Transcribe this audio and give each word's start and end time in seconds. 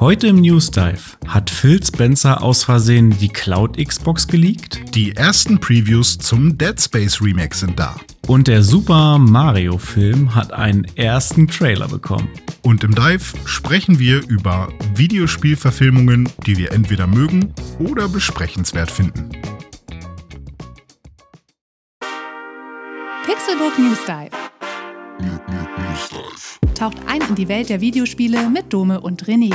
Heute 0.00 0.28
im 0.28 0.40
News 0.40 0.70
Dive 0.70 1.18
hat 1.28 1.50
Phil 1.50 1.84
Spencer 1.84 2.42
aus 2.42 2.64
Versehen 2.64 3.10
die 3.18 3.28
Cloud 3.28 3.76
Xbox 3.76 4.26
geleakt 4.26 4.94
Die 4.94 5.14
ersten 5.14 5.60
Previews 5.60 6.16
zum 6.16 6.56
Dead 6.56 6.80
Space 6.80 7.20
Remake 7.20 7.54
sind 7.54 7.78
da. 7.78 7.96
und 8.26 8.48
der 8.48 8.62
Super 8.62 9.18
Mario 9.18 9.76
Film 9.76 10.34
hat 10.34 10.54
einen 10.54 10.86
ersten 10.96 11.48
Trailer 11.48 11.86
bekommen. 11.86 12.30
Und 12.62 12.82
im 12.82 12.94
Dive 12.94 13.36
sprechen 13.44 13.98
wir 13.98 14.26
über 14.26 14.72
Videospielverfilmungen, 14.94 16.30
die 16.46 16.56
wir 16.56 16.72
entweder 16.72 17.06
mögen 17.06 17.52
oder 17.78 18.08
besprechenswert 18.08 18.90
finden. 18.90 19.28
Pixelbook 23.26 23.78
News 23.78 23.98
Dive. 24.06 24.30
Taucht 26.74 26.96
ein 27.06 27.20
in 27.28 27.34
die 27.34 27.48
Welt 27.48 27.68
der 27.68 27.82
Videospiele 27.82 28.48
mit 28.48 28.72
Dome 28.72 28.98
und 28.98 29.24
René. 29.26 29.54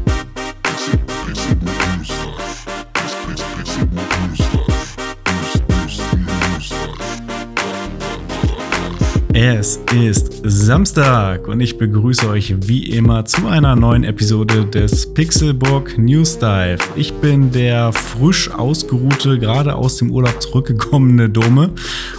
Es 9.43 9.79
ist 9.91 10.41
Samstag 10.43 11.47
und 11.47 11.61
ich 11.61 11.79
begrüße 11.79 12.29
euch 12.29 12.53
wie 12.67 12.91
immer 12.91 13.25
zu 13.25 13.47
einer 13.47 13.75
neuen 13.75 14.03
Episode 14.03 14.67
des 14.67 15.11
Pixelburg 15.15 15.97
News 15.97 16.37
Dive. 16.37 16.77
Ich 16.95 17.11
bin 17.11 17.51
der 17.51 17.91
frisch 17.91 18.51
ausgeruhte, 18.51 19.39
gerade 19.39 19.73
aus 19.73 19.97
dem 19.97 20.11
Urlaub 20.11 20.39
zurückgekommene 20.43 21.27
Dome 21.27 21.71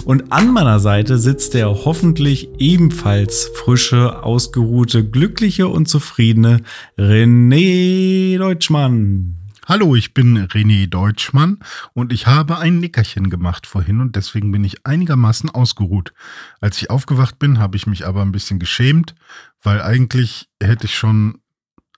und 0.05 0.33
an 0.33 0.53
meiner 0.53 0.81
Seite 0.81 1.17
sitzt 1.17 1.55
der 1.55 1.69
hoffentlich 1.69 2.49
ebenfalls 2.59 3.53
frische, 3.55 4.25
ausgeruhte, 4.25 5.09
glückliche 5.09 5.69
und 5.69 5.87
zufriedene 5.87 6.63
René 6.99 8.37
Deutschmann. 8.37 9.42
Hallo, 9.69 9.95
ich 9.95 10.13
bin 10.13 10.37
René 10.49 10.89
Deutschmann 10.89 11.61
und 11.95 12.13
ich 12.13 12.27
habe 12.27 12.59
ein 12.59 12.79
Nickerchen 12.81 13.31
gemacht 13.31 13.69
vorhin 13.69 14.01
und 14.01 14.17
deswegen 14.17 14.51
bin 14.51 14.65
ich 14.65 14.85
einigermaßen 14.85 15.51
ausgeruht. 15.51 16.13
Als 16.61 16.79
ich 16.83 16.91
aufgewacht 16.91 17.39
bin, 17.39 17.61
habe 17.61 17.77
ich 17.77 17.87
mich 17.87 18.05
aber 18.05 18.23
ein 18.23 18.33
bisschen 18.33 18.59
geschämt, 18.59 19.15
weil 19.63 19.81
eigentlich 19.81 20.49
hätte 20.61 20.87
ich 20.87 20.97
schon 20.97 21.39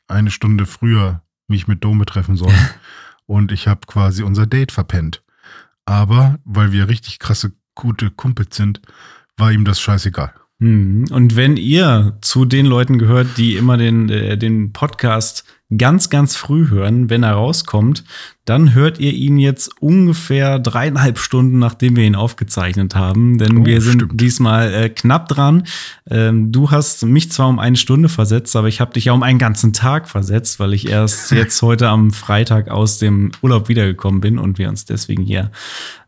eine 0.09 0.31
Stunde 0.31 0.67
früher 0.67 1.23
mich 1.49 1.67
mit 1.67 1.83
Dome 1.83 2.05
treffen 2.05 2.37
sollen 2.37 2.69
und 3.27 3.51
ich 3.51 3.67
habe 3.67 3.81
quasi 3.87 4.23
unser 4.23 4.47
Date 4.47 4.71
verpennt. 4.71 5.23
Aber 5.87 6.39
weil 6.45 6.71
wir 6.71 6.89
richtig 6.89 7.19
krasse, 7.19 7.53
gute 7.75 8.11
Kumpels 8.11 8.57
sind, 8.57 8.83
war 9.39 9.53
ihm 9.53 9.65
das 9.65 9.81
scheißegal. 9.81 10.35
Hm, 10.61 11.07
Und 11.11 11.35
wenn 11.35 11.57
ihr 11.57 12.19
zu 12.21 12.45
den 12.45 12.67
Leuten 12.67 12.99
gehört, 12.99 13.39
die 13.39 13.57
immer 13.57 13.77
den, 13.77 14.09
äh, 14.11 14.37
den 14.39 14.73
Podcast 14.73 15.45
ganz, 15.77 16.11
ganz 16.11 16.37
früh 16.37 16.69
hören, 16.69 17.11
wenn 17.11 17.23
er 17.23 17.33
rauskommt, 17.33 18.05
dann 18.45 18.75
hört 18.75 18.99
ihr 19.01 19.13
ihn 19.13 19.39
jetzt 19.39 19.71
ungefähr 19.81 20.59
dreieinhalb 20.59 21.19
Stunden, 21.19 21.59
nachdem 21.59 21.97
wir 21.97 22.05
ihn 22.05 22.15
aufgezeichnet 22.15 22.95
haben. 22.95 23.39
Denn 23.39 23.59
Oh, 23.59 23.65
wir 23.67 23.81
sind 23.81 24.03
stimmt. 24.03 24.21
diesmal 24.21 24.73
äh, 24.75 24.89
knapp 24.91 25.29
dran. 25.29 25.65
Ähm, 26.11 26.53
du 26.53 26.71
hast 26.71 27.05
mich 27.07 27.33
zwar 27.33 27.49
um 27.49 27.59
eine 27.59 27.77
Stunde 27.77 28.09
versetzt, 28.11 28.55
aber 28.57 28.69
ich 28.69 28.81
habe 28.81 28.93
dich 28.93 29.07
ja 29.07 29.13
um 29.15 29.23
einen 29.23 29.39
ganzen 29.39 29.73
Tag 29.73 30.09
versetzt, 30.09 30.61
weil 30.61 30.75
ich 30.75 30.89
erst 30.89 31.31
jetzt 31.33 31.61
heute 31.63 31.89
am 31.89 32.11
Freitag 32.11 32.69
aus 32.71 32.99
dem 32.99 33.33
Urlaub 33.41 33.69
wiedergekommen 33.69 34.21
bin 34.21 34.39
und 34.39 34.59
wir 34.59 34.69
uns 34.69 34.85
deswegen 34.85 35.23
hier 35.23 35.51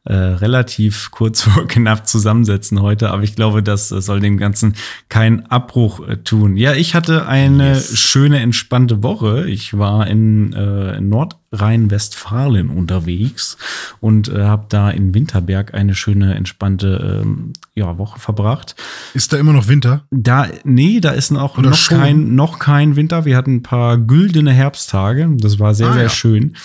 äh, 0.05 0.13
relativ 0.15 1.11
kurz 1.11 1.43
vor 1.45 1.67
knapp 1.67 2.07
zusammensetzen 2.07 2.81
heute, 2.83 3.11
aber 3.11 3.23
ich 3.23 3.35
glaube, 3.35 3.63
das 3.63 3.91
äh, 3.91 4.01
soll 4.01 4.21
dem 4.21 4.37
Ganzen 4.37 4.75
keinen 5.09 5.47
Abbruch 5.47 6.07
äh, 6.07 6.19
tun. 6.19 6.57
Ja, 6.57 6.75
ich 6.75 6.95
hatte 6.95 7.27
eine 7.27 7.71
Yes. 7.75 7.99
schöne, 7.99 8.41
entspannte 8.41 9.03
Woche. 9.03 9.49
Ich 9.49 9.77
war 9.79 10.07
in, 10.07 10.53
äh, 10.53 10.97
in 10.99 11.09
Nordrhein-Westfalen 11.57 12.71
unterwegs 12.71 13.57
und 14.01 14.29
äh, 14.29 14.43
habe 14.43 14.67
da 14.69 14.91
in 14.91 15.15
Winterberg 15.15 15.75
eine 15.75 15.95
schöne, 15.95 16.35
entspannte 16.35 17.21
ähm, 17.23 17.53
ja, 17.75 17.99
Woche 17.99 18.19
verbracht. 18.19 18.77
Ist 19.15 19.33
da 19.33 19.39
immer 19.39 19.53
noch 19.53 19.69
Winter? 19.69 20.05
Da, 20.11 20.47
nee, 20.65 21.01
da 21.01 21.11
ist 21.11 21.33
Oder 21.33 21.71
noch 21.71 21.75
schon? 21.77 21.99
kein, 21.99 22.35
noch 22.35 22.59
kein 22.59 22.97
Winter. 22.97 23.25
Wir 23.25 23.37
hatten 23.37 23.57
ein 23.57 23.63
paar 23.63 23.99
güldene 23.99 24.53
Herbsttage. 24.53 25.29
Das 25.39 25.59
war 25.59 25.75
sehr, 25.75 25.89
Ah, 25.89 25.93
sehr 25.95 26.03
ja. 26.05 26.09
schön. 26.09 26.57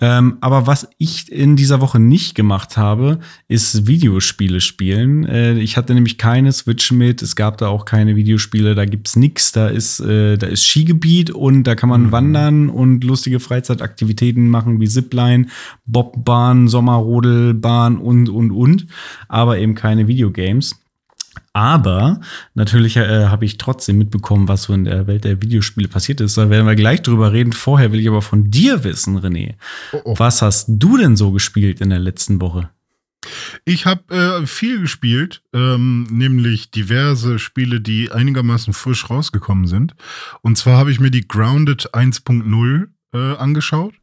Ähm, 0.00 0.38
aber 0.40 0.68
was 0.68 0.88
ich 0.98 1.30
in 1.32 1.56
dieser 1.56 1.80
Woche 1.80 1.98
nicht 1.98 2.34
gemacht 2.36 2.76
habe, 2.76 3.18
ist 3.48 3.88
Videospiele 3.88 4.60
spielen. 4.60 5.24
Äh, 5.24 5.58
ich 5.58 5.76
hatte 5.76 5.92
nämlich 5.92 6.18
keine 6.18 6.52
Switch 6.52 6.92
mit. 6.92 7.20
Es 7.20 7.34
gab 7.34 7.58
da 7.58 7.66
auch 7.68 7.84
keine 7.84 8.14
Videospiele. 8.14 8.76
Da 8.76 8.84
gibt's 8.84 9.16
nix. 9.16 9.50
Da 9.50 9.66
ist, 9.68 9.98
äh, 10.00 10.36
da 10.36 10.46
ist 10.46 10.64
Skigebiet 10.64 11.30
und 11.30 11.64
da 11.64 11.74
kann 11.74 11.88
man 11.88 12.04
Mhm. 12.04 12.12
wandern 12.12 12.68
und 12.68 13.02
lustige 13.02 13.40
Freizeitaktivitäten 13.40 14.48
machen 14.48 14.80
wie 14.80 14.88
Zipline, 14.88 15.46
Bobbahn, 15.86 16.68
Sommerrodelbahn 16.68 17.98
und, 17.98 18.28
und, 18.28 18.50
und. 18.52 18.86
Aber 19.28 19.58
eben 19.58 19.74
keine 19.74 20.06
Videogames. 20.06 20.76
Aber 21.52 22.20
natürlich 22.54 22.96
äh, 22.96 23.26
habe 23.26 23.44
ich 23.44 23.58
trotzdem 23.58 23.98
mitbekommen, 23.98 24.48
was 24.48 24.64
so 24.64 24.74
in 24.74 24.84
der 24.84 25.06
Welt 25.06 25.24
der 25.24 25.42
Videospiele 25.42 25.88
passiert 25.88 26.20
ist. 26.20 26.36
Da 26.36 26.50
werden 26.50 26.66
wir 26.66 26.76
gleich 26.76 27.02
drüber 27.02 27.32
reden. 27.32 27.52
Vorher 27.52 27.92
will 27.92 28.00
ich 28.00 28.08
aber 28.08 28.22
von 28.22 28.50
dir 28.50 28.84
wissen, 28.84 29.18
René. 29.18 29.54
Oh, 29.92 30.00
oh. 30.04 30.14
Was 30.18 30.42
hast 30.42 30.66
du 30.68 30.96
denn 30.96 31.16
so 31.16 31.32
gespielt 31.32 31.80
in 31.80 31.90
der 31.90 31.98
letzten 31.98 32.40
Woche? 32.40 32.70
Ich 33.64 33.86
habe 33.86 34.14
äh, 34.14 34.46
viel 34.46 34.80
gespielt, 34.80 35.42
ähm, 35.52 36.06
nämlich 36.10 36.70
diverse 36.70 37.38
Spiele, 37.38 37.80
die 37.80 38.12
einigermaßen 38.12 38.72
frisch 38.72 39.10
rausgekommen 39.10 39.66
sind. 39.66 39.94
Und 40.42 40.56
zwar 40.56 40.78
habe 40.78 40.90
ich 40.90 41.00
mir 41.00 41.10
die 41.10 41.26
Grounded 41.26 41.94
1.0 41.94 42.88
äh, 43.12 43.36
angeschaut. 43.36 43.94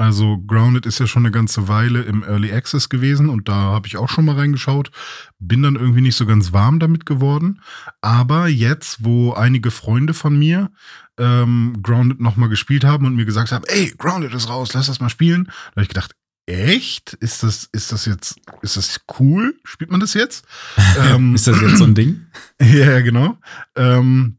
Also 0.00 0.38
Grounded 0.38 0.86
ist 0.86 0.98
ja 0.98 1.06
schon 1.06 1.26
eine 1.26 1.30
ganze 1.30 1.68
Weile 1.68 2.00
im 2.00 2.22
Early 2.22 2.50
Access 2.50 2.88
gewesen 2.88 3.28
und 3.28 3.50
da 3.50 3.52
habe 3.52 3.86
ich 3.86 3.98
auch 3.98 4.08
schon 4.08 4.24
mal 4.24 4.34
reingeschaut. 4.34 4.90
Bin 5.38 5.62
dann 5.62 5.76
irgendwie 5.76 6.00
nicht 6.00 6.16
so 6.16 6.24
ganz 6.24 6.54
warm 6.54 6.78
damit 6.78 7.04
geworden. 7.04 7.60
Aber 8.00 8.48
jetzt, 8.48 9.04
wo 9.04 9.34
einige 9.34 9.70
Freunde 9.70 10.14
von 10.14 10.38
mir 10.38 10.70
ähm, 11.18 11.82
Grounded 11.82 12.18
nochmal 12.18 12.48
gespielt 12.48 12.82
haben 12.82 13.04
und 13.04 13.14
mir 13.14 13.26
gesagt 13.26 13.52
haben, 13.52 13.66
ey, 13.68 13.92
Grounded 13.98 14.32
ist 14.32 14.48
raus, 14.48 14.72
lass 14.72 14.86
das 14.86 15.00
mal 15.00 15.10
spielen, 15.10 15.44
da 15.44 15.72
habe 15.72 15.82
ich 15.82 15.88
gedacht, 15.88 16.12
echt? 16.46 17.12
Ist 17.12 17.42
das, 17.42 17.68
ist 17.70 17.92
das 17.92 18.06
jetzt, 18.06 18.36
ist 18.62 18.78
das 18.78 19.02
cool? 19.18 19.54
Spielt 19.64 19.90
man 19.90 20.00
das 20.00 20.14
jetzt? 20.14 20.46
ähm, 20.98 21.34
Ist 21.34 21.46
das 21.46 21.60
jetzt 21.60 21.76
so 21.76 21.84
ein 21.84 21.94
Ding? 21.94 22.24
ja, 22.58 23.02
genau. 23.02 23.36
Ähm, 23.76 24.38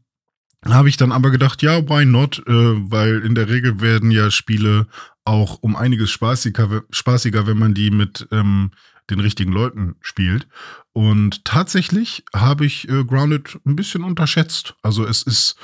habe 0.68 0.88
ich 0.88 0.96
dann 0.96 1.12
aber 1.12 1.30
gedacht, 1.30 1.62
ja, 1.62 1.88
why 1.88 2.04
not? 2.04 2.38
Äh, 2.46 2.52
weil 2.90 3.20
in 3.20 3.34
der 3.34 3.48
Regel 3.48 3.80
werden 3.80 4.10
ja 4.10 4.30
Spiele 4.30 4.86
auch 5.24 5.58
um 5.60 5.76
einiges 5.76 6.10
spaßiger, 6.10 6.82
spaßiger 6.90 7.46
wenn 7.46 7.58
man 7.58 7.74
die 7.74 7.90
mit 7.90 8.28
ähm, 8.30 8.70
den 9.10 9.20
richtigen 9.20 9.52
Leuten 9.52 9.96
spielt. 10.00 10.46
Und 10.92 11.44
tatsächlich 11.44 12.24
habe 12.34 12.66
ich 12.66 12.88
äh, 12.88 13.04
Grounded 13.04 13.58
ein 13.64 13.76
bisschen 13.76 14.04
unterschätzt. 14.04 14.74
Also 14.82 15.06
es 15.06 15.22
ist, 15.22 15.56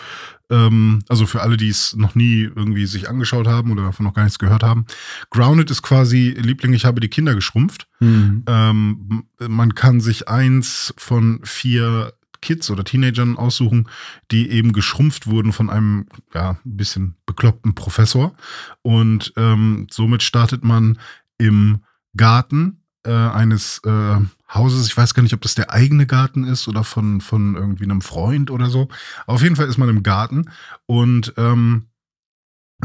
ähm, 0.50 1.04
also 1.08 1.26
für 1.26 1.42
alle, 1.42 1.56
die 1.56 1.68
es 1.68 1.94
noch 1.94 2.14
nie 2.14 2.42
irgendwie 2.42 2.86
sich 2.86 3.08
angeschaut 3.08 3.46
haben 3.46 3.70
oder 3.70 3.82
davon 3.82 4.06
noch 4.06 4.14
gar 4.14 4.24
nichts 4.24 4.38
gehört 4.38 4.62
haben, 4.62 4.86
Grounded 5.30 5.70
ist 5.70 5.82
quasi 5.82 6.34
Liebling, 6.38 6.72
ich 6.72 6.86
habe 6.86 7.00
die 7.00 7.08
Kinder 7.08 7.34
geschrumpft. 7.34 7.86
Hm. 7.98 8.44
Ähm, 8.46 9.24
man 9.38 9.74
kann 9.74 10.00
sich 10.00 10.28
eins 10.28 10.94
von 10.96 11.40
vier 11.44 12.14
Kids 12.40 12.70
oder 12.70 12.84
Teenagern 12.84 13.36
aussuchen, 13.36 13.88
die 14.30 14.50
eben 14.50 14.72
geschrumpft 14.72 15.26
wurden 15.26 15.52
von 15.52 15.70
einem 15.70 16.06
ja, 16.34 16.58
ein 16.64 16.76
bisschen 16.76 17.14
bekloppten 17.26 17.74
Professor. 17.74 18.34
Und 18.82 19.32
ähm, 19.36 19.86
somit 19.90 20.22
startet 20.22 20.64
man 20.64 20.98
im 21.38 21.80
Garten 22.16 22.82
äh, 23.04 23.12
eines 23.12 23.80
äh, 23.84 24.16
Hauses. 24.52 24.86
Ich 24.86 24.96
weiß 24.96 25.14
gar 25.14 25.22
nicht, 25.22 25.34
ob 25.34 25.40
das 25.42 25.54
der 25.54 25.72
eigene 25.72 26.06
Garten 26.06 26.44
ist 26.44 26.68
oder 26.68 26.84
von, 26.84 27.20
von 27.20 27.54
irgendwie 27.54 27.84
einem 27.84 28.00
Freund 28.00 28.50
oder 28.50 28.70
so. 28.70 28.88
Auf 29.26 29.42
jeden 29.42 29.56
Fall 29.56 29.68
ist 29.68 29.78
man 29.78 29.88
im 29.88 30.02
Garten 30.02 30.50
und 30.86 31.34
ähm, 31.36 31.86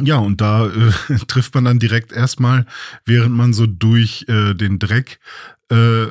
ja, 0.01 0.17
und 0.17 0.41
da 0.41 0.67
äh, 0.67 0.91
trifft 1.27 1.53
man 1.55 1.65
dann 1.65 1.79
direkt 1.79 2.11
erstmal, 2.11 2.65
während 3.05 3.35
man 3.35 3.53
so 3.53 3.67
durch 3.67 4.25
äh, 4.27 4.53
den 4.55 4.79
Dreck 4.79 5.19
äh, 5.69 6.07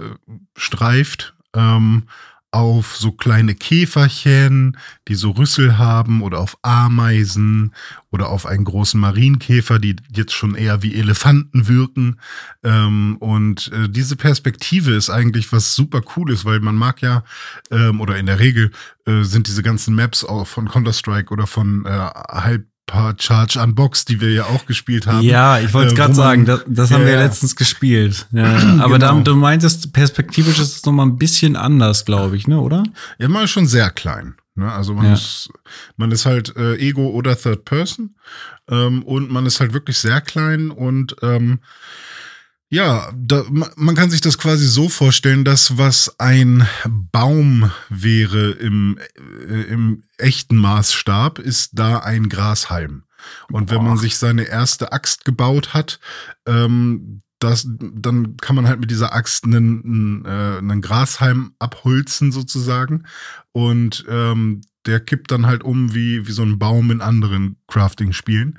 streift, 0.56 1.34
ähm, 1.54 2.04
auf 2.52 2.96
so 2.96 3.12
kleine 3.12 3.54
Käferchen, 3.54 4.76
die 5.08 5.14
so 5.14 5.30
Rüssel 5.30 5.78
haben 5.78 6.22
oder 6.22 6.38
auf 6.38 6.58
Ameisen 6.60 7.74
oder 8.10 8.28
auf 8.28 8.44
einen 8.44 8.64
großen 8.64 9.00
Marienkäfer, 9.00 9.78
die 9.78 9.96
jetzt 10.14 10.34
schon 10.34 10.54
eher 10.54 10.82
wie 10.82 10.94
Elefanten 10.94 11.66
wirken. 11.66 12.20
Ähm, 12.62 13.16
und 13.18 13.72
äh, 13.72 13.88
diese 13.88 14.16
Perspektive 14.16 14.92
ist 14.92 15.08
eigentlich 15.08 15.50
was 15.50 15.74
super 15.74 16.02
cooles, 16.02 16.44
weil 16.44 16.60
man 16.60 16.76
mag 16.76 17.00
ja, 17.00 17.24
ähm, 17.70 18.02
oder 18.02 18.18
in 18.18 18.26
der 18.26 18.38
Regel 18.38 18.70
äh, 19.06 19.22
sind 19.22 19.48
diese 19.48 19.62
ganzen 19.62 19.94
Maps 19.94 20.22
auch 20.22 20.46
von 20.46 20.68
Counter-Strike 20.68 21.32
oder 21.32 21.46
von 21.46 21.86
äh, 21.86 21.88
halb 21.88 22.66
paar 22.86 23.14
Charge 23.18 23.60
Unbox, 23.60 24.04
die 24.04 24.20
wir 24.20 24.30
ja 24.32 24.44
auch 24.46 24.66
gespielt 24.66 25.06
haben. 25.06 25.22
Ja, 25.22 25.58
ich 25.60 25.72
wollte 25.72 25.94
äh, 25.94 25.96
gerade 25.96 26.14
sagen, 26.14 26.44
das, 26.44 26.62
das 26.66 26.90
haben 26.90 27.00
Ja, 27.02 27.06
wir 27.06 27.14
ja 27.14 27.20
ja. 27.20 27.26
letztens 27.26 27.56
gespielt. 27.56 28.26
Ja, 28.32 28.44
aber 28.80 28.98
Genau. 28.98 29.16
da, 29.18 29.20
du 29.22 29.36
meintest, 29.36 29.92
perspektivisch 29.92 30.58
ist 30.58 30.76
es 30.76 30.84
nochmal 30.84 31.06
ein 31.06 31.16
bisschen 31.16 31.56
anders, 31.56 32.04
glaube 32.04 32.36
ich, 32.36 32.46
ne, 32.48 32.60
oder? 32.60 32.82
Ja, 33.18 33.28
man 33.28 33.44
ist 33.44 33.50
schon 33.50 33.66
sehr 33.66 33.90
klein. 33.90 34.34
Ne? 34.54 34.70
Also 34.70 34.92
man 34.94 35.06
Ja. 35.06 35.12
ist, 35.14 35.48
man 35.96 36.10
ist 36.10 36.26
halt 36.26 36.54
äh, 36.56 36.76
Ego 36.76 37.08
oder 37.10 37.38
Third 37.40 37.64
Person 37.64 38.16
ähm, 38.68 39.02
und 39.04 39.30
man 39.30 39.46
ist 39.46 39.60
halt 39.60 39.72
wirklich 39.72 39.96
sehr 39.96 40.20
klein 40.20 40.70
und 40.70 41.16
ähm, 41.22 41.60
ja, 42.72 43.12
da, 43.14 43.44
ma- 43.50 43.70
man 43.76 43.94
kann 43.94 44.10
sich 44.10 44.22
das 44.22 44.38
quasi 44.38 44.66
so 44.66 44.88
vorstellen, 44.88 45.44
dass 45.44 45.76
was 45.76 46.18
ein 46.18 46.66
Baum 46.88 47.70
wäre 47.90 48.52
im, 48.52 48.98
äh, 49.46 49.64
im 49.64 50.04
echten 50.16 50.56
Maßstab, 50.56 51.38
ist 51.38 51.72
da 51.74 51.98
ein 51.98 52.30
Grashalm. 52.30 53.02
Und 53.50 53.70
wenn 53.70 53.84
man 53.84 53.96
Boah. 53.96 54.00
sich 54.00 54.16
seine 54.16 54.44
erste 54.44 54.90
Axt 54.90 55.26
gebaut 55.26 55.74
hat, 55.74 56.00
ähm, 56.46 57.20
das, 57.38 57.68
dann 57.68 58.38
kann 58.38 58.56
man 58.56 58.66
halt 58.66 58.80
mit 58.80 58.90
dieser 58.90 59.12
Axt 59.12 59.44
einen, 59.44 59.84
einen, 59.84 60.24
äh, 60.24 60.58
einen 60.58 60.80
Grashalm 60.80 61.52
abholzen 61.58 62.32
sozusagen. 62.32 63.04
Und 63.52 64.06
ähm, 64.08 64.62
der 64.86 65.00
kippt 65.00 65.30
dann 65.30 65.46
halt 65.46 65.62
um 65.62 65.94
wie, 65.94 66.26
wie 66.26 66.32
so 66.32 66.42
ein 66.42 66.58
Baum 66.58 66.90
in 66.90 67.00
anderen 67.00 67.56
Crafting-Spielen. 67.68 68.58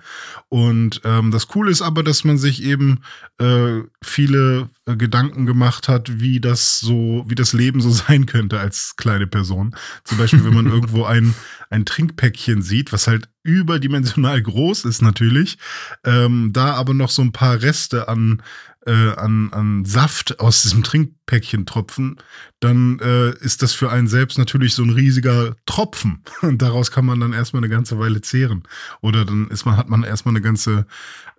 Und 0.49 1.01
ähm, 1.03 1.31
das 1.31 1.47
Coole 1.47 1.71
ist 1.71 1.81
aber, 1.81 2.03
dass 2.03 2.23
man 2.23 2.37
sich 2.37 2.63
eben 2.63 3.01
äh, 3.39 3.81
viele 4.01 4.69
äh, 4.85 4.95
Gedanken 4.95 5.45
gemacht 5.45 5.87
hat, 5.87 6.19
wie 6.19 6.39
das 6.39 6.79
so, 6.79 7.23
wie 7.27 7.35
das 7.35 7.53
Leben 7.53 7.81
so 7.81 7.89
sein 7.91 8.25
könnte 8.25 8.59
als 8.59 8.95
kleine 8.95 9.27
Person. 9.27 9.75
Zum 10.03 10.17
Beispiel, 10.17 10.45
wenn 10.45 10.53
man 10.53 10.67
irgendwo 10.67 11.03
ein, 11.05 11.33
ein 11.69 11.85
Trinkpäckchen 11.85 12.61
sieht, 12.61 12.93
was 12.93 13.07
halt 13.07 13.29
überdimensional 13.43 14.41
groß 14.41 14.85
ist 14.85 15.01
natürlich, 15.01 15.57
ähm, 16.05 16.51
da 16.53 16.73
aber 16.73 16.93
noch 16.93 17.09
so 17.09 17.21
ein 17.21 17.33
paar 17.33 17.61
Reste 17.61 18.07
an, 18.07 18.41
äh, 18.85 19.11
an, 19.15 19.51
an 19.53 19.85
Saft 19.85 20.39
aus 20.39 20.61
diesem 20.63 20.83
Trinkpäckchen 20.83 21.65
tropfen, 21.65 22.17
dann 22.59 22.99
äh, 22.99 23.31
ist 23.39 23.61
das 23.61 23.73
für 23.73 23.91
einen 23.91 24.07
selbst 24.07 24.37
natürlich 24.37 24.73
so 24.73 24.83
ein 24.83 24.89
riesiger 24.89 25.55
Tropfen. 25.65 26.23
Und 26.41 26.61
daraus 26.61 26.91
kann 26.91 27.05
man 27.05 27.19
dann 27.19 27.33
erstmal 27.33 27.61
eine 27.61 27.69
ganze 27.69 27.99
Weile 27.99 28.21
zehren. 28.21 28.63
Oder 29.01 29.25
dann 29.25 29.47
ist 29.49 29.65
man, 29.65 29.77
hat 29.77 29.89
man 29.89 30.03
erstmal 30.03 30.33
eine 30.33 30.41
ganze 30.41 30.85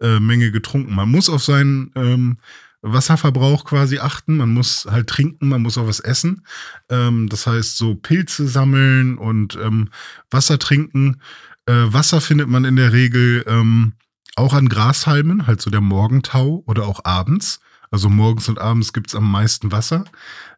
äh, 0.01 0.21
Menge 0.21 0.51
getrunken. 0.51 0.95
Man 0.95 1.11
muss 1.11 1.29
auf 1.29 1.45
seinen 1.45 1.91
ähm, 1.95 2.39
Wasserverbrauch 2.83 3.65
quasi 3.65 3.99
achten. 3.99 4.37
Man 4.37 4.51
muss 4.51 4.87
halt 4.91 5.09
trinken, 5.09 5.49
man 5.49 5.63
muss 5.63 5.79
auch 5.79 5.87
was 5.87 6.01
essen. 6.01 6.47
Ähm, 6.91 7.29
das 7.29 7.47
heißt, 7.47 7.77
so 7.77 7.95
Pilze 7.95 8.47
sammeln 8.47 9.19
und 9.19 9.57
ähm, 9.57 9.89
Wasser 10.31 10.59
trinken. 10.59 11.21
Äh, 11.67 11.73
Wasser 11.73 12.21
findet 12.21 12.49
man 12.49 12.65
in 12.65 12.77
der 12.77 12.93
Regel 12.93 13.45
ähm, 13.47 13.95
auch 14.37 14.55
an 14.55 14.69
Grashalmen, 14.69 15.47
halt 15.47 15.61
so 15.61 15.71
der 15.71 15.81
Morgentau 15.81 16.63
oder 16.67 16.87
auch 16.87 17.05
abends. 17.05 17.61
Also 17.91 18.09
morgens 18.09 18.49
und 18.49 18.59
abends 18.59 18.93
gibt's 18.93 19.15
am 19.15 19.31
meisten 19.31 19.71
Wasser. 19.71 20.05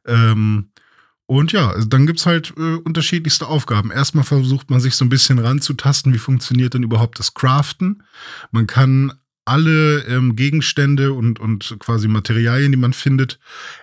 Ähm, 0.06 0.70
und 1.26 1.52
ja, 1.52 1.70
also 1.70 1.86
dann 1.86 2.06
gibt's 2.06 2.24
halt 2.24 2.54
äh, 2.56 2.76
unterschiedlichste 2.76 3.46
Aufgaben. 3.46 3.90
Erstmal 3.90 4.24
versucht 4.24 4.70
man 4.70 4.80
sich 4.80 4.94
so 4.94 5.04
ein 5.04 5.10
bisschen 5.10 5.38
ranzutasten, 5.38 6.14
wie 6.14 6.18
funktioniert 6.18 6.74
denn 6.74 6.84
überhaupt 6.84 7.18
das 7.18 7.34
Craften. 7.34 8.04
Man 8.52 8.66
kann 8.66 9.12
alle 9.44 10.04
ähm, 10.06 10.36
Gegenstände 10.36 11.12
und, 11.12 11.38
und 11.38 11.76
quasi 11.78 12.08
Materialien, 12.08 12.72
die 12.72 12.78
man 12.78 12.92
findet, 12.92 13.38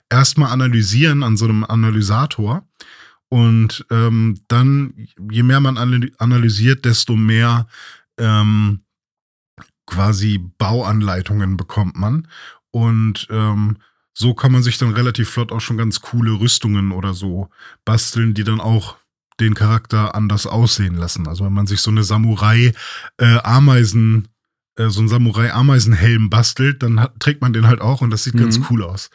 erstmal 0.09 0.51
analysieren 0.51 1.21
an 1.21 1.37
so 1.37 1.45
einem 1.45 1.63
Analysator. 1.63 2.67
Und 3.29 3.85
ähm, 3.89 4.39
dann, 4.47 4.93
je 5.31 5.43
mehr 5.43 5.59
man 5.59 5.77
ana- 5.77 6.07
analysiert, 6.17 6.85
desto 6.85 7.15
mehr 7.15 7.67
ähm, 8.17 8.81
quasi 9.85 10.39
Bauanleitungen 10.57 11.57
bekommt 11.57 11.97
man. 11.97 12.27
Und 12.71 13.27
ähm, 13.29 13.77
so 14.13 14.33
kann 14.33 14.51
man 14.51 14.63
sich 14.63 14.77
dann 14.77 14.93
relativ 14.93 15.29
flott 15.29 15.51
auch 15.51 15.61
schon 15.61 15.77
ganz 15.77 16.01
coole 16.01 16.39
Rüstungen 16.39 16.91
oder 16.91 17.13
so 17.13 17.49
basteln, 17.85 18.33
die 18.33 18.43
dann 18.43 18.61
auch 18.61 18.97
den 19.39 19.55
Charakter 19.55 20.13
anders 20.15 20.45
aussehen 20.45 20.95
lassen. 20.95 21.27
Also 21.27 21.43
wenn 21.45 21.53
man 21.53 21.65
sich 21.67 21.81
so 21.81 21.89
eine 21.89 22.03
Samurai-Ameisen, 23.17 24.27
äh, 24.77 24.89
so 24.89 24.99
einen 24.99 25.09
Samurai-Ameisenhelm 25.09 26.29
bastelt, 26.29 26.83
dann 26.83 26.99
hat, 26.99 27.19
trägt 27.19 27.41
man 27.41 27.53
den 27.53 27.67
halt 27.67 27.81
auch 27.81 28.01
und 28.01 28.09
das 28.11 28.23
sieht 28.23 28.37
ganz 28.37 28.59
Mhm. 28.59 28.65
cool 28.69 28.83
aus. 28.83 29.09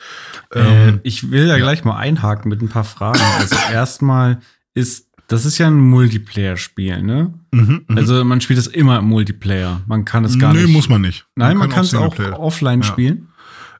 äh, 0.55 0.89
Ähm, 0.89 1.01
ich 1.05 1.31
will 1.31 1.47
da 1.49 1.57
ja. 1.57 1.63
gleich 1.65 1.85
mal 1.85 1.97
einhaken 1.97 2.49
mit 2.49 2.63
ein 2.63 2.69
paar 2.69 2.85
Fragen. 2.85 3.21
Also 3.39 3.57
erstmal 3.73 4.41
ist, 4.75 5.08
das 5.29 5.45
ist 5.45 5.59
ja 5.59 5.67
ein 5.69 5.79
Multiplayer-Spiel, 5.79 7.03
ne? 7.03 7.33
mhm, 7.53 7.85
mhm. 7.87 7.97
Also 7.99 8.25
man 8.25 8.41
spielt 8.41 8.59
es 8.59 8.67
immer 8.67 8.99
im 8.99 9.05
Multiplayer. 9.07 9.83
Man 9.87 10.05
kann 10.05 10.25
es 10.25 10.39
gar 10.39 10.53
Nö, 10.53 10.63
nicht. 10.65 10.73
muss 10.73 10.89
man 10.89 11.03
nicht. 11.03 11.27
Nein, 11.37 11.57
man 11.59 11.69
kann 11.71 11.85
es 11.85 11.95
auch 11.95 12.19
offline 12.19 12.81
Ja. 12.81 12.87
spielen. 12.87 13.29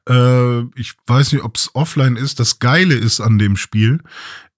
Äh, 0.09 0.61
ich 0.79 0.95
weiß 1.07 1.33
nicht, 1.33 1.43
ob 1.43 1.57
es 1.57 1.71
offline 1.75 2.17
ist. 2.17 2.39
Das 2.39 2.59
Geile 2.61 2.95
ist 2.95 3.21
an 3.21 3.39
dem 3.39 3.57
Spiel, 3.57 4.01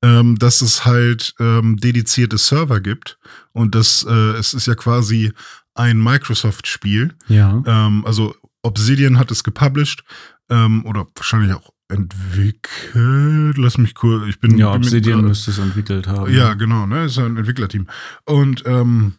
ähm, 0.02 0.38
dass 0.38 0.62
es 0.62 0.84
halt 0.84 1.34
ähm, 1.40 1.76
dedizierte 1.76 2.38
Server 2.38 2.80
gibt. 2.80 3.18
Und 3.52 3.74
das, 3.74 4.04
äh, 4.08 4.12
es 4.38 4.54
ist 4.54 4.66
ja 4.66 4.74
quasi 4.74 5.32
ein 5.74 6.02
Microsoft-Spiel. 6.02 7.14
Ja. 7.28 7.62
Ähm, 7.66 8.04
also 8.04 8.34
Obsidian 8.62 9.18
hat 9.18 9.30
es 9.30 9.44
gepublished 9.44 10.04
ähm, 10.50 10.84
oder 10.86 11.06
wahrscheinlich 11.14 11.54
auch 11.54 11.70
entwickelt. 11.90 13.56
Lass 13.58 13.78
mich 13.78 13.94
kurz, 13.94 14.26
ich 14.28 14.40
bin. 14.40 14.56
Ja, 14.58 14.72
Obsidian 14.74 15.18
gerade- 15.18 15.28
müsste 15.28 15.50
es 15.50 15.58
entwickelt 15.58 16.06
haben. 16.06 16.32
ja, 16.34 16.54
genau, 16.54 16.86
ne? 16.86 17.04
Ist 17.04 17.18
ein 17.18 17.36
Entwicklerteam. 17.36 17.86
Und, 18.24 18.62
ähm, 18.66 19.14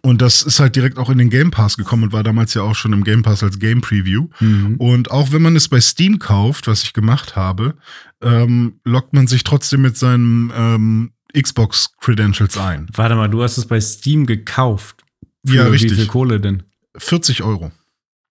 und 0.00 0.22
das 0.22 0.42
ist 0.42 0.60
halt 0.60 0.76
direkt 0.76 0.98
auch 0.98 1.10
in 1.10 1.18
den 1.18 1.28
Game 1.30 1.50
Pass 1.50 1.76
gekommen 1.76 2.04
und 2.04 2.12
war 2.12 2.22
damals 2.22 2.54
ja 2.54 2.62
auch 2.62 2.74
schon 2.76 2.92
im 2.92 3.02
Game 3.04 3.22
Pass 3.22 3.42
als 3.42 3.58
Game 3.58 3.80
Preview. 3.80 4.28
Mhm. 4.40 4.76
Und 4.76 5.10
auch 5.10 5.32
wenn 5.32 5.42
man 5.42 5.56
es 5.56 5.68
bei 5.68 5.80
Steam 5.80 6.18
kauft, 6.18 6.66
was 6.68 6.82
ich 6.84 6.92
gemacht 6.92 7.34
habe, 7.34 7.74
ähm, 8.22 8.80
loggt 8.84 9.12
man 9.12 9.26
sich 9.26 9.42
trotzdem 9.42 9.82
mit 9.82 9.96
seinen 9.96 10.52
ähm, 10.54 11.10
Xbox-Credentials 11.36 12.56
ein. 12.58 12.86
Warte 12.94 13.14
mal, 13.16 13.28
du 13.28 13.42
hast 13.42 13.58
es 13.58 13.66
bei 13.66 13.80
Steam 13.80 14.26
gekauft. 14.26 15.02
Für 15.44 15.54
Ja, 15.56 15.66
Wie 15.66 15.70
richtig. 15.70 15.94
viel 15.94 16.06
Kohle 16.06 16.38
denn? 16.40 16.62
40 16.96 17.42
Euro. 17.42 17.72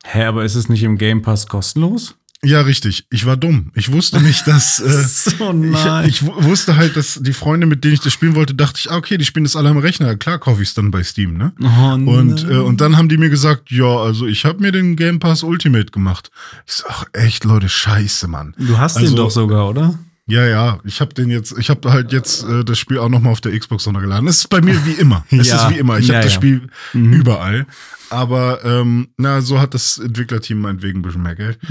Hä, 0.06 0.24
aber 0.24 0.46
ist 0.46 0.56
es 0.56 0.70
nicht 0.70 0.84
im 0.84 0.98
Game 0.98 1.22
Pass 1.22 1.48
kostenlos? 1.48 2.16
Ja, 2.44 2.62
richtig. 2.62 3.06
Ich 3.12 3.28
war 3.28 3.38
dumm. 3.38 3.72
Ich 3.76 3.92
wusste 3.92 4.20
nicht, 4.20 4.48
dass. 4.48 4.80
Äh, 4.82 5.04
so 5.04 5.54
ich, 5.64 6.08
ich 6.08 6.26
wu- 6.26 6.44
wusste 6.44 6.76
halt, 6.76 6.96
dass 6.98 7.20
die 7.22 7.34
Freunde, 7.34 7.68
mit 7.68 7.84
denen 7.84 7.94
ich 7.94 8.00
das 8.00 8.14
spielen 8.14 8.34
wollte, 8.34 8.56
dachte 8.56 8.80
ich, 8.80 8.90
ah, 8.90 8.96
okay, 8.98 9.18
die 9.20 9.26
spielen 9.26 9.44
das 9.44 9.56
alle 9.56 9.70
am 9.70 9.78
Rechner. 9.78 10.16
Klar 10.16 10.40
kaufe 10.40 10.64
ich 10.64 10.70
es 10.70 10.74
dann 10.74 10.90
bei 10.90 11.04
Steam, 11.04 11.38
ne? 11.38 11.54
oh, 11.62 11.94
Und, 11.94 12.06
nein. 12.44 12.52
äh, 12.52 12.56
und 12.58 12.82
dann 12.82 12.98
haben 12.98 13.10
die 13.10 13.18
mir 13.18 13.30
gesagt, 13.30 13.70
ja, 13.70 13.86
also 13.98 14.26
ich 14.26 14.44
habe 14.46 14.60
mir 14.60 14.72
den 14.72 14.96
Game 14.96 15.20
Pass 15.20 15.44
Ultimate 15.44 15.92
gemacht. 15.92 16.32
Ich 16.66 16.74
so, 16.74 16.86
ach 16.90 17.06
echt, 17.14 17.44
Leute, 17.44 17.70
scheiße, 17.70 18.28
Mann. 18.28 18.56
Du 18.58 18.78
hast 18.80 18.98
also- 18.98 19.08
den 19.08 19.16
doch 19.16 19.30
sogar, 19.30 19.70
oder? 19.70 20.00
Ja, 20.28 20.46
ja, 20.48 20.80
ich 20.86 21.02
habe 21.02 21.14
den 21.14 21.30
jetzt, 21.30 21.54
ich 21.60 21.70
habe 21.70 21.92
halt 21.92 22.12
jetzt 22.14 22.44
äh, 22.46 22.64
das 22.64 22.80
Spiel 22.80 22.98
auch 23.00 23.10
noch 23.10 23.20
mal 23.20 23.32
auf 23.32 23.42
der 23.42 23.58
Xbox 23.58 23.86
runtergeladen. 23.86 24.28
Es 24.28 24.38
ist 24.38 24.50
bei 24.50 24.62
mir 24.62 24.84
wie 24.86 24.94
immer. 24.94 25.26
Es 25.30 25.48
Ja. 25.50 25.68
ist 25.68 25.76
wie 25.76 25.80
immer. 25.80 26.00
Ich 26.00 26.06
habe 26.06 26.14
Ja, 26.20 26.22
das 26.22 26.32
ja. 26.34 26.38
Spiel 26.38 26.62
Mhm. 26.94 27.14
überall. 27.14 27.66
Aber 28.10 28.64
ähm, 28.64 29.10
na, 29.18 29.42
so 29.42 29.60
hat 29.60 29.74
das 29.74 29.98
Entwicklerteam 29.98 30.60
meinetwegen 30.62 31.00
ein 31.00 31.02
bisschen 31.02 31.22
mehr 31.24 31.36
Geld. 31.36 31.60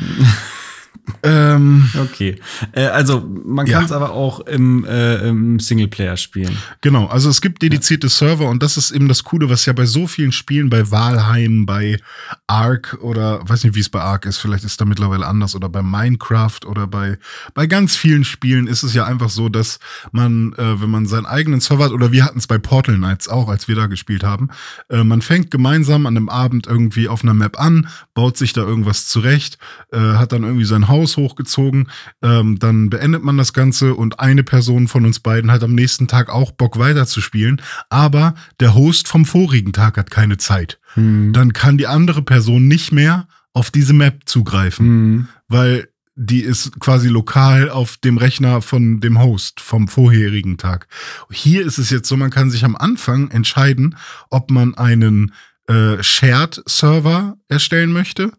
ähm, 1.22 1.88
Okay. 1.98 2.36
Äh, 2.72 2.86
also, 2.86 3.26
man 3.44 3.66
Ja. 3.66 3.78
kann 3.78 3.86
es 3.86 3.92
aber 3.92 4.12
auch 4.12 4.40
im, 4.40 4.84
äh, 4.84 5.28
im 5.28 5.58
Singleplayer 5.60 6.16
spielen. 6.16 6.56
Genau, 6.80 7.06
also 7.06 7.28
es 7.28 7.40
gibt 7.40 7.62
dedizierte 7.62 8.08
Server 8.08 8.48
und 8.48 8.62
das 8.62 8.76
ist 8.76 8.90
eben 8.90 9.08
das 9.08 9.24
Coole, 9.24 9.50
was 9.50 9.66
ja 9.66 9.72
bei 9.72 9.86
so 9.86 10.06
vielen 10.06 10.32
Spielen, 10.32 10.70
bei 10.70 10.90
Valheim, 10.90 11.66
bei 11.66 11.98
Ark 12.46 12.98
oder 13.00 13.40
weiß 13.48 13.64
nicht, 13.64 13.74
wie 13.74 13.80
es 13.80 13.88
bei 13.88 14.00
Ark 14.00 14.26
ist, 14.26 14.38
vielleicht 14.38 14.64
ist 14.64 14.80
da 14.80 14.84
mittlerweile 14.84 15.26
anders 15.26 15.54
oder 15.54 15.68
bei 15.68 15.82
Minecraft 15.82 16.60
oder 16.66 16.86
bei, 16.86 17.18
bei 17.54 17.66
ganz 17.66 17.96
vielen 17.96 18.24
Spielen 18.24 18.66
ist 18.66 18.82
es 18.82 18.94
ja 18.94 19.04
einfach 19.04 19.30
so, 19.30 19.48
dass 19.48 19.78
man, 20.12 20.52
äh, 20.54 20.80
wenn 20.80 20.90
man 20.90 21.06
seinen 21.06 21.26
eigenen 21.26 21.60
Server 21.60 21.84
hat, 21.84 21.92
oder 21.92 22.12
wir 22.12 22.24
hatten 22.24 22.38
es 22.38 22.46
bei 22.46 22.58
Portal 22.58 22.96
Knights 22.96 23.28
auch, 23.28 23.48
als 23.48 23.68
wir 23.68 23.76
da 23.76 23.86
gespielt 23.86 24.24
haben, 24.24 24.48
äh, 24.88 25.04
man 25.04 25.22
fängt 25.22 25.50
gemeinsam 25.50 26.06
an 26.06 26.16
einem 26.16 26.28
Abend 26.28 26.66
irgendwie 26.66 27.08
auf 27.08 27.22
einer 27.22 27.34
Map 27.34 27.58
an, 27.60 27.88
baut 28.14 28.36
sich 28.36 28.52
da 28.52 28.62
irgendwas 28.62 29.06
zurecht, 29.06 29.58
äh, 29.92 29.98
hat 29.98 30.32
dann 30.32 30.42
irgendwie 30.42 30.64
sein 30.64 30.88
Haus 30.90 31.16
hochgezogen, 31.16 31.88
ähm, 32.22 32.58
dann 32.58 32.90
beendet 32.90 33.24
man 33.24 33.38
das 33.38 33.54
Ganze 33.54 33.94
und 33.94 34.20
eine 34.20 34.42
Person 34.42 34.86
von 34.88 35.06
uns 35.06 35.20
beiden 35.20 35.50
hat 35.50 35.62
am 35.62 35.74
nächsten 35.74 36.06
Tag 36.08 36.28
auch 36.28 36.50
Bock 36.50 36.78
weiterzuspielen, 36.78 37.62
aber 37.88 38.34
der 38.60 38.74
Host 38.74 39.08
vom 39.08 39.24
vorigen 39.24 39.72
Tag 39.72 39.96
hat 39.96 40.10
keine 40.10 40.36
Zeit. 40.36 40.78
Mhm. 40.96 41.32
Dann 41.32 41.54
kann 41.54 41.78
die 41.78 41.86
andere 41.86 42.20
Person 42.22 42.68
nicht 42.68 42.92
mehr 42.92 43.26
auf 43.54 43.70
diese 43.70 43.94
Map 43.94 44.22
zugreifen, 44.26 44.86
Mhm. 44.86 45.28
weil 45.48 45.88
die 46.16 46.40
ist 46.42 46.78
quasi 46.80 47.08
lokal 47.08 47.70
auf 47.70 47.96
dem 47.96 48.18
Rechner 48.18 48.60
von 48.60 49.00
dem 49.00 49.18
Host 49.20 49.60
vom 49.60 49.88
vorherigen 49.88 50.58
Tag. 50.58 50.86
Hier 51.30 51.64
ist 51.64 51.78
es 51.78 51.88
jetzt 51.88 52.08
so, 52.08 52.16
man 52.16 52.30
kann 52.30 52.50
sich 52.50 52.62
am 52.64 52.76
Anfang 52.76 53.30
entscheiden, 53.30 53.96
ob 54.28 54.50
man 54.50 54.74
einen 54.74 55.32
äh, 55.66 56.02
Shared-Server 56.02 57.36
erstellen 57.48 57.92
möchte 57.92 58.32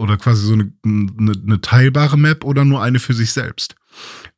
oder 0.00 0.16
quasi 0.16 0.46
so 0.46 0.54
eine, 0.54 0.72
eine, 0.84 1.32
eine 1.46 1.60
teilbare 1.60 2.18
Map 2.18 2.44
oder 2.44 2.64
nur 2.64 2.82
eine 2.82 2.98
für 2.98 3.14
sich 3.14 3.32
selbst. 3.32 3.76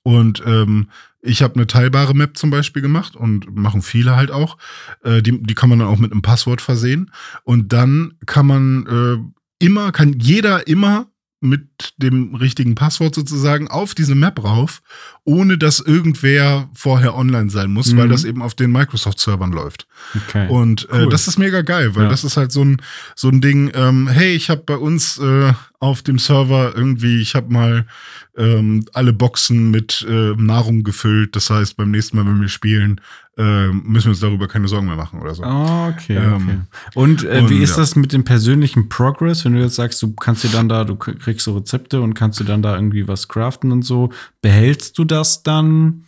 Und 0.02 0.42
ähm, 0.44 0.88
ich 1.20 1.42
habe 1.42 1.54
eine 1.54 1.68
teilbare 1.68 2.14
Map 2.14 2.36
zum 2.36 2.50
Beispiel 2.50 2.82
gemacht 2.82 3.14
und 3.14 3.54
machen 3.54 3.80
viele 3.80 4.16
halt 4.16 4.32
auch. 4.32 4.58
Äh, 5.04 5.22
die, 5.22 5.40
die 5.40 5.54
kann 5.54 5.68
man 5.68 5.78
dann 5.78 5.88
auch 5.88 5.98
mit 5.98 6.10
einem 6.10 6.22
Passwort 6.22 6.60
versehen. 6.60 7.12
Und 7.44 7.72
dann 7.72 8.14
kann 8.26 8.46
man 8.46 8.86
äh, 8.86 9.64
immer, 9.64 9.92
kann 9.92 10.18
jeder 10.18 10.66
immer 10.66 11.11
mit 11.42 11.94
dem 11.96 12.34
richtigen 12.34 12.74
Passwort 12.74 13.14
sozusagen 13.14 13.68
auf 13.68 13.94
diese 13.94 14.14
Map 14.14 14.42
rauf, 14.42 14.80
ohne 15.24 15.58
dass 15.58 15.80
irgendwer 15.80 16.70
vorher 16.72 17.16
online 17.16 17.50
sein 17.50 17.72
muss, 17.72 17.92
mhm. 17.92 17.98
weil 17.98 18.08
das 18.08 18.24
eben 18.24 18.42
auf 18.42 18.54
den 18.54 18.70
Microsoft-Servern 18.70 19.52
läuft. 19.52 19.86
Okay. 20.14 20.48
Und 20.48 20.88
äh, 20.90 21.02
cool. 21.02 21.08
das 21.08 21.28
ist 21.28 21.38
mega 21.38 21.62
geil, 21.62 21.94
weil 21.94 22.04
ja. 22.04 22.08
das 22.08 22.24
ist 22.24 22.36
halt 22.36 22.52
so 22.52 22.64
ein, 22.64 22.80
so 23.16 23.28
ein 23.28 23.40
Ding, 23.40 23.72
ähm, 23.74 24.08
hey, 24.08 24.34
ich 24.34 24.50
habe 24.50 24.62
bei 24.64 24.76
uns 24.76 25.18
äh, 25.18 25.52
auf 25.80 26.02
dem 26.02 26.18
Server 26.18 26.72
irgendwie, 26.76 27.20
ich 27.20 27.34
habe 27.34 27.52
mal 27.52 27.86
ähm, 28.36 28.84
alle 28.92 29.12
Boxen 29.12 29.70
mit 29.70 30.06
äh, 30.08 30.34
Nahrung 30.36 30.84
gefüllt. 30.84 31.36
Das 31.36 31.50
heißt, 31.50 31.76
beim 31.76 31.90
nächsten 31.90 32.16
Mal, 32.16 32.26
wenn 32.26 32.40
wir 32.40 32.48
spielen, 32.48 33.00
äh, 33.36 33.68
müssen 33.68 34.06
wir 34.06 34.10
uns 34.10 34.20
darüber 34.20 34.48
keine 34.48 34.68
Sorgen 34.68 34.86
mehr 34.86 34.96
machen 34.96 35.20
oder 35.20 35.34
so. 35.34 35.42
Oh, 35.44 35.92
okay, 35.92 36.16
ähm, 36.16 36.34
okay. 36.34 36.60
Und, 36.94 37.24
äh, 37.24 37.40
und 37.40 37.50
wie 37.50 37.62
ist 37.62 37.72
ja. 37.72 37.76
das 37.78 37.96
mit 37.96 38.12
dem 38.12 38.24
persönlichen 38.24 38.88
Progress, 38.88 39.44
wenn 39.44 39.54
du 39.54 39.60
jetzt 39.60 39.76
sagst, 39.76 40.02
du 40.02 40.12
kannst 40.14 40.44
dir 40.44 40.50
dann 40.50 40.68
da, 40.68 40.84
du 40.84 40.96
kriegst 40.96 41.44
so 41.44 41.56
Rezepte 41.56 42.00
und 42.00 42.14
kannst 42.14 42.40
dir 42.40 42.44
dann 42.44 42.62
da 42.62 42.74
irgendwie 42.74 43.08
was 43.08 43.28
craften 43.28 43.72
und 43.72 43.82
so, 43.82 44.10
behältst 44.40 44.98
du 44.98 45.04
das 45.04 45.42
dann 45.42 46.04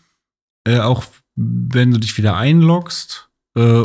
äh, 0.64 0.78
auch, 0.78 1.04
wenn 1.36 1.90
du 1.90 1.98
dich 1.98 2.16
wieder 2.16 2.36
einloggst? 2.36 3.23
Äh, 3.56 3.84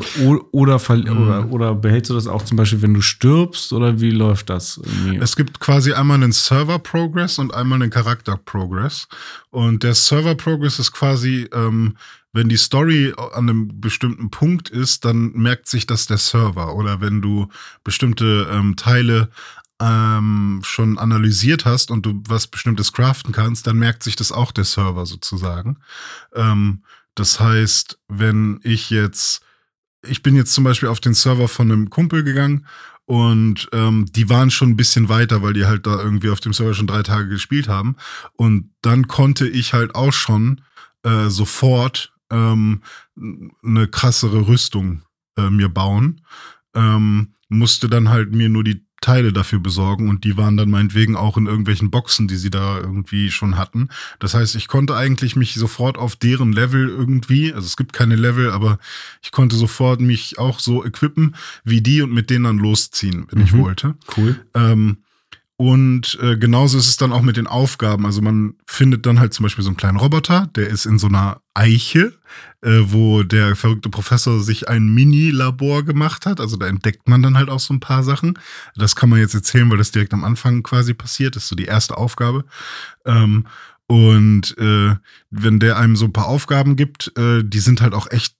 oder, 0.51 0.79
mhm. 0.89 1.21
oder, 1.21 1.51
oder, 1.51 1.75
behältst 1.75 2.09
du 2.09 2.15
das 2.15 2.25
auch 2.25 2.43
zum 2.43 2.57
Beispiel, 2.57 2.81
wenn 2.81 2.95
du 2.95 3.01
stirbst? 3.01 3.71
Oder 3.71 4.01
wie 4.01 4.09
läuft 4.09 4.49
das? 4.49 4.77
Irgendwie? 4.77 5.17
Es 5.17 5.35
gibt 5.35 5.59
quasi 5.59 5.93
einmal 5.93 6.15
einen 6.15 6.31
Server-Progress 6.31 7.37
und 7.37 7.53
einmal 7.53 7.79
einen 7.81 7.91
Charakter-Progress. 7.91 9.07
Und 9.51 9.83
der 9.83 9.93
Server-Progress 9.93 10.79
ist 10.79 10.91
quasi, 10.91 11.47
ähm, 11.53 11.95
wenn 12.33 12.49
die 12.49 12.57
Story 12.57 13.13
an 13.33 13.49
einem 13.49 13.79
bestimmten 13.79 14.31
Punkt 14.31 14.69
ist, 14.69 15.05
dann 15.05 15.33
merkt 15.33 15.67
sich 15.67 15.85
das 15.85 16.07
der 16.07 16.17
Server. 16.17 16.75
Oder 16.75 16.99
wenn 16.99 17.21
du 17.21 17.47
bestimmte 17.83 18.47
ähm, 18.51 18.75
Teile 18.75 19.29
ähm, 19.79 20.61
schon 20.63 20.97
analysiert 20.97 21.65
hast 21.65 21.91
und 21.91 22.07
du 22.07 22.23
was 22.27 22.47
bestimmtes 22.47 22.91
craften 22.91 23.33
kannst, 23.33 23.67
dann 23.67 23.77
merkt 23.77 24.01
sich 24.01 24.15
das 24.15 24.31
auch 24.31 24.51
der 24.51 24.65
Server 24.65 25.05
sozusagen. 25.05 25.77
Ähm, 26.33 26.81
das 27.13 27.39
heißt, 27.39 27.99
wenn 28.07 28.59
ich 28.63 28.89
jetzt 28.89 29.41
ich 30.07 30.23
bin 30.23 30.35
jetzt 30.35 30.53
zum 30.53 30.63
Beispiel 30.63 30.89
auf 30.89 30.99
den 30.99 31.13
Server 31.13 31.47
von 31.47 31.71
einem 31.71 31.89
Kumpel 31.89 32.23
gegangen 32.23 32.65
und 33.05 33.67
ähm, 33.73 34.05
die 34.11 34.29
waren 34.29 34.51
schon 34.51 34.69
ein 34.69 34.77
bisschen 34.77 35.09
weiter, 35.09 35.41
weil 35.41 35.53
die 35.53 35.65
halt 35.65 35.87
da 35.87 35.99
irgendwie 35.99 36.29
auf 36.29 36.39
dem 36.39 36.53
Server 36.53 36.73
schon 36.73 36.87
drei 36.87 37.01
Tage 37.01 37.27
gespielt 37.27 37.67
haben. 37.67 37.95
Und 38.33 38.71
dann 38.81 39.07
konnte 39.07 39.47
ich 39.47 39.73
halt 39.73 39.95
auch 39.95 40.13
schon 40.13 40.61
äh, 41.03 41.27
sofort 41.29 42.13
ähm, 42.29 42.83
eine 43.63 43.87
krassere 43.87 44.47
Rüstung 44.47 45.01
äh, 45.37 45.49
mir 45.49 45.69
bauen. 45.69 46.21
Ähm, 46.75 47.33
musste 47.47 47.89
dann 47.89 48.09
halt 48.09 48.31
mir 48.31 48.47
nur 48.47 48.63
die 48.63 48.85
Teile 49.01 49.33
dafür 49.33 49.59
besorgen 49.59 50.09
und 50.09 50.23
die 50.23 50.37
waren 50.37 50.57
dann 50.57 50.69
meinetwegen 50.69 51.15
auch 51.15 51.37
in 51.37 51.45
irgendwelchen 51.45 51.89
Boxen, 51.89 52.27
die 52.27 52.35
sie 52.35 52.49
da 52.49 52.77
irgendwie 52.77 53.31
schon 53.31 53.57
hatten. 53.57 53.89
Das 54.19 54.33
heißt, 54.33 54.55
ich 54.55 54.67
konnte 54.67 54.95
eigentlich 54.95 55.35
mich 55.35 55.53
sofort 55.53 55.97
auf 55.97 56.15
deren 56.15 56.51
Level 56.51 56.89
irgendwie, 56.89 57.53
also 57.53 57.65
es 57.65 57.77
gibt 57.77 57.93
keine 57.93 58.15
Level, 58.15 58.51
aber 58.51 58.79
ich 59.21 59.31
konnte 59.31 59.55
sofort 59.55 60.01
mich 60.01 60.37
auch 60.37 60.59
so 60.59 60.85
equippen 60.85 61.35
wie 61.63 61.81
die 61.81 62.01
und 62.01 62.13
mit 62.13 62.29
denen 62.29 62.45
dann 62.45 62.57
losziehen, 62.57 63.27
wenn 63.29 63.39
mhm. 63.39 63.45
ich 63.45 63.53
wollte. 63.53 63.95
Cool. 64.17 64.39
Ähm, 64.53 64.97
und 65.61 66.17
äh, 66.21 66.37
genauso 66.37 66.77
ist 66.77 66.87
es 66.87 66.95
dann 66.95 67.11
auch 67.11 67.21
mit 67.21 67.35
den 67.35 67.45
Aufgaben. 67.45 68.05
Also 68.05 68.21
man 68.21 68.53
findet 68.65 69.05
dann 69.05 69.19
halt 69.19 69.33
zum 69.33 69.43
Beispiel 69.43 69.61
so 69.61 69.69
einen 69.69 69.75
kleinen 69.75 69.97
Roboter, 69.97 70.47
der 70.55 70.69
ist 70.69 70.85
in 70.85 70.97
so 70.97 71.07
einer 71.07 71.41
Eiche, 71.53 72.13
äh, 72.61 72.79
wo 72.83 73.23
der 73.23 73.57
verrückte 73.57 73.89
Professor 73.89 74.39
sich 74.39 74.69
ein 74.69 74.87
Mini-Labor 74.87 75.83
gemacht 75.83 76.25
hat. 76.25 76.39
Also 76.39 76.55
da 76.55 76.67
entdeckt 76.67 77.09
man 77.09 77.21
dann 77.21 77.35
halt 77.35 77.49
auch 77.49 77.59
so 77.59 77.73
ein 77.73 77.81
paar 77.81 78.03
Sachen. 78.03 78.39
Das 78.77 78.95
kann 78.95 79.09
man 79.09 79.19
jetzt 79.19 79.35
erzählen, 79.35 79.69
weil 79.69 79.77
das 79.77 79.91
direkt 79.91 80.13
am 80.13 80.23
Anfang 80.23 80.63
quasi 80.63 80.93
passiert. 80.93 81.35
Das 81.35 81.43
ist 81.43 81.49
so 81.49 81.57
die 81.57 81.65
erste 81.65 81.97
Aufgabe. 81.97 82.45
Ähm, 83.05 83.45
und 83.85 84.57
äh, 84.59 84.95
wenn 85.29 85.59
der 85.59 85.75
einem 85.75 85.97
so 85.97 86.05
ein 86.05 86.13
paar 86.13 86.27
Aufgaben 86.27 86.77
gibt, 86.77 87.11
äh, 87.17 87.43
die 87.43 87.59
sind 87.59 87.81
halt 87.81 87.93
auch 87.93 88.09
echt 88.11 88.33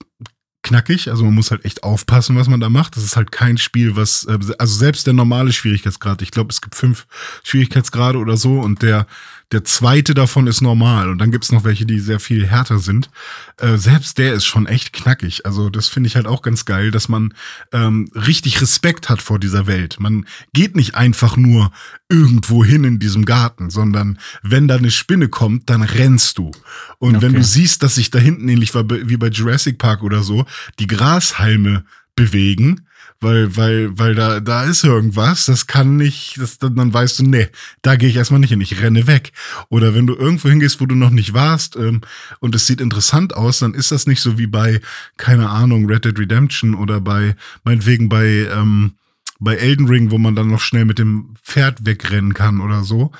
knackig. 0.62 1.10
Also 1.10 1.24
man 1.24 1.34
muss 1.34 1.50
halt 1.50 1.64
echt 1.64 1.82
aufpassen, 1.82 2.36
was 2.36 2.48
man 2.48 2.60
da 2.60 2.68
macht. 2.68 2.96
Das 2.96 3.04
ist 3.04 3.16
halt 3.16 3.32
kein 3.32 3.58
Spiel, 3.58 3.96
was, 3.96 4.24
äh, 4.24 4.38
also 4.58 4.78
selbst 4.78 5.06
der 5.06 5.14
normale 5.14 5.52
Schwierigkeitsgrad, 5.52 6.22
ich 6.22 6.30
glaube, 6.30 6.50
es 6.50 6.60
gibt 6.60 6.74
fünf 6.74 7.06
Schwierigkeitsgrade 7.42 8.18
oder 8.18 8.36
so 8.36 8.60
und 8.60 8.82
der 8.82 9.06
der 9.52 9.64
zweite 9.64 10.14
davon 10.14 10.46
ist 10.46 10.60
normal 10.60 11.08
und 11.10 11.18
dann 11.18 11.32
gibt's 11.32 11.50
noch 11.50 11.64
welche, 11.64 11.84
die 11.84 11.98
sehr 11.98 12.20
viel 12.20 12.46
härter 12.46 12.78
sind. 12.78 13.10
Äh, 13.56 13.76
selbst 13.78 14.18
der 14.18 14.32
ist 14.34 14.44
schon 14.44 14.66
echt 14.66 14.92
knackig. 14.92 15.44
Also 15.44 15.70
das 15.70 15.88
finde 15.88 16.06
ich 16.06 16.16
halt 16.16 16.26
auch 16.26 16.42
ganz 16.42 16.64
geil, 16.64 16.90
dass 16.90 17.08
man 17.08 17.34
ähm, 17.72 18.08
richtig 18.14 18.60
Respekt 18.60 19.08
hat 19.08 19.20
vor 19.20 19.40
dieser 19.40 19.66
Welt. 19.66 19.96
Man 19.98 20.26
geht 20.52 20.76
nicht 20.76 20.94
einfach 20.94 21.36
nur 21.36 21.72
irgendwo 22.08 22.64
hin 22.64 22.84
in 22.84 22.98
diesem 23.00 23.24
Garten, 23.24 23.70
sondern 23.70 24.18
wenn 24.42 24.68
da 24.68 24.76
eine 24.76 24.90
Spinne 24.90 25.28
kommt, 25.28 25.68
dann 25.68 25.82
rennst 25.82 26.38
du. 26.38 26.52
Und 26.98 27.16
okay. 27.16 27.26
wenn 27.26 27.34
du 27.34 27.42
siehst, 27.42 27.82
dass 27.82 27.96
sich 27.96 28.10
da 28.10 28.18
hinten 28.18 28.48
ähnlich 28.48 28.72
wie 28.74 29.16
bei 29.16 29.28
Jurassic 29.28 29.78
Park 29.78 30.02
oder 30.02 30.22
so 30.22 30.46
die 30.78 30.86
Grashalme 30.86 31.84
bewegen, 32.14 32.86
weil, 33.20 33.56
weil, 33.56 33.98
weil 33.98 34.14
da, 34.14 34.40
da 34.40 34.64
ist 34.64 34.82
irgendwas, 34.82 35.44
das 35.44 35.66
kann 35.66 35.96
nicht, 35.96 36.38
das, 36.38 36.58
dann 36.58 36.92
weißt 36.92 37.18
du, 37.18 37.24
nee, 37.24 37.48
da 37.82 37.96
gehe 37.96 38.08
ich 38.08 38.16
erstmal 38.16 38.40
nicht 38.40 38.50
hin, 38.50 38.60
ich 38.60 38.80
renne 38.80 39.06
weg. 39.06 39.32
Oder 39.68 39.94
wenn 39.94 40.06
du 40.06 40.14
irgendwo 40.14 40.48
hingehst, 40.48 40.80
wo 40.80 40.86
du 40.86 40.94
noch 40.94 41.10
nicht 41.10 41.34
warst 41.34 41.76
ähm, 41.76 42.00
und 42.40 42.54
es 42.54 42.66
sieht 42.66 42.80
interessant 42.80 43.34
aus, 43.36 43.58
dann 43.58 43.74
ist 43.74 43.92
das 43.92 44.06
nicht 44.06 44.22
so 44.22 44.38
wie 44.38 44.46
bei, 44.46 44.80
keine 45.18 45.50
Ahnung, 45.50 45.86
Red 45.86 46.06
Dead 46.06 46.18
Redemption 46.18 46.74
oder 46.74 47.00
bei, 47.00 47.36
meinetwegen 47.62 48.08
bei, 48.08 48.48
ähm, 48.52 48.94
bei 49.38 49.56
Elden 49.56 49.88
Ring, 49.88 50.10
wo 50.10 50.18
man 50.18 50.34
dann 50.34 50.48
noch 50.48 50.60
schnell 50.60 50.84
mit 50.86 50.98
dem 50.98 51.34
Pferd 51.42 51.84
wegrennen 51.84 52.34
kann 52.34 52.60
oder 52.60 52.84
so, 52.84 53.12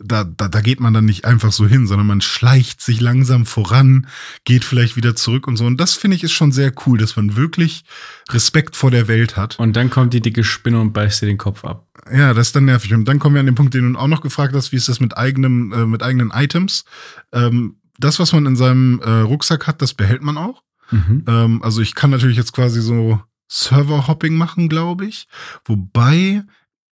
da, 0.00 0.24
da, 0.24 0.48
da 0.48 0.60
geht 0.60 0.80
man 0.80 0.94
dann 0.94 1.04
nicht 1.04 1.24
einfach 1.24 1.52
so 1.52 1.66
hin, 1.66 1.86
sondern 1.86 2.06
man 2.06 2.20
schleicht 2.20 2.80
sich 2.80 3.00
langsam 3.00 3.46
voran, 3.46 4.06
geht 4.44 4.64
vielleicht 4.64 4.96
wieder 4.96 5.16
zurück 5.16 5.46
und 5.46 5.56
so. 5.56 5.66
Und 5.66 5.78
das 5.78 5.94
finde 5.94 6.16
ich 6.16 6.24
ist 6.24 6.32
schon 6.32 6.52
sehr 6.52 6.72
cool, 6.86 6.98
dass 6.98 7.16
man 7.16 7.36
wirklich 7.36 7.84
Respekt 8.30 8.76
vor 8.76 8.90
der 8.90 9.08
Welt 9.08 9.36
hat. 9.36 9.58
Und 9.58 9.74
dann 9.76 9.90
kommt 9.90 10.14
die 10.14 10.20
dicke 10.20 10.44
Spinne 10.44 10.80
und 10.80 10.92
beißt 10.92 11.22
dir 11.22 11.26
den 11.26 11.38
Kopf 11.38 11.64
ab. 11.64 11.86
Ja, 12.12 12.32
das 12.32 12.48
ist 12.48 12.56
dann 12.56 12.66
nervig. 12.66 12.94
Und 12.94 13.06
dann 13.06 13.18
kommen 13.18 13.34
wir 13.34 13.40
an 13.40 13.46
den 13.46 13.54
Punkt, 13.54 13.74
den 13.74 13.92
du 13.92 13.98
auch 13.98 14.06
noch 14.06 14.22
gefragt 14.22 14.54
hast, 14.54 14.72
wie 14.72 14.76
ist 14.76 14.88
das 14.88 15.00
mit 15.00 15.16
eigenem, 15.16 15.72
äh, 15.72 15.86
mit 15.86 16.02
eigenen 16.02 16.30
Items? 16.30 16.84
Ähm, 17.32 17.76
das, 17.98 18.20
was 18.20 18.32
man 18.32 18.46
in 18.46 18.56
seinem 18.56 19.00
äh, 19.00 19.10
Rucksack 19.10 19.66
hat, 19.66 19.82
das 19.82 19.94
behält 19.94 20.22
man 20.22 20.38
auch. 20.38 20.62
Mhm. 20.90 21.24
Ähm, 21.26 21.62
also 21.62 21.82
ich 21.82 21.94
kann 21.94 22.10
natürlich 22.10 22.36
jetzt 22.36 22.52
quasi 22.52 22.80
so 22.80 23.20
Server-Hopping 23.48 24.36
machen, 24.36 24.68
glaube 24.68 25.06
ich. 25.06 25.26
Wobei 25.64 26.44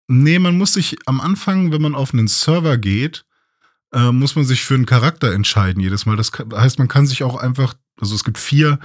Nee, 0.06 0.38
man 0.38 0.58
muss 0.58 0.74
sich 0.74 0.96
am 1.06 1.20
Anfang, 1.20 1.72
wenn 1.72 1.82
man 1.82 1.94
auf 1.94 2.12
einen 2.12 2.28
Server 2.28 2.76
geht, 2.76 3.24
äh, 3.92 4.12
muss 4.12 4.36
man 4.36 4.44
sich 4.44 4.64
für 4.64 4.74
einen 4.74 4.86
Charakter 4.86 5.32
entscheiden 5.32 5.80
jedes 5.80 6.04
Mal. 6.04 6.16
Das 6.16 6.32
heißt, 6.32 6.78
man 6.78 6.88
kann 6.88 7.06
sich 7.06 7.22
auch 7.22 7.36
einfach, 7.36 7.74
also 7.98 8.14
es 8.14 8.24
gibt 8.24 8.38
vier 8.38 8.78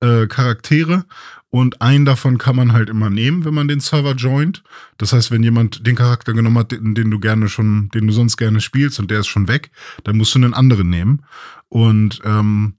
äh, 0.00 0.26
Charaktere 0.26 1.06
und 1.50 1.80
einen 1.80 2.04
davon 2.04 2.36
kann 2.36 2.56
man 2.56 2.72
halt 2.72 2.90
immer 2.90 3.08
nehmen, 3.08 3.44
wenn 3.44 3.54
man 3.54 3.68
den 3.68 3.80
Server 3.80 4.12
joint. 4.12 4.62
Das 4.98 5.12
heißt, 5.12 5.30
wenn 5.30 5.42
jemand 5.42 5.86
den 5.86 5.96
Charakter 5.96 6.34
genommen 6.34 6.58
hat, 6.58 6.72
den, 6.72 6.94
den, 6.94 7.10
du 7.10 7.18
gerne 7.18 7.48
schon, 7.48 7.88
den 7.94 8.06
du 8.06 8.12
sonst 8.12 8.36
gerne 8.36 8.60
spielst 8.60 8.98
und 8.98 9.10
der 9.10 9.20
ist 9.20 9.28
schon 9.28 9.48
weg, 9.48 9.70
dann 10.04 10.18
musst 10.18 10.34
du 10.34 10.38
einen 10.38 10.52
anderen 10.52 10.90
nehmen. 10.90 11.24
Und 11.68 12.20
ähm, 12.24 12.76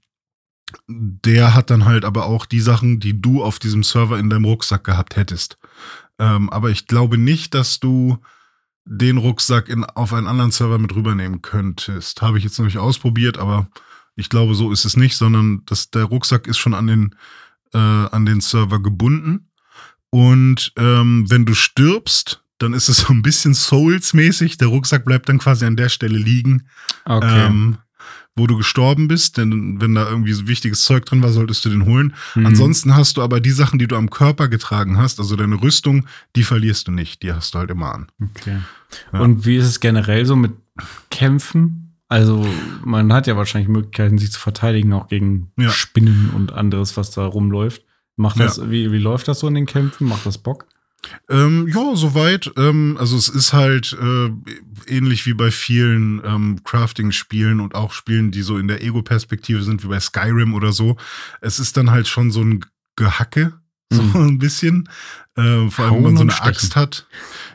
der 0.86 1.54
hat 1.54 1.70
dann 1.70 1.86
halt 1.86 2.04
aber 2.04 2.26
auch 2.26 2.46
die 2.46 2.60
Sachen, 2.60 3.00
die 3.00 3.20
du 3.20 3.42
auf 3.42 3.58
diesem 3.58 3.82
Server 3.82 4.18
in 4.18 4.30
deinem 4.30 4.44
Rucksack 4.44 4.84
gehabt 4.84 5.16
hättest. 5.16 5.58
Ähm, 6.18 6.50
aber 6.50 6.70
ich 6.70 6.86
glaube 6.86 7.18
nicht, 7.18 7.54
dass 7.54 7.80
du 7.80 8.18
den 8.84 9.18
Rucksack 9.18 9.68
in, 9.68 9.84
auf 9.84 10.12
einen 10.12 10.26
anderen 10.26 10.50
Server 10.50 10.78
mit 10.78 10.94
rübernehmen 10.94 11.42
könntest. 11.42 12.22
Habe 12.22 12.38
ich 12.38 12.44
jetzt 12.44 12.58
noch 12.58 12.66
nicht 12.66 12.78
ausprobiert, 12.78 13.38
aber 13.38 13.68
ich 14.16 14.28
glaube, 14.28 14.54
so 14.54 14.72
ist 14.72 14.84
es 14.84 14.96
nicht, 14.96 15.16
sondern 15.16 15.62
das, 15.66 15.90
der 15.90 16.04
Rucksack 16.04 16.46
ist 16.46 16.58
schon 16.58 16.74
an 16.74 16.86
den, 16.86 17.14
äh, 17.72 17.78
an 17.78 18.26
den 18.26 18.40
Server 18.40 18.80
gebunden. 18.80 19.50
Und 20.10 20.72
ähm, 20.76 21.30
wenn 21.30 21.44
du 21.44 21.54
stirbst, 21.54 22.42
dann 22.58 22.72
ist 22.72 22.88
es 22.88 22.98
so 22.98 23.12
ein 23.12 23.22
bisschen 23.22 23.54
Souls-mäßig. 23.54 24.58
Der 24.58 24.68
Rucksack 24.68 25.04
bleibt 25.04 25.28
dann 25.28 25.38
quasi 25.38 25.66
an 25.66 25.76
der 25.76 25.88
Stelle 25.88 26.18
liegen. 26.18 26.66
Okay. 27.04 27.46
Ähm, 27.46 27.78
wo 28.36 28.46
du 28.46 28.56
gestorben 28.56 29.08
bist, 29.08 29.36
denn 29.36 29.80
wenn 29.80 29.94
da 29.94 30.08
irgendwie 30.08 30.32
so 30.32 30.46
wichtiges 30.48 30.84
Zeug 30.84 31.04
drin 31.04 31.22
war, 31.22 31.30
solltest 31.30 31.64
du 31.64 31.70
den 31.70 31.84
holen. 31.84 32.14
Mhm. 32.34 32.46
Ansonsten 32.46 32.94
hast 32.94 33.16
du 33.16 33.22
aber 33.22 33.40
die 33.40 33.50
Sachen, 33.50 33.78
die 33.78 33.88
du 33.88 33.96
am 33.96 34.10
Körper 34.10 34.48
getragen 34.48 34.96
hast, 34.98 35.18
also 35.18 35.36
deine 35.36 35.60
Rüstung, 35.60 36.06
die 36.36 36.44
verlierst 36.44 36.88
du 36.88 36.92
nicht, 36.92 37.22
die 37.22 37.32
hast 37.32 37.54
du 37.54 37.58
halt 37.58 37.70
immer 37.70 37.92
an. 37.92 38.06
Okay. 38.36 38.58
Ja. 39.12 39.20
Und 39.20 39.44
wie 39.44 39.56
ist 39.56 39.66
es 39.66 39.80
generell 39.80 40.24
so 40.24 40.36
mit 40.36 40.52
Kämpfen? 41.10 41.96
Also 42.08 42.46
man 42.84 43.12
hat 43.12 43.26
ja 43.26 43.36
wahrscheinlich 43.36 43.68
Möglichkeiten, 43.68 44.18
sich 44.18 44.32
zu 44.32 44.40
verteidigen, 44.40 44.92
auch 44.94 45.08
gegen 45.08 45.52
ja. 45.58 45.68
Spinnen 45.68 46.30
und 46.34 46.52
anderes, 46.52 46.96
was 46.96 47.10
da 47.10 47.26
rumläuft. 47.26 47.82
Macht 48.16 48.40
das, 48.40 48.56
ja. 48.56 48.70
wie, 48.70 48.90
wie 48.90 48.98
läuft 48.98 49.28
das 49.28 49.40
so 49.40 49.48
in 49.48 49.54
den 49.54 49.66
Kämpfen? 49.66 50.08
Macht 50.08 50.26
das 50.26 50.38
Bock? 50.38 50.66
Ähm, 51.28 51.68
ja, 51.68 51.94
soweit. 51.94 52.50
Ähm, 52.56 52.96
also 52.98 53.16
es 53.16 53.28
ist 53.28 53.52
halt 53.52 53.96
äh, 54.00 54.30
ähnlich 54.92 55.26
wie 55.26 55.34
bei 55.34 55.50
vielen 55.50 56.20
ähm, 56.24 56.60
Crafting-Spielen 56.64 57.60
und 57.60 57.74
auch 57.74 57.92
Spielen, 57.92 58.30
die 58.30 58.42
so 58.42 58.58
in 58.58 58.68
der 58.68 58.82
Ego-Perspektive 58.82 59.62
sind, 59.62 59.82
wie 59.84 59.88
bei 59.88 60.00
Skyrim 60.00 60.54
oder 60.54 60.72
so. 60.72 60.96
Es 61.40 61.58
ist 61.60 61.76
dann 61.76 61.90
halt 61.90 62.08
schon 62.08 62.30
so 62.30 62.42
ein 62.42 62.64
Gehacke, 62.96 63.52
so 63.92 64.02
Mhm. 64.02 64.16
ein 64.16 64.38
bisschen. 64.38 64.88
Äh, 65.36 65.70
vor 65.70 65.84
allem, 65.86 65.94
wenn 65.94 66.02
Hauen 66.02 66.02
man 66.02 66.16
so 66.16 66.22
eine. 66.22 66.42
Axt 66.42 66.76
hat. 66.76 67.06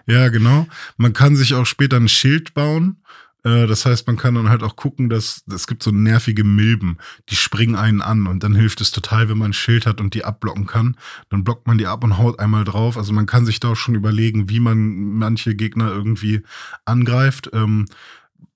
Ja, 0.08 0.30
genau. 0.30 0.68
Man 0.98 1.14
kann 1.14 1.36
sich 1.36 1.54
auch 1.54 1.66
später 1.66 1.98
ein 1.98 2.10
Schild 2.10 2.54
bauen. 2.54 2.98
Äh, 3.44 3.68
Das 3.68 3.86
heißt, 3.86 4.08
man 4.08 4.18
kann 4.18 4.36
dann 4.36 4.50
halt 4.50 4.64
auch 4.64 4.76
gucken, 4.76 5.10
dass 5.10 5.44
es 5.52 5.68
gibt 5.68 5.84
so 5.84 5.92
nervige 5.92 6.44
Milben, 6.44 6.98
die 7.30 7.36
springen 7.36 7.76
einen 7.76 8.02
an 8.02 8.28
und 8.28 8.44
dann 8.44 8.56
hilft 8.56 8.82
es 8.82 8.92
total, 8.92 9.30
wenn 9.30 9.38
man 9.38 9.52
ein 9.52 9.54
Schild 9.54 9.86
hat 9.86 10.02
und 10.02 10.14
die 10.14 10.24
abblocken 10.26 10.66
kann. 10.66 10.98
Dann 11.30 11.44
blockt 11.44 11.68
man 11.68 11.78
die 11.78 11.88
ab 11.88 12.04
und 12.04 12.18
haut 12.18 12.40
einmal 12.40 12.64
drauf. 12.64 12.98
Also 12.98 13.14
man 13.14 13.26
kann 13.26 13.46
sich 13.46 13.60
da 13.60 13.70
auch 13.70 13.76
schon 13.76 13.96
überlegen, 13.96 14.50
wie 14.50 14.60
man 14.60 15.18
manche 15.18 15.56
Gegner 15.56 15.90
irgendwie 15.92 16.42
angreift. 16.86 17.50
Ähm, 17.54 17.86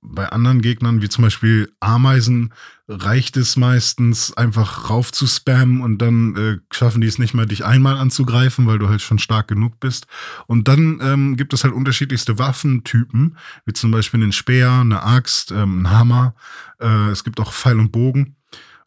bei 0.09 0.29
anderen 0.29 0.61
Gegnern, 0.61 1.01
wie 1.01 1.09
zum 1.09 1.23
Beispiel 1.23 1.71
Ameisen, 1.79 2.53
reicht 2.87 3.35
es 3.37 3.57
meistens 3.57 4.35
einfach 4.35 4.89
rauf 4.89 5.11
zu 5.11 5.27
spammen 5.27 5.81
und 5.81 5.97
dann 5.97 6.35
äh, 6.35 6.57
schaffen 6.71 7.01
die 7.01 7.07
es 7.07 7.19
nicht 7.19 7.33
mal, 7.33 7.45
dich 7.45 7.65
einmal 7.65 7.97
anzugreifen, 7.97 8.65
weil 8.65 8.79
du 8.79 8.87
halt 8.87 9.01
schon 9.01 9.19
stark 9.19 9.47
genug 9.47 9.79
bist. 9.79 10.07
Und 10.47 10.67
dann 10.67 10.99
ähm, 11.01 11.35
gibt 11.35 11.53
es 11.53 11.63
halt 11.63 11.73
unterschiedlichste 11.73 12.39
Waffentypen, 12.39 13.37
wie 13.65 13.73
zum 13.73 13.91
Beispiel 13.91 14.21
einen 14.21 14.31
Speer, 14.31 14.71
eine 14.71 15.03
Axt, 15.03 15.51
ähm, 15.51 15.85
einen 15.85 15.89
Hammer. 15.91 16.35
Äh, 16.79 17.09
es 17.09 17.23
gibt 17.23 17.39
auch 17.39 17.51
Pfeil 17.51 17.79
und 17.79 17.91
Bogen. 17.91 18.35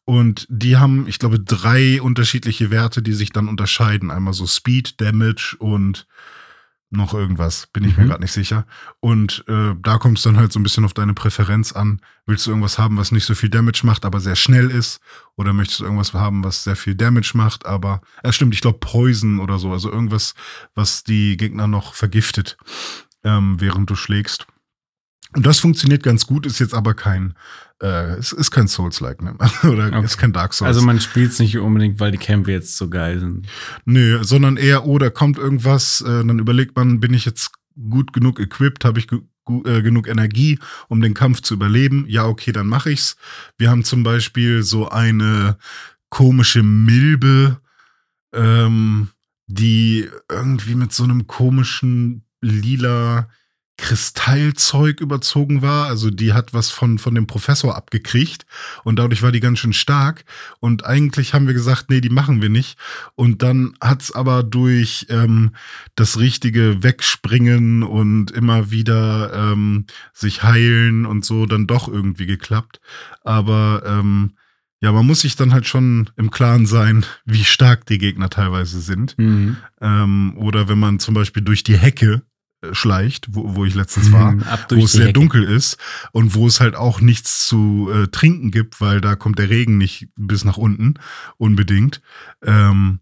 Und 0.04 0.46
die 0.50 0.76
haben, 0.76 1.06
ich 1.06 1.18
glaube, 1.18 1.38
drei 1.38 2.00
unterschiedliche 2.02 2.70
Werte, 2.70 3.02
die 3.02 3.12
sich 3.12 3.30
dann 3.30 3.48
unterscheiden. 3.48 4.10
Einmal 4.10 4.34
so 4.34 4.46
Speed, 4.46 5.00
Damage 5.00 5.56
und 5.58 6.06
noch 6.92 7.14
irgendwas, 7.14 7.68
bin 7.73 7.85
ich 7.85 7.97
mir 7.97 8.04
Mhm. 8.04 8.09
gerade 8.09 8.23
nicht 8.23 8.32
sicher. 8.32 8.66
Und 8.99 9.44
äh, 9.47 9.75
da 9.80 9.99
kommt 9.99 10.18
es 10.18 10.25
dann 10.25 10.37
halt 10.37 10.52
so 10.52 10.59
ein 10.59 10.64
bisschen 10.64 10.85
auf 10.85 10.92
deine 10.92 11.14
Präferenz 11.14 11.73
an. 11.73 12.00
Willst 12.26 12.47
du 12.47 12.50
irgendwas 12.50 12.78
haben, 12.78 12.97
was 12.97 13.12
nicht 13.12 13.25
so 13.26 13.35
viel 13.37 13.49
Damage 13.49 13.82
macht, 13.85 14.04
aber 14.04 14.18
sehr 14.18 14.35
schnell 14.37 14.70
ist? 14.70 15.00
Oder 15.37 15.52
möchtest 15.52 15.80
du 15.80 15.85
irgendwas 15.85 16.12
haben, 16.14 16.42
was 16.42 16.64
sehr 16.64 16.75
viel 16.76 16.97
Damage 16.97 17.32
macht, 17.35 17.64
aber, 17.64 18.00
äh, 18.25 18.32
stimmt, 18.32 18.54
ich 18.54 18.61
glaube 18.61 18.78
Poison 18.80 19.38
oder 19.38 19.59
so. 19.61 19.70
Also 19.70 19.90
irgendwas, 19.90 20.35
was 20.75 21.04
die 21.04 21.37
Gegner 21.37 21.68
noch 21.68 21.94
vergiftet, 21.94 22.56
ähm, 23.23 23.61
während 23.61 23.88
du 23.88 23.94
schlägst. 23.94 24.47
Und 25.37 25.47
das 25.47 25.61
funktioniert 25.61 26.02
ganz 26.02 26.26
gut, 26.26 26.44
ist 26.44 26.59
jetzt 26.59 26.75
aber 26.75 26.94
kein, 26.94 27.35
äh, 27.82 28.14
es 28.18 28.32
ist 28.32 28.50
kein 28.50 28.68
Souls-like, 28.68 29.22
ne? 29.22 29.34
Oder 29.64 29.87
Okay. 29.87 30.04
ist 30.04 30.18
kein 30.18 30.32
Dark 30.32 30.54
Souls. 30.54 30.68
Also 30.68 30.82
man 30.87 31.00
spielt 31.00 31.32
es 31.32 31.38
nicht 31.38 31.56
unbedingt, 31.58 31.99
weil 32.00 32.12
die 32.12 32.18
Kämpfe 32.18 32.52
jetzt 32.52 32.76
so 32.76 32.88
geil 32.88 33.18
sind. 33.20 33.46
Nö, 33.84 34.22
sondern 34.22 34.56
eher, 34.56 34.87
oh, 34.87 34.99
da 34.99 35.10
kommt 35.10 35.38
irgendwas, 35.38 36.00
äh, 36.02 36.25
dann 36.25 36.38
überlegt 36.38 36.76
man, 36.76 37.00
bin 37.00 37.14
ich 37.14 37.25
jetzt 37.25 37.52
gut 37.88 38.12
genug 38.12 38.38
equipped, 38.40 38.84
habe 38.84 38.99
ich 38.99 39.08
ge 39.08 39.20
äh, 39.64 39.82
genug 39.82 40.06
Energie, 40.06 40.58
um 40.88 41.00
den 41.00 41.14
Kampf 41.14 41.40
zu 41.40 41.54
überleben? 41.54 42.04
Ja, 42.08 42.26
okay, 42.26 42.52
dann 42.52 42.68
mache 42.68 42.90
ich's. 42.90 43.16
Wir 43.58 43.70
haben 43.70 43.82
zum 43.84 44.02
Beispiel 44.04 44.62
so 44.62 44.88
eine 44.88 45.56
komische 46.10 46.62
Milbe, 46.62 47.60
ähm, 48.32 49.08
die 49.46 50.08
irgendwie 50.30 50.75
mit 50.76 50.92
so 50.92 51.02
einem 51.04 51.26
komischen 51.26 52.25
lila 52.40 53.28
Kristallzeug 53.80 55.00
überzogen 55.00 55.62
war. 55.62 55.87
Also 55.87 56.10
die 56.10 56.32
hat 56.32 56.52
was 56.52 56.70
von, 56.70 56.99
von 56.99 57.14
dem 57.14 57.26
Professor 57.26 57.75
abgekriegt 57.75 58.46
und 58.84 58.96
dadurch 58.96 59.22
war 59.22 59.32
die 59.32 59.40
ganz 59.40 59.58
schön 59.58 59.72
stark. 59.72 60.25
Und 60.60 60.84
eigentlich 60.84 61.34
haben 61.34 61.46
wir 61.46 61.54
gesagt, 61.54 61.90
nee, 61.90 62.00
die 62.00 62.10
machen 62.10 62.42
wir 62.42 62.50
nicht. 62.50 62.78
Und 63.14 63.42
dann 63.42 63.75
hat's 63.80 64.12
aber 64.12 64.42
durch 64.42 65.06
ähm, 65.08 65.52
das 65.94 66.18
richtige 66.18 66.82
Wegspringen 66.82 67.82
und 67.82 68.30
immer 68.30 68.70
wieder 68.70 69.32
ähm, 69.32 69.87
sich 70.12 70.42
heilen 70.42 71.06
und 71.06 71.25
so 71.25 71.46
dann 71.46 71.66
doch 71.66 71.88
irgendwie 71.88 72.26
geklappt. 72.26 72.80
Aber 73.25 73.82
ähm, 73.87 74.34
ja, 74.82 74.92
man 74.92 75.06
muss 75.06 75.20
sich 75.20 75.37
dann 75.37 75.52
halt 75.52 75.66
schon 75.66 76.10
im 76.16 76.30
Klaren 76.30 76.66
sein, 76.66 77.04
wie 77.25 77.44
stark 77.44 77.84
die 77.87 77.99
Gegner 77.99 78.30
teilweise 78.30 78.80
sind. 78.80 79.16
Mhm. 79.18 79.56
Ähm, 79.80 80.34
oder 80.37 80.68
wenn 80.68 80.78
man 80.78 80.99
zum 80.99 81.14
Beispiel 81.14 81.42
durch 81.42 81.62
die 81.62 81.76
Hecke 81.76 82.22
schleicht, 82.72 83.28
wo, 83.30 83.56
wo 83.56 83.64
ich 83.64 83.74
letztens 83.74 84.12
war, 84.12 84.32
Mhm, 84.32 84.44
wo 84.70 84.84
es 84.84 84.92
sehr 84.92 85.02
Hecke. 85.04 85.12
dunkel 85.14 85.44
ist 85.44 85.76
und 86.12 86.34
wo 86.34 86.46
es 86.46 86.60
halt 86.60 86.76
auch 86.76 87.00
nichts 87.00 87.46
zu 87.46 87.90
äh, 87.92 88.06
trinken 88.08 88.50
gibt, 88.50 88.80
weil 88.80 89.00
da 89.00 89.16
kommt 89.16 89.38
der 89.38 89.48
Regen 89.50 89.78
nicht 89.78 90.08
bis 90.16 90.44
nach 90.44 90.56
unten 90.58 90.94
unbedingt. 91.38 92.02
Ähm, 92.42 93.00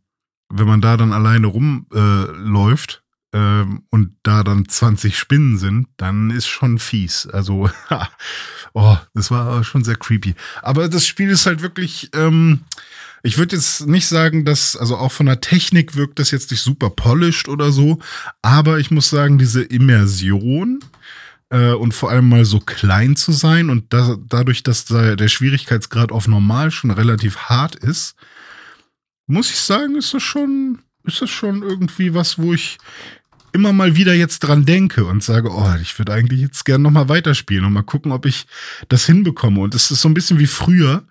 wenn 0.49 0.67
man 0.67 0.81
da 0.81 0.97
dann 0.97 1.13
alleine 1.13 1.49
rumläuft 1.49 3.03
äh, 3.35 3.39
ähm, 3.39 3.83
und 3.91 4.13
da 4.23 4.43
dann 4.45 4.69
20 4.69 5.19
Spinnen 5.19 5.59
sind, 5.59 5.89
dann 5.99 6.31
ist 6.31 6.47
schon 6.47 6.79
fies. 6.79 7.27
Also, 7.27 7.69
oh, 8.73 8.97
das 9.15 9.31
war 9.31 9.63
schon 9.65 9.85
sehr 9.85 9.97
creepy. 9.97 10.35
Aber 10.63 10.89
das 10.89 11.07
Spiel 11.07 11.29
ist 11.31 11.45
halt 11.47 11.61
wirklich, 11.63 12.11
ähm, 12.15 12.61
ich 13.23 13.39
würde 13.39 13.57
jetzt 13.57 13.87
nicht 13.87 14.07
sagen, 14.07 14.45
dass, 14.45 14.77
also 14.77 14.97
auch 14.97 15.13
von 15.13 15.27
der 15.27 15.41
Technik 15.41 15.97
wirkt 15.97 16.19
das 16.19 16.31
jetzt 16.31 16.51
nicht 16.51 16.61
super 16.61 16.91
polished 16.91 17.49
oder 17.49 17.73
so, 17.73 17.99
aber 18.43 18.79
ich 18.79 18.91
muss 18.91 19.11
sagen, 19.11 19.39
diese 19.39 19.63
Immersion 19.63 20.81
äh, 21.51 21.73
und 21.73 21.93
vor 21.93 22.11
allem 22.11 22.29
mal 22.29 22.45
so 22.45 22.61
klein 22.61 23.17
zu 23.17 23.33
sein 23.33 23.71
und 23.71 23.93
da, 23.93 24.17
dadurch, 24.29 24.63
dass 24.63 24.85
da 24.85 25.17
der 25.17 25.29
Schwierigkeitsgrad 25.29 26.13
auf 26.13 26.29
normal 26.29 26.71
schon 26.71 26.91
relativ 26.91 27.37
hart 27.37 27.75
ist, 27.75 28.15
muss 29.27 29.51
ich 29.51 29.59
sagen, 29.59 29.97
ist 29.97 30.15
das 30.15 30.23
schon, 30.23 30.79
ist 31.05 31.21
das 31.21 31.31
schon 31.31 31.63
irgendwie 31.63 32.15
was, 32.15 32.39
wo 32.39 32.55
ich 32.55 32.79
immer 33.53 33.73
mal 33.73 33.97
wieder 33.97 34.15
jetzt 34.15 34.41
dran 34.41 34.65
denke 34.65 35.05
und 35.05 35.23
sage, 35.23 35.51
oh, 35.51 35.75
ich 35.81 35.99
würde 35.99 36.13
eigentlich 36.13 36.41
jetzt 36.41 36.65
gerne 36.65 36.83
noch 36.85 36.91
mal 36.91 37.09
weiterspielen 37.09 37.65
und 37.65 37.73
mal 37.73 37.83
gucken, 37.83 38.13
ob 38.13 38.27
ich 38.27 38.47
das 38.89 39.07
hinbekomme. 39.07 39.61
Und 39.61 39.75
es 39.75 39.91
ist 39.91 40.01
so 40.01 40.09
ein 40.09 40.15
bisschen 40.15 40.39
wie 40.39 40.47
früher, 40.47 41.05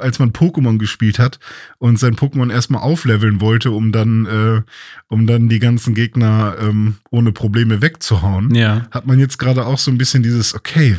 als 0.00 0.18
man 0.18 0.32
Pokémon 0.32 0.78
gespielt 0.78 1.18
hat 1.18 1.38
und 1.78 1.98
sein 1.98 2.16
Pokémon 2.16 2.52
erstmal 2.52 2.82
aufleveln 2.82 3.40
wollte, 3.40 3.70
um 3.70 3.92
dann, 3.92 4.26
äh, 4.26 4.62
um 5.08 5.26
dann 5.26 5.48
die 5.48 5.58
ganzen 5.58 5.94
Gegner 5.94 6.56
ähm, 6.60 6.96
ohne 7.10 7.32
Probleme 7.32 7.80
wegzuhauen 7.82 8.54
Ja. 8.54 8.86
hat 8.90 9.06
man 9.06 9.18
jetzt 9.18 9.38
gerade 9.38 9.66
auch 9.66 9.78
so 9.78 9.90
ein 9.90 9.98
bisschen 9.98 10.22
dieses, 10.22 10.54
okay, 10.54 10.96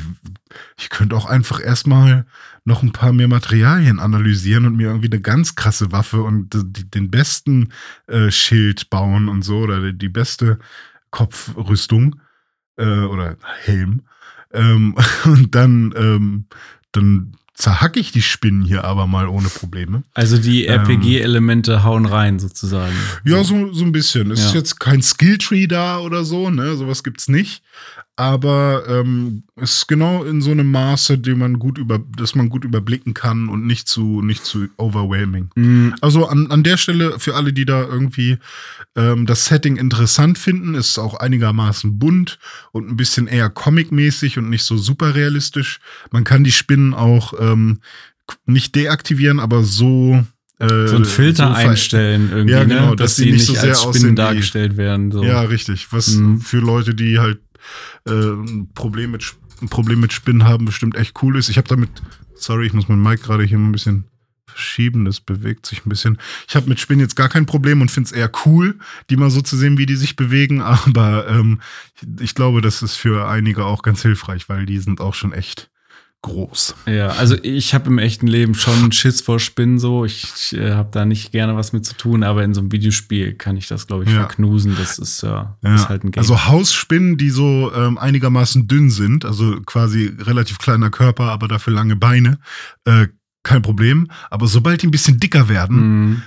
ich 0.77 0.89
könnte 0.89 1.15
auch 1.15 1.25
einfach 1.25 1.63
erstmal 1.63 2.25
noch 2.69 2.83
ein 2.83 2.93
paar 2.93 3.11
mehr 3.11 3.27
Materialien 3.27 3.99
analysieren 3.99 4.65
und 4.65 4.77
mir 4.77 4.87
irgendwie 4.87 5.11
eine 5.11 5.19
ganz 5.19 5.55
krasse 5.55 5.91
Waffe 5.91 6.21
und 6.21 6.53
die, 6.53 6.89
den 6.89 7.11
besten 7.11 7.73
äh, 8.07 8.31
Schild 8.31 8.89
bauen 8.89 9.27
und 9.27 9.41
so 9.41 9.57
oder 9.57 9.91
die, 9.91 10.07
beste 10.09 10.59
Kopfrüstung 11.11 12.15
äh, 12.77 12.85
oder 12.85 13.35
Helm. 13.63 14.03
Ähm, 14.53 14.95
und 15.25 15.53
dann, 15.55 15.93
ähm, 15.97 16.45
dann 16.91 17.33
zerhacke 17.53 17.99
ich 17.99 18.13
die 18.13 18.21
Spinnen 18.21 18.63
hier 18.63 18.85
aber 18.85 19.05
mal 19.05 19.27
ohne 19.27 19.49
Probleme. 19.49 20.03
Also 20.13 20.37
die 20.37 20.63
Ähm. 20.65 20.79
RPG-Elemente 20.81 21.83
hauen 21.83 22.05
rein 22.05 22.39
sozusagen. 22.39 22.95
Ja, 23.25 23.43
so, 23.43 23.73
so 23.73 23.83
ein 23.83 23.91
bisschen. 23.91 24.31
Es 24.31 24.39
ist 24.39 24.53
Ja. 24.53 24.59
jetzt 24.59 24.79
kein 24.79 25.01
Skilltree 25.01 25.67
da 25.67 25.99
oder 25.99 26.23
so, 26.23 26.49
ne? 26.49 26.75
Sowas 26.77 27.03
gibt's 27.03 27.27
nicht. 27.27 27.61
Aber 28.19 28.83
ähm, 28.89 29.43
es 29.55 29.75
ist 29.77 29.87
genau 29.87 30.25
in 30.25 30.41
so 30.41 30.51
einem 30.51 30.69
Maße, 30.69 31.17
die 31.17 31.33
man 31.35 31.57
gut 31.57 31.77
über, 31.77 31.99
dass 32.17 32.35
man 32.35 32.49
gut 32.49 32.65
überblicken 32.65 33.13
kann 33.13 33.47
und 33.47 33.65
nicht 33.65 33.87
zu, 33.87 34.21
nicht 34.21 34.43
zu 34.43 34.67
overwhelming. 34.75 35.49
Mhm. 35.55 35.95
Also 36.01 36.25
an, 36.27 36.51
an 36.51 36.63
der 36.63 36.75
Stelle, 36.75 37.17
für 37.17 37.35
alle, 37.35 37.53
die 37.53 37.63
da 37.63 37.81
irgendwie 37.81 38.37
ähm, 38.97 39.25
das 39.25 39.45
Setting 39.45 39.77
interessant 39.77 40.37
finden, 40.37 40.75
ist 40.75 40.89
es 40.89 40.99
auch 40.99 41.13
einigermaßen 41.15 41.97
bunt 41.97 42.39
und 42.73 42.89
ein 42.89 42.97
bisschen 42.97 43.27
eher 43.27 43.49
comic-mäßig 43.49 44.37
und 44.37 44.49
nicht 44.49 44.63
so 44.63 44.75
super 44.75 45.15
realistisch. 45.15 45.79
Man 46.11 46.25
kann 46.25 46.43
die 46.43 46.51
Spinnen 46.51 46.93
auch 46.93 47.31
ähm, 47.39 47.79
nicht 48.45 48.75
deaktivieren, 48.75 49.39
aber 49.39 49.63
so. 49.63 50.25
Äh, 50.59 50.87
So 50.89 50.97
ein 50.97 51.05
Filter 51.05 51.47
so 51.47 51.53
einstellen 51.53 52.31
irgendwie, 52.33 52.51
Ja, 52.51 52.65
genau, 52.65 52.89
ne? 52.89 52.95
dass 52.97 53.11
dass 53.11 53.15
sie 53.15 53.31
nicht 53.31 53.45
so 53.45 53.53
sehr 53.53 53.69
als 53.69 53.79
aussehen 53.79 53.93
Spinnen 53.93 54.11
wie- 54.11 54.15
dargestellt 54.15 54.75
werden. 54.75 55.09
So. 55.13 55.23
Ja, 55.23 55.39
richtig. 55.43 55.87
Was 55.91 56.15
Mhm. 56.15 56.41
für 56.41 56.57
Leute, 56.59 56.93
die 56.93 57.17
halt 57.19 57.39
äh, 58.05 58.11
ein, 58.11 58.69
Problem 58.73 59.11
mit, 59.11 59.33
ein 59.61 59.69
Problem 59.69 59.99
mit 59.99 60.13
Spinnen 60.13 60.45
haben, 60.45 60.65
bestimmt 60.65 60.95
echt 60.95 61.21
cool 61.21 61.37
ist. 61.37 61.49
Ich 61.49 61.57
habe 61.57 61.67
damit, 61.67 61.89
sorry, 62.35 62.67
ich 62.67 62.73
muss 62.73 62.87
mein 62.87 63.01
Mic 63.01 63.23
gerade 63.23 63.43
hier 63.43 63.57
mal 63.57 63.69
ein 63.69 63.73
bisschen 63.73 64.05
verschieben, 64.49 65.05
das 65.05 65.19
bewegt 65.19 65.65
sich 65.65 65.85
ein 65.85 65.89
bisschen. 65.89 66.17
Ich 66.47 66.55
habe 66.55 66.67
mit 66.67 66.79
Spinnen 66.79 67.01
jetzt 67.01 67.15
gar 67.15 67.29
kein 67.29 67.45
Problem 67.45 67.81
und 67.81 67.91
finde 67.91 68.07
es 68.07 68.11
eher 68.11 68.31
cool, 68.45 68.77
die 69.09 69.15
mal 69.15 69.29
so 69.29 69.41
zu 69.41 69.55
sehen, 69.55 69.77
wie 69.77 69.85
die 69.85 69.95
sich 69.95 70.15
bewegen. 70.15 70.61
Aber 70.61 71.27
ähm, 71.27 71.61
ich 72.19 72.35
glaube, 72.35 72.61
das 72.61 72.81
ist 72.81 72.95
für 72.95 73.27
einige 73.27 73.65
auch 73.65 73.81
ganz 73.81 74.01
hilfreich, 74.01 74.49
weil 74.49 74.65
die 74.65 74.79
sind 74.79 75.01
auch 75.01 75.13
schon 75.13 75.33
echt 75.33 75.69
groß. 76.21 76.75
Ja, 76.85 77.07
also 77.09 77.37
ich 77.43 77.73
habe 77.73 77.87
im 77.87 77.97
echten 77.97 78.27
Leben 78.27 78.53
schon 78.53 78.91
Schiss 78.91 79.21
vor 79.21 79.39
Spinnen 79.39 79.79
so. 79.79 80.03
Ich, 80.03 80.23
ich 80.35 80.57
äh, 80.57 80.73
habe 80.73 80.89
da 80.91 81.05
nicht 81.05 81.31
gerne 81.31 81.55
was 81.55 81.71
mit 81.71 81.85
zu 81.85 81.95
tun, 81.95 82.23
aber 82.23 82.43
in 82.43 82.53
so 82.53 82.59
einem 82.61 82.71
Videospiel 82.71 83.33
kann 83.35 83.55
ich 83.55 83.67
das, 83.67 83.87
glaube 83.87 84.03
ich, 84.03 84.09
Ja. 84.09 84.17
verknusen. 84.21 84.75
Das 84.77 84.99
ist, 84.99 85.21
ja, 85.23 85.57
Ja, 85.63 85.75
ist 85.75 85.87
halt 85.89 86.03
ein 86.03 86.11
Game. 86.11 86.19
also 86.21 86.45
Hausspinnen, 86.47 87.17
die 87.17 87.29
so 87.29 87.71
ähm, 87.73 87.97
einigermaßen 87.97 88.67
dünn 88.67 88.89
sind, 88.89 89.23
also 89.23 89.61
quasi 89.65 90.13
relativ 90.19 90.57
kleiner 90.59 90.89
Körper, 90.89 91.25
aber 91.31 91.47
dafür 91.47 91.73
lange 91.73 91.95
Beine, 91.95 92.39
äh, 92.85 93.07
kein 93.43 93.61
Problem. 93.61 94.07
Aber 94.29 94.47
sobald 94.47 94.81
die 94.81 94.87
ein 94.87 94.91
bisschen 94.91 95.19
dicker 95.19 95.47
werden, 95.47 95.77
Mhm. 96.09 96.21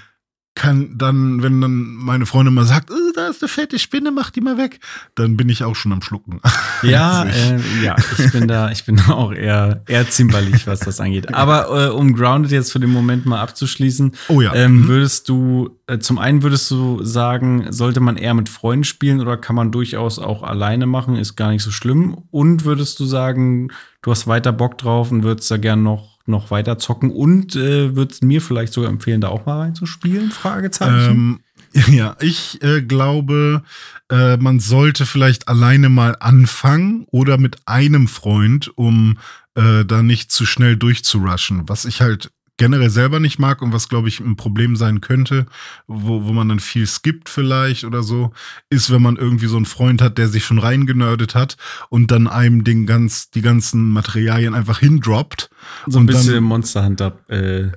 Kann 0.54 0.98
dann, 0.98 1.42
wenn 1.42 1.62
dann 1.62 1.94
meine 1.94 2.26
Freundin 2.26 2.52
mal 2.52 2.66
sagt, 2.66 2.90
äh, 2.90 2.94
da 3.14 3.28
ist 3.28 3.42
eine 3.42 3.48
fette 3.48 3.78
Spinne, 3.78 4.10
mach 4.10 4.30
die 4.30 4.42
mal 4.42 4.58
weg. 4.58 4.80
Dann 5.14 5.36
bin 5.38 5.48
ich 5.48 5.64
auch 5.64 5.74
schon 5.74 5.92
am 5.92 6.02
Schlucken. 6.02 6.40
Ja, 6.82 7.22
äh, 7.26 7.60
ja, 7.84 7.94
ich 8.18 8.32
bin 8.32 8.48
da, 8.48 8.68
ich 8.72 8.84
bin 8.84 8.96
da 8.96 9.12
auch 9.12 9.32
eher, 9.32 9.84
eher 9.86 10.10
zimperlich, 10.10 10.66
was 10.66 10.80
das 10.80 10.98
angeht. 10.98 11.32
Aber 11.32 11.86
äh, 11.86 11.90
um 11.90 12.12
Grounded 12.12 12.50
jetzt 12.50 12.72
für 12.72 12.80
den 12.80 12.90
Moment 12.90 13.24
mal 13.24 13.40
abzuschließen, 13.40 14.12
Oh 14.26 14.40
ja. 14.40 14.52
ähm, 14.52 14.80
Mhm. 14.80 14.88
würdest 14.88 15.28
du, 15.28 15.78
äh, 15.86 16.00
zum 16.00 16.18
einen 16.18 16.42
würdest 16.42 16.68
du 16.72 17.04
sagen, 17.04 17.66
sollte 17.70 18.00
man 18.00 18.16
eher 18.16 18.34
mit 18.34 18.48
Freunden 18.48 18.82
spielen 18.82 19.20
oder 19.20 19.36
kann 19.36 19.54
man 19.54 19.70
durchaus 19.70 20.18
auch 20.18 20.42
alleine 20.42 20.86
machen, 20.86 21.14
ist 21.14 21.36
gar 21.36 21.50
nicht 21.52 21.62
so 21.62 21.70
schlimm. 21.70 22.18
Und 22.32 22.64
würdest 22.64 22.98
du 22.98 23.04
sagen, 23.04 23.68
du 24.02 24.10
hast 24.10 24.26
weiter 24.26 24.50
Bock 24.52 24.76
drauf 24.76 25.12
und 25.12 25.22
würdest 25.22 25.48
da 25.52 25.56
gern 25.58 25.84
noch, 25.84 26.11
noch 26.26 26.50
weiter 26.50 26.78
zocken 26.78 27.10
und 27.10 27.56
äh, 27.56 27.96
würdest 27.96 28.22
mir 28.22 28.40
vielleicht 28.40 28.72
sogar 28.72 28.90
empfehlen, 28.90 29.20
da 29.20 29.28
auch 29.28 29.46
mal 29.46 29.58
reinzuspielen? 29.58 30.30
Fragezeichen. 30.30 31.10
Ähm, 31.10 31.40
ja, 31.94 32.16
ich 32.20 32.62
äh, 32.62 32.82
glaube, 32.82 33.62
äh, 34.10 34.36
man 34.36 34.60
sollte 34.60 35.06
vielleicht 35.06 35.48
alleine 35.48 35.88
mal 35.88 36.16
anfangen 36.20 37.06
oder 37.10 37.38
mit 37.38 37.56
einem 37.66 38.08
Freund, 38.08 38.70
um 38.76 39.18
äh, 39.54 39.84
da 39.84 40.02
nicht 40.02 40.30
zu 40.30 40.46
schnell 40.46 40.76
durchzurushen. 40.76 41.68
Was 41.68 41.84
ich 41.84 42.00
halt 42.00 42.30
generell 42.58 42.90
selber 42.90 43.18
nicht 43.18 43.38
mag 43.38 43.62
und 43.62 43.72
was, 43.72 43.88
glaube 43.88 44.08
ich, 44.08 44.20
ein 44.20 44.36
Problem 44.36 44.76
sein 44.76 45.00
könnte, 45.00 45.46
wo, 45.86 46.24
wo 46.24 46.32
man 46.32 46.48
dann 46.48 46.60
viel 46.60 46.86
skippt 46.86 47.28
vielleicht 47.28 47.84
oder 47.84 48.02
so, 48.02 48.32
ist, 48.70 48.92
wenn 48.92 49.02
man 49.02 49.16
irgendwie 49.16 49.46
so 49.46 49.56
einen 49.56 49.66
Freund 49.66 50.02
hat, 50.02 50.18
der 50.18 50.28
sich 50.28 50.44
schon 50.44 50.58
reingenördet 50.58 51.34
hat 51.34 51.56
und 51.88 52.10
dann 52.10 52.28
einem 52.28 52.64
den 52.64 52.86
ganz, 52.86 53.30
die 53.30 53.42
ganzen 53.42 53.90
Materialien 53.90 54.54
einfach 54.54 54.78
hindroppt. 54.78 55.50
So 55.86 55.98
ein 55.98 56.02
und 56.02 56.06
dann- 56.08 56.16
bisschen 56.16 56.44
Monster 56.44 56.84
Hunter. 56.84 57.18
Äh, 57.28 57.70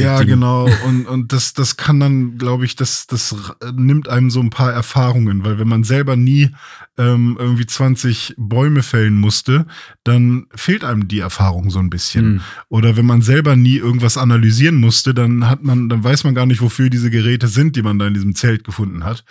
Ja, 0.00 0.18
Ding. 0.18 0.28
genau. 0.28 0.68
Und, 0.86 1.06
und 1.06 1.32
das, 1.32 1.52
das 1.54 1.76
kann 1.76 2.00
dann, 2.00 2.38
glaube 2.38 2.64
ich, 2.64 2.76
das, 2.76 3.06
das 3.06 3.34
nimmt 3.74 4.08
einem 4.08 4.30
so 4.30 4.40
ein 4.40 4.50
paar 4.50 4.72
Erfahrungen, 4.72 5.44
weil 5.44 5.58
wenn 5.58 5.68
man 5.68 5.84
selber 5.84 6.16
nie 6.16 6.50
ähm, 6.98 7.36
irgendwie 7.38 7.66
20 7.66 8.34
Bäume 8.36 8.82
fällen 8.82 9.14
musste, 9.14 9.66
dann 10.04 10.46
fehlt 10.54 10.84
einem 10.84 11.08
die 11.08 11.20
Erfahrung 11.20 11.70
so 11.70 11.78
ein 11.78 11.90
bisschen. 11.90 12.24
Hm. 12.24 12.40
Oder 12.68 12.96
wenn 12.96 13.06
man 13.06 13.22
selber 13.22 13.56
nie 13.56 13.76
irgendwas 13.76 14.16
analysieren 14.18 14.76
musste, 14.76 15.14
dann 15.14 15.48
hat 15.48 15.62
man, 15.64 15.88
dann 15.88 16.04
weiß 16.04 16.24
man 16.24 16.34
gar 16.34 16.46
nicht, 16.46 16.60
wofür 16.60 16.90
diese 16.90 17.10
Geräte 17.10 17.48
sind, 17.48 17.76
die 17.76 17.82
man 17.82 17.98
da 17.98 18.06
in 18.06 18.14
diesem 18.14 18.34
Zelt 18.34 18.64
gefunden 18.64 19.04
hat. 19.04 19.24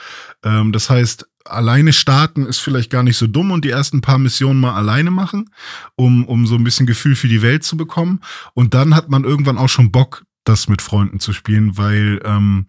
Ähm, 0.43 0.71
das 0.71 0.89
heißt, 0.89 1.27
alleine 1.49 1.93
starten 1.93 2.45
ist 2.45 2.59
vielleicht 2.59 2.89
gar 2.89 3.03
nicht 3.03 3.17
so 3.17 3.27
dumm 3.27 3.51
und 3.51 3.65
die 3.65 3.69
ersten 3.69 4.01
paar 4.01 4.17
Missionen 4.17 4.59
mal 4.59 4.73
alleine 4.75 5.11
machen, 5.11 5.49
um, 5.95 6.25
um 6.25 6.47
so 6.47 6.55
ein 6.55 6.63
bisschen 6.63 6.85
Gefühl 6.85 7.15
für 7.15 7.27
die 7.27 7.41
Welt 7.41 7.63
zu 7.63 7.77
bekommen. 7.77 8.21
Und 8.53 8.73
dann 8.73 8.95
hat 8.95 9.09
man 9.09 9.23
irgendwann 9.23 9.57
auch 9.57 9.69
schon 9.69 9.91
Bock, 9.91 10.23
das 10.43 10.67
mit 10.67 10.81
Freunden 10.81 11.19
zu 11.19 11.33
spielen, 11.33 11.77
weil, 11.77 12.21
ähm, 12.23 12.65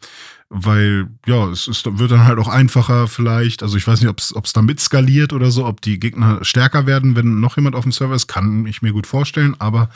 weil, 0.48 1.08
ja, 1.26 1.48
es 1.48 1.68
ist, 1.68 1.98
wird 1.98 2.10
dann 2.10 2.24
halt 2.24 2.38
auch 2.38 2.48
einfacher 2.48 3.06
vielleicht. 3.06 3.62
Also 3.62 3.76
ich 3.76 3.86
weiß 3.86 4.00
nicht, 4.00 4.10
ob 4.10 4.44
es 4.44 4.52
damit 4.52 4.80
skaliert 4.80 5.32
oder 5.32 5.50
so, 5.50 5.64
ob 5.64 5.80
die 5.80 6.00
Gegner 6.00 6.44
stärker 6.44 6.86
werden, 6.86 7.14
wenn 7.16 7.40
noch 7.40 7.56
jemand 7.56 7.76
auf 7.76 7.84
dem 7.84 7.92
Server 7.92 8.14
ist, 8.14 8.26
kann 8.26 8.66
ich 8.66 8.82
mir 8.82 8.92
gut 8.92 9.06
vorstellen, 9.06 9.54
aber 9.58 9.90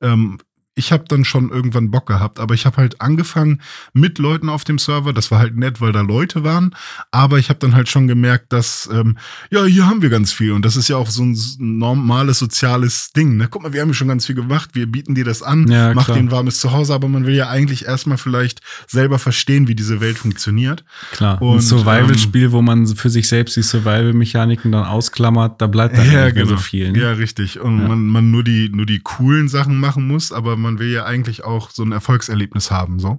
ähm, 0.00 0.38
ich 0.80 0.92
habe 0.92 1.04
dann 1.08 1.26
schon 1.26 1.50
irgendwann 1.50 1.90
Bock 1.90 2.06
gehabt, 2.06 2.40
aber 2.40 2.54
ich 2.54 2.64
habe 2.64 2.78
halt 2.78 3.02
angefangen 3.02 3.60
mit 3.92 4.18
Leuten 4.18 4.48
auf 4.48 4.64
dem 4.64 4.78
Server. 4.78 5.12
Das 5.12 5.30
war 5.30 5.38
halt 5.38 5.54
nett, 5.56 5.82
weil 5.82 5.92
da 5.92 6.00
Leute 6.00 6.42
waren. 6.42 6.74
Aber 7.10 7.38
ich 7.38 7.50
habe 7.50 7.58
dann 7.58 7.74
halt 7.74 7.90
schon 7.90 8.08
gemerkt, 8.08 8.50
dass, 8.54 8.88
ähm, 8.90 9.18
ja, 9.50 9.62
hier 9.66 9.86
haben 9.86 10.00
wir 10.00 10.08
ganz 10.08 10.32
viel. 10.32 10.52
Und 10.52 10.64
das 10.64 10.76
ist 10.76 10.88
ja 10.88 10.96
auch 10.96 11.10
so 11.10 11.22
ein 11.22 11.36
normales 11.58 12.38
soziales 12.38 13.12
Ding. 13.12 13.36
Ne? 13.36 13.46
Guck 13.50 13.62
mal, 13.62 13.74
wir 13.74 13.82
haben 13.82 13.88
ja 13.88 13.94
schon 13.94 14.08
ganz 14.08 14.24
viel 14.24 14.34
gemacht. 14.34 14.70
Wir 14.72 14.86
bieten 14.86 15.14
dir 15.14 15.24
das 15.24 15.42
an. 15.42 15.68
Ja, 15.70 15.92
Mach 15.92 16.06
dir 16.06 16.14
ein 16.14 16.30
warmes 16.30 16.60
Zuhause. 16.60 16.94
Aber 16.94 17.08
man 17.08 17.26
will 17.26 17.34
ja 17.34 17.50
eigentlich 17.50 17.84
erstmal 17.84 18.16
vielleicht 18.16 18.60
selber 18.88 19.18
verstehen, 19.18 19.68
wie 19.68 19.74
diese 19.74 20.00
Welt 20.00 20.16
funktioniert. 20.16 20.82
Klar. 21.12 21.42
Und, 21.42 21.56
ein 21.56 21.60
Survival-Spiel, 21.60 22.52
wo 22.52 22.62
man 22.62 22.86
für 22.86 23.10
sich 23.10 23.28
selbst 23.28 23.54
die 23.56 23.62
Survival-Mechaniken 23.62 24.72
dann 24.72 24.84
ausklammert, 24.84 25.60
da 25.60 25.66
bleibt 25.66 25.98
dann 25.98 26.10
ja, 26.10 26.24
nicht 26.24 26.36
mehr 26.36 26.46
so 26.46 26.56
viel. 26.56 26.92
Ne? 26.92 27.00
Ja, 27.00 27.12
richtig. 27.12 27.60
Und 27.60 27.80
Ja. 27.82 27.88
man, 27.88 28.06
man 28.06 28.30
nur 28.30 28.42
die, 28.44 28.70
nur 28.70 28.86
die 28.86 29.00
coolen 29.00 29.48
Sachen 29.48 29.78
machen 29.78 30.06
muss, 30.06 30.32
aber 30.32 30.56
man 30.70 30.78
will 30.78 30.90
ja 30.90 31.04
eigentlich 31.04 31.44
auch 31.44 31.70
so 31.70 31.82
ein 31.82 31.92
Erfolgserlebnis 31.92 32.70
haben, 32.70 33.00
so. 33.00 33.18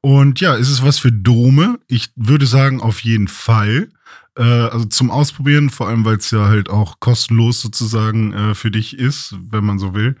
Und 0.00 0.40
ja, 0.40 0.54
ist 0.54 0.70
es 0.70 0.84
was 0.84 0.98
für 0.98 1.10
Dome? 1.10 1.80
Ich 1.88 2.10
würde 2.14 2.46
sagen, 2.46 2.80
auf 2.80 3.00
jeden 3.00 3.28
Fall. 3.28 3.88
Äh, 4.36 4.42
also 4.42 4.84
zum 4.84 5.10
Ausprobieren, 5.10 5.70
vor 5.70 5.88
allem, 5.88 6.04
weil 6.04 6.16
es 6.16 6.30
ja 6.30 6.46
halt 6.46 6.70
auch 6.70 7.00
kostenlos 7.00 7.60
sozusagen 7.60 8.32
äh, 8.32 8.54
für 8.54 8.70
dich 8.70 8.96
ist, 8.96 9.36
wenn 9.50 9.64
man 9.64 9.78
so 9.78 9.94
will. 9.94 10.16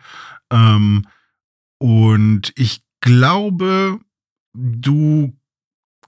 Ähm, 0.50 1.06
und 1.78 2.52
ich 2.56 2.82
glaube, 3.00 4.00
du 4.54 5.36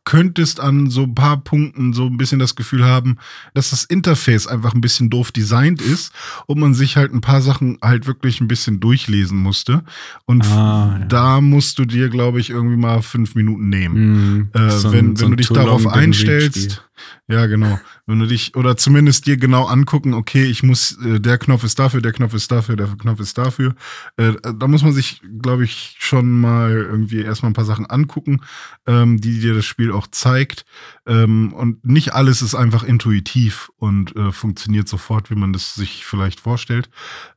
könntest 0.07 0.61
an 0.61 0.89
so 0.89 1.03
ein 1.03 1.15
paar 1.15 1.37
Punkten 1.37 1.93
so 1.93 2.07
ein 2.07 2.17
bisschen 2.17 2.39
das 2.39 2.57
Gefühl 2.57 2.85
haben, 2.87 3.19
dass 3.53 3.71
das 3.71 3.85
Interface 3.85 4.47
einfach 4.47 4.73
ein 4.73 4.81
bisschen 4.81 5.11
doof 5.11 5.33
designt 5.33 5.83
ist 5.83 6.13
und 6.47 6.59
man 6.59 6.73
sich 6.73 6.97
halt 6.97 7.13
ein 7.13 7.21
paar 7.21 7.43
Sachen 7.43 7.77
halt 7.83 8.07
wirklich 8.07 8.41
ein 8.41 8.49
bisschen 8.49 8.81
durchlesen 8.81 9.37
musste. 9.37 9.83
Und 10.25 10.45
Ah, 10.47 10.97
ja. 11.01 11.05
da 11.07 11.41
musst 11.43 11.79
du 11.79 11.85
dir, 11.85 12.09
glaube 12.09 12.41
ich, 12.41 12.51
irgendwie 12.51 12.77
mal 12.77 13.03
fünf 13.03 13.35
Minuten 13.35 13.69
nehmen. 13.69 13.97
Mhm. 14.33 14.49
Äh, 14.55 14.71
So 14.71 14.93
wenn 14.93 15.17
so 15.17 15.25
wenn 15.25 15.33
du 15.33 15.37
dich 15.37 15.49
darauf 15.49 15.87
einstellst. 15.87 16.86
Ja 17.29 17.47
genau, 17.47 17.79
wenn 18.07 18.19
du 18.19 18.27
dich 18.27 18.55
oder 18.57 18.77
zumindest 18.77 19.27
dir 19.27 19.37
genau 19.37 19.67
angucken, 19.67 20.15
okay, 20.15 20.45
ich 20.45 20.63
muss, 20.63 20.99
äh, 21.05 21.21
der 21.21 21.39
Knopf 21.39 21.65
ist 21.65 21.79
dafür, 21.79 22.01
der 22.01 22.13
Knopf 22.13 22.35
ist 22.35 22.51
dafür, 22.51 22.77
der 22.77 22.89
Knopf 22.89 23.21
ist 23.21 23.37
dafür. 23.39 23.75
Äh, 24.17 24.35
da 24.43 24.69
muss 24.69 24.83
man 24.83 24.93
sich, 24.93 25.21
glaube 25.41 25.65
ich, 25.65 25.97
schon 25.99 26.41
mal 26.41 26.73
irgendwie 26.73 27.23
erstmal 27.23 27.51
ein 27.51 27.55
paar 27.55 27.65
Sachen 27.65 27.87
angucken, 27.87 28.41
ähm, 28.87 29.21
die 29.21 29.41
dir 29.41 29.55
das 29.55 29.65
Spiel 29.65 29.93
auch 29.93 30.07
zeigt. 30.07 30.65
Ähm, 31.07 31.53
und 31.53 31.85
nicht 31.85 32.15
alles 32.15 32.43
ist 32.43 32.55
einfach 32.55 32.83
intuitiv 32.83 33.71
und 33.77 34.15
äh, 34.17 34.33
funktioniert 34.33 34.89
sofort, 34.89 35.31
wie 35.31 35.37
man 35.37 35.53
das 35.53 35.75
sich 35.75 36.05
vielleicht 36.05 36.41
vorstellt. 36.41 36.91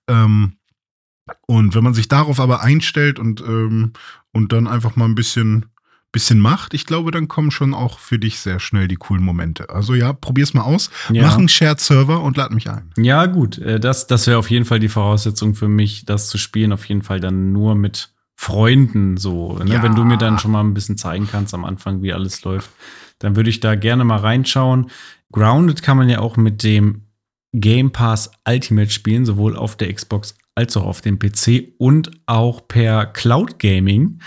Ähm, 0.08 0.54
und 1.46 1.76
wenn 1.76 1.84
man 1.84 1.94
sich 1.94 2.08
darauf 2.08 2.40
aber 2.40 2.62
einstellt 2.62 3.20
und, 3.20 3.42
ähm, 3.42 3.94
und 4.32 4.52
dann 4.54 4.68
einfach 4.68 4.96
mal 4.96 5.06
ein 5.06 5.16
bisschen, 5.16 5.66
bisschen 6.12 6.40
macht, 6.40 6.74
ich 6.74 6.86
glaube, 6.86 7.12
dann 7.12 7.28
kommen 7.28 7.52
schon 7.52 7.74
auch 7.74 8.00
für 8.00 8.18
dich 8.18 8.40
sehr 8.40 8.60
schnell 8.60 8.88
die 8.88 8.96
coolen 8.96 9.24
Momente. 9.24 9.70
Also 9.70 9.94
ja, 9.94 10.12
probier's 10.14 10.54
mal 10.54 10.64
aus. 10.64 10.90
Ja. 11.12 11.24
Mach 11.24 11.38
einen 11.38 11.50
Shared-Server 11.50 12.22
und 12.22 12.36
lad 12.38 12.52
mich 12.52 12.70
ein. 12.70 12.92
Ja, 12.98 13.26
gut. 13.28 13.58
äh, 13.60 13.80
Das, 13.80 14.08
das 14.08 14.26
wäre 14.28 14.38
auf 14.40 14.50
jeden 14.50 14.66
Fall 14.66 14.80
die 14.80 14.90
Voraussetzung 14.90 15.54
für 15.56 15.68
mich, 15.68 16.06
das 16.06 16.28
zu 16.30 16.38
spielen. 16.38 16.74
Auf 16.74 16.86
jeden 16.86 17.04
Fall 17.04 17.20
dann 17.20 17.52
nur 17.52 17.76
mit 17.76 18.12
Freunden 18.36 19.18
so. 19.18 19.60
Ne? 19.60 19.74
Ja. 19.76 19.84
Wenn 19.84 19.96
du 19.96 20.04
mir 20.06 20.18
dann 20.18 20.40
schon 20.40 20.52
mal 20.52 20.62
ein 20.62 20.74
bisschen 20.74 20.98
zeigen 20.98 21.28
kannst 21.30 21.54
am 21.54 21.66
Anfang, 21.66 22.02
wie 22.02 22.14
alles 22.14 22.44
läuft, 22.44 22.70
dann 23.20 23.36
würde 23.36 23.50
ich 23.50 23.60
da 23.60 23.76
gerne 23.76 24.04
mal 24.06 24.18
reinschauen. 24.20 24.90
Grounded 25.32 25.84
kann 25.84 25.98
man 25.98 26.10
ja 26.10 26.20
auch 26.20 26.38
mit 26.38 26.64
dem 26.64 27.04
Game 27.54 27.92
Pass 27.92 28.32
Ultimate 28.48 28.90
spielen, 28.92 29.26
sowohl 29.26 29.56
auf 29.56 29.76
der 29.76 29.94
Xbox 29.94 30.36
als 30.56 30.76
auch 30.78 30.86
auf 30.86 31.02
dem 31.02 31.20
PC 31.20 31.74
und 31.78 32.12
auch 32.26 32.68
per 32.68 33.06
Cloud 33.08 33.60
Gaming. 33.60 34.22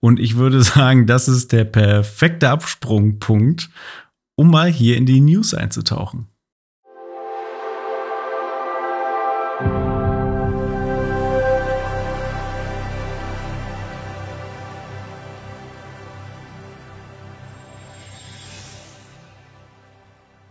Und 0.00 0.20
ich 0.20 0.36
würde 0.36 0.62
sagen, 0.62 1.06
das 1.06 1.28
ist 1.28 1.52
der 1.52 1.64
perfekte 1.64 2.50
Absprungpunkt, 2.50 3.70
um 4.36 4.50
mal 4.50 4.70
hier 4.70 4.96
in 4.96 5.06
die 5.06 5.20
News 5.20 5.54
einzutauchen. 5.54 6.28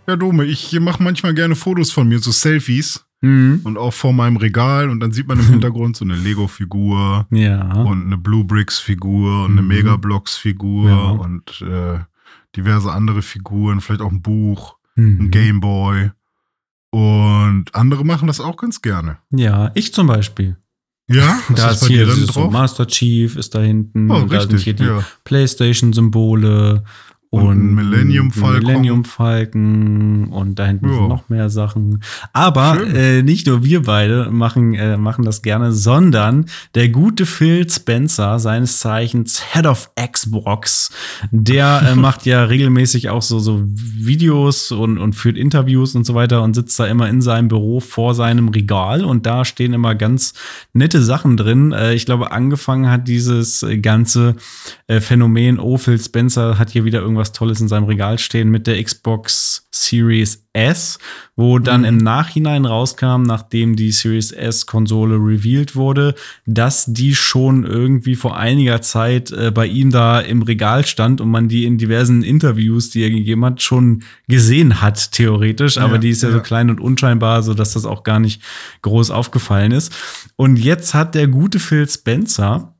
Ja, 0.10 0.16
Dome, 0.16 0.46
ich 0.46 0.72
mache 0.80 1.04
manchmal 1.04 1.34
gerne 1.34 1.56
Fotos 1.56 1.92
von 1.92 2.08
mir, 2.08 2.20
so 2.20 2.32
Selfies 2.32 3.07
Mhm. 3.22 3.62
und 3.64 3.78
auch 3.78 3.94
vor 3.94 4.14
meinem 4.14 4.38
Regal 4.38 4.90
und 4.90 5.00
dann 5.00 5.12
sieht 5.12 5.28
man 5.28 5.40
im 5.40 5.46
Hintergrund 5.50 5.98
so 5.98 6.06
eine 6.06 6.16
Lego-Figur 6.16 7.26
Ja. 7.32 7.82
und 7.82 8.06
eine 8.06 8.18
Blue 8.18 8.46
Bricks-Figur 8.46 9.46
und 9.46 9.52
eine 9.54 9.62
Mhm. 9.64 9.68
Megablocks-Figur 9.70 10.90
Ja. 10.90 11.02
und 11.12 11.62
äh, 11.62 12.00
diverse 12.56 12.92
andere 12.92 13.22
Figuren, 13.24 13.82
vielleicht 13.82 14.02
auch 14.02 14.12
ein 14.12 14.22
Buch, 14.22 14.78
Mhm. 14.96 15.18
ein 15.22 15.32
Gameboy. 15.32 16.12
Und 16.92 17.66
andere 17.74 18.06
machen 18.06 18.28
das 18.28 18.40
auch 18.40 18.56
ganz 18.58 18.82
gerne. 18.82 19.18
Ja, 19.32 19.72
ich 19.74 19.94
zum 19.94 20.08
Beispiel. 20.08 20.58
Ja, 21.10 21.40
was 21.50 21.56
da 21.60 21.70
ist 21.72 21.82
ist 21.84 21.88
hier 21.88 22.06
dann 22.06 22.16
dieses 22.16 22.34
so 22.34 22.42
drauf? 22.42 22.52
Master 22.52 22.86
Chief 22.88 23.36
ist 23.38 23.56
da 23.56 23.60
hinten. 23.62 24.12
Oh, 24.12 24.26
da 24.26 24.42
sind 24.42 24.54
richtig, 24.54 24.64
hier 24.64 24.74
die 24.74 24.84
ja. 24.84 25.04
PlayStation-Symbole. 25.24 26.84
Und 27.30 27.76
Millennium 27.76 28.32
Falcon. 28.32 28.64
Millennium 28.66 29.04
Falcon 29.06 30.28
und 30.32 30.58
da 30.58 30.66
hinten 30.66 30.88
Ja. 30.88 30.94
sind 30.96 31.08
noch 31.10 31.28
mehr 31.30 31.50
Sachen. 31.50 32.02
Aber 32.32 32.80
äh, 32.94 33.22
nicht 33.22 33.48
nur 33.48 33.64
wir 33.66 33.82
beide 33.82 34.30
machen, 34.32 34.74
äh, 34.76 34.96
machen 34.98 35.26
das 35.26 35.42
gerne, 35.42 35.74
sondern 35.74 36.46
der 36.74 36.88
gute 36.90 37.26
Phil 37.26 37.70
Spencer, 37.70 38.40
seines 38.40 38.80
Zeichens 38.80 39.42
Head 39.54 39.66
of 39.66 39.90
Xbox, 40.02 40.90
der 41.32 41.82
äh, 41.92 41.96
macht 42.00 42.26
ja 42.26 42.46
regelmäßig 42.46 43.10
auch 43.10 43.22
so, 43.22 43.40
so 43.40 43.62
Videos 43.68 44.72
und, 44.72 44.98
und 44.98 45.14
führt 45.14 45.38
Interviews 45.38 45.96
und 45.96 46.06
so 46.06 46.16
weiter 46.16 46.44
und 46.44 46.54
sitzt 46.54 46.80
da 46.80 46.86
immer 46.86 47.10
in 47.10 47.22
seinem 47.22 47.50
Büro 47.50 47.82
vor 47.82 48.16
seinem 48.16 48.48
Regal 48.50 49.04
und 49.04 49.26
da 49.26 49.44
stehen 49.44 49.74
immer 49.74 49.96
ganz 49.96 50.34
nette 50.74 51.02
Sachen 51.04 51.36
drin. 51.36 51.74
Äh, 51.74 51.94
ich 51.94 52.06
glaube, 52.06 52.32
angefangen 52.32 52.90
hat 52.90 53.08
dieses 53.08 53.66
ganze 53.82 54.36
äh, 54.88 55.02
Phänomen, 55.02 55.60
oh, 55.60 55.78
Phil 55.78 56.00
Spencer 56.00 56.58
hat 56.58 56.70
hier 56.70 56.86
wieder 56.86 57.02
irgendwas 57.02 57.17
irgendwas 57.18 57.32
Tolles 57.34 57.60
in 57.62 57.68
seinem 57.68 57.86
Regal 57.86 58.20
stehen 58.20 58.50
mit 58.50 58.68
der 58.68 58.82
Xbox 58.84 59.68
Series 59.72 60.44
S, 60.54 60.98
wo 61.36 61.60
dann 61.60 61.82
Mhm. 61.82 61.88
im 61.88 61.98
Nachhinein 61.98 62.66
rauskam, 62.66 63.24
nachdem 63.24 63.76
die 63.76 63.92
Series 63.92 64.32
S-Konsole 64.32 65.16
revealed 65.16 65.76
wurde, 65.76 66.16
dass 66.46 66.86
die 66.88 67.14
schon 67.16 67.64
irgendwie 67.64 68.16
vor 68.16 68.38
einiger 68.38 68.82
Zeit 68.82 69.32
äh, 69.32 69.52
bei 69.52 69.68
ihm 69.68 69.92
da 69.92 70.20
im 70.20 70.42
Regal 70.42 70.86
stand 70.86 71.22
und 71.22 71.30
man 71.30 71.48
die 71.48 71.66
in 71.66 71.78
diversen 71.78 72.24
Interviews, 72.24 72.90
die 72.90 73.04
er 73.04 73.10
gegeben 73.12 73.46
hat, 73.46 73.62
schon 73.62 74.04
gesehen 74.28 74.82
hat, 74.82 75.12
theoretisch. 75.12 75.78
Aber 75.78 75.94
Ja, 75.94 75.98
die 76.00 76.10
ist 76.10 76.24
ja, 76.24 76.30
so 76.32 76.38
ja. 76.38 76.44
klein 76.44 76.70
und 76.70 76.80
unscheinbar, 76.80 77.44
so 77.44 77.54
dass 77.54 77.74
das 77.74 77.86
auch 77.86 78.04
gar 78.04 78.20
nicht 78.20 78.42
groß 78.82 79.12
aufgefallen 79.12 79.72
ist. 79.72 79.94
Und 80.36 80.58
jetzt 80.58 80.94
hat 80.94 81.14
der 81.16 81.28
gute 81.28 81.60
Phil 81.60 81.88
Spencer 81.88 82.74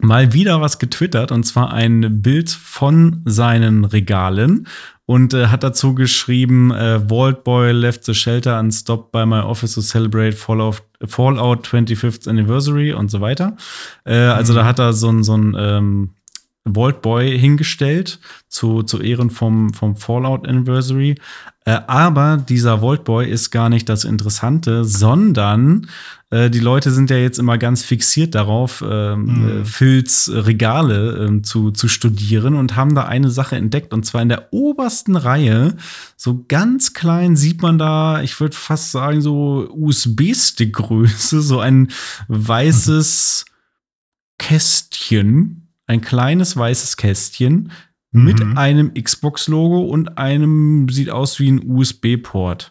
mal 0.00 0.32
wieder 0.32 0.60
was 0.60 0.78
getwittert 0.78 1.32
und 1.32 1.44
zwar 1.44 1.72
ein 1.72 2.22
Bild 2.22 2.50
von 2.50 3.22
seinen 3.24 3.84
Regalen 3.84 4.66
und 5.06 5.34
äh, 5.34 5.48
hat 5.48 5.62
dazu 5.62 5.94
geschrieben, 5.94 6.70
äh, 6.70 7.00
Vault 7.08 7.44
Boy 7.44 7.72
left 7.72 8.04
the 8.04 8.14
shelter 8.14 8.56
and 8.56 8.72
stopped 8.72 9.12
by 9.12 9.26
my 9.26 9.40
office 9.40 9.74
to 9.74 9.82
celebrate 9.82 10.32
Fallout, 10.32 10.82
Fallout 11.04 11.66
25th 11.66 12.28
Anniversary 12.28 12.92
und 12.92 13.10
so 13.10 13.20
weiter. 13.20 13.56
Äh, 14.04 14.14
also 14.14 14.54
da 14.54 14.64
hat 14.64 14.78
er 14.78 14.92
so 14.94 15.10
ein, 15.10 15.22
so 15.22 15.36
ein 15.36 15.54
ähm, 15.58 16.10
Vault 16.64 17.02
Boy 17.02 17.38
hingestellt 17.38 18.18
zu, 18.48 18.82
zu 18.82 19.00
Ehren 19.00 19.30
vom, 19.30 19.74
vom 19.74 19.96
Fallout 19.96 20.48
Anniversary. 20.48 21.16
Äh, 21.66 21.80
aber 21.86 22.36
dieser 22.38 22.80
Vault 22.80 23.04
Boy 23.04 23.28
ist 23.30 23.50
gar 23.50 23.68
nicht 23.68 23.88
das 23.88 24.04
Interessante, 24.04 24.84
sondern 24.84 25.88
äh, 26.30 26.48
die 26.50 26.60
Leute 26.60 26.90
sind 26.90 27.10
ja 27.10 27.16
jetzt 27.16 27.38
immer 27.38 27.58
ganz 27.58 27.82
fixiert 27.82 28.34
darauf, 28.34 28.82
ähm, 28.86 29.24
Mhm. 29.24 29.48
äh, 29.48 29.64
Phils 29.64 30.30
Regale 30.32 31.26
ähm, 31.26 31.44
zu, 31.44 31.70
zu 31.70 31.86
studieren 31.88 32.54
und 32.54 32.76
haben 32.76 32.94
da 32.94 33.04
eine 33.04 33.30
Sache 33.30 33.56
entdeckt. 33.56 33.92
Und 33.92 34.04
zwar 34.06 34.22
in 34.22 34.28
der 34.30 34.52
obersten 34.52 35.16
Reihe, 35.16 35.76
so 36.16 36.44
ganz 36.48 36.92
klein 36.94 37.36
sieht 37.36 37.60
man 37.62 37.78
da, 37.78 38.22
ich 38.22 38.40
würde 38.40 38.56
fast 38.56 38.90
sagen, 38.92 39.20
so 39.20 39.68
USB-Stick-Größe, 39.70 41.40
so 41.42 41.60
ein 41.60 41.88
weißes 42.28 43.44
Kästchen, 44.38 45.63
ein 45.86 46.00
kleines 46.00 46.56
weißes 46.56 46.96
Kästchen 46.96 47.70
mit 48.12 48.38
Mhm. 48.44 48.56
einem 48.56 48.94
Xbox-Logo 48.94 49.82
und 49.82 50.18
einem, 50.18 50.88
sieht 50.88 51.10
aus 51.10 51.40
wie 51.40 51.50
ein 51.50 51.62
USB-Port. 51.68 52.70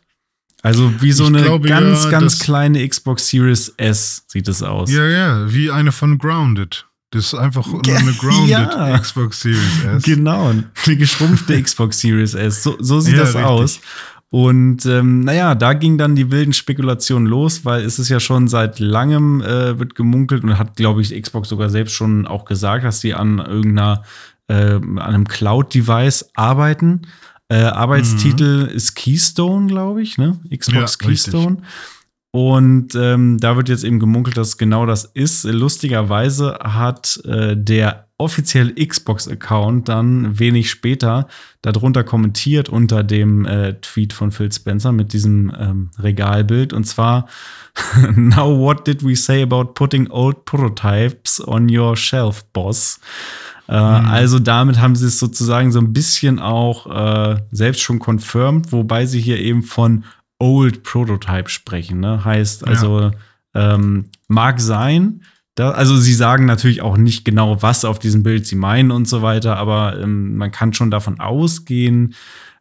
Also 0.61 1.01
wie 1.01 1.11
so 1.11 1.23
Ich 1.25 1.29
eine 1.29 1.41
glaube 1.43 1.67
ganz, 1.67 2.05
ja, 2.05 2.09
ganz 2.11 2.39
kleine 2.39 2.87
Xbox 2.87 3.27
Series 3.27 3.67
S 3.75 4.23
sieht 4.27 4.47
es 4.47 4.63
aus. 4.63 4.89
Ja, 4.89 5.05
ja, 5.07 5.53
wie 5.53 5.69
eine 5.69 5.91
von 5.91 6.17
Grounded. 6.17 6.87
Das 7.11 7.25
ist 7.25 7.33
einfach 7.35 7.67
nur 7.67 7.81
eine 7.85 8.13
Grounded 8.17 8.49
ja. 8.49 8.97
Xbox 8.97 9.41
Series 9.41 9.83
S. 9.85 10.03
Genau, 10.03 10.49
eine 10.49 10.63
geschrumpfte 10.97 11.61
Xbox 11.61 11.99
Series 11.99 12.33
S. 12.33 12.63
So, 12.63 12.77
so 12.79 13.01
sieht 13.01 13.15
Ja, 13.15 13.19
das 13.25 13.35
richtig. 13.35 13.45
aus. 13.45 13.79
Und 14.33 14.87
ähm, 14.87 15.19
naja, 15.19 15.53
da 15.53 15.73
ging 15.73 15.99
dann 15.99 16.15
die 16.15 16.31
wilden 16.31 16.53
Spekulationen 16.53 17.27
los, 17.27 17.65
weil 17.65 17.85
es 17.85 17.99
ist 17.99 18.09
ja 18.09 18.19
schon 18.19 18.47
seit 18.47 18.79
langem 18.79 19.41
äh, 19.41 19.77
wird 19.77 19.93
gemunkelt 19.93 20.43
und 20.43 20.57
hat, 20.57 20.75
glaube 20.75 21.03
ich, 21.03 21.21
Xbox 21.21 21.49
sogar 21.49 21.69
selbst 21.69 21.93
schon 21.93 22.25
auch 22.25 22.45
gesagt, 22.45 22.83
dass 22.83 22.99
sie 22.99 23.13
an 23.13 23.37
irgendeiner, 23.37 24.01
äh, 24.47 24.73
an 24.73 24.97
einem 24.97 25.27
Cloud-Device 25.27 26.31
arbeiten. 26.33 27.03
Äh, 27.47 27.57
Arbeitstitel 27.57 28.71
ist 28.73 28.95
Keystone, 28.95 29.67
glaube 29.67 30.01
ich, 30.01 30.17
ne? 30.17 30.39
Xbox 30.49 30.97
Ja, 30.99 31.07
richtig. 31.07 31.33
Keystone. 31.33 31.57
Und 32.31 32.95
ähm, 32.95 33.37
da 33.37 33.55
wird 33.55 33.69
jetzt 33.69 33.83
eben 33.83 33.99
gemunkelt, 33.99 34.35
dass 34.35 34.57
genau 34.57 34.87
das 34.87 35.05
ist. 35.05 35.43
Lustigerweise 35.43 36.57
hat 36.59 37.21
äh, 37.25 37.55
der 37.55 38.07
offizielle 38.23 38.73
Xbox-Account 38.73 39.89
dann 39.89 40.39
wenig 40.39 40.69
später 40.69 41.27
darunter 41.61 42.03
kommentiert 42.03 42.69
unter 42.69 43.03
dem 43.03 43.45
äh, 43.45 43.73
Tweet 43.81 44.13
von 44.13 44.31
Phil 44.31 44.51
Spencer 44.51 44.91
mit 44.91 45.13
diesem 45.13 45.53
ähm, 45.57 45.91
Regalbild. 45.99 46.73
Und 46.73 46.85
zwar, 46.85 47.27
Now 48.15 48.59
what 48.59 48.87
did 48.87 49.03
we 49.03 49.15
say 49.15 49.41
about 49.41 49.73
putting 49.73 50.09
old 50.09 50.45
prototypes 50.45 51.45
on 51.45 51.69
your 51.69 51.95
shelf, 51.95 52.43
boss? 52.53 52.99
Äh, 53.67 53.73
Also 53.73 54.39
damit 54.39 54.79
haben 54.79 54.95
sie 54.95 55.07
es 55.07 55.19
sozusagen 55.19 55.71
so 55.71 55.79
ein 55.79 55.93
bisschen 55.93 56.39
auch 56.39 56.87
äh, 56.87 57.41
selbst 57.51 57.81
schon 57.81 57.99
confirmed, 57.99 58.71
wobei 58.71 59.05
sie 59.05 59.21
hier 59.21 59.39
eben 59.39 59.63
von 59.63 60.03
Old 60.39 60.83
Prototype 60.83 61.49
sprechen. 61.49 62.01
Ne? 62.01 62.25
Heißt 62.25 62.67
also, 62.67 63.11
ähm, 63.53 64.09
mag 64.27 64.59
sein, 64.59 65.21
da, 65.55 65.71
also 65.71 65.95
sie 65.97 66.13
sagen 66.13 66.45
natürlich 66.45 66.81
auch 66.81 66.97
nicht 66.97 67.25
genau, 67.25 67.61
was 67.61 67.85
auf 67.85 67.99
diesem 67.99 68.23
Bild 68.23 68.47
sie 68.47 68.55
meinen 68.55 68.91
und 68.91 69.07
so 69.07 69.21
weiter, 69.21 69.57
aber 69.57 69.99
ähm, 70.01 70.35
man 70.35 70.51
kann 70.51 70.73
schon 70.73 70.89
davon 70.91 71.19
ausgehen, 71.19 72.15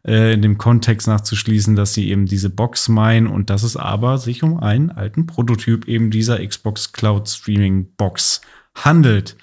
äh, 0.05 0.33
in 0.33 0.41
dem 0.41 0.57
Kontext 0.57 1.07
nachzuschließen, 1.07 1.75
dass 1.75 1.93
sie 1.93 2.09
eben 2.09 2.25
diese 2.25 2.49
Box 2.49 2.89
meinen 2.89 3.27
und 3.27 3.49
dass 3.49 3.63
es 3.63 3.77
aber 3.77 4.17
sich 4.17 4.43
um 4.43 4.59
einen 4.59 4.91
alten 4.91 5.25
Prototyp 5.25 5.87
eben 5.87 6.11
dieser 6.11 6.45
Xbox 6.45 6.91
Cloud 6.93 7.27
Streaming 7.29 7.87
Box 7.97 8.41
handelt. 8.75 9.37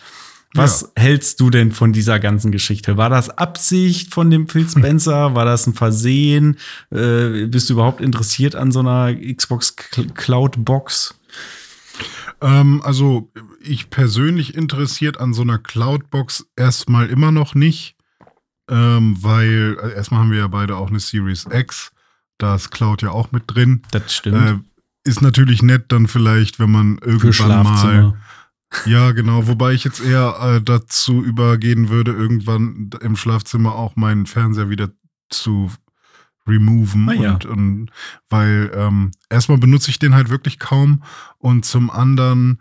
Was 0.53 0.91
hältst 0.97 1.39
du 1.41 1.49
denn 1.49 1.71
von 1.71 1.93
dieser 1.93 2.19
ganzen 2.19 2.51
Geschichte? 2.51 2.97
War 2.97 3.09
das 3.09 3.31
Absicht 3.31 4.13
von 4.13 4.31
dem 4.31 4.49
Phil 4.49 4.69
Spencer? 4.69 5.35
War 5.37 5.45
das 5.45 5.67
ein 5.67 5.75
Versehen? 5.75 6.57
Äh, 6.91 7.47
bist 7.47 7.71
du 7.71 7.75
überhaupt 7.75 8.01
interessiert 8.01 8.57
an 8.57 8.73
so 8.73 8.81
einer 8.81 9.15
Xbox 9.15 9.77
Cl- 9.77 10.13
Cloud 10.13 10.65
Box? 10.65 11.15
Ähm, 12.41 12.81
also, 12.85 13.31
ich 13.61 13.91
persönlich 13.91 14.55
interessiert 14.55 15.19
an 15.19 15.35
so 15.35 15.43
einer 15.43 15.59
Cloudbox 15.59 16.47
erstmal 16.57 17.09
immer 17.09 17.33
noch 17.33 17.55
nicht, 17.55 17.97
ähm, 18.69 19.17
weil 19.21 19.77
äh, 19.83 19.95
erstmal 19.95 20.21
haben 20.21 20.31
wir 20.31 20.39
ja 20.39 20.49
beide 20.49 20.77
auch 20.77 20.89
eine 20.89 21.01
Series 21.01 21.47
X. 21.51 21.93
Da 22.39 22.55
ist 22.55 22.71
Cloud 22.71 23.03
ja 23.03 23.11
auch 23.11 23.33
mit 23.33 23.45
drin. 23.47 23.83
Das 23.91 24.15
stimmt. 24.15 24.37
Äh, 24.37 24.59
ist 25.05 25.23
natürlich 25.23 25.63
nett 25.63 25.87
dann 25.89 26.07
vielleicht, 26.07 26.59
wenn 26.59 26.71
man 26.71 26.99
irgendwann 26.99 27.63
mal. 27.63 28.15
Ja, 28.87 29.11
genau. 29.13 29.47
Wobei 29.49 29.73
ich 29.73 29.85
jetzt 29.85 30.01
eher 30.01 30.37
äh, 30.41 30.63
dazu 30.63 31.23
übergehen 31.23 31.89
würde, 31.89 32.13
irgendwann 32.13 32.91
im 33.01 33.17
Schlafzimmer 33.17 33.75
auch 33.75 33.97
meinen 33.97 34.27
Fernseher 34.27 34.71
wieder 34.71 34.91
zu 35.29 35.71
removen. 36.47 37.09
Ah, 37.09 37.15
ja. 37.15 37.33
und, 37.33 37.45
und 37.47 37.91
weil 38.29 38.71
ähm, 38.75 39.11
erstmal 39.29 39.59
benutze 39.59 39.91
ich 39.91 39.99
den 39.99 40.15
halt 40.15 40.31
wirklich 40.31 40.59
kaum 40.59 41.03
und 41.39 41.65
zum 41.65 41.91
anderen 41.91 42.61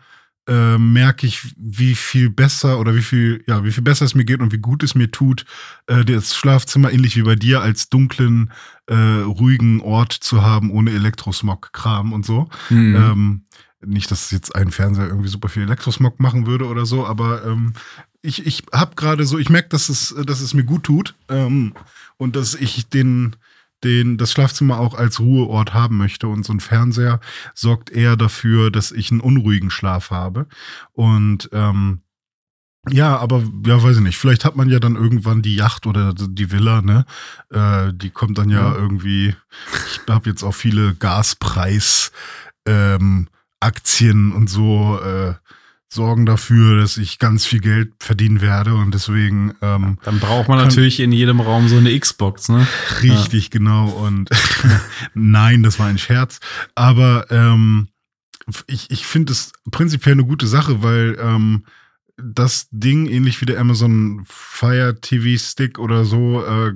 äh, 0.50 0.80
merke 0.80 1.28
ich, 1.28 1.54
wie 1.58 1.94
viel 1.94 2.32
besser 2.32 2.80
oder 2.80 2.96
wie 2.96 3.04
viel, 3.04 3.44
ja, 3.48 3.64
wie 3.64 3.72
viel 3.72 3.84
besser 3.84 4.06
es 4.06 4.16
mir 4.16 4.26
geht 4.26 4.40
und 4.40 4.52
wie 4.52 4.58
gut 4.58 4.82
es 4.82 4.96
mir 4.96 5.12
tut, 5.12 5.46
äh, 5.86 6.04
das 6.04 6.36
Schlafzimmer 6.36 6.92
ähnlich 6.92 7.16
wie 7.16 7.22
bei 7.22 7.36
dir 7.36 7.62
als 7.62 7.90
dunklen, 7.90 8.52
äh, 8.88 8.96
ruhigen 8.96 9.80
Ort 9.82 10.14
zu 10.14 10.42
haben, 10.42 10.72
ohne 10.72 10.90
Elektrosmog-Kram 10.92 12.14
und 12.14 12.26
so. 12.26 12.50
Mhm. 12.72 12.96
Ähm, 12.96 13.42
nicht, 13.86 14.10
dass 14.10 14.32
jetzt 14.32 14.56
ein 14.56 14.72
Fernseher 14.72 15.08
irgendwie 15.08 15.30
super 15.30 15.50
viel 15.50 15.64
Elektrosmog 15.64 16.20
machen 16.20 16.48
würde 16.48 16.66
oder 16.66 16.86
so, 16.86 17.06
aber 17.06 17.46
ähm, 17.46 17.74
ich, 18.22 18.46
ich 18.46 18.64
habe 18.74 18.96
gerade 18.96 19.26
so, 19.26 19.38
ich 19.38 19.50
merke, 19.50 19.70
dass 19.70 19.88
es, 19.88 20.16
dass 20.26 20.42
es 20.42 20.54
mir 20.54 20.64
gut 20.64 20.84
tut 20.84 21.16
ähm, 21.30 21.74
und 22.18 22.36
dass 22.36 22.56
ich 22.56 22.90
den, 22.90 23.36
den, 23.84 24.18
das 24.18 24.32
Schlafzimmer 24.32 24.80
auch 24.80 24.94
als 24.94 25.20
Ruheort 25.20 25.74
haben 25.74 25.98
möchte. 25.98 26.28
Und 26.28 26.46
so 26.46 26.54
ein 26.54 26.60
Fernseher 26.60 27.20
sorgt 27.54 27.90
eher 27.90 28.16
dafür, 28.16 28.72
dass 28.72 28.92
ich 28.92 29.12
einen 29.12 29.22
unruhigen 29.22 29.70
Schlaf 29.72 30.12
habe. 30.12 30.48
Und 30.94 31.50
ähm, 31.54 32.02
ja, 32.90 33.18
aber 33.18 33.44
ja, 33.66 33.82
weiß 33.84 33.98
ich 33.98 34.04
nicht. 34.04 34.18
Vielleicht 34.18 34.46
hat 34.46 34.56
man 34.56 34.70
ja 34.70 34.80
dann 34.80 34.96
irgendwann 34.96 35.42
die 35.42 35.56
Yacht 35.56 35.86
oder 35.86 36.14
die 36.14 36.52
Villa, 36.52 36.82
ne? 36.82 37.06
Äh, 37.52 37.92
die 37.94 38.10
kommt 38.10 38.38
dann 38.38 38.50
ja, 38.50 38.72
Ja. 38.72 38.76
irgendwie. 38.76 39.36
Ich 39.88 40.02
habe 40.10 40.30
jetzt 40.30 40.44
auch 40.44 40.56
viele 40.56 40.96
Gaspreis 40.96 42.12
ähm, 42.66 43.28
Aktien 43.60 44.32
und 44.32 44.50
so 44.50 45.00
äh, 45.02 45.34
sorgen 45.90 46.26
dafür, 46.26 46.80
dass 46.80 46.98
ich 46.98 47.18
ganz 47.18 47.46
viel 47.46 47.60
Geld 47.60 47.94
verdienen 48.00 48.42
werde 48.42 48.76
und 48.76 48.94
deswegen 48.94 49.56
ähm, 49.62 49.98
Dann 50.04 50.20
braucht 50.20 50.48
man 50.48 50.60
natürlich 50.60 51.00
in 51.00 51.12
jedem 51.12 51.40
Raum 51.40 51.68
so 51.68 51.78
eine 51.78 51.98
Xbox, 52.00 52.48
ne? 52.50 52.68
Richtig, 53.02 53.50
genau. 53.50 53.90
Und 53.90 54.30
nein, 55.16 55.64
das 55.64 55.80
war 55.80 55.88
ein 55.88 55.98
Scherz. 55.98 56.40
Aber 56.76 57.26
ähm, 57.32 57.88
ich, 58.68 58.92
ich 58.92 59.06
finde 59.06 59.34
es 59.34 59.52
prinzipiell 59.72 60.14
eine 60.14 60.26
gute 60.26 60.48
Sache, 60.48 60.84
weil 60.84 61.18
ähm, 61.20 61.66
das 62.18 62.68
Ding, 62.72 63.08
ähnlich 63.08 63.42
wie 63.42 63.46
der 63.46 63.60
Amazon 63.60 64.24
Fire 64.28 65.00
TV 65.00 65.40
Stick 65.40 65.80
oder 65.80 66.06
so, 66.06 66.46
äh, 66.46 66.74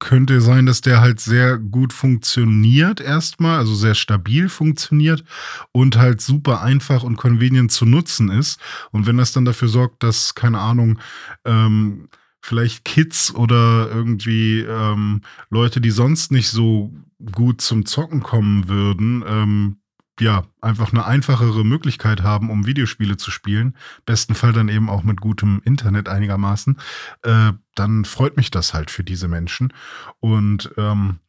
könnte 0.00 0.40
sein, 0.40 0.66
dass 0.66 0.80
der 0.80 1.00
halt 1.00 1.20
sehr 1.20 1.58
gut 1.58 1.92
funktioniert 1.92 3.00
erstmal, 3.00 3.58
also 3.58 3.74
sehr 3.74 3.94
stabil 3.94 4.48
funktioniert 4.48 5.24
und 5.72 5.96
halt 5.96 6.20
super 6.20 6.62
einfach 6.62 7.04
und 7.04 7.16
convenient 7.16 7.70
zu 7.70 7.86
nutzen 7.86 8.30
ist. 8.30 8.60
Und 8.90 9.06
wenn 9.06 9.18
das 9.18 9.32
dann 9.32 9.44
dafür 9.44 9.68
sorgt, 9.68 10.02
dass, 10.02 10.34
keine 10.34 10.58
Ahnung, 10.58 10.98
ähm, 11.44 12.08
vielleicht 12.40 12.84
Kids 12.84 13.34
oder 13.34 13.88
irgendwie 13.90 14.60
ähm, 14.60 15.20
Leute, 15.50 15.80
die 15.80 15.90
sonst 15.90 16.32
nicht 16.32 16.48
so 16.48 16.92
gut 17.32 17.60
zum 17.60 17.84
Zocken 17.84 18.22
kommen 18.22 18.68
würden, 18.68 19.22
ähm, 19.26 19.79
ja, 20.20 20.44
einfach 20.60 20.92
eine 20.92 21.04
einfachere 21.04 21.64
Möglichkeit 21.64 22.22
haben, 22.22 22.50
um 22.50 22.66
Videospiele 22.66 23.16
zu 23.16 23.30
spielen, 23.30 23.76
besten 24.06 24.34
Fall 24.34 24.52
dann 24.52 24.68
eben 24.68 24.90
auch 24.90 25.02
mit 25.02 25.20
gutem 25.20 25.60
Internet 25.64 26.08
einigermaßen, 26.08 26.78
äh, 27.22 27.52
dann 27.74 28.04
freut 28.04 28.36
mich 28.36 28.50
das 28.50 28.74
halt 28.74 28.90
für 28.90 29.04
diese 29.04 29.28
Menschen. 29.28 29.72
Und 30.20 30.70
ähm, 30.76 31.20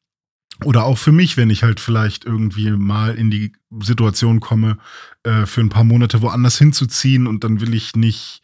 oder 0.63 0.83
auch 0.83 0.97
für 0.97 1.11
mich, 1.11 1.37
wenn 1.37 1.49
ich 1.49 1.63
halt 1.63 1.79
vielleicht 1.79 2.25
irgendwie 2.25 2.71
mal 2.71 3.15
in 3.15 3.31
die 3.31 3.53
Situation 3.79 4.39
komme, 4.39 4.77
äh, 5.23 5.45
für 5.45 5.61
ein 5.61 5.69
paar 5.69 5.83
Monate 5.83 6.21
woanders 6.21 6.57
hinzuziehen 6.57 7.25
und 7.25 7.43
dann 7.43 7.61
will 7.61 7.73
ich 7.73 7.95
nicht 7.95 8.41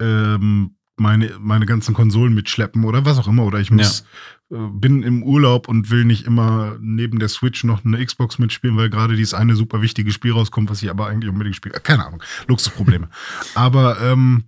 ähm, 0.00 0.76
meine, 0.96 1.36
meine 1.38 1.66
ganzen 1.66 1.94
Konsolen 1.94 2.34
mitschleppen 2.34 2.84
oder 2.84 3.04
was 3.04 3.18
auch 3.18 3.28
immer. 3.28 3.44
Oder 3.44 3.60
ich 3.60 3.70
muss, 3.70 4.00
ja. 4.00 4.06
Äh, 4.50 4.56
bin 4.72 5.02
im 5.02 5.22
Urlaub 5.22 5.68
und 5.68 5.90
will 5.90 6.04
nicht 6.04 6.26
immer 6.26 6.76
neben 6.80 7.18
der 7.18 7.28
Switch 7.28 7.64
noch 7.64 7.84
eine 7.84 8.04
Xbox 8.04 8.38
mitspielen, 8.38 8.76
weil 8.76 8.90
gerade 8.90 9.16
dieses 9.16 9.34
eine 9.34 9.54
super 9.56 9.82
wichtige 9.82 10.12
Spiel 10.12 10.32
rauskommt, 10.32 10.70
was 10.70 10.82
ich 10.82 10.90
aber 10.90 11.06
eigentlich 11.06 11.30
unbedingt 11.30 11.56
spiele. 11.56 11.80
Keine 11.80 12.06
Ahnung, 12.06 12.22
Luxusprobleme. 12.46 13.08
aber 13.54 14.00
ähm, 14.00 14.44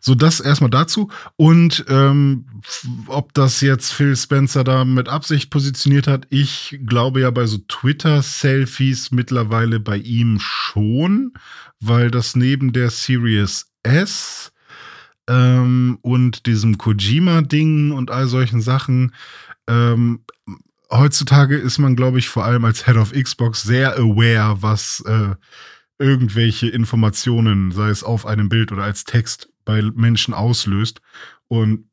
so 0.00 0.14
das 0.14 0.40
erstmal 0.40 0.70
dazu. 0.70 1.10
Und 1.36 1.84
ähm, 1.88 2.46
ob 3.06 3.34
das 3.34 3.60
jetzt 3.60 3.92
Phil 3.92 4.16
Spencer 4.16 4.64
da 4.64 4.84
mit 4.84 5.08
Absicht 5.08 5.50
positioniert 5.50 6.06
hat, 6.06 6.26
ich 6.30 6.80
glaube 6.86 7.20
ja 7.20 7.30
bei 7.30 7.46
so 7.46 7.58
Twitter-Selfies 7.58 9.10
mittlerweile 9.10 9.78
bei 9.78 9.98
ihm 9.98 10.38
schon, 10.40 11.34
weil 11.80 12.10
das 12.10 12.34
neben 12.34 12.72
der 12.72 12.90
Series 12.90 13.70
S 13.82 14.52
ähm, 15.30 15.98
und 16.02 16.46
diesem 16.46 16.76
Kojima-Ding 16.76 17.92
und 17.92 18.10
all 18.10 18.26
solchen 18.26 18.60
Sachen 18.60 19.12
ähm, 19.68 20.24
heutzutage 20.90 21.56
ist 21.56 21.78
man, 21.78 21.94
glaube 21.96 22.18
ich, 22.18 22.28
vor 22.28 22.44
allem 22.44 22.64
als 22.64 22.84
Head 22.84 22.96
of 22.96 23.12
Xbox 23.12 23.62
sehr 23.62 23.96
aware, 23.96 24.60
was 24.62 25.02
äh, 25.06 25.34
irgendwelche 25.98 26.68
Informationen, 26.68 27.70
sei 27.70 27.90
es 27.90 28.02
auf 28.02 28.26
einem 28.26 28.48
Bild 28.48 28.72
oder 28.72 28.82
als 28.82 29.04
Text, 29.04 29.48
bei 29.64 29.82
Menschen 29.94 30.34
auslöst. 30.34 31.00
Und 31.46 31.84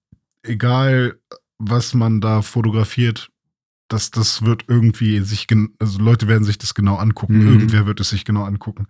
egal, 0.44 1.20
was 1.60 1.94
man 1.94 2.22
da 2.22 2.42
fotografiert, 2.42 3.30
das, 3.88 4.12
das 4.12 4.44
wird 4.44 4.66
irgendwie 4.68 5.20
sich, 5.20 5.48
also 5.80 6.00
Leute 6.00 6.28
werden 6.28 6.44
sich 6.44 6.58
das 6.58 6.74
genau 6.74 6.96
angucken. 6.96 7.40
Mhm. 7.40 7.48
Irgendwer 7.48 7.86
wird 7.86 8.00
es 8.00 8.10
sich 8.10 8.26
genau 8.26 8.44
angucken. 8.44 8.88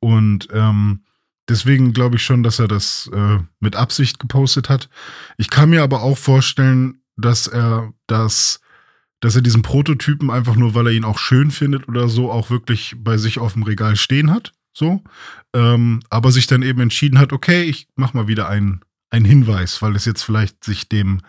Und 0.00 0.48
ähm, 0.52 1.04
deswegen 1.48 1.92
glaube 1.92 2.16
ich 2.16 2.22
schon, 2.22 2.42
dass 2.42 2.58
er 2.58 2.68
das 2.68 3.10
äh, 3.12 3.38
mit 3.60 3.76
Absicht 3.76 4.18
gepostet 4.18 4.68
hat. 4.68 4.88
Ich 5.36 5.50
kann 5.50 5.70
mir 5.70 5.82
aber 5.82 6.02
auch 6.02 6.18
vorstellen, 6.18 7.00
dass 7.16 7.46
er 7.46 7.92
das, 8.06 8.60
dass 9.20 9.36
er 9.36 9.42
diesen 9.42 9.62
Prototypen 9.62 10.30
einfach 10.30 10.56
nur, 10.56 10.74
weil 10.74 10.88
er 10.88 10.92
ihn 10.92 11.04
auch 11.04 11.18
schön 11.18 11.50
findet 11.50 11.88
oder 11.88 12.08
so, 12.08 12.30
auch 12.30 12.50
wirklich 12.50 12.96
bei 12.98 13.16
sich 13.16 13.38
auf 13.38 13.54
dem 13.54 13.62
Regal 13.62 13.96
stehen 13.96 14.30
hat. 14.30 14.52
So. 14.72 15.02
Ähm, 15.54 16.02
aber 16.10 16.32
sich 16.32 16.46
dann 16.46 16.62
eben 16.62 16.80
entschieden 16.80 17.18
hat, 17.18 17.32
okay, 17.32 17.62
ich 17.62 17.88
mach 17.96 18.12
mal 18.12 18.28
wieder 18.28 18.48
einen, 18.48 18.80
einen 19.10 19.24
Hinweis, 19.24 19.80
weil 19.80 19.96
es 19.96 20.04
jetzt 20.04 20.22
vielleicht 20.22 20.64
sich 20.64 20.88
dem, 20.88 21.22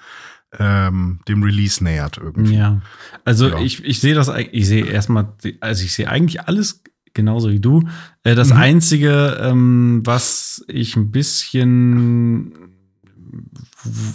ähm, 0.60 1.22
dem 1.30 1.44
Release 1.44 1.82
nähert 1.82 2.18
irgendwie. 2.18 2.56
Ja. 2.56 2.82
Also 3.24 3.50
ja. 3.50 3.60
ich, 3.60 3.84
ich 3.86 4.02
sehe 4.02 4.16
das, 4.16 4.30
ich 4.52 4.68
sehe 4.68 4.86
erstmal, 4.86 5.34
also 5.62 5.86
ich 5.86 5.94
sehe 5.94 6.10
eigentlich 6.10 6.42
alles 6.42 6.84
genauso 7.18 7.52
wie 7.52 7.60
du. 7.60 7.84
Äh, 8.24 8.36
das 8.36 8.52
mhm. 8.52 8.58
Einzige, 8.58 9.38
ähm, 9.42 10.02
was 10.06 10.64
ich 10.70 10.96
ein 10.96 11.12
bisschen 11.12 12.54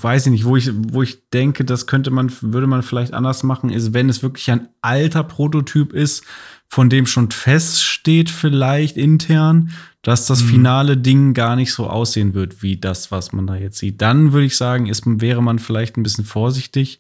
weiß 0.03 0.27
ich 0.27 0.33
nicht, 0.33 0.45
wo 0.45 0.57
ich, 0.57 0.71
wo 0.75 1.03
ich 1.03 1.29
denke, 1.31 1.65
das 1.65 1.87
könnte 1.87 2.11
man, 2.11 2.33
würde 2.41 2.67
man 2.67 2.83
vielleicht 2.83 3.15
anders 3.15 3.43
machen, 3.43 3.71
ist, 3.71 3.95
wenn 3.95 4.09
es 4.09 4.23
wirklich 4.23 4.51
ein 4.51 4.69
alter 4.81 5.23
Prototyp 5.23 5.93
ist, 5.93 6.25
von 6.69 6.89
dem 6.89 7.07
schon 7.07 7.31
feststeht, 7.31 8.31
vielleicht 8.31 8.97
intern, 8.97 9.71
dass 10.01 10.27
das 10.27 10.43
mhm. 10.43 10.49
finale 10.49 10.97
Ding 10.97 11.35
gar 11.35 11.55
nicht 11.55 11.73
so 11.73 11.87
aussehen 11.87 12.35
wird, 12.35 12.63
wie 12.63 12.79
das, 12.79 13.11
was 13.11 13.33
man 13.33 13.47
da 13.47 13.57
jetzt 13.57 13.79
sieht. 13.79 14.01
Dann 14.01 14.33
würde 14.33 14.47
ich 14.47 14.57
sagen, 14.57 14.87
ist, 14.87 15.03
wäre 15.05 15.43
man 15.43 15.59
vielleicht 15.59 15.97
ein 15.97 16.03
bisschen 16.03 16.25
vorsichtig. 16.25 16.99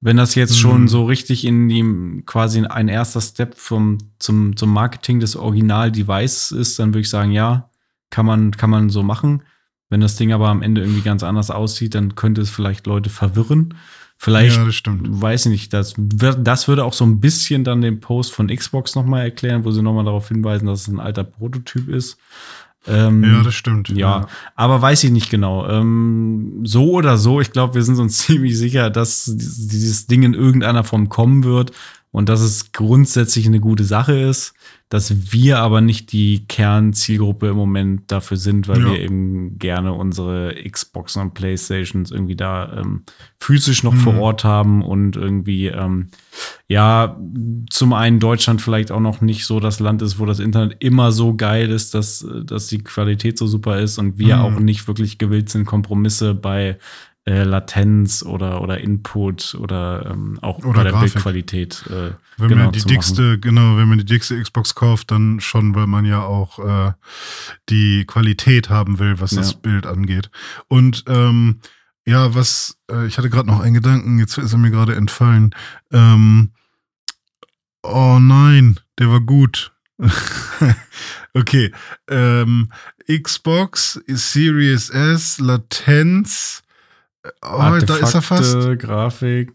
Wenn 0.00 0.16
das 0.16 0.34
jetzt 0.34 0.52
mhm. 0.52 0.56
schon 0.56 0.88
so 0.88 1.04
richtig 1.04 1.44
in 1.44 1.68
die 1.68 2.22
quasi 2.24 2.64
ein 2.64 2.88
erster 2.88 3.20
Step 3.20 3.56
vom, 3.56 3.98
zum, 4.18 4.56
zum 4.56 4.72
Marketing 4.72 5.18
des 5.18 5.34
Original-Devices 5.34 6.52
ist, 6.52 6.78
dann 6.78 6.90
würde 6.90 7.00
ich 7.00 7.10
sagen, 7.10 7.32
ja, 7.32 7.70
kann 8.10 8.26
man, 8.26 8.52
kann 8.52 8.70
man 8.70 8.90
so 8.90 9.02
machen. 9.02 9.42
Wenn 9.90 10.00
das 10.00 10.16
Ding 10.16 10.32
aber 10.32 10.48
am 10.48 10.62
Ende 10.62 10.82
irgendwie 10.82 11.00
ganz 11.02 11.22
anders 11.22 11.50
aussieht, 11.50 11.94
dann 11.94 12.14
könnte 12.14 12.42
es 12.42 12.50
vielleicht 12.50 12.86
Leute 12.86 13.10
verwirren. 13.10 13.74
Vielleicht, 14.20 14.56
ja, 14.56 14.66
weiß 14.86 15.46
ich 15.46 15.52
nicht, 15.52 15.72
das, 15.72 15.94
das 15.96 16.66
würde 16.66 16.84
auch 16.84 16.92
so 16.92 17.04
ein 17.04 17.20
bisschen 17.20 17.62
dann 17.62 17.80
den 17.80 18.00
Post 18.00 18.32
von 18.32 18.48
Xbox 18.48 18.96
nochmal 18.96 19.22
erklären, 19.22 19.64
wo 19.64 19.70
sie 19.70 19.80
nochmal 19.80 20.04
darauf 20.04 20.28
hinweisen, 20.28 20.66
dass 20.66 20.82
es 20.82 20.88
ein 20.88 20.98
alter 20.98 21.22
Prototyp 21.22 21.88
ist. 21.88 22.18
Ähm, 22.86 23.24
ja, 23.24 23.42
das 23.42 23.54
stimmt. 23.54 23.88
Ja, 23.90 23.96
ja, 23.96 24.28
aber 24.54 24.80
weiß 24.80 25.04
ich 25.04 25.10
nicht 25.10 25.30
genau. 25.30 25.68
Ähm, 25.68 26.60
so 26.64 26.92
oder 26.92 27.18
so, 27.18 27.40
ich 27.40 27.50
glaube, 27.52 27.74
wir 27.74 27.82
sind 27.82 27.98
uns 27.98 28.18
ziemlich 28.26 28.56
sicher, 28.56 28.90
dass 28.90 29.24
dieses 29.34 30.06
Ding 30.06 30.22
in 30.22 30.34
irgendeiner 30.34 30.84
Form 30.84 31.08
kommen 31.08 31.44
wird 31.44 31.72
und 32.10 32.28
dass 32.28 32.40
es 32.40 32.72
grundsätzlich 32.72 33.46
eine 33.46 33.60
gute 33.60 33.84
Sache 33.84 34.18
ist 34.18 34.54
dass 34.88 35.32
wir 35.32 35.58
aber 35.58 35.82
nicht 35.82 36.12
die 36.12 36.46
Kernzielgruppe 36.48 37.48
im 37.48 37.56
Moment 37.56 38.10
dafür 38.10 38.38
sind, 38.38 38.68
weil 38.68 38.80
ja. 38.80 38.92
wir 38.92 39.00
eben 39.00 39.58
gerne 39.58 39.92
unsere 39.92 40.54
Xbox 40.54 41.16
und 41.16 41.34
Playstations 41.34 42.10
irgendwie 42.10 42.36
da 42.36 42.78
ähm, 42.78 43.02
physisch 43.38 43.82
noch 43.82 43.92
mhm. 43.92 43.98
vor 43.98 44.18
Ort 44.18 44.44
haben 44.44 44.82
und 44.82 45.14
irgendwie, 45.16 45.66
ähm, 45.66 46.08
ja, 46.68 47.20
zum 47.68 47.92
einen 47.92 48.18
Deutschland 48.18 48.62
vielleicht 48.62 48.90
auch 48.90 49.00
noch 49.00 49.20
nicht 49.20 49.44
so 49.44 49.60
das 49.60 49.78
Land 49.78 50.00
ist, 50.00 50.18
wo 50.18 50.24
das 50.24 50.38
Internet 50.38 50.82
immer 50.82 51.12
so 51.12 51.36
geil 51.36 51.70
ist, 51.70 51.92
dass, 51.92 52.26
dass 52.44 52.68
die 52.68 52.78
Qualität 52.78 53.36
so 53.36 53.46
super 53.46 53.78
ist 53.80 53.98
und 53.98 54.18
wir 54.18 54.36
mhm. 54.36 54.42
auch 54.42 54.58
nicht 54.58 54.88
wirklich 54.88 55.18
gewillt 55.18 55.50
sind, 55.50 55.66
Kompromisse 55.66 56.34
bei 56.34 56.78
äh, 57.28 57.44
Latenz 57.44 58.22
oder, 58.22 58.62
oder 58.62 58.80
Input 58.80 59.54
oder 59.60 60.10
ähm, 60.10 60.38
auch 60.40 60.58
oder 60.60 60.72
bei 60.72 60.82
der 60.84 60.92
Grafik. 60.92 61.12
Bildqualität. 61.12 61.84
Äh, 61.88 62.12
wenn 62.38 62.48
genau, 62.48 62.64
man 62.64 62.72
die 62.72 62.80
dickste, 62.80 63.38
genau, 63.38 63.76
wenn 63.76 63.88
man 63.88 63.98
die 63.98 64.06
dickste 64.06 64.40
Xbox 64.40 64.74
kauft, 64.74 65.10
dann 65.10 65.38
schon, 65.40 65.74
weil 65.74 65.86
man 65.86 66.06
ja 66.06 66.22
auch 66.22 66.58
äh, 66.58 66.92
die 67.68 68.06
Qualität 68.06 68.70
haben 68.70 68.98
will, 68.98 69.20
was 69.20 69.32
ja. 69.32 69.38
das 69.38 69.54
Bild 69.54 69.86
angeht. 69.86 70.30
Und 70.68 71.04
ähm, 71.06 71.60
ja, 72.06 72.34
was, 72.34 72.78
äh, 72.90 73.06
ich 73.06 73.18
hatte 73.18 73.28
gerade 73.28 73.48
noch 73.48 73.60
einen 73.60 73.74
Gedanken, 73.74 74.18
jetzt 74.18 74.38
ist 74.38 74.52
er 74.52 74.58
mir 74.58 74.70
gerade 74.70 74.94
entfallen. 74.94 75.54
Ähm, 75.92 76.52
oh 77.82 78.18
nein, 78.18 78.80
der 78.98 79.10
war 79.10 79.20
gut. 79.20 79.72
okay. 81.34 81.72
Ähm, 82.08 82.72
Xbox 83.06 84.00
Series 84.06 84.88
S, 84.88 85.38
Latenz, 85.38 86.62
Oh, 87.42 87.78
da 87.84 87.96
ist 87.96 88.14
er 88.14 88.22
fast. 88.22 88.56
Grafik. 88.78 89.52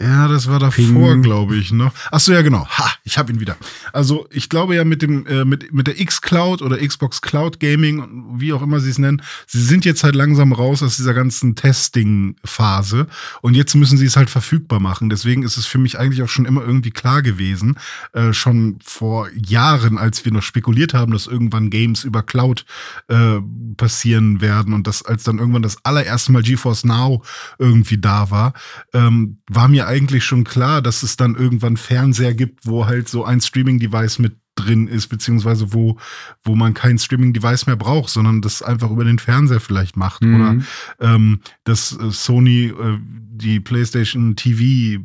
Ja, 0.00 0.26
das 0.26 0.48
war 0.48 0.58
davor, 0.58 1.16
glaube 1.18 1.56
ich, 1.56 1.70
noch. 1.70 1.92
Achso, 2.10 2.32
ja, 2.32 2.40
genau. 2.42 2.66
Ha, 2.66 2.90
ich 3.04 3.18
habe 3.18 3.32
ihn 3.32 3.40
wieder. 3.40 3.56
Also, 3.92 4.26
ich 4.30 4.48
glaube 4.48 4.74
ja 4.74 4.84
mit 4.84 5.02
dem 5.02 5.26
äh, 5.26 5.44
mit 5.44 5.72
mit 5.72 5.86
der 5.86 6.00
X 6.00 6.22
Cloud 6.22 6.62
oder 6.62 6.78
Xbox 6.78 7.20
Cloud 7.20 7.60
Gaming, 7.60 8.38
wie 8.38 8.52
auch 8.54 8.62
immer 8.62 8.80
sie 8.80 8.90
es 8.90 8.98
nennen, 8.98 9.22
sie 9.46 9.62
sind 9.62 9.84
jetzt 9.84 10.02
halt 10.02 10.14
langsam 10.14 10.52
raus 10.52 10.82
aus 10.82 10.96
dieser 10.96 11.12
ganzen 11.12 11.56
Testing 11.56 12.36
Phase 12.42 13.06
und 13.42 13.54
jetzt 13.54 13.74
müssen 13.74 13.98
sie 13.98 14.06
es 14.06 14.16
halt 14.16 14.30
verfügbar 14.30 14.80
machen. 14.80 15.10
Deswegen 15.10 15.42
ist 15.42 15.58
es 15.58 15.66
für 15.66 15.78
mich 15.78 15.98
eigentlich 15.98 16.22
auch 16.22 16.28
schon 16.28 16.46
immer 16.46 16.62
irgendwie 16.62 16.90
klar 16.90 17.20
gewesen, 17.20 17.76
äh, 18.14 18.32
schon 18.32 18.78
vor 18.82 19.28
Jahren, 19.34 19.98
als 19.98 20.24
wir 20.24 20.32
noch 20.32 20.42
spekuliert 20.42 20.94
haben, 20.94 21.12
dass 21.12 21.26
irgendwann 21.26 21.68
Games 21.68 22.04
über 22.04 22.22
Cloud 22.22 22.64
äh, 23.08 23.40
passieren 23.76 24.40
werden 24.40 24.72
und 24.72 24.86
das 24.86 25.04
als 25.04 25.22
dann 25.22 25.38
irgendwann 25.38 25.62
das 25.62 25.84
allererste 25.84 26.32
Mal 26.32 26.42
GeForce 26.42 26.84
Now 26.84 27.22
irgendwie 27.58 27.98
da 27.98 28.30
war, 28.30 28.54
ähm, 28.94 29.38
war 29.48 29.68
mir 29.68 29.81
eigentlich 29.86 30.24
schon 30.24 30.44
klar, 30.44 30.82
dass 30.82 31.02
es 31.02 31.16
dann 31.16 31.34
irgendwann 31.34 31.76
Fernseher 31.76 32.34
gibt, 32.34 32.66
wo 32.66 32.86
halt 32.86 33.08
so 33.08 33.24
ein 33.24 33.40
Streaming-Device 33.40 34.18
mit 34.18 34.36
drin 34.54 34.86
ist, 34.86 35.08
beziehungsweise 35.08 35.72
wo, 35.72 35.98
wo 36.42 36.54
man 36.54 36.74
kein 36.74 36.98
Streaming-Device 36.98 37.66
mehr 37.66 37.76
braucht, 37.76 38.10
sondern 38.10 38.42
das 38.42 38.62
einfach 38.62 38.90
über 38.90 39.04
den 39.04 39.18
Fernseher 39.18 39.60
vielleicht 39.60 39.96
macht. 39.96 40.22
Mhm. 40.22 40.34
Oder 40.34 40.56
ähm, 41.00 41.40
dass 41.64 41.92
äh, 41.98 42.10
Sony 42.10 42.66
äh, 42.66 42.98
die 43.02 43.60
PlayStation 43.60 44.36
TV 44.36 45.02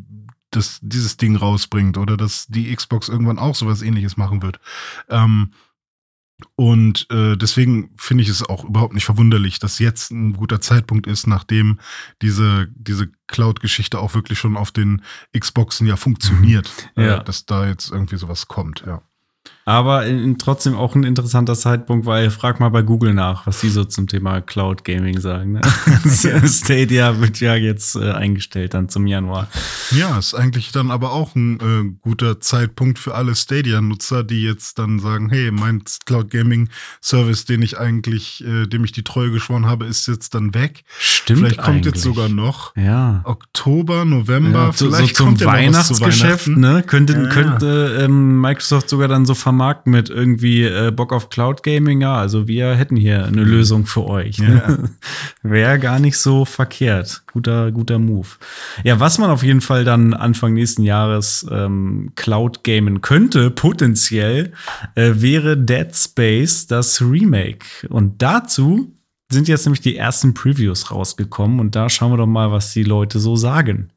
das, 0.51 0.79
dieses 0.81 1.17
Ding 1.17 1.35
rausbringt 1.35 1.97
oder 1.97 2.17
dass 2.17 2.47
die 2.47 2.73
Xbox 2.73 3.09
irgendwann 3.09 3.39
auch 3.39 3.55
sowas 3.55 3.81
ähnliches 3.81 4.17
machen 4.17 4.41
wird. 4.41 4.59
Ähm, 5.09 5.51
und 6.55 7.07
äh, 7.09 7.35
deswegen 7.35 7.91
finde 7.97 8.23
ich 8.23 8.29
es 8.29 8.47
auch 8.47 8.63
überhaupt 8.63 8.93
nicht 8.93 9.05
verwunderlich, 9.05 9.57
dass 9.59 9.79
jetzt 9.79 10.11
ein 10.11 10.33
guter 10.33 10.61
Zeitpunkt 10.61 11.07
ist, 11.07 11.25
nachdem 11.25 11.79
diese, 12.21 12.67
diese 12.75 13.09
Cloud-Geschichte 13.27 13.99
auch 13.99 14.13
wirklich 14.13 14.37
schon 14.37 14.55
auf 14.55 14.71
den 14.71 15.01
Xboxen 15.37 15.87
ja 15.87 15.95
funktioniert, 15.95 16.71
mhm. 16.95 17.03
ja. 17.03 17.17
Äh, 17.17 17.23
dass 17.23 17.45
da 17.45 17.65
jetzt 17.65 17.91
irgendwie 17.91 18.17
sowas 18.17 18.47
kommt, 18.47 18.83
ja. 18.85 19.01
Aber 19.67 20.05
in, 20.05 20.37
trotzdem 20.37 20.75
auch 20.75 20.95
ein 20.95 21.03
interessanter 21.03 21.53
Zeitpunkt, 21.53 22.05
weil 22.05 22.29
frag 22.31 22.61
mal 22.61 22.69
bei 22.69 22.83
Google 22.83 23.13
nach, 23.13 23.45
was 23.47 23.59
die 23.59 23.69
so 23.69 23.83
zum 23.83 24.07
Thema 24.07 24.39
Cloud 24.39 24.85
Gaming 24.85 25.19
sagen. 25.19 25.53
Ne? 25.53 25.61
Stadia 26.47 27.19
wird 27.19 27.41
ja 27.41 27.55
jetzt 27.55 27.97
äh, 27.97 28.11
eingestellt 28.11 28.73
dann 28.73 28.87
zum 28.87 29.07
Januar. 29.07 29.49
Ja, 29.91 30.17
ist 30.17 30.35
eigentlich 30.35 30.71
dann 30.71 30.89
aber 30.89 31.11
auch 31.11 31.35
ein 31.35 31.59
äh, 31.59 31.97
guter 32.01 32.39
Zeitpunkt 32.39 32.97
für 32.97 33.13
alle 33.13 33.35
Stadia-Nutzer, 33.35 34.23
die 34.23 34.41
jetzt 34.41 34.79
dann 34.79 34.99
sagen, 34.99 35.29
hey, 35.29 35.51
mein 35.51 35.83
Cloud 36.05 36.29
Gaming 36.31 36.69
Service, 37.01 37.43
den 37.43 37.61
ich 37.61 37.77
eigentlich, 37.77 38.45
äh, 38.45 38.67
dem 38.67 38.85
ich 38.85 38.93
die 38.93 39.03
Treue 39.03 39.31
geschworen 39.31 39.65
habe, 39.65 39.85
ist 39.85 40.07
jetzt 40.07 40.33
dann 40.33 40.53
weg. 40.53 40.85
Stimmt. 41.27 41.39
Vielleicht 41.39 41.57
kommt 41.57 41.75
eigentlich. 41.75 41.95
jetzt 41.95 42.03
sogar 42.03 42.29
noch 42.29 42.73
ja. 42.77 43.19
Oktober, 43.25 44.05
November, 44.05 44.67
Ja, 44.67 44.71
so, 44.71 44.89
so 44.89 44.95
vielleicht 44.95 45.17
zum 45.17 45.25
kommt 45.25 45.43
Weihnachtsgeschäft, 45.45 46.47
Weihnachten. 46.47 46.61
ne? 46.61 46.83
Könnte, 46.83 47.13
ja. 47.13 47.27
könnte 47.27 47.97
ähm, 47.99 48.39
Microsoft 48.39 48.87
sogar 48.87 49.09
dann 49.09 49.25
so 49.25 49.35
vermarkten 49.35 49.91
mit 49.91 50.09
irgendwie 50.09 50.63
äh, 50.63 50.89
Bock 50.91 51.11
auf 51.11 51.29
Cloud 51.29 51.63
Gaming. 51.63 51.99
Ja, 51.99 52.15
also 52.15 52.47
wir 52.47 52.75
hätten 52.75 52.95
hier 52.95 53.25
eine 53.25 53.43
Lösung 53.43 53.85
für 53.85 54.05
euch. 54.05 54.39
Ne? 54.39 54.89
Wäre 55.43 55.79
gar 55.79 55.99
nicht 55.99 56.17
so 56.17 56.45
verkehrt. 56.45 57.23
Guter, 57.33 57.73
guter 57.73 57.99
Move. 57.99 58.29
Ja, 58.85 59.01
was 59.01 59.17
man 59.17 59.29
auf 59.29 59.43
jeden 59.43 59.61
Fall 59.61 59.83
dann 59.83 60.13
Anfang 60.13 60.53
nächsten 60.53 60.83
Jahres 60.83 61.45
ähm, 61.51 62.13
Cloud 62.15 62.63
gamen 62.63 63.01
könnte, 63.01 63.51
potenziell, 63.51 64.53
äh, 64.95 65.11
wäre 65.15 65.57
Dead 65.57 65.93
Space 65.93 66.67
das 66.67 67.01
Remake. 67.01 67.65
Und 67.89 68.21
dazu 68.21 68.93
sind 69.29 69.47
jetzt 69.47 69.65
nämlich 69.65 69.81
die 69.81 69.97
ersten 69.97 70.33
Previews 70.33 70.91
rausgekommen 70.91 71.59
und 71.59 71.75
da 71.75 71.89
schauen 71.89 72.11
wir 72.11 72.17
doch 72.17 72.27
mal, 72.27 72.51
was 72.51 72.73
die 72.73 72.83
Leute 72.83 73.19
so 73.19 73.35
sagen. 73.35 73.91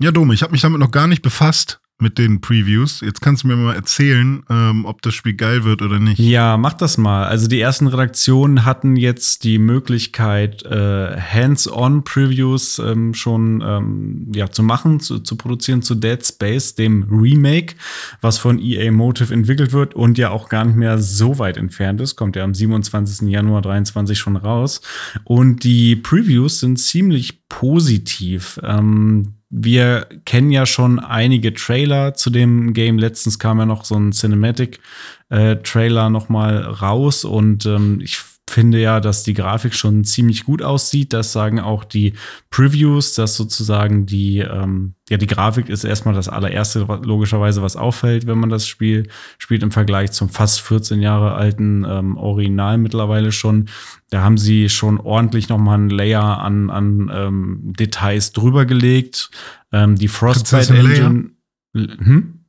Ja, 0.00 0.10
Dome, 0.10 0.34
ich 0.34 0.42
habe 0.42 0.52
mich 0.52 0.60
damit 0.60 0.80
noch 0.80 0.90
gar 0.90 1.06
nicht 1.06 1.22
befasst 1.22 1.80
mit 2.00 2.18
den 2.18 2.40
Previews. 2.40 3.00
Jetzt 3.00 3.20
kannst 3.20 3.44
du 3.44 3.48
mir 3.48 3.56
mal 3.56 3.74
erzählen, 3.74 4.42
ähm, 4.50 4.84
ob 4.84 5.00
das 5.02 5.14
Spiel 5.14 5.34
geil 5.34 5.64
wird 5.64 5.80
oder 5.80 6.00
nicht. 6.00 6.18
Ja, 6.18 6.56
mach 6.56 6.74
das 6.74 6.98
mal. 6.98 7.24
Also 7.26 7.46
die 7.46 7.60
ersten 7.60 7.86
Redaktionen 7.86 8.64
hatten 8.64 8.96
jetzt 8.96 9.44
die 9.44 9.58
Möglichkeit, 9.58 10.64
äh, 10.64 11.16
Hands-on-Previews 11.20 12.80
ähm, 12.80 13.14
schon 13.14 13.62
ähm, 13.64 14.32
ja, 14.34 14.50
zu 14.50 14.64
machen, 14.64 14.98
zu, 14.98 15.20
zu 15.20 15.36
produzieren 15.36 15.82
zu 15.82 15.94
Dead 15.94 16.24
Space, 16.24 16.74
dem 16.74 17.04
Remake, 17.10 17.76
was 18.20 18.38
von 18.38 18.58
EA 18.58 18.90
Motive 18.90 19.32
entwickelt 19.32 19.72
wird 19.72 19.94
und 19.94 20.18
ja 20.18 20.30
auch 20.30 20.48
gar 20.48 20.64
nicht 20.64 20.76
mehr 20.76 20.98
so 20.98 21.38
weit 21.38 21.56
entfernt 21.56 22.00
ist. 22.00 22.16
Kommt 22.16 22.34
ja 22.34 22.42
am 22.42 22.54
27. 22.54 23.28
Januar 23.28 23.62
23 23.62 24.18
schon 24.18 24.36
raus. 24.36 24.80
Und 25.22 25.62
die 25.62 25.94
Previews 25.94 26.58
sind 26.58 26.78
ziemlich 26.78 27.48
positiv. 27.48 28.58
Ähm, 28.64 29.34
wir 29.56 30.08
kennen 30.24 30.50
ja 30.50 30.66
schon 30.66 30.98
einige 30.98 31.54
Trailer 31.54 32.14
zu 32.14 32.30
dem 32.30 32.74
Game. 32.74 32.98
Letztens 32.98 33.38
kam 33.38 33.60
ja 33.60 33.66
noch 33.66 33.84
so 33.84 33.94
ein 33.94 34.10
Cinematic-Trailer 34.10 36.10
noch 36.10 36.28
mal 36.28 36.56
raus 36.56 37.24
und 37.24 37.64
ähm, 37.64 38.00
ich 38.02 38.18
finde 38.48 38.78
ja, 38.78 39.00
dass 39.00 39.24
die 39.24 39.34
Grafik 39.34 39.74
schon 39.74 40.04
ziemlich 40.04 40.44
gut 40.44 40.62
aussieht. 40.62 41.12
Das 41.12 41.32
sagen 41.32 41.60
auch 41.60 41.82
die 41.82 42.12
Previews, 42.50 43.14
dass 43.14 43.36
sozusagen 43.36 44.06
die, 44.06 44.38
ähm, 44.38 44.94
ja, 45.08 45.16
die 45.16 45.26
Grafik 45.26 45.68
ist 45.68 45.84
erstmal 45.84 46.14
das 46.14 46.28
allererste, 46.28 46.80
logischerweise, 47.02 47.62
was 47.62 47.76
auffällt, 47.76 48.26
wenn 48.26 48.38
man 48.38 48.50
das 48.50 48.66
Spiel 48.66 49.08
spielt 49.38 49.62
im 49.62 49.70
Vergleich 49.70 50.12
zum 50.12 50.28
fast 50.28 50.60
14 50.60 51.00
Jahre 51.00 51.34
alten 51.34 51.84
ähm, 51.88 52.16
Original 52.16 52.78
mittlerweile 52.78 53.32
schon. 53.32 53.68
Da 54.10 54.22
haben 54.22 54.38
sie 54.38 54.68
schon 54.68 55.00
ordentlich 55.00 55.48
nochmal 55.48 55.76
einen 55.76 55.90
Layer 55.90 56.38
an, 56.40 56.70
an 56.70 57.10
ähm, 57.12 57.72
Details 57.78 58.32
drüber 58.32 58.66
gelegt. 58.66 59.30
Ähm, 59.72 59.96
die 59.96 60.08
Frostbite? 60.08 60.76
Engine. 60.76 61.30
Hm? 61.74 62.43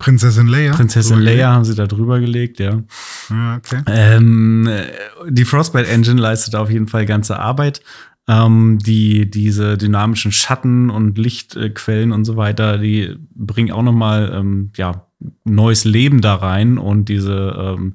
Prinzessin 0.00 0.48
Leia? 0.48 0.72
Prinzessin 0.72 1.20
Leia 1.20 1.52
haben 1.52 1.64
sie 1.64 1.74
da 1.74 1.86
drüber 1.86 2.18
gelegt, 2.20 2.58
ja. 2.58 2.82
Ja, 3.28 3.56
okay. 3.56 3.82
Ähm, 3.86 4.66
äh, 4.66 4.86
die 5.28 5.44
Frostbite 5.44 5.88
Engine 5.88 6.20
leistet 6.20 6.56
auf 6.56 6.70
jeden 6.70 6.88
Fall 6.88 7.06
ganze 7.06 7.38
Arbeit. 7.38 7.82
Ähm, 8.26 8.78
die, 8.78 9.30
diese 9.30 9.76
dynamischen 9.76 10.32
Schatten 10.32 10.88
und 10.88 11.18
Lichtquellen 11.18 12.12
und 12.12 12.24
so 12.24 12.36
weiter, 12.36 12.78
die 12.78 13.16
bringen 13.34 13.72
auch 13.72 13.82
nochmal 13.82 14.32
ähm, 14.34 14.72
ja, 14.76 15.06
neues 15.44 15.84
Leben 15.84 16.22
da 16.22 16.34
rein 16.36 16.78
und 16.78 17.08
diese 17.10 17.76
ähm, 17.78 17.94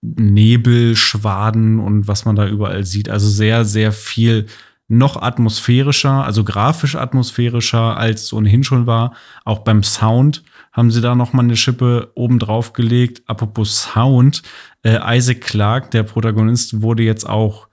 Nebelschwaden 0.00 1.80
und 1.80 2.08
was 2.08 2.24
man 2.24 2.34
da 2.34 2.48
überall 2.48 2.84
sieht. 2.84 3.10
Also 3.10 3.28
sehr, 3.28 3.64
sehr 3.66 3.92
viel 3.92 4.46
noch 4.88 5.20
atmosphärischer, 5.20 6.24
also 6.24 6.44
grafisch 6.44 6.94
atmosphärischer, 6.94 7.96
als 7.96 8.24
es 8.24 8.32
ohnehin 8.32 8.62
schon 8.64 8.86
war. 8.86 9.14
Auch 9.44 9.60
beim 9.60 9.82
Sound 9.82 10.42
haben 10.72 10.90
sie 10.90 11.00
da 11.00 11.14
noch 11.14 11.32
mal 11.32 11.42
eine 11.42 11.56
Schippe 11.56 12.12
oben 12.14 12.38
drauf 12.38 12.72
gelegt. 12.72 13.22
Apropos 13.26 13.82
Sound, 13.92 14.42
äh, 14.84 14.98
Isaac 15.16 15.40
Clarke, 15.40 15.90
der 15.90 16.04
Protagonist, 16.04 16.82
wurde 16.82 17.02
jetzt 17.02 17.28
auch 17.28 17.68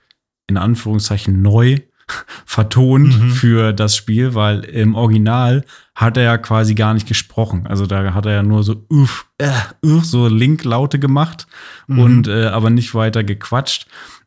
in 0.48 0.58
Anführungszeichen 0.58 1.42
neu 1.42 1.80
vertont 2.46 3.20
Mhm. 3.20 3.30
für 3.32 3.74
das 3.74 3.96
Spiel, 3.96 4.34
weil 4.36 4.62
im 4.66 4.96
Original 4.96 5.64
hat 5.96 6.18
er 6.18 6.24
ja 6.24 6.38
quasi 6.38 6.74
gar 6.76 6.94
nicht 6.94 7.08
gesprochen. 7.08 7.68
Also 7.68 7.86
da 7.86 8.14
hat 8.14 8.26
er 8.26 8.34
ja 8.34 8.44
nur 8.44 8.64
so 8.64 8.86
uff, 8.90 9.28
äh, 9.38 9.52
uff, 9.86 10.04
so 10.06 10.28
Link-Laute 10.28 10.98
gemacht 11.00 11.46
Mhm. 11.88 12.00
und 12.00 12.28
äh, 12.28 12.48
aber 12.48 12.70
nicht 12.72 12.94
weiter 12.96 13.24
gequatscht. 13.24 13.86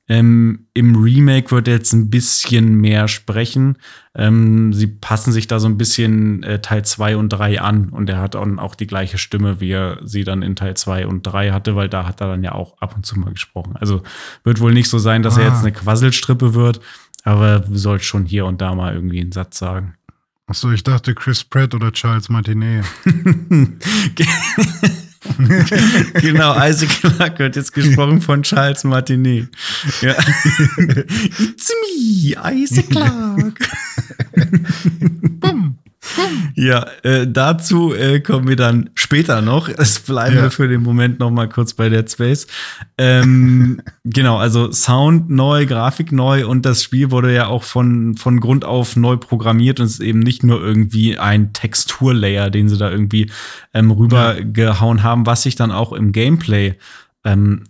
Ähm, 0.08 0.66
Im 0.72 0.94
Remake 0.94 1.50
wird 1.50 1.66
er 1.66 1.74
jetzt 1.74 1.92
ein 1.92 2.10
bisschen 2.10 2.76
mehr 2.76 3.08
sprechen. 3.08 3.76
Ähm, 4.14 4.72
sie 4.72 4.86
passen 4.86 5.32
sich 5.32 5.48
da 5.48 5.58
so 5.58 5.66
ein 5.68 5.76
bisschen 5.76 6.44
äh, 6.44 6.60
Teil 6.60 6.84
2 6.84 7.16
und 7.16 7.28
3 7.30 7.60
an 7.60 7.88
und 7.88 8.08
er 8.08 8.20
hat 8.20 8.36
dann 8.36 8.60
auch 8.60 8.76
die 8.76 8.86
gleiche 8.86 9.18
Stimme, 9.18 9.60
wie 9.60 9.72
er 9.72 9.98
sie 10.04 10.22
dann 10.22 10.42
in 10.42 10.54
Teil 10.54 10.76
2 10.76 11.08
und 11.08 11.22
3 11.24 11.50
hatte, 11.50 11.74
weil 11.74 11.88
da 11.88 12.06
hat 12.06 12.20
er 12.20 12.28
dann 12.28 12.44
ja 12.44 12.52
auch 12.52 12.78
ab 12.80 12.94
und 12.94 13.04
zu 13.04 13.18
mal 13.18 13.32
gesprochen. 13.32 13.74
Also 13.76 14.02
wird 14.44 14.60
wohl 14.60 14.72
nicht 14.72 14.88
so 14.88 14.98
sein, 14.98 15.24
dass 15.24 15.38
er 15.38 15.46
Ah. 15.46 15.48
jetzt 15.48 15.62
eine 15.62 15.72
Quasselstrippe 15.72 16.54
wird, 16.54 16.80
aber 17.24 17.64
soll 17.72 18.00
schon 18.00 18.26
hier 18.26 18.46
und 18.46 18.60
da 18.60 18.76
mal 18.76 18.94
irgendwie 18.94 19.20
einen 19.20 19.32
Satz 19.32 19.58
sagen. 19.58 19.94
Achso, 20.46 20.70
ich 20.70 20.84
dachte 20.84 21.16
Chris 21.16 21.42
Pratt 21.42 21.74
oder 21.74 21.90
Charles 21.90 22.28
Martinet. 22.28 22.84
genau, 26.20 26.54
Isaac 26.64 26.88
Clarke 27.00 27.38
wird 27.40 27.56
jetzt 27.56 27.72
gesprochen 27.72 28.20
von 28.20 28.42
Charles 28.42 28.84
Martinet. 28.84 29.48
Ja. 30.00 30.12
It's 30.78 31.72
me, 31.82 32.36
Isaac 32.52 32.90
Clarke. 32.90 33.64
Bumm. 35.40 35.78
Ja, 36.54 36.86
äh, 37.02 37.26
dazu 37.28 37.94
äh, 37.94 38.20
kommen 38.20 38.48
wir 38.48 38.56
dann 38.56 38.90
später 38.94 39.42
noch. 39.42 39.68
Es 39.68 40.00
bleiben 40.00 40.36
Ja. 40.36 40.42
wir 40.44 40.50
für 40.50 40.68
den 40.68 40.82
Moment 40.82 41.18
noch 41.18 41.30
mal 41.30 41.48
kurz 41.48 41.74
bei 41.74 41.88
Dead 41.88 42.10
Space. 42.10 42.46
Ähm, 42.98 43.80
genau, 44.04 44.38
also 44.38 44.72
Sound 44.72 45.28
neu, 45.30 45.66
Grafik 45.66 46.12
neu 46.12 46.46
und 46.46 46.64
das 46.64 46.82
Spiel 46.82 47.10
wurde 47.10 47.34
ja 47.34 47.46
auch 47.46 47.62
von, 47.64 48.14
von 48.16 48.40
Grund 48.40 48.64
auf 48.64 48.96
neu 48.96 49.16
programmiert 49.16 49.80
und 49.80 49.86
es 49.86 49.94
ist 49.94 50.00
eben 50.00 50.20
nicht 50.20 50.42
nur 50.42 50.60
irgendwie 50.62 51.18
ein 51.18 51.52
Texturlayer, 51.52 52.50
den 52.50 52.68
sie 52.68 52.78
da 52.78 52.90
irgendwie 52.90 53.30
ähm, 53.74 53.90
rübergehauen 53.90 55.02
haben, 55.02 55.26
was 55.26 55.42
sich 55.42 55.56
dann 55.56 55.72
auch 55.72 55.92
im 55.92 56.12
Gameplay 56.12 56.74
ähm, 57.24 57.64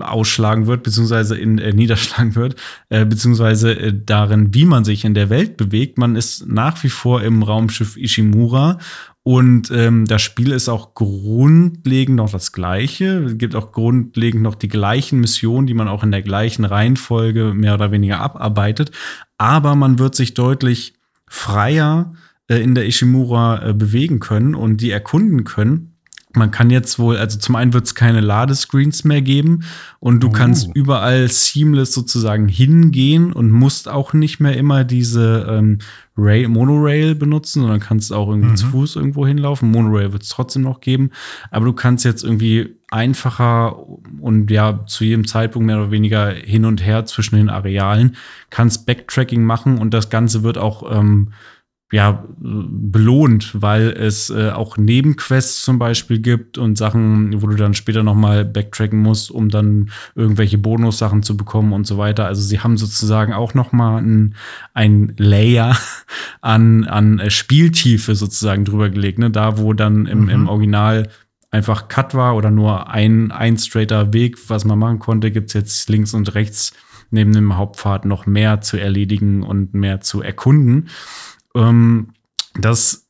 ausschlagen 0.00 0.66
wird, 0.66 0.82
beziehungsweise 0.82 1.36
in, 1.36 1.58
äh, 1.58 1.72
niederschlagen 1.72 2.34
wird, 2.34 2.56
äh, 2.90 3.06
beziehungsweise 3.06 3.72
äh, 3.72 3.92
darin, 3.94 4.52
wie 4.52 4.66
man 4.66 4.84
sich 4.84 5.04
in 5.04 5.14
der 5.14 5.30
Welt 5.30 5.56
bewegt. 5.56 5.96
Man 5.96 6.14
ist 6.14 6.46
nach 6.46 6.82
wie 6.84 6.90
vor 6.90 7.22
im 7.22 7.42
Raumschiff 7.42 7.96
Ishimura 7.96 8.78
und 9.26 9.72
ähm, 9.72 10.04
das 10.04 10.22
Spiel 10.22 10.52
ist 10.52 10.68
auch 10.68 10.94
grundlegend 10.94 12.14
noch 12.16 12.30
das 12.30 12.52
gleiche. 12.52 13.24
Es 13.24 13.38
gibt 13.38 13.56
auch 13.56 13.72
grundlegend 13.72 14.40
noch 14.40 14.54
die 14.54 14.68
gleichen 14.68 15.18
Missionen, 15.18 15.66
die 15.66 15.74
man 15.74 15.88
auch 15.88 16.04
in 16.04 16.12
der 16.12 16.22
gleichen 16.22 16.64
Reihenfolge 16.64 17.52
mehr 17.52 17.74
oder 17.74 17.90
weniger 17.90 18.20
abarbeitet. 18.20 18.92
Aber 19.36 19.74
man 19.74 19.98
wird 19.98 20.14
sich 20.14 20.34
deutlich 20.34 20.94
freier 21.26 22.12
äh, 22.46 22.58
in 22.58 22.76
der 22.76 22.86
Ishimura 22.86 23.70
äh, 23.70 23.74
bewegen 23.74 24.20
können 24.20 24.54
und 24.54 24.76
die 24.76 24.92
erkunden 24.92 25.42
können. 25.42 25.95
Man 26.36 26.50
kann 26.50 26.70
jetzt 26.70 26.98
wohl, 26.98 27.16
also 27.16 27.38
zum 27.38 27.56
einen 27.56 27.72
wird 27.72 27.86
es 27.86 27.94
keine 27.94 28.20
Ladescreens 28.20 29.04
mehr 29.04 29.22
geben 29.22 29.60
und 30.00 30.20
du 30.22 30.28
Oh. 30.28 30.32
kannst 30.32 30.68
überall 30.74 31.28
seamless 31.28 31.92
sozusagen 31.94 32.48
hingehen 32.48 33.32
und 33.32 33.50
musst 33.50 33.88
auch 33.88 34.12
nicht 34.12 34.38
mehr 34.40 34.56
immer 34.56 34.84
diese 34.84 35.46
ähm, 35.48 35.78
Rail, 36.18 36.48
Monorail 36.48 37.14
benutzen, 37.14 37.60
sondern 37.60 37.80
kannst 37.80 38.12
auch 38.12 38.28
irgendwie 38.28 38.50
Mhm. 38.50 38.56
zu 38.56 38.66
Fuß 38.66 38.96
irgendwo 38.96 39.26
hinlaufen. 39.26 39.70
Monorail 39.70 40.12
wird 40.12 40.22
es 40.22 40.28
trotzdem 40.30 40.62
noch 40.62 40.80
geben, 40.80 41.10
aber 41.50 41.64
du 41.66 41.72
kannst 41.72 42.04
jetzt 42.04 42.22
irgendwie 42.24 42.76
einfacher 42.90 43.76
und 44.20 44.50
ja 44.50 44.84
zu 44.86 45.04
jedem 45.04 45.26
Zeitpunkt 45.26 45.66
mehr 45.66 45.78
oder 45.78 45.90
weniger 45.90 46.30
hin 46.30 46.64
und 46.64 46.84
her 46.84 47.04
zwischen 47.04 47.36
den 47.36 47.48
Arealen, 47.50 48.16
kannst 48.50 48.86
Backtracking 48.86 49.42
machen 49.44 49.78
und 49.78 49.92
das 49.92 50.08
Ganze 50.08 50.42
wird 50.42 50.56
auch 50.58 50.90
ähm, 50.96 51.32
ja, 51.92 52.24
belohnt, 52.38 53.62
weil 53.62 53.90
es 53.90 54.28
äh, 54.30 54.50
auch 54.50 54.76
Nebenquests 54.76 55.62
zum 55.62 55.78
Beispiel 55.78 56.18
gibt 56.18 56.58
und 56.58 56.76
Sachen, 56.76 57.40
wo 57.40 57.46
du 57.46 57.54
dann 57.54 57.74
später 57.74 58.02
nochmal 58.02 58.44
backtracken 58.44 58.98
musst, 58.98 59.30
um 59.30 59.50
dann 59.50 59.90
irgendwelche 60.16 60.58
Bonussachen 60.58 61.22
zu 61.22 61.36
bekommen 61.36 61.72
und 61.72 61.86
so 61.86 61.96
weiter. 61.96 62.26
Also 62.26 62.42
sie 62.42 62.58
haben 62.58 62.76
sozusagen 62.76 63.32
auch 63.32 63.54
nochmal 63.54 64.02
ein, 64.02 64.34
ein 64.74 65.14
Layer 65.16 65.76
an, 66.40 66.84
an 66.84 67.22
Spieltiefe 67.30 68.16
sozusagen 68.16 68.64
drüber 68.64 68.90
gelegt, 68.90 69.20
ne? 69.20 69.30
Da, 69.30 69.58
wo 69.58 69.72
dann 69.72 70.06
im, 70.06 70.22
mhm. 70.22 70.28
im 70.28 70.48
Original 70.48 71.08
einfach 71.52 71.86
Cut 71.86 72.14
war 72.14 72.34
oder 72.34 72.50
nur 72.50 72.90
ein, 72.90 73.30
ein 73.30 73.56
straighter 73.58 74.12
Weg, 74.12 74.50
was 74.50 74.64
man 74.64 74.80
machen 74.80 74.98
konnte, 74.98 75.30
gibt's 75.30 75.52
jetzt 75.52 75.88
links 75.88 76.14
und 76.14 76.34
rechts 76.34 76.72
neben 77.10 77.32
dem 77.32 77.56
Hauptpfad 77.56 78.04
noch 78.04 78.26
mehr 78.26 78.60
zu 78.60 78.76
erledigen 78.76 79.44
und 79.44 79.74
mehr 79.74 80.00
zu 80.00 80.22
erkunden. 80.22 80.88
Ähm, 81.56 82.12
das 82.54 83.06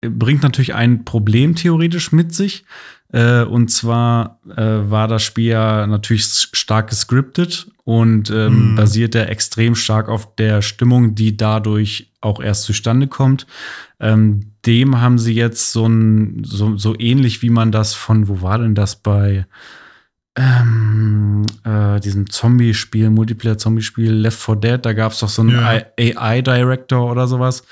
bringt 0.00 0.42
natürlich 0.42 0.74
ein 0.74 1.04
Problem 1.04 1.54
theoretisch 1.54 2.12
mit 2.12 2.34
sich. 2.34 2.64
Äh, 3.12 3.42
und 3.42 3.70
zwar 3.70 4.40
äh, 4.56 4.90
war 4.90 5.06
das 5.06 5.22
Spiel 5.22 5.50
ja 5.50 5.86
natürlich 5.86 6.24
stark 6.52 6.88
gescriptet 6.88 7.70
und 7.84 8.30
ähm, 8.30 8.72
mm. 8.72 8.76
basiert 8.76 9.14
ja 9.14 9.24
extrem 9.24 9.74
stark 9.74 10.08
auf 10.08 10.34
der 10.36 10.62
Stimmung, 10.62 11.14
die 11.14 11.36
dadurch 11.36 12.10
auch 12.22 12.42
erst 12.42 12.62
zustande 12.64 13.08
kommt. 13.08 13.46
Ähm, 14.00 14.52
dem 14.64 15.00
haben 15.00 15.18
sie 15.18 15.34
jetzt 15.34 15.72
so 15.72 15.86
ein, 15.86 16.42
so, 16.44 16.78
so 16.78 16.98
ähnlich 16.98 17.42
wie 17.42 17.50
man 17.50 17.70
das 17.70 17.94
von, 17.94 18.28
wo 18.28 18.40
war 18.40 18.58
denn 18.58 18.74
das 18.74 18.96
bei 18.96 19.46
ähm, 20.34 21.44
äh, 21.64 22.00
diesem 22.00 22.30
Zombie-Spiel, 22.30 23.10
Multiplayer-Zombie-Spiel 23.10 24.12
Left 24.12 24.38
4 24.38 24.56
Dead, 24.56 24.78
da 24.82 24.94
gab 24.94 25.12
es 25.12 25.20
doch 25.20 25.28
so 25.28 25.42
einen 25.42 25.50
ja. 25.50 25.82
AI-Director 25.98 27.10
oder 27.10 27.26
sowas. 27.26 27.64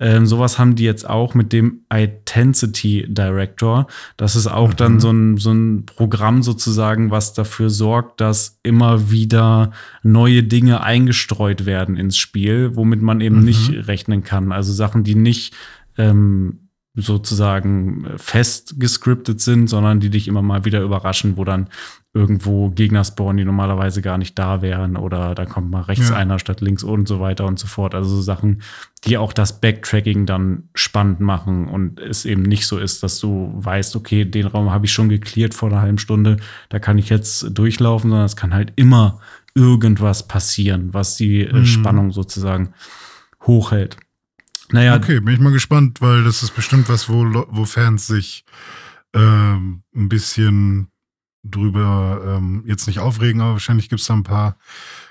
Ähm, 0.00 0.26
sowas 0.26 0.58
haben 0.58 0.74
die 0.76 0.84
jetzt 0.84 1.08
auch 1.08 1.34
mit 1.34 1.52
dem 1.52 1.80
Intensity 1.92 3.06
Director. 3.08 3.86
Das 4.16 4.36
ist 4.36 4.46
auch 4.46 4.70
mhm. 4.70 4.76
dann 4.76 5.00
so 5.00 5.10
ein, 5.10 5.36
so 5.36 5.52
ein 5.52 5.86
Programm 5.86 6.42
sozusagen, 6.42 7.10
was 7.10 7.34
dafür 7.34 7.70
sorgt, 7.70 8.20
dass 8.20 8.58
immer 8.62 9.10
wieder 9.10 9.72
neue 10.02 10.42
Dinge 10.42 10.82
eingestreut 10.82 11.66
werden 11.66 11.96
ins 11.96 12.16
Spiel, 12.16 12.76
womit 12.76 13.02
man 13.02 13.20
eben 13.20 13.38
mhm. 13.38 13.44
nicht 13.44 13.88
rechnen 13.88 14.22
kann. 14.22 14.52
Also 14.52 14.72
Sachen, 14.72 15.04
die 15.04 15.16
nicht 15.16 15.54
ähm, 15.96 16.67
sozusagen 17.00 18.06
fest 18.16 18.80
gescriptet 18.80 19.40
sind, 19.40 19.68
sondern 19.68 20.00
die 20.00 20.10
dich 20.10 20.26
immer 20.26 20.42
mal 20.42 20.64
wieder 20.64 20.80
überraschen, 20.80 21.36
wo 21.36 21.44
dann 21.44 21.68
irgendwo 22.12 22.70
Gegner 22.70 23.04
spawnen, 23.04 23.36
die 23.36 23.44
normalerweise 23.44 24.02
gar 24.02 24.18
nicht 24.18 24.38
da 24.38 24.60
wären 24.62 24.96
oder 24.96 25.34
da 25.34 25.46
kommt 25.46 25.70
mal 25.70 25.82
rechts 25.82 26.08
ja. 26.08 26.16
einer 26.16 26.38
statt 26.38 26.60
links 26.60 26.82
und 26.82 27.06
so 27.06 27.20
weiter 27.20 27.46
und 27.46 27.58
so 27.58 27.66
fort. 27.66 27.94
Also 27.94 28.16
so 28.16 28.22
Sachen, 28.22 28.62
die 29.04 29.16
auch 29.18 29.32
das 29.32 29.60
Backtracking 29.60 30.26
dann 30.26 30.64
spannend 30.74 31.20
machen 31.20 31.68
und 31.68 32.00
es 32.00 32.24
eben 32.24 32.42
nicht 32.42 32.66
so 32.66 32.78
ist, 32.78 33.02
dass 33.02 33.20
du 33.20 33.52
weißt, 33.54 33.94
okay, 33.94 34.24
den 34.24 34.46
Raum 34.46 34.70
habe 34.70 34.86
ich 34.86 34.92
schon 34.92 35.08
geklärt 35.08 35.54
vor 35.54 35.68
einer 35.68 35.80
halben 35.80 35.98
Stunde, 35.98 36.38
da 36.70 36.78
kann 36.78 36.98
ich 36.98 37.10
jetzt 37.10 37.56
durchlaufen, 37.56 38.10
sondern 38.10 38.26
es 38.26 38.36
kann 38.36 38.54
halt 38.54 38.72
immer 38.76 39.20
irgendwas 39.54 40.26
passieren, 40.26 40.94
was 40.94 41.16
die 41.16 41.42
äh, 41.42 41.52
mhm. 41.52 41.66
Spannung 41.66 42.10
sozusagen 42.10 42.74
hochhält. 43.46 43.96
Naja. 44.72 44.96
Okay, 44.96 45.20
bin 45.20 45.34
ich 45.34 45.40
mal 45.40 45.52
gespannt, 45.52 46.00
weil 46.00 46.24
das 46.24 46.42
ist 46.42 46.54
bestimmt 46.54 46.88
was, 46.88 47.08
wo, 47.08 47.24
wo 47.48 47.64
Fans 47.64 48.06
sich 48.06 48.44
ähm, 49.14 49.82
ein 49.94 50.08
bisschen 50.08 50.88
drüber 51.42 52.36
ähm, 52.36 52.62
jetzt 52.66 52.86
nicht 52.86 52.98
aufregen, 52.98 53.40
aber 53.40 53.52
wahrscheinlich 53.52 53.88
gibt 53.88 54.00
es 54.00 54.06
da 54.06 54.14
ein 54.14 54.24
paar 54.24 54.58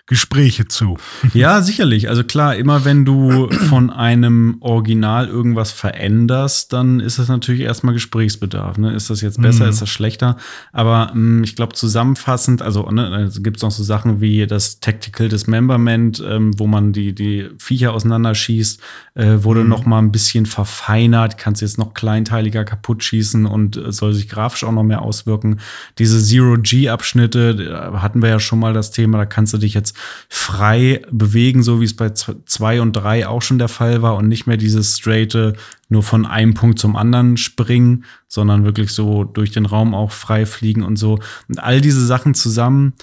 Gespräche 0.07 0.67
zu. 0.67 0.97
Ja, 1.33 1.61
sicherlich. 1.61 2.09
Also 2.09 2.23
klar, 2.23 2.55
immer 2.55 2.85
wenn 2.85 3.03
du 3.03 3.49
von 3.49 3.89
einem 3.89 4.57
Original 4.61 5.27
irgendwas 5.27 5.71
veränderst, 5.71 6.71
dann 6.73 6.99
ist 6.99 7.19
das 7.19 7.27
natürlich 7.27 7.61
erstmal 7.61 7.93
Gesprächsbedarf. 7.93 8.77
Ne? 8.77 8.93
Ist 8.93 9.09
das 9.09 9.21
jetzt 9.21 9.41
besser, 9.41 9.65
mhm. 9.65 9.69
ist 9.71 9.81
das 9.81 9.89
schlechter? 9.89 10.37
Aber 10.71 11.07
mh, 11.07 11.11
hm, 11.13 11.43
ich 11.43 11.55
glaube, 11.55 11.73
zusammenfassend, 11.73 12.61
also, 12.61 12.89
ne, 12.89 13.07
also 13.09 13.41
gibt 13.41 13.57
es 13.57 13.63
noch 13.63 13.71
so 13.71 13.83
Sachen 13.83 14.21
wie 14.21 14.47
das 14.47 14.79
Tactical 14.79 15.27
Dismemberment, 15.27 16.23
ähm, 16.25 16.57
wo 16.57 16.65
man 16.65 16.93
die, 16.93 17.13
die 17.13 17.49
Viecher 17.59 17.93
auseinanderschießt, 17.93 18.81
äh, 19.15 19.43
wurde 19.43 19.63
mhm. 19.63 19.69
noch 19.69 19.85
mal 19.85 19.99
ein 19.99 20.11
bisschen 20.11 20.45
verfeinert, 20.45 21.37
kannst 21.37 21.61
jetzt 21.61 21.77
noch 21.77 21.93
kleinteiliger 21.93 22.63
kaputt 22.63 23.03
schießen 23.03 23.45
und 23.45 23.75
äh, 23.75 23.91
soll 23.91 24.13
sich 24.13 24.29
grafisch 24.29 24.63
auch 24.63 24.71
noch 24.71 24.83
mehr 24.83 25.01
auswirken. 25.01 25.59
Diese 25.99 26.23
Zero-G-Abschnitte, 26.23 27.91
hatten 28.01 28.21
wir 28.21 28.29
ja 28.29 28.39
schon 28.39 28.59
mal 28.59 28.73
das 28.73 28.91
Thema, 28.91 29.17
da 29.17 29.25
kannst 29.25 29.53
du 29.53 29.57
dich 29.57 29.73
jetzt 29.73 29.96
frei 30.29 31.01
bewegen, 31.11 31.63
so 31.63 31.81
wie 31.81 31.85
es 31.85 31.95
bei 31.95 32.11
zwei 32.11 32.81
und 32.81 32.93
drei 32.93 33.27
auch 33.27 33.41
schon 33.41 33.57
der 33.57 33.67
Fall 33.67 34.01
war 34.01 34.15
und 34.15 34.27
nicht 34.27 34.47
mehr 34.47 34.57
dieses 34.57 34.97
straighte 34.97 35.55
nur 35.89 36.03
von 36.03 36.25
einem 36.25 36.53
Punkt 36.53 36.79
zum 36.79 36.95
anderen 36.95 37.37
springen, 37.37 38.03
sondern 38.27 38.65
wirklich 38.65 38.91
so 38.91 39.23
durch 39.23 39.51
den 39.51 39.65
Raum 39.65 39.93
auch 39.93 40.11
frei 40.11 40.45
fliegen 40.45 40.83
und 40.83 40.97
so. 40.97 41.19
Und 41.47 41.63
all 41.63 41.79
diese 41.79 42.05
Sachen 42.05 42.33
zusammen 42.33 42.93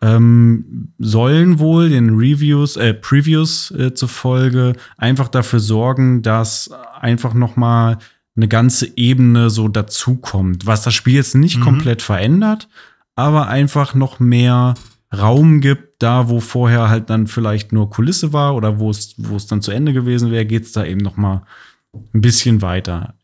ähm, 0.00 0.92
sollen 0.98 1.58
wohl 1.58 1.90
den 1.90 2.16
Reviews, 2.16 2.76
äh, 2.76 2.94
Previews 2.94 3.70
äh, 3.72 3.92
zufolge 3.92 4.74
einfach 4.96 5.28
dafür 5.28 5.60
sorgen, 5.60 6.22
dass 6.22 6.70
einfach 6.98 7.34
noch 7.34 7.56
mal 7.56 7.98
eine 8.36 8.48
ganze 8.48 8.96
Ebene 8.96 9.50
so 9.50 9.68
dazukommt, 9.68 10.66
was 10.66 10.82
das 10.82 10.94
Spiel 10.94 11.14
jetzt 11.14 11.34
nicht 11.34 11.58
mhm. 11.58 11.64
komplett 11.64 12.00
verändert, 12.00 12.68
aber 13.16 13.48
einfach 13.48 13.94
noch 13.94 14.18
mehr 14.18 14.74
Raum 15.16 15.60
gibt, 15.60 16.02
da 16.02 16.28
wo 16.28 16.40
vorher 16.40 16.88
halt 16.88 17.10
dann 17.10 17.26
vielleicht 17.26 17.72
nur 17.72 17.90
Kulisse 17.90 18.32
war 18.32 18.54
oder 18.54 18.78
wo 18.78 18.90
es, 18.90 19.14
wo 19.16 19.36
es 19.36 19.46
dann 19.46 19.62
zu 19.62 19.72
Ende 19.72 19.92
gewesen 19.92 20.30
wäre, 20.30 20.46
geht 20.46 20.64
es 20.64 20.72
da 20.72 20.84
eben 20.84 21.00
noch 21.00 21.16
mal 21.16 21.42
ein 22.14 22.20
bisschen 22.20 22.62
weiter. 22.62 23.14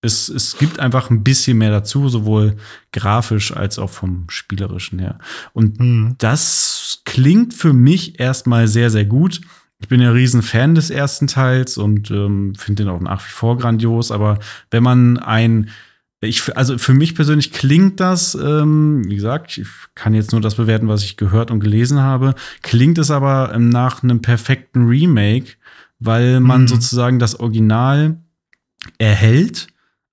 Es, 0.00 0.28
es 0.28 0.58
gibt 0.58 0.80
einfach 0.80 1.10
ein 1.10 1.24
bisschen 1.24 1.58
mehr 1.58 1.70
dazu, 1.70 2.08
sowohl 2.08 2.56
grafisch 2.92 3.56
als 3.56 3.78
auch 3.78 3.90
vom 3.90 4.26
spielerischen 4.28 4.98
her. 4.98 5.18
Und 5.52 5.80
mhm. 5.80 6.14
das 6.18 7.02
klingt 7.04 7.54
für 7.54 7.72
mich 7.72 8.20
erstmal 8.20 8.68
sehr, 8.68 8.90
sehr 8.90 9.04
gut. 9.04 9.40
Ich 9.80 9.88
bin 9.88 10.00
ja 10.00 10.10
riesen 10.10 10.42
Fan 10.42 10.74
des 10.74 10.90
ersten 10.90 11.26
Teils 11.26 11.76
und 11.76 12.10
ähm, 12.10 12.54
finde 12.54 12.84
den 12.84 12.92
auch 12.92 13.00
nach 13.00 13.24
wie 13.26 13.30
vor 13.30 13.58
grandios. 13.58 14.10
Aber 14.10 14.38
wenn 14.70 14.82
man 14.82 15.18
ein 15.18 15.70
ich, 16.26 16.56
also 16.56 16.78
für 16.78 16.94
mich 16.94 17.14
persönlich 17.14 17.52
klingt 17.52 18.00
das, 18.00 18.34
ähm, 18.34 19.04
wie 19.08 19.16
gesagt, 19.16 19.58
ich 19.58 19.68
kann 19.94 20.14
jetzt 20.14 20.32
nur 20.32 20.40
das 20.40 20.56
bewerten, 20.56 20.88
was 20.88 21.04
ich 21.04 21.16
gehört 21.16 21.50
und 21.50 21.60
gelesen 21.60 22.00
habe, 22.00 22.34
klingt 22.62 22.98
es 22.98 23.10
aber 23.10 23.52
ähm, 23.54 23.68
nach 23.68 24.02
einem 24.02 24.22
perfekten 24.22 24.86
Remake, 24.86 25.52
weil 25.98 26.40
man 26.40 26.62
mhm. 26.62 26.68
sozusagen 26.68 27.18
das 27.18 27.38
Original 27.40 28.18
erhält, 28.98 29.68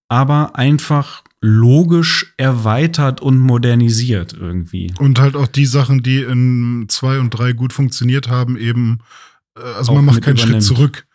aber 0.07 0.55
einfach 0.55 1.23
logisch 1.41 2.33
erweitert 2.37 3.21
und 3.21 3.39
modernisiert 3.39 4.33
irgendwie. 4.33 4.93
Und 4.99 5.19
halt 5.19 5.35
auch 5.35 5.47
die 5.47 5.65
Sachen, 5.65 6.03
die 6.03 6.21
in 6.21 6.85
zwei 6.87 7.19
und 7.19 7.31
drei 7.31 7.53
gut 7.53 7.73
funktioniert 7.73 8.29
haben, 8.29 8.57
eben, 8.57 8.99
äh, 9.57 9.61
also 9.77 9.91
auch 9.91 9.95
man 9.95 10.05
macht 10.05 10.21
keinen 10.21 10.37
übernimmt. 10.37 10.63
Schritt 10.63 10.63
zurück 10.63 11.05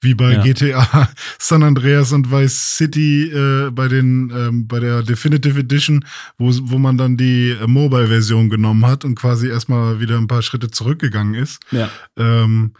wie 0.00 0.14
bei 0.14 0.34
ja. 0.34 0.42
GTA 0.42 1.10
San 1.38 1.62
Andreas 1.62 2.12
und 2.12 2.30
Vice 2.30 2.76
City 2.76 3.30
äh, 3.30 3.70
bei 3.70 3.88
den 3.88 4.30
ähm, 4.34 4.68
bei 4.68 4.80
der 4.80 5.02
Definitive 5.02 5.60
Edition, 5.60 6.04
wo, 6.36 6.50
wo 6.62 6.78
man 6.78 6.96
dann 6.96 7.16
die 7.16 7.50
äh, 7.50 7.66
Mobile-Version 7.66 8.48
genommen 8.48 8.86
hat 8.86 9.04
und 9.04 9.16
quasi 9.16 9.48
erstmal 9.48 10.00
wieder 10.00 10.16
ein 10.16 10.28
paar 10.28 10.42
Schritte 10.42 10.70
zurückgegangen 10.70 11.34
ist. 11.34 11.60
Ja, 11.70 11.90
ähm, 12.16 12.74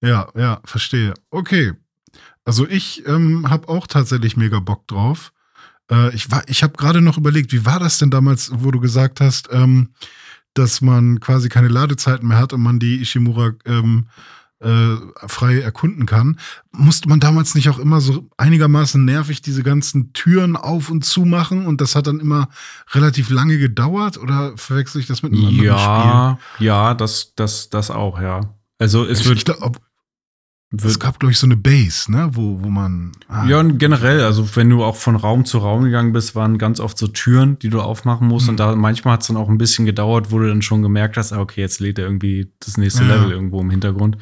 ja, 0.00 0.28
ja, 0.36 0.60
verstehe. 0.64 1.14
Okay, 1.30 1.72
also 2.44 2.68
ich 2.68 3.06
ähm, 3.06 3.48
habe 3.48 3.68
auch 3.68 3.86
tatsächlich 3.86 4.36
mega 4.36 4.60
Bock 4.60 4.86
drauf. 4.86 5.32
Äh, 5.90 6.14
ich 6.14 6.30
war, 6.30 6.42
ich 6.46 6.62
habe 6.62 6.76
gerade 6.76 7.00
noch 7.00 7.16
überlegt, 7.16 7.52
wie 7.52 7.64
war 7.64 7.78
das 7.78 7.98
denn 7.98 8.10
damals, 8.10 8.50
wo 8.52 8.70
du 8.70 8.80
gesagt 8.80 9.20
hast, 9.20 9.48
ähm, 9.50 9.90
dass 10.54 10.80
man 10.80 11.20
quasi 11.20 11.48
keine 11.48 11.68
Ladezeiten 11.68 12.28
mehr 12.28 12.38
hat 12.38 12.52
und 12.52 12.62
man 12.62 12.78
die 12.78 13.00
Ishimura 13.00 13.52
ähm, 13.64 14.06
äh, 14.64 15.28
frei 15.28 15.60
erkunden 15.60 16.06
kann. 16.06 16.38
Musste 16.72 17.08
man 17.08 17.20
damals 17.20 17.54
nicht 17.54 17.68
auch 17.68 17.78
immer 17.78 18.00
so 18.00 18.28
einigermaßen 18.36 19.04
nervig 19.04 19.42
diese 19.42 19.62
ganzen 19.62 20.12
Türen 20.12 20.56
auf 20.56 20.90
und 20.90 21.04
zu 21.04 21.24
machen 21.24 21.66
und 21.66 21.80
das 21.80 21.94
hat 21.94 22.06
dann 22.06 22.20
immer 22.20 22.48
relativ 22.92 23.30
lange 23.30 23.58
gedauert 23.58 24.18
oder 24.18 24.56
verwechsel 24.56 25.00
ich 25.00 25.06
das 25.06 25.22
mit 25.22 25.32
einem 25.32 25.46
anderen 25.46 25.66
ja, 25.66 26.38
Spiel? 26.56 26.66
Ja, 26.66 26.94
das, 26.94 27.34
das, 27.36 27.70
das 27.70 27.90
auch, 27.90 28.20
ja. 28.20 28.40
Also 28.78 29.04
es 29.04 29.20
ich, 29.20 29.28
wird. 29.28 29.38
Ich 29.38 29.44
glaub, 29.44 29.80
es 30.82 30.98
gab, 30.98 31.20
glaube 31.20 31.32
ich, 31.32 31.38
so 31.38 31.46
eine 31.46 31.56
Base, 31.56 32.10
ne, 32.10 32.30
wo, 32.32 32.62
wo 32.62 32.68
man. 32.68 33.12
Ah. 33.28 33.46
Ja, 33.46 33.60
und 33.60 33.78
generell, 33.78 34.22
also 34.22 34.56
wenn 34.56 34.70
du 34.70 34.82
auch 34.82 34.96
von 34.96 35.16
Raum 35.16 35.44
zu 35.44 35.58
Raum 35.58 35.84
gegangen 35.84 36.12
bist, 36.12 36.34
waren 36.34 36.58
ganz 36.58 36.80
oft 36.80 36.98
so 36.98 37.06
Türen, 37.06 37.58
die 37.58 37.68
du 37.68 37.80
aufmachen 37.80 38.26
musst. 38.26 38.46
Mhm. 38.46 38.50
Und 38.50 38.60
da 38.60 38.74
manchmal 38.74 39.14
hat 39.14 39.22
es 39.22 39.28
dann 39.28 39.36
auch 39.36 39.48
ein 39.48 39.58
bisschen 39.58 39.86
gedauert, 39.86 40.30
wo 40.30 40.38
du 40.38 40.48
dann 40.48 40.62
schon 40.62 40.82
gemerkt 40.82 41.16
hast, 41.16 41.32
ah, 41.32 41.40
okay, 41.40 41.60
jetzt 41.60 41.80
lädt 41.80 41.98
er 41.98 42.06
irgendwie 42.06 42.52
das 42.60 42.76
nächste 42.76 43.04
ja. 43.04 43.14
Level 43.14 43.32
irgendwo 43.32 43.60
im 43.60 43.70
Hintergrund. 43.70 44.16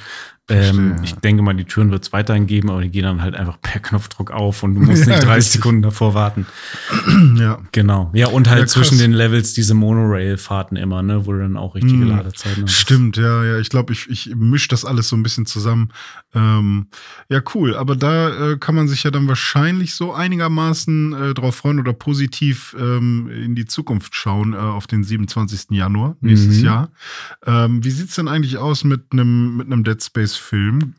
Ähm, 0.49 0.97
ich 1.05 1.15
denke 1.15 1.43
mal, 1.43 1.55
die 1.55 1.65
Türen 1.65 1.93
wird 1.93 2.03
es 2.03 2.13
weiterhin 2.13 2.49
geben, 2.49 2.71
aber 2.71 2.83
die 2.83 2.91
gehen 2.91 3.05
dann 3.05 3.23
halt 3.23 3.37
einfach 3.37 3.61
per 3.61 3.81
Knopfdruck 3.81 4.33
auf 4.33 4.63
und 4.65 4.75
du 4.75 4.81
musst 4.83 5.07
ja, 5.07 5.15
nicht 5.15 5.25
30 5.25 5.37
richtig. 5.37 5.53
Sekunden 5.53 5.83
davor 5.83 6.15
warten. 6.15 6.47
ja. 7.37 7.61
Genau. 7.71 8.11
Ja, 8.13 8.27
und 8.27 8.51
halt 8.51 8.63
ja, 8.63 8.67
zwischen 8.67 8.99
den 8.99 9.13
Levels 9.13 9.55
diese 9.55 9.75
Monorail-Fahrten 9.75 10.77
immer, 10.77 11.03
ne, 11.03 11.27
wo 11.27 11.33
du 11.33 11.39
dann 11.39 11.57
auch 11.57 11.77
richtige 11.77 12.03
hm, 12.03 12.09
Ladezeiten 12.09 12.65
hast. 12.65 12.73
Stimmt, 12.73 13.17
ja, 13.17 13.45
ja. 13.45 13.59
Ich 13.59 13.71
glaube, 13.71 13.93
ich, 13.93 14.11
ich 14.11 14.35
mische 14.35 14.69
das 14.69 14.85
alles 14.85 15.09
so 15.09 15.17
ein 15.17 15.23
bisschen 15.23 15.47
zusammen. 15.47 15.91
Ähm, 16.35 16.89
ja, 17.29 17.41
cool. 17.55 17.77
Aber 17.77 17.95
da 17.95 18.53
äh, 18.53 18.57
kann 18.57 18.75
man 18.75 18.89
sich 18.89 19.05
ja 19.05 19.13
dann 19.13 19.29
wahrscheinlich 19.29 19.95
so 19.95 20.13
einigermaßen 20.13 21.13
äh, 21.13 21.35
drauf 21.35 21.57
freuen 21.57 21.79
oder 21.79 21.93
positiv 21.93 22.75
ähm, 22.79 23.31
in 23.31 23.55
die 23.55 23.67
Zukunft 23.67 24.17
schauen 24.17 24.55
äh, 24.55 24.57
auf 24.57 24.89
den 24.89 25.05
27. 25.05 25.71
Januar 25.71 26.17
nächstes 26.21 26.59
mhm. 26.59 26.65
Jahr. 26.65 26.91
Ähm, 27.47 27.85
wie 27.85 27.91
sieht's 27.91 28.17
denn 28.17 28.29
eigentlich 28.29 28.59
aus 28.59 28.83
mit 28.83 29.13
einem 29.13 29.57
mit 29.57 29.67
einem 29.67 29.85
Dead 29.85 30.03
Space 30.03 30.42
Film? 30.43 30.95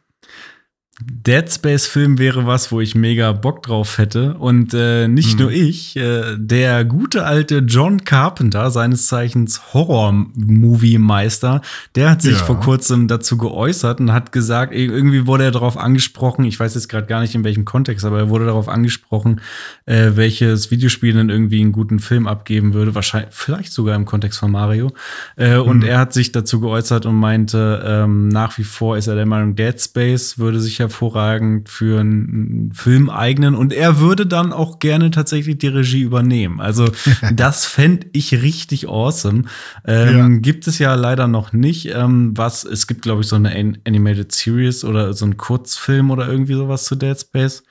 Dead 1.01 1.51
Space 1.51 1.87
Film 1.87 2.19
wäre 2.19 2.45
was, 2.45 2.71
wo 2.71 2.79
ich 2.79 2.93
mega 2.93 3.31
Bock 3.31 3.63
drauf 3.63 3.97
hätte. 3.97 4.35
Und 4.35 4.75
äh, 4.75 5.07
nicht 5.07 5.33
mhm. 5.33 5.45
nur 5.45 5.51
ich, 5.51 5.95
äh, 5.95 6.37
der 6.37 6.85
gute 6.85 7.25
alte 7.25 7.59
John 7.59 8.03
Carpenter, 8.03 8.69
seines 8.69 9.07
Zeichens 9.07 9.73
Horror-Movie-Meister, 9.73 11.61
der 11.95 12.11
hat 12.11 12.21
sich 12.21 12.37
ja. 12.37 12.45
vor 12.45 12.59
kurzem 12.59 13.07
dazu 13.07 13.37
geäußert 13.37 14.01
und 14.01 14.13
hat 14.13 14.31
gesagt, 14.31 14.71
irgendwie 14.75 15.25
wurde 15.25 15.45
er 15.45 15.51
darauf 15.51 15.77
angesprochen, 15.77 16.45
ich 16.45 16.59
weiß 16.59 16.75
jetzt 16.75 16.89
gerade 16.89 17.07
gar 17.07 17.21
nicht 17.21 17.33
in 17.33 17.43
welchem 17.43 17.65
Kontext, 17.65 18.05
aber 18.05 18.19
er 18.19 18.29
wurde 18.29 18.45
darauf 18.45 18.69
angesprochen, 18.69 19.41
äh, 19.87 20.11
welches 20.13 20.69
Videospiel 20.69 21.13
denn 21.13 21.29
irgendwie 21.29 21.61
einen 21.61 21.71
guten 21.71 21.97
Film 21.97 22.27
abgeben 22.27 22.75
würde, 22.75 22.93
wahrscheinlich, 22.93 23.33
vielleicht 23.33 23.73
sogar 23.73 23.95
im 23.95 24.05
Kontext 24.05 24.37
von 24.37 24.51
Mario. 24.51 24.91
Äh, 25.37 25.57
mhm. 25.57 25.63
Und 25.63 25.83
er 25.83 25.97
hat 25.97 26.13
sich 26.13 26.31
dazu 26.31 26.59
geäußert 26.59 27.07
und 27.07 27.15
meinte, 27.15 27.83
ähm, 27.83 28.27
nach 28.27 28.59
wie 28.59 28.63
vor 28.63 28.95
ist 28.95 29.07
er 29.07 29.15
der 29.15 29.25
Meinung, 29.25 29.55
Dead 29.55 29.81
Space 29.81 30.37
würde 30.37 30.59
sich 30.59 30.82
hervorragend 30.83 31.69
für 31.69 31.99
einen 31.99 32.71
Film 32.73 33.09
eignen 33.09 33.55
und 33.55 33.73
er 33.73 33.99
würde 33.99 34.25
dann 34.25 34.53
auch 34.53 34.79
gerne 34.79 35.11
tatsächlich 35.11 35.57
die 35.57 35.67
Regie 35.67 36.01
übernehmen. 36.01 36.59
Also 36.59 36.89
das 37.33 37.65
fände 37.65 38.07
ich 38.13 38.41
richtig 38.41 38.87
awesome. 38.87 39.43
Ähm, 39.85 40.33
ja. 40.33 40.39
Gibt 40.39 40.67
es 40.67 40.79
ja 40.79 40.93
leider 40.95 41.27
noch 41.27 41.53
nicht. 41.53 41.93
Ähm, 41.93 42.37
was, 42.37 42.63
es 42.63 42.87
gibt, 42.87 43.01
glaube 43.01 43.21
ich, 43.21 43.27
so 43.27 43.35
eine 43.35 43.51
Animated 43.85 44.31
Series 44.31 44.83
oder 44.85 45.13
so 45.13 45.25
ein 45.25 45.37
Kurzfilm 45.37 46.11
oder 46.11 46.27
irgendwie 46.27 46.53
sowas 46.53 46.85
zu 46.85 46.95
Dead 46.95 47.19
Space. 47.19 47.63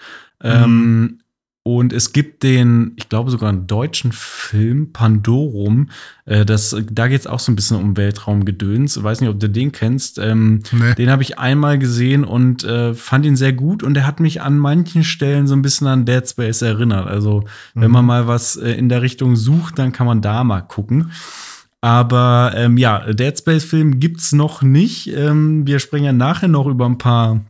Ähm, 0.43 1.01
mhm. 1.01 1.19
Und 1.65 1.93
es 1.93 2.13
gibt 2.13 2.43
den, 2.43 2.93
ich 2.97 3.09
glaube 3.09 3.31
sogar 3.31 3.49
einen 3.49 3.69
deutschen 3.69 4.11
Film, 4.11 4.93
Pandorum. 4.93 5.91
Äh, 6.25 6.45
das, 6.45 6.77
da 6.91 7.07
geht 7.07 7.21
es 7.21 7.27
auch 7.29 7.39
so 7.39 7.53
ein 7.53 7.57
bisschen 7.57 7.77
um 7.77 7.97
Weltraumgedöns. 7.97 8.97
Ich 8.97 9.03
weiß 9.03 9.21
nicht, 9.21 9.31
ob 9.31 9.39
du 9.39 9.49
den 9.49 9.71
kennst. 9.71 10.19
Ähm, 10.19 10.63
nee. 10.73 10.95
Den 10.95 11.09
habe 11.09 11.23
ich 11.23 11.39
einmal 11.39 11.79
gesehen 11.79 12.25
und 12.25 12.65
äh, 12.65 12.95
fand 12.95 13.25
ihn 13.25 13.37
sehr 13.37 13.53
gut. 13.53 13.85
Und 13.85 13.97
er 13.97 14.09
hat 14.09 14.19
mich 14.19 14.43
an 14.43 14.59
manchen 14.59 15.05
Stellen 15.05 15.47
so 15.47 15.55
ein 15.55 15.63
bisschen 15.63 15.87
an 15.87 16.05
Dead 16.05 16.29
Space 16.29 16.63
erinnert. 16.63 17.07
Also, 17.07 17.45
mhm. 17.75 17.81
wenn 17.81 17.91
man 17.93 18.07
mal 18.07 18.27
was 18.27 18.57
äh, 18.57 18.73
in 18.73 18.89
der 18.89 19.03
Richtung 19.03 19.37
sucht, 19.37 19.79
dann 19.79 19.93
kann 19.93 20.07
man 20.09 20.21
da 20.21 20.43
mal 20.43 20.63
gucken. 20.63 21.13
Aber 21.81 22.53
ähm, 22.57 22.77
ja, 22.77 23.13
Dead 23.13 23.37
Space-Film 23.39 24.01
gibt's 24.01 24.33
noch 24.33 24.63
nicht. 24.63 25.09
Ähm, 25.15 25.67
wir 25.67 25.79
sprechen 25.79 26.05
ja 26.05 26.13
nachher 26.13 26.49
noch 26.49 26.67
über 26.67 26.87
ein 26.87 26.99
paar 26.99 27.41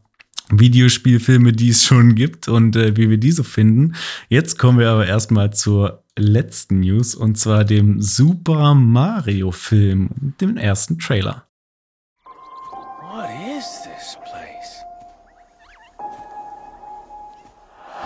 Videospielfilme, 0.53 1.53
die 1.53 1.71
es 1.71 1.85
schon 1.85 2.15
gibt 2.15 2.49
und 2.49 2.77
äh, 2.77 2.97
wie 2.97 3.11
wir 3.11 3.19
diese 3.19 3.45
finden. 3.45 3.95
Jetzt 4.29 4.59
kommen 4.59 4.79
wir 4.79 4.91
aber 4.91 5.07
erstmal 5.07 5.53
zur 5.53 6.05
letzten 6.17 6.81
News 6.81 7.15
und 7.15 7.39
zwar 7.39 7.65
dem 7.65 8.01
Super 8.01 8.75
Mario 8.75 9.51
Film, 9.51 10.35
dem 10.41 10.57
ersten 10.57 10.99
Trailer. 10.99 11.47
What 12.25 13.31
is 13.59 13.65
this 13.83 14.17
place? 14.25 14.85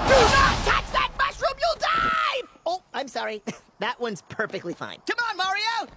Do 0.06 0.14
not 0.14 0.56
touch 0.64 0.92
that 0.92 1.10
mushroom, 1.18 1.56
you'll 1.58 1.80
die! 1.80 2.48
Oh, 2.64 2.80
I'm 2.94 3.08
sorry. 3.08 3.42
That 3.78 4.00
one's 4.00 4.22
perfectly 4.30 4.72
fine. 4.72 4.96
Come 5.06 5.18
on, 5.30 5.36
Mario! 5.36 5.92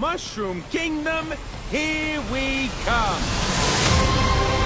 Mushroom 0.00 0.64
Kingdom, 0.72 1.32
here 1.70 2.20
we 2.32 2.70
come! 2.84 3.61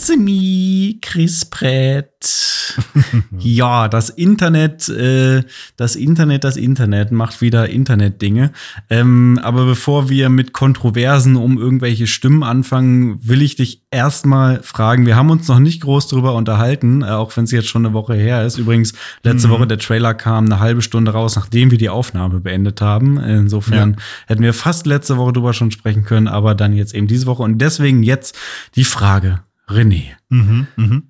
Semi, 0.00 0.98
Chris 1.02 1.44
Pratt. 1.44 2.74
ja, 3.38 3.86
das 3.86 4.08
Internet, 4.08 4.88
äh, 4.88 5.42
das 5.76 5.94
Internet, 5.94 6.42
das 6.44 6.56
Internet 6.56 7.12
macht 7.12 7.42
wieder 7.42 7.68
Internet-Dinge. 7.68 8.52
Ähm, 8.88 9.38
aber 9.42 9.66
bevor 9.66 10.08
wir 10.08 10.30
mit 10.30 10.54
Kontroversen 10.54 11.36
um 11.36 11.58
irgendwelche 11.58 12.06
Stimmen 12.06 12.42
anfangen, 12.42 13.18
will 13.22 13.42
ich 13.42 13.56
dich 13.56 13.82
erstmal 13.90 14.62
fragen. 14.62 15.04
Wir 15.04 15.16
haben 15.16 15.28
uns 15.28 15.46
noch 15.48 15.58
nicht 15.58 15.82
groß 15.82 16.08
drüber 16.08 16.34
unterhalten, 16.34 17.02
äh, 17.02 17.08
auch 17.08 17.36
wenn 17.36 17.44
es 17.44 17.50
jetzt 17.50 17.68
schon 17.68 17.84
eine 17.84 17.94
Woche 17.94 18.14
her 18.14 18.46
ist. 18.46 18.56
Übrigens, 18.56 18.94
letzte 19.22 19.48
mhm. 19.48 19.52
Woche 19.52 19.66
der 19.66 19.78
Trailer 19.78 20.14
kam 20.14 20.46
eine 20.46 20.60
halbe 20.60 20.80
Stunde 20.80 21.12
raus, 21.12 21.36
nachdem 21.36 21.70
wir 21.70 21.78
die 21.78 21.90
Aufnahme 21.90 22.40
beendet 22.40 22.80
haben. 22.80 23.18
Insofern 23.18 23.92
ja. 23.92 24.02
hätten 24.28 24.42
wir 24.42 24.54
fast 24.54 24.86
letzte 24.86 25.18
Woche 25.18 25.34
drüber 25.34 25.52
schon 25.52 25.70
sprechen 25.70 26.04
können, 26.04 26.26
aber 26.26 26.54
dann 26.54 26.74
jetzt 26.74 26.94
eben 26.94 27.06
diese 27.06 27.26
Woche. 27.26 27.42
Und 27.42 27.58
deswegen 27.58 28.02
jetzt 28.02 28.34
die 28.76 28.84
Frage. 28.84 29.40
René, 29.70 30.16
mhm, 30.28 30.66
mh. 30.76 31.02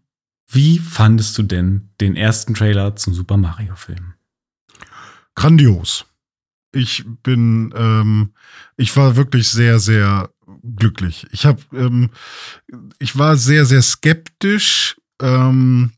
wie 0.48 0.78
fandest 0.78 1.36
du 1.38 1.42
denn 1.42 1.90
den 2.00 2.16
ersten 2.16 2.54
Trailer 2.54 2.96
zum 2.96 3.14
Super 3.14 3.36
Mario-Film? 3.36 4.14
Grandios. 5.34 6.04
Ich 6.72 7.04
bin, 7.22 7.72
ähm, 7.76 8.32
ich 8.76 8.96
war 8.96 9.16
wirklich 9.16 9.48
sehr, 9.48 9.80
sehr 9.80 10.30
glücklich. 10.76 11.26
Ich 11.32 11.46
habe, 11.46 11.60
ähm, 11.72 12.10
ich 12.98 13.18
war 13.18 13.36
sehr, 13.36 13.64
sehr 13.64 13.82
skeptisch. 13.82 14.96
Ähm, 15.20 15.92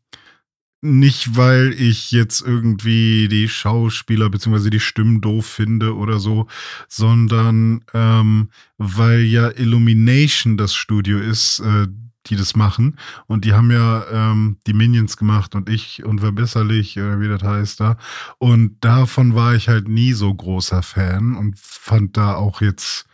nicht, 0.85 1.37
weil 1.37 1.73
ich 1.75 2.11
jetzt 2.11 2.41
irgendwie 2.41 3.29
die 3.29 3.49
Schauspieler 3.49 4.29
bzw. 4.31 4.69
die 4.69 4.81
Stimmen 4.81 5.21
doof 5.21 5.47
finde 5.47 5.95
oder 5.95 6.19
so, 6.19 6.49
sondern 6.89 7.85
ähm, 7.95 8.49
weil 8.79 9.21
ja 9.21 9.51
Illumination 9.51 10.57
das 10.57 10.75
Studio 10.75 11.19
ist, 11.19 11.61
äh, 11.61 11.87
die 12.27 12.37
das 12.37 12.55
machen. 12.57 12.97
Und 13.27 13.45
die 13.45 13.53
haben 13.53 13.71
ja 13.71 14.05
ähm, 14.11 14.59
die 14.67 14.75
Minions 14.75 15.17
gemacht 15.17 15.55
und 15.55 15.69
ich 15.69 16.05
unverbesserlich, 16.05 16.99
oder 16.99 17.21
wie 17.21 17.29
das 17.29 17.43
heißt 17.43 17.81
da. 17.81 17.97
Und 18.39 18.77
davon 18.85 19.35
war 19.35 19.55
ich 19.55 19.69
halt 19.69 19.89
nie 19.89 20.13
so 20.13 20.33
großer 20.33 20.83
Fan 20.83 21.37
und 21.37 21.59
fand 21.59 22.17
da 22.17 22.35
auch 22.35 22.61
jetzt, 22.61 23.07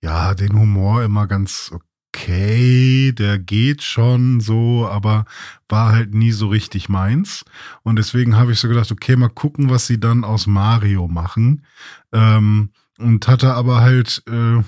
ja, 0.00 0.34
den 0.34 0.58
Humor 0.58 1.02
immer 1.02 1.26
ganz 1.26 1.72
okay. 2.14 3.12
Der 3.12 3.38
geht 3.38 3.82
schon 3.82 4.40
so, 4.40 4.86
aber 4.88 5.24
war 5.68 5.92
halt 5.92 6.14
nie 6.14 6.32
so 6.32 6.48
richtig 6.48 6.88
meins. 6.88 7.44
Und 7.82 7.96
deswegen 7.96 8.36
habe 8.36 8.52
ich 8.52 8.60
so 8.60 8.68
gedacht, 8.68 8.92
okay, 8.92 9.16
mal 9.16 9.28
gucken, 9.28 9.70
was 9.70 9.86
sie 9.86 9.98
dann 9.98 10.24
aus 10.24 10.46
Mario 10.46 11.08
machen. 11.08 11.64
Ähm, 12.12 12.70
und 12.98 13.26
hatte 13.26 13.54
aber 13.54 13.80
halt, 13.80 14.22
äh, 14.28 14.62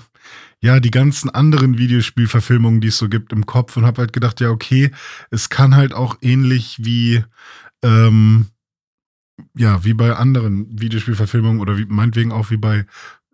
ja, 0.61 0.79
die 0.79 0.91
ganzen 0.91 1.29
anderen 1.29 1.77
Videospielverfilmungen, 1.77 2.81
die 2.81 2.87
es 2.87 2.97
so 2.97 3.09
gibt, 3.09 3.31
im 3.31 3.45
Kopf 3.45 3.77
und 3.77 3.85
habe 3.85 4.01
halt 4.01 4.13
gedacht, 4.13 4.41
ja, 4.41 4.49
okay, 4.49 4.91
es 5.29 5.49
kann 5.49 5.75
halt 5.75 5.93
auch 5.93 6.17
ähnlich 6.21 6.77
wie, 6.79 7.23
ähm, 7.83 8.47
ja, 9.55 9.83
wie 9.83 9.93
bei 9.93 10.15
anderen 10.15 10.79
Videospielverfilmungen 10.79 11.59
oder 11.59 11.77
wie, 11.77 11.85
meinetwegen 11.85 12.31
auch 12.31 12.49
wie 12.49 12.57
bei, 12.57 12.85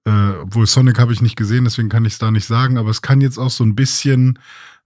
äh, 0.06 0.30
obwohl 0.42 0.68
Sonic 0.68 1.00
habe 1.00 1.14
ich 1.14 1.22
nicht 1.22 1.38
gesehen, 1.38 1.64
deswegen 1.64 1.90
kann 1.90 2.06
ich 2.06 2.14
es 2.14 2.20
da 2.20 2.30
nicht 2.30 2.46
sagen, 2.46 2.78
aber 2.78 2.90
es 2.90 3.02
kann 3.02 3.22
jetzt 3.22 3.38
auch 3.38 3.52
so 3.52 3.64
ein 3.64 3.76
bisschen, 3.76 4.38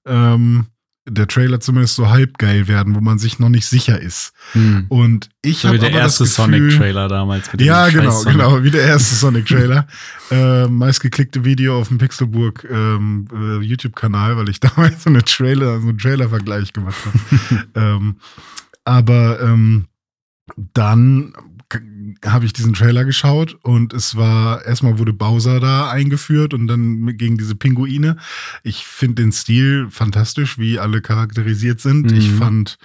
ähm, 0.06 0.68
der 1.10 1.28
Trailer 1.28 1.60
zumindest 1.60 1.96
so 1.96 2.10
halb 2.10 2.38
geil 2.38 2.68
werden, 2.68 2.96
wo 2.96 3.02
man 3.02 3.18
sich 3.18 3.40
noch 3.40 3.50
nicht 3.50 3.66
sicher 3.66 4.00
ist. 4.00 4.34
Hm. 4.52 4.86
Und 4.90 5.30
ich 5.42 5.60
so 5.60 5.70
habe 5.70 5.80
der 5.80 5.92
erste 5.92 6.26
Sonic-Trailer 6.26 7.08
damals. 7.08 7.52
Mit 7.52 7.62
ja, 7.62 7.90
genau, 7.90 8.24
genau, 8.24 8.64
wie 8.64 8.72
der 8.72 8.84
erste 8.84 9.16
Sonic-Trailer. 9.16 9.88
äh, 10.32 10.68
meistgeklickte 10.68 11.46
Video 11.46 11.80
auf 11.80 11.88
dem 11.88 11.98
Pixelburg 11.98 12.68
ähm, 12.70 13.28
äh, 13.34 13.64
YouTube-Kanal, 13.64 14.38
weil 14.38 14.50
ich 14.50 14.60
damals 14.62 15.04
so 15.04 15.10
eine 15.10 15.24
Trailer, 15.24 15.80
so 15.80 15.88
einen 15.88 15.98
Trailer-Vergleich 15.98 16.74
gemacht 16.74 16.98
habe. 17.06 17.68
ähm, 17.76 18.16
aber 18.84 19.42
ähm, 19.42 19.86
dann 20.74 21.34
habe 22.26 22.46
ich 22.46 22.54
diesen 22.54 22.74
Trailer 22.74 23.06
geschaut 23.06 23.58
und 23.64 23.94
es 23.94 24.16
war, 24.16 24.66
erstmal 24.66 25.00
wurde 25.00 25.14
Bowser 25.14 25.60
da 25.60 25.90
eingeführt 25.90 26.54
und 26.54 26.68
dann 26.68 27.18
gegen 27.18 27.38
diese 27.38 27.56
Pinguine. 27.56 28.18
Ich 28.64 28.86
finde 28.86 29.24
den 29.24 29.32
Stil 29.32 29.88
fantastisch, 29.90 30.58
wie 30.58 30.80
alle 30.80 31.02
charakterisiert 31.02 31.80
sind. 31.80 32.12
Mhm. 32.12 32.18
Ich 32.18 32.32
fand, 32.32 32.78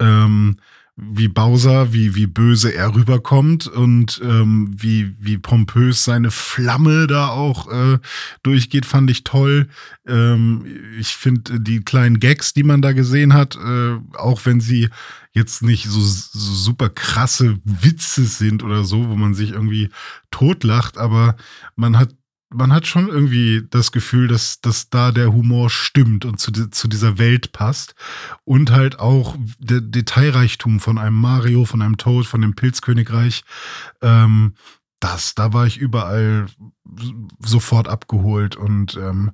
ähm, 0.00 0.56
wie 0.98 1.28
Bowser, 1.28 1.92
wie, 1.92 2.14
wie 2.14 2.26
böse 2.26 2.74
er 2.74 2.94
rüberkommt 2.94 3.66
und 3.66 4.18
ähm, 4.24 4.74
wie, 4.78 5.14
wie 5.18 5.36
pompös 5.36 6.04
seine 6.04 6.30
Flamme 6.30 7.06
da 7.06 7.28
auch 7.28 7.70
äh, 7.70 7.98
durchgeht, 8.42 8.86
fand 8.86 9.10
ich 9.10 9.22
toll. 9.22 9.68
Ähm, 10.06 10.64
ich 10.98 11.08
finde 11.08 11.60
die 11.60 11.80
kleinen 11.80 12.18
Gags, 12.18 12.54
die 12.54 12.62
man 12.62 12.80
da 12.80 12.92
gesehen 12.92 13.34
hat, 13.34 13.56
äh, 13.56 13.98
auch 14.16 14.46
wenn 14.46 14.60
sie 14.60 14.88
jetzt 15.32 15.62
nicht 15.62 15.84
so, 15.84 16.00
so 16.00 16.54
super 16.54 16.88
krasse 16.88 17.58
Witze 17.64 18.24
sind 18.24 18.62
oder 18.62 18.84
so, 18.84 19.10
wo 19.10 19.16
man 19.16 19.34
sich 19.34 19.50
irgendwie 19.50 19.90
totlacht, 20.30 20.96
aber 20.96 21.36
man 21.76 21.98
hat 21.98 22.14
man 22.50 22.72
hat 22.72 22.86
schon 22.86 23.08
irgendwie 23.08 23.66
das 23.70 23.92
Gefühl, 23.92 24.28
dass, 24.28 24.60
dass 24.60 24.88
da 24.88 25.10
der 25.10 25.32
Humor 25.32 25.68
stimmt 25.68 26.24
und 26.24 26.38
zu, 26.38 26.52
zu 26.52 26.88
dieser 26.88 27.18
Welt 27.18 27.52
passt. 27.52 27.94
Und 28.44 28.70
halt 28.70 28.98
auch 28.98 29.36
der 29.58 29.80
Detailreichtum 29.80 30.80
von 30.80 30.98
einem 30.98 31.16
Mario, 31.16 31.64
von 31.64 31.82
einem 31.82 31.96
Toad, 31.96 32.26
von 32.26 32.40
dem 32.40 32.54
Pilzkönigreich. 32.54 33.42
Ähm, 34.00 34.54
das, 35.00 35.34
da 35.34 35.52
war 35.52 35.66
ich 35.66 35.76
überall 35.76 36.46
sofort 37.40 37.88
abgeholt 37.88 38.56
und 38.56 38.96
ähm, 38.96 39.32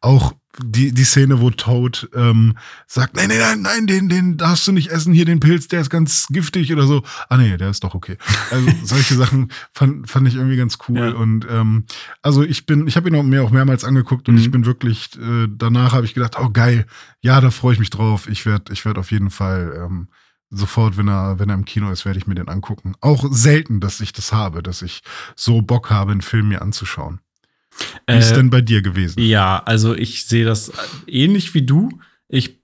auch 0.00 0.34
die, 0.62 0.92
die 0.92 1.04
Szene, 1.04 1.40
wo 1.40 1.50
Toad 1.50 2.08
ähm, 2.14 2.56
sagt, 2.86 3.16
nein, 3.16 3.28
nein, 3.28 3.38
nein, 3.38 3.62
nein, 3.62 3.86
den, 3.86 4.08
den 4.08 4.36
darfst 4.36 4.66
du 4.66 4.72
nicht 4.72 4.90
essen, 4.90 5.12
hier 5.12 5.24
den 5.24 5.40
Pilz, 5.40 5.68
der 5.68 5.80
ist 5.80 5.90
ganz 5.90 6.26
giftig 6.28 6.72
oder 6.72 6.86
so. 6.86 7.02
Ah 7.28 7.36
nee, 7.36 7.56
der 7.56 7.70
ist 7.70 7.84
doch 7.84 7.94
okay. 7.94 8.16
Also 8.50 8.68
solche 8.84 9.14
Sachen 9.14 9.52
fand, 9.72 10.08
fand 10.08 10.28
ich 10.28 10.34
irgendwie 10.36 10.56
ganz 10.56 10.78
cool. 10.88 10.98
Ja. 10.98 11.10
Und 11.12 11.46
ähm, 11.50 11.84
also 12.22 12.42
ich 12.42 12.66
bin, 12.66 12.86
ich 12.86 12.96
habe 12.96 13.08
ihn 13.08 13.28
mir 13.28 13.42
auch 13.42 13.50
mehrmals 13.50 13.84
angeguckt 13.84 14.28
und 14.28 14.34
mhm. 14.34 14.40
ich 14.40 14.50
bin 14.50 14.66
wirklich, 14.66 15.10
äh, 15.18 15.48
danach 15.50 15.92
habe 15.92 16.06
ich 16.06 16.14
gedacht, 16.14 16.36
oh 16.38 16.50
geil, 16.50 16.86
ja, 17.20 17.40
da 17.40 17.50
freue 17.50 17.74
ich 17.74 17.78
mich 17.78 17.90
drauf. 17.90 18.28
Ich 18.28 18.46
werde 18.46 18.72
ich 18.72 18.84
werd 18.84 18.98
auf 18.98 19.10
jeden 19.10 19.30
Fall 19.30 19.74
ähm, 19.76 20.08
sofort, 20.50 20.96
wenn 20.96 21.08
er, 21.08 21.38
wenn 21.38 21.48
er 21.48 21.54
im 21.54 21.64
Kino 21.64 21.90
ist, 21.90 22.04
werde 22.04 22.18
ich 22.18 22.26
mir 22.26 22.34
den 22.34 22.48
angucken. 22.48 22.94
Auch 23.00 23.26
selten, 23.30 23.80
dass 23.80 24.00
ich 24.00 24.12
das 24.12 24.32
habe, 24.32 24.62
dass 24.62 24.82
ich 24.82 25.02
so 25.36 25.62
Bock 25.62 25.90
habe, 25.90 26.12
einen 26.12 26.22
Film 26.22 26.48
mir 26.48 26.62
anzuschauen. 26.62 27.20
Wie 28.06 28.16
ist 28.16 28.32
äh, 28.32 28.34
denn 28.36 28.50
bei 28.50 28.60
dir 28.60 28.82
gewesen? 28.82 29.20
Ja, 29.20 29.62
also 29.64 29.94
ich 29.94 30.26
sehe 30.26 30.44
das 30.44 30.72
ähnlich 31.06 31.54
wie 31.54 31.62
du. 31.62 31.90
Ich 32.28 32.58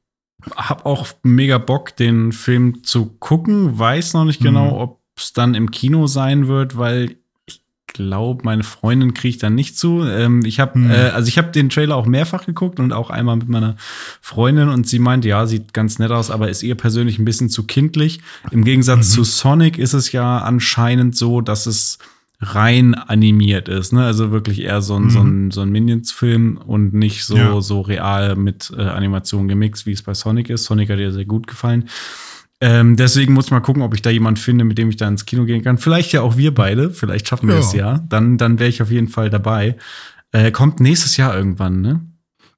habe 0.56 0.86
auch 0.86 1.08
mega 1.22 1.58
Bock, 1.58 1.96
den 1.96 2.32
Film 2.32 2.84
zu 2.84 3.06
gucken. 3.06 3.78
Weiß 3.78 4.14
noch 4.14 4.24
nicht 4.24 4.40
genau, 4.40 4.66
mhm. 4.66 4.80
ob 4.80 5.00
es 5.16 5.32
dann 5.32 5.54
im 5.54 5.70
Kino 5.70 6.06
sein 6.06 6.48
wird, 6.48 6.76
weil 6.76 7.16
ich 7.46 7.62
glaube, 7.86 8.42
meine 8.44 8.64
Freundin 8.64 9.14
kriegt 9.14 9.42
dann 9.42 9.54
nicht 9.54 9.78
zu. 9.78 10.02
Ähm, 10.04 10.44
ich 10.44 10.60
habe, 10.60 10.78
mhm. 10.78 10.90
äh, 10.90 11.10
also 11.10 11.28
ich 11.28 11.38
habe 11.38 11.50
den 11.52 11.70
Trailer 11.70 11.96
auch 11.96 12.06
mehrfach 12.06 12.46
geguckt 12.46 12.80
und 12.80 12.92
auch 12.92 13.10
einmal 13.10 13.36
mit 13.36 13.48
meiner 13.48 13.76
Freundin 14.20 14.68
und 14.68 14.86
sie 14.88 14.98
meint, 14.98 15.24
ja, 15.24 15.46
sieht 15.46 15.72
ganz 15.72 15.98
nett 15.98 16.10
aus, 16.10 16.30
aber 16.30 16.48
ist 16.48 16.62
ihr 16.62 16.74
persönlich 16.74 17.18
ein 17.18 17.24
bisschen 17.24 17.48
zu 17.48 17.64
kindlich. 17.64 18.20
Im 18.50 18.64
Gegensatz 18.64 19.10
mhm. 19.10 19.12
zu 19.12 19.24
Sonic 19.24 19.78
ist 19.78 19.92
es 19.92 20.12
ja 20.12 20.38
anscheinend 20.38 21.16
so, 21.16 21.40
dass 21.40 21.66
es 21.66 21.98
rein 22.40 22.94
animiert 22.94 23.68
ist, 23.68 23.92
ne? 23.92 24.04
Also 24.04 24.30
wirklich 24.30 24.62
eher 24.62 24.82
so 24.82 24.96
ein, 24.96 25.04
mhm. 25.04 25.10
so 25.10 25.20
ein, 25.20 25.50
so 25.50 25.60
ein 25.62 25.70
Minions-Film 25.70 26.58
und 26.58 26.94
nicht 26.94 27.24
so, 27.24 27.36
ja. 27.36 27.60
so 27.60 27.80
real 27.80 28.36
mit 28.36 28.72
äh, 28.76 28.82
Animation 28.82 29.48
gemixt, 29.48 29.86
wie 29.86 29.92
es 29.92 30.02
bei 30.02 30.14
Sonic 30.14 30.50
ist. 30.50 30.64
Sonic 30.64 30.90
hat 30.90 30.98
dir 30.98 31.12
sehr 31.12 31.24
gut 31.24 31.46
gefallen. 31.46 31.88
Ähm, 32.60 32.96
deswegen 32.96 33.34
muss 33.34 33.46
ich 33.46 33.50
mal 33.50 33.60
gucken, 33.60 33.82
ob 33.82 33.94
ich 33.94 34.02
da 34.02 34.10
jemanden 34.10 34.40
finde, 34.40 34.64
mit 34.64 34.78
dem 34.78 34.88
ich 34.88 34.96
da 34.96 35.08
ins 35.08 35.26
Kino 35.26 35.44
gehen 35.44 35.62
kann. 35.62 35.78
Vielleicht 35.78 36.12
ja 36.12 36.22
auch 36.22 36.36
wir 36.36 36.54
beide. 36.54 36.90
Vielleicht 36.90 37.28
schaffen 37.28 37.48
wir 37.48 37.56
ja. 37.56 37.60
es 37.60 37.72
ja. 37.72 38.04
Dann, 38.08 38.38
dann 38.38 38.58
wäre 38.58 38.70
ich 38.70 38.80
auf 38.80 38.90
jeden 38.90 39.08
Fall 39.08 39.30
dabei. 39.30 39.76
Äh, 40.32 40.50
kommt 40.50 40.80
nächstes 40.80 41.16
Jahr 41.16 41.36
irgendwann, 41.36 41.80
ne? 41.80 42.00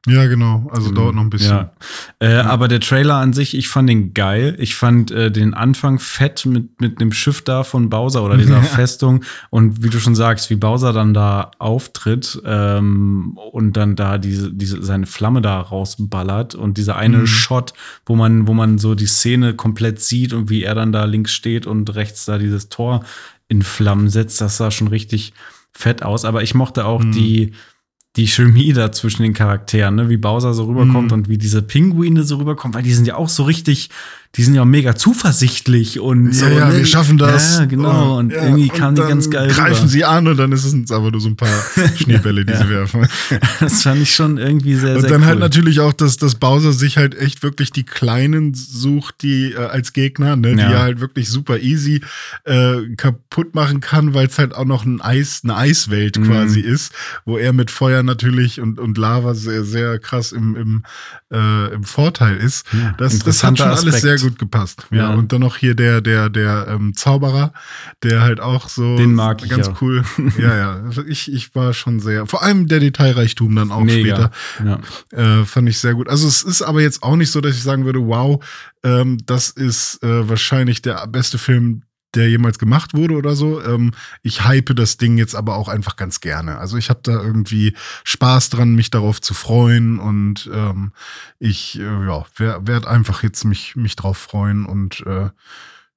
Ja, 0.06 0.26
genau. 0.26 0.70
Also 0.72 0.92
dauert 0.92 1.16
noch 1.16 1.22
ein 1.22 1.30
bisschen. 1.30 1.50
Ja. 1.50 1.72
Äh, 2.20 2.34
ja. 2.34 2.46
Aber 2.46 2.68
der 2.68 2.80
Trailer 2.80 3.16
an 3.16 3.32
sich, 3.32 3.56
ich 3.56 3.68
fand 3.68 3.88
den 3.88 4.14
geil. 4.14 4.56
Ich 4.58 4.76
fand 4.76 5.10
äh, 5.10 5.32
den 5.32 5.52
Anfang 5.52 5.98
fett 5.98 6.46
mit, 6.46 6.80
mit 6.80 7.00
dem 7.00 7.12
Schiff 7.12 7.42
da 7.42 7.64
von 7.64 7.90
Bowser 7.90 8.22
oder 8.22 8.36
dieser 8.36 8.62
Festung. 8.62 9.24
Und 9.50 9.82
wie 9.82 9.90
du 9.90 9.98
schon 9.98 10.14
sagst, 10.14 10.48
wie 10.48 10.56
Bowser 10.56 10.92
dann 10.92 11.12
da 11.12 11.50
auftritt 11.58 12.40
ähm, 12.44 13.36
und 13.52 13.76
dann 13.76 13.96
da 13.96 14.18
diese, 14.18 14.52
diese, 14.52 14.82
seine 14.82 15.06
Flamme 15.06 15.42
da 15.42 15.60
rausballert 15.60 16.54
und 16.54 16.78
dieser 16.78 16.96
eine 16.96 17.18
mhm. 17.18 17.26
Shot, 17.26 17.72
wo 18.06 18.14
man, 18.14 18.46
wo 18.46 18.54
man 18.54 18.78
so 18.78 18.94
die 18.94 19.06
Szene 19.06 19.54
komplett 19.54 20.00
sieht 20.00 20.32
und 20.32 20.50
wie 20.50 20.62
er 20.62 20.76
dann 20.76 20.92
da 20.92 21.04
links 21.04 21.32
steht 21.32 21.66
und 21.66 21.94
rechts 21.96 22.26
da 22.26 22.38
dieses 22.38 22.68
Tor 22.68 23.04
in 23.48 23.62
Flammen 23.62 24.08
setzt, 24.08 24.40
das 24.40 24.56
sah 24.56 24.70
schon 24.70 24.88
richtig 24.88 25.32
fett 25.72 26.02
aus. 26.02 26.24
Aber 26.24 26.42
ich 26.42 26.54
mochte 26.54 26.84
auch 26.84 27.02
mhm. 27.02 27.12
die 27.12 27.52
die 28.16 28.26
Chemie 28.26 28.72
da 28.72 28.92
zwischen 28.92 29.22
den 29.22 29.34
Charakteren, 29.34 29.94
ne? 29.94 30.08
wie 30.08 30.16
Bowser 30.16 30.54
so 30.54 30.64
rüberkommt 30.64 31.10
mm. 31.10 31.14
und 31.14 31.28
wie 31.28 31.36
diese 31.36 31.60
Pinguine 31.60 32.22
so 32.22 32.36
rüberkommen, 32.36 32.74
weil 32.74 32.82
die 32.82 32.92
sind 32.92 33.06
ja 33.06 33.16
auch 33.16 33.28
so 33.28 33.44
richtig, 33.44 33.90
die 34.36 34.42
sind 34.42 34.54
ja 34.54 34.64
mega 34.64 34.94
zuversichtlich 34.94 36.00
und 36.00 36.34
so. 36.34 36.46
Ja, 36.46 36.68
ne? 36.68 36.78
wir 36.78 36.86
schaffen 36.86 37.18
das. 37.18 37.58
Ja, 37.58 37.64
genau. 37.66 38.14
Oh, 38.14 38.18
und 38.18 38.32
ja, 38.32 38.42
irgendwie 38.44 38.68
kamen 38.68 38.96
die 38.96 39.02
ganz 39.02 39.30
geil. 39.30 39.48
Greifen 39.48 39.76
rüber. 39.76 39.88
sie 39.88 40.04
an 40.04 40.28
und 40.28 40.36
dann 40.38 40.52
ist 40.52 40.64
es 40.64 40.90
aber 40.90 41.10
nur 41.10 41.20
so 41.20 41.28
ein 41.28 41.36
paar 41.36 41.48
Schneebälle, 41.96 42.44
die 42.44 42.52
ja. 42.52 42.62
sie 42.62 42.68
werfen. 42.70 43.06
das 43.60 43.82
fand 43.82 44.00
ich 44.00 44.14
schon 44.14 44.38
irgendwie 44.38 44.74
sehr, 44.74 44.96
und 44.96 45.02
sehr 45.02 45.10
dann 45.10 45.20
cool. 45.20 45.26
halt 45.28 45.38
natürlich 45.38 45.80
auch, 45.80 45.92
dass, 45.92 46.16
dass 46.16 46.34
Bowser 46.34 46.72
sich 46.72 46.96
halt 46.96 47.16
echt 47.18 47.42
wirklich 47.42 47.70
die 47.70 47.84
Kleinen 47.84 48.54
sucht, 48.54 49.22
die 49.22 49.52
äh, 49.52 49.56
als 49.56 49.92
Gegner, 49.92 50.36
ne, 50.36 50.54
die 50.54 50.60
er 50.60 50.80
halt 50.80 51.00
wirklich 51.00 51.28
super 51.28 51.58
easy 51.58 52.00
äh, 52.44 52.94
kaputt 52.96 53.54
machen 53.54 53.80
kann, 53.80 54.14
weil 54.14 54.26
es 54.26 54.38
halt 54.38 54.54
auch 54.54 54.64
noch 54.64 54.84
ein 54.84 55.00
Eis, 55.00 55.40
eine 55.44 55.56
Eiswelt 55.56 56.18
mhm. 56.18 56.24
quasi 56.24 56.60
ist, 56.60 56.92
wo 57.24 57.36
er 57.36 57.52
mit 57.52 57.70
Feuer 57.70 58.02
natürlich 58.06 58.60
und, 58.60 58.78
und 58.78 58.96
Lava 58.96 59.34
sehr, 59.34 59.64
sehr 59.64 59.98
krass 59.98 60.32
im, 60.32 60.56
im, 60.56 60.82
äh, 61.32 61.74
im 61.74 61.84
Vorteil 61.84 62.36
ist. 62.36 62.66
das, 62.98 63.18
das 63.18 63.44
hat 63.44 63.58
schon 63.58 63.68
Aspekt. 63.68 63.92
alles 63.92 64.02
sehr 64.02 64.18
gut 64.18 64.38
gepasst. 64.38 64.86
Ja. 64.90 65.10
ja. 65.10 65.14
Und 65.14 65.32
dann 65.32 65.40
noch 65.40 65.56
hier 65.56 65.74
der, 65.74 66.00
der, 66.00 66.30
der 66.30 66.66
ähm, 66.68 66.94
Zauberer, 66.94 67.52
der 68.02 68.22
halt 68.22 68.40
auch 68.40 68.68
so 68.68 68.96
Den 68.96 69.14
mag 69.14 69.42
ich, 69.42 69.50
ganz 69.50 69.66
ja. 69.66 69.74
cool. 69.80 70.04
ja, 70.38 70.56
ja. 70.56 70.72
Also 70.84 71.04
ich, 71.04 71.32
ich 71.32 71.54
war 71.54 71.74
schon 71.74 72.00
sehr, 72.00 72.26
vor 72.26 72.42
allem 72.42 72.66
der 72.66 72.80
Detailreichtum 72.80 73.54
dann 73.54 73.70
auch 73.70 73.82
Mega. 73.82 74.30
später. 74.56 74.80
Ja. 75.12 75.40
Äh, 75.40 75.44
fand 75.44 75.68
ich 75.68 75.78
sehr 75.78 75.94
gut. 75.94 76.08
Also 76.08 76.26
es 76.26 76.42
ist 76.42 76.62
aber 76.62 76.80
jetzt 76.80 77.02
auch 77.02 77.16
nicht 77.16 77.30
so, 77.30 77.40
dass 77.40 77.56
ich 77.56 77.62
sagen 77.62 77.84
würde, 77.84 78.00
wow, 78.06 78.42
ähm, 78.82 79.18
das 79.26 79.50
ist 79.50 80.02
äh, 80.02 80.28
wahrscheinlich 80.28 80.80
der 80.80 81.06
beste 81.08 81.38
Film, 81.38 81.82
der 82.16 82.28
jemals 82.28 82.58
gemacht 82.58 82.94
wurde 82.94 83.14
oder 83.14 83.36
so. 83.36 83.62
Ähm, 83.62 83.92
ich 84.22 84.44
hype 84.44 84.74
das 84.74 84.96
Ding 84.96 85.18
jetzt 85.18 85.34
aber 85.34 85.56
auch 85.56 85.68
einfach 85.68 85.96
ganz 85.96 86.20
gerne. 86.20 86.58
Also 86.58 86.76
ich 86.76 86.90
habe 86.90 87.00
da 87.02 87.12
irgendwie 87.12 87.74
Spaß 88.04 88.50
dran, 88.50 88.74
mich 88.74 88.90
darauf 88.90 89.20
zu 89.20 89.34
freuen 89.34 89.98
und 89.98 90.50
ähm, 90.52 90.92
ich 91.38 91.78
äh, 91.78 91.82
ja, 91.82 92.24
werde 92.36 92.66
werd 92.66 92.86
einfach 92.86 93.22
jetzt 93.22 93.44
mich, 93.44 93.76
mich 93.76 93.96
drauf 93.96 94.18
freuen 94.18 94.66
und 94.66 95.04
äh, 95.06 95.30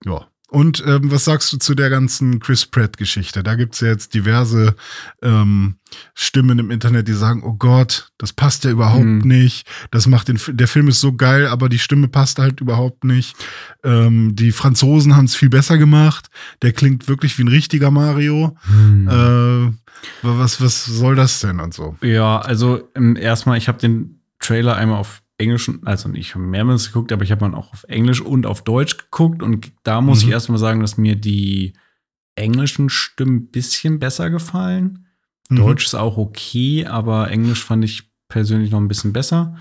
ja, 0.05 0.27
und 0.49 0.83
ähm, 0.85 1.11
was 1.11 1.25
sagst 1.25 1.53
du 1.53 1.57
zu 1.57 1.75
der 1.75 1.89
ganzen 1.89 2.39
Chris 2.39 2.65
Pratt-Geschichte? 2.65 3.43
Da 3.43 3.55
gibt's 3.55 3.81
ja 3.81 3.89
jetzt 3.89 4.13
diverse 4.15 4.75
ähm, 5.21 5.75
Stimmen 6.15 6.57
im 6.57 6.71
Internet, 6.71 7.07
die 7.07 7.13
sagen, 7.13 7.43
oh 7.43 7.53
Gott, 7.53 8.11
das 8.17 8.33
passt 8.33 8.63
ja 8.63 8.71
überhaupt 8.71 9.03
mhm. 9.03 9.21
nicht. 9.23 9.67
Das 9.91 10.07
macht 10.07 10.27
den 10.27 10.39
der 10.47 10.67
Film 10.67 10.87
ist 10.87 11.01
so 11.01 11.13
geil, 11.13 11.47
aber 11.47 11.69
die 11.69 11.77
Stimme 11.77 12.07
passt 12.07 12.39
halt 12.39 12.61
überhaupt 12.61 13.03
nicht. 13.03 13.35
Ähm, 13.83 14.35
die 14.35 14.51
Franzosen 14.51 15.15
haben 15.15 15.25
es 15.25 15.35
viel 15.35 15.49
besser 15.49 15.77
gemacht. 15.77 16.29
Der 16.63 16.73
klingt 16.73 17.07
wirklich 17.07 17.37
wie 17.37 17.43
ein 17.43 17.47
richtiger 17.47 17.91
Mario. 17.91 18.57
Mhm. 18.67 19.07
Äh, 19.07 19.73
was, 20.23 20.61
was 20.61 20.85
soll 20.85 21.15
das 21.15 21.41
denn 21.41 21.59
und 21.59 21.73
so? 21.75 21.95
Ja, 22.01 22.39
also 22.39 22.89
ähm, 22.95 23.15
erstmal, 23.15 23.57
ich 23.57 23.67
habe 23.67 23.79
den 23.79 24.21
Trailer 24.39 24.75
einmal 24.75 24.99
auf 24.99 25.21
Englisch, 25.39 25.71
also 25.85 26.13
ich 26.13 26.35
habe 26.35 26.43
mehrmals 26.43 26.87
geguckt, 26.87 27.11
aber 27.11 27.23
ich 27.23 27.31
habe 27.31 27.41
dann 27.41 27.55
auch 27.55 27.73
auf 27.73 27.85
Englisch 27.87 28.21
und 28.21 28.45
auf 28.45 28.63
Deutsch 28.63 28.97
geguckt 28.97 29.41
und 29.41 29.71
da 29.83 30.01
muss 30.01 30.21
mhm. 30.21 30.27
ich 30.27 30.33
erstmal 30.33 30.59
sagen, 30.59 30.81
dass 30.81 30.97
mir 30.97 31.15
die 31.15 31.73
englischen 32.35 32.89
Stimmen 32.89 33.37
ein 33.37 33.47
bisschen 33.47 33.99
besser 33.99 34.29
gefallen. 34.29 35.07
Mhm. 35.49 35.55
Deutsch 35.55 35.85
ist 35.85 35.95
auch 35.95 36.17
okay, 36.17 36.85
aber 36.85 37.31
Englisch 37.31 37.63
fand 37.63 37.85
ich 37.85 38.11
persönlich 38.27 38.71
noch 38.71 38.79
ein 38.79 38.87
bisschen 38.87 39.13
besser. 39.13 39.57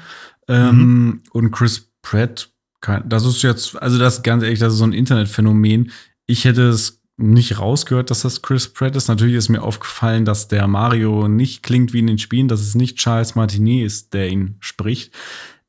Ähm, 0.48 0.78
mhm. 0.78 1.22
Und 1.32 1.50
Chris 1.52 1.90
Pratt, 2.02 2.50
das 3.06 3.24
ist 3.24 3.42
jetzt, 3.42 3.80
also 3.80 3.98
das 3.98 4.22
ganz 4.22 4.42
ehrlich, 4.42 4.58
das 4.58 4.72
ist 4.72 4.78
so 4.80 4.84
ein 4.84 4.92
Internetphänomen. 4.92 5.92
Ich 6.26 6.44
hätte 6.44 6.68
es 6.68 7.02
nicht 7.16 7.58
rausgehört, 7.58 8.10
dass 8.10 8.22
das 8.22 8.42
Chris 8.42 8.68
Pratt 8.72 8.94
ist. 8.94 9.08
Natürlich 9.08 9.34
ist 9.34 9.48
mir 9.48 9.62
aufgefallen, 9.62 10.24
dass 10.24 10.48
der 10.48 10.66
Mario 10.68 11.26
nicht 11.26 11.62
klingt 11.62 11.92
wie 11.92 11.98
in 11.98 12.06
den 12.06 12.18
Spielen, 12.18 12.48
dass 12.48 12.60
es 12.60 12.74
nicht 12.74 12.98
Charles 12.98 13.34
Martinet 13.34 13.84
ist, 13.84 14.14
der 14.14 14.28
ihn 14.28 14.56
spricht. 14.60 15.12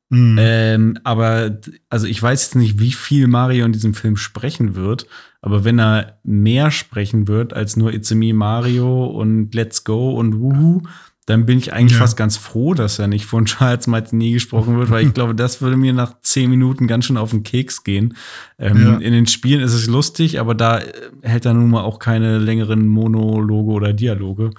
Mhm. 0.10 0.38
Ähm, 0.40 1.00
aber 1.04 1.60
also 1.90 2.08
ich 2.08 2.22
weiß 2.22 2.42
jetzt 2.44 2.56
nicht, 2.56 2.80
wie 2.80 2.92
viel 2.92 3.28
Mario 3.28 3.66
in 3.66 3.74
diesem 3.74 3.94
Film 3.94 4.18
sprechen 4.18 4.76
wird, 4.76 5.06
aber 5.42 5.64
wenn 5.64 5.80
er 5.80 6.20
mehr 6.24 6.72
sprechen 6.72 7.28
wird 7.28 7.54
als 7.54 7.78
nur 7.78 7.94
It's 7.94 8.12
a 8.12 8.16
me 8.16 8.34
Mario 8.34 9.06
und 9.06 9.54
Let's 9.54 9.84
Go 9.84 10.18
und 10.18 10.40
Wuhu, 10.40 10.82
dann 11.30 11.46
bin 11.46 11.60
ich 11.60 11.74
eigentlich 11.74 11.94
ja. 11.94 12.00
fast 12.00 12.18
ganz 12.18 12.38
froh, 12.38 12.74
dass 12.74 12.98
er 12.98 13.08
nicht 13.08 13.28
von 13.28 13.46
Charles 13.46 13.86
Martinet 13.86 14.34
gesprochen 14.34 14.80
wird, 14.80 14.90
weil 14.90 15.06
ich 15.06 15.14
glaube, 15.14 15.36
das 15.36 15.62
würde 15.62 15.78
mir 15.78 15.94
nach 15.94 16.20
zehn 16.22 16.50
Minuten 16.50 16.88
ganz 16.88 17.06
schön 17.06 17.18
auf 17.18 17.30
den 17.30 17.44
Keks 17.44 17.84
gehen. 17.84 18.16
Ähm, 18.58 18.82
ja. 18.82 18.98
In 18.98 19.14
den 19.14 19.28
Spielen 19.28 19.62
ist 19.62 19.76
es 19.76 19.86
lustig, 19.86 20.40
aber 20.40 20.56
da 20.56 20.80
äh, 20.80 20.92
hält 21.22 21.46
er 21.46 21.54
nun 21.54 21.70
mal 21.70 21.84
auch 21.84 22.00
keine 22.00 22.40
längeren 22.40 22.88
Monologe 22.88 23.72
oder 23.72 23.94
Dialoge. 23.94 24.50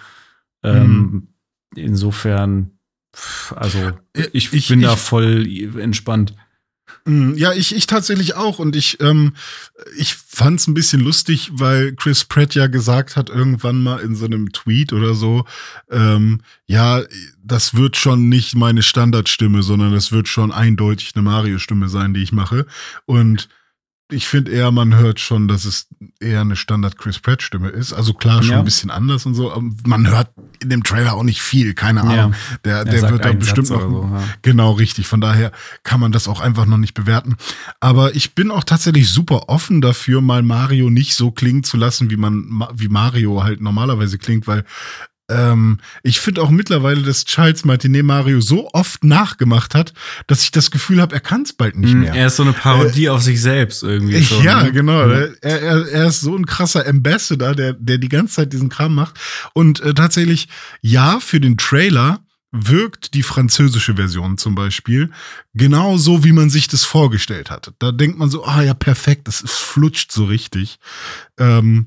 Ähm, 0.62 0.86
mhm. 0.86 1.28
Insofern 1.74 2.70
also 3.56 3.92
ich, 4.32 4.52
ich 4.52 4.68
bin 4.68 4.80
ich, 4.80 4.86
da 4.86 4.96
voll 4.96 5.46
entspannt. 5.78 6.34
Mm, 7.04 7.34
ja, 7.34 7.52
ich, 7.52 7.74
ich 7.74 7.86
tatsächlich 7.86 8.34
auch. 8.36 8.58
Und 8.58 8.76
ich, 8.76 9.00
ähm, 9.00 9.34
ich 9.96 10.14
fand 10.14 10.60
es 10.60 10.66
ein 10.66 10.74
bisschen 10.74 11.00
lustig, 11.00 11.50
weil 11.52 11.94
Chris 11.94 12.24
Pratt 12.24 12.54
ja 12.54 12.66
gesagt 12.66 13.16
hat, 13.16 13.30
irgendwann 13.30 13.82
mal 13.82 14.00
in 14.00 14.14
so 14.14 14.26
einem 14.26 14.52
Tweet 14.52 14.92
oder 14.92 15.14
so, 15.14 15.44
ähm, 15.90 16.40
ja, 16.66 17.02
das 17.42 17.74
wird 17.74 17.96
schon 17.96 18.28
nicht 18.28 18.54
meine 18.54 18.82
Standardstimme, 18.82 19.62
sondern 19.62 19.92
das 19.92 20.12
wird 20.12 20.28
schon 20.28 20.52
eindeutig 20.52 21.12
eine 21.14 21.22
Mario-Stimme 21.22 21.88
sein, 21.88 22.14
die 22.14 22.22
ich 22.22 22.32
mache. 22.32 22.66
Und 23.06 23.48
ich 24.10 24.28
finde 24.28 24.50
eher, 24.52 24.70
man 24.70 24.96
hört 24.96 25.20
schon, 25.20 25.48
dass 25.48 25.64
es 25.64 25.88
eher 26.20 26.40
eine 26.40 26.56
Standard 26.56 26.98
Chris 26.98 27.18
Pratt 27.18 27.42
Stimme 27.42 27.68
ist. 27.68 27.92
Also 27.92 28.14
klar, 28.14 28.42
schon 28.42 28.52
ja. 28.52 28.58
ein 28.58 28.64
bisschen 28.64 28.90
anders 28.90 29.26
und 29.26 29.34
so. 29.34 29.52
Man 29.86 30.08
hört 30.08 30.30
in 30.62 30.68
dem 30.68 30.82
Trailer 30.82 31.14
auch 31.14 31.22
nicht 31.22 31.42
viel, 31.42 31.74
keine 31.74 32.02
Ahnung. 32.02 32.32
Ja. 32.64 32.64
Der, 32.64 32.84
der 32.84 33.10
wird 33.10 33.24
da 33.24 33.32
bestimmt 33.32 33.68
Satz 33.68 33.80
noch. 33.80 33.90
So, 33.90 34.10
ja. 34.12 34.22
Genau, 34.42 34.72
richtig. 34.72 35.06
Von 35.06 35.20
daher 35.20 35.52
kann 35.82 36.00
man 36.00 36.12
das 36.12 36.28
auch 36.28 36.40
einfach 36.40 36.66
noch 36.66 36.78
nicht 36.78 36.94
bewerten. 36.94 37.36
Aber 37.80 38.14
ich 38.14 38.34
bin 38.34 38.50
auch 38.50 38.64
tatsächlich 38.64 39.08
super 39.10 39.48
offen 39.48 39.80
dafür, 39.80 40.20
mal 40.20 40.42
Mario 40.42 40.90
nicht 40.90 41.14
so 41.14 41.30
klingen 41.30 41.64
zu 41.64 41.76
lassen, 41.76 42.10
wie 42.10 42.16
man, 42.16 42.66
wie 42.74 42.88
Mario 42.88 43.42
halt 43.42 43.60
normalerweise 43.60 44.18
klingt, 44.18 44.46
weil 44.46 44.64
ähm, 45.30 45.78
ich 46.02 46.20
finde 46.20 46.42
auch 46.42 46.50
mittlerweile, 46.50 47.02
dass 47.02 47.24
Charles 47.24 47.64
Martinet 47.64 48.04
Mario 48.04 48.40
so 48.40 48.68
oft 48.72 49.04
nachgemacht 49.04 49.74
hat, 49.74 49.92
dass 50.26 50.42
ich 50.42 50.50
das 50.50 50.70
Gefühl 50.70 51.00
habe, 51.00 51.14
er 51.14 51.20
kann 51.20 51.42
es 51.42 51.52
bald 51.52 51.76
nicht 51.76 51.92
hm, 51.92 52.00
mehr. 52.00 52.14
Er 52.14 52.26
ist 52.26 52.36
so 52.36 52.42
eine 52.42 52.52
Parodie 52.52 53.06
äh, 53.06 53.08
auf 53.10 53.22
sich 53.22 53.40
selbst 53.40 53.82
irgendwie. 53.82 54.22
Schon, 54.24 54.44
ja, 54.44 54.64
ne? 54.64 54.72
genau. 54.72 55.06
Mhm. 55.06 55.34
Er, 55.40 55.62
er, 55.62 55.88
er 55.88 56.06
ist 56.08 56.20
so 56.20 56.36
ein 56.36 56.46
krasser 56.46 56.86
Ambassador, 56.86 57.54
der, 57.54 57.72
der 57.74 57.98
die 57.98 58.08
ganze 58.08 58.34
Zeit 58.34 58.52
diesen 58.52 58.68
Kram 58.68 58.94
macht. 58.94 59.18
Und 59.54 59.80
äh, 59.80 59.94
tatsächlich, 59.94 60.48
ja, 60.80 61.20
für 61.20 61.40
den 61.40 61.56
Trailer 61.56 62.20
wirkt 62.52 63.14
die 63.14 63.22
französische 63.22 63.94
Version 63.94 64.36
zum 64.36 64.56
Beispiel 64.56 65.10
genau 65.54 65.96
so, 65.96 66.24
wie 66.24 66.32
man 66.32 66.50
sich 66.50 66.66
das 66.66 66.84
vorgestellt 66.84 67.50
hatte. 67.50 67.74
Da 67.78 67.92
denkt 67.92 68.18
man 68.18 68.28
so, 68.28 68.44
ah 68.44 68.62
ja, 68.62 68.74
perfekt, 68.74 69.28
das 69.28 69.44
flutscht 69.46 70.10
so 70.10 70.24
richtig. 70.24 70.78
Ähm, 71.38 71.86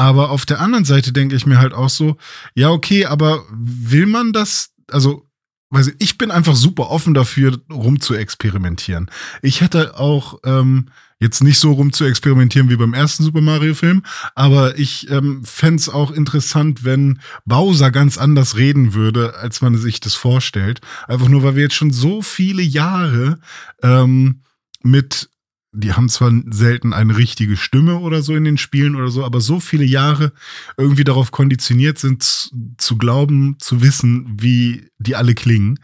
aber 0.00 0.30
auf 0.30 0.46
der 0.46 0.62
anderen 0.62 0.86
Seite 0.86 1.12
denke 1.12 1.36
ich 1.36 1.44
mir 1.44 1.58
halt 1.58 1.74
auch 1.74 1.90
so, 1.90 2.16
ja, 2.54 2.70
okay, 2.70 3.04
aber 3.04 3.44
will 3.52 4.06
man 4.06 4.32
das, 4.32 4.70
also, 4.90 5.28
weiß 5.68 5.88
ich, 5.88 5.94
ich 5.98 6.16
bin 6.16 6.30
einfach 6.30 6.56
super 6.56 6.88
offen 6.88 7.12
dafür, 7.12 7.60
rum 7.70 8.00
zu 8.00 8.14
experimentieren. 8.14 9.10
Ich 9.42 9.60
hätte 9.60 9.98
auch 9.98 10.38
ähm, 10.46 10.88
jetzt 11.18 11.42
nicht 11.42 11.58
so 11.58 11.72
rum 11.72 11.92
zu 11.92 12.06
experimentieren 12.06 12.70
wie 12.70 12.76
beim 12.76 12.94
ersten 12.94 13.24
Super 13.24 13.42
Mario-Film, 13.42 14.02
aber 14.34 14.78
ich 14.78 15.10
ähm, 15.10 15.44
fände 15.44 15.92
auch 15.92 16.12
interessant, 16.12 16.82
wenn 16.82 17.20
Bowser 17.44 17.90
ganz 17.90 18.16
anders 18.16 18.56
reden 18.56 18.94
würde, 18.94 19.34
als 19.36 19.60
man 19.60 19.76
sich 19.76 20.00
das 20.00 20.14
vorstellt. 20.14 20.80
Einfach 21.08 21.28
nur, 21.28 21.42
weil 21.42 21.56
wir 21.56 21.64
jetzt 21.64 21.74
schon 21.74 21.92
so 21.92 22.22
viele 22.22 22.62
Jahre 22.62 23.38
ähm, 23.82 24.40
mit 24.82 25.28
die 25.72 25.92
haben 25.92 26.08
zwar 26.08 26.32
selten 26.50 26.92
eine 26.92 27.16
richtige 27.16 27.56
Stimme 27.56 27.98
oder 27.98 28.22
so 28.22 28.34
in 28.34 28.44
den 28.44 28.58
Spielen 28.58 28.96
oder 28.96 29.08
so, 29.08 29.24
aber 29.24 29.40
so 29.40 29.60
viele 29.60 29.84
Jahre 29.84 30.32
irgendwie 30.76 31.04
darauf 31.04 31.30
konditioniert 31.30 31.98
sind, 31.98 32.50
zu 32.78 32.98
glauben, 32.98 33.56
zu 33.60 33.82
wissen, 33.82 34.36
wie 34.40 34.90
die 34.98 35.16
alle 35.16 35.34
klingen. 35.34 35.78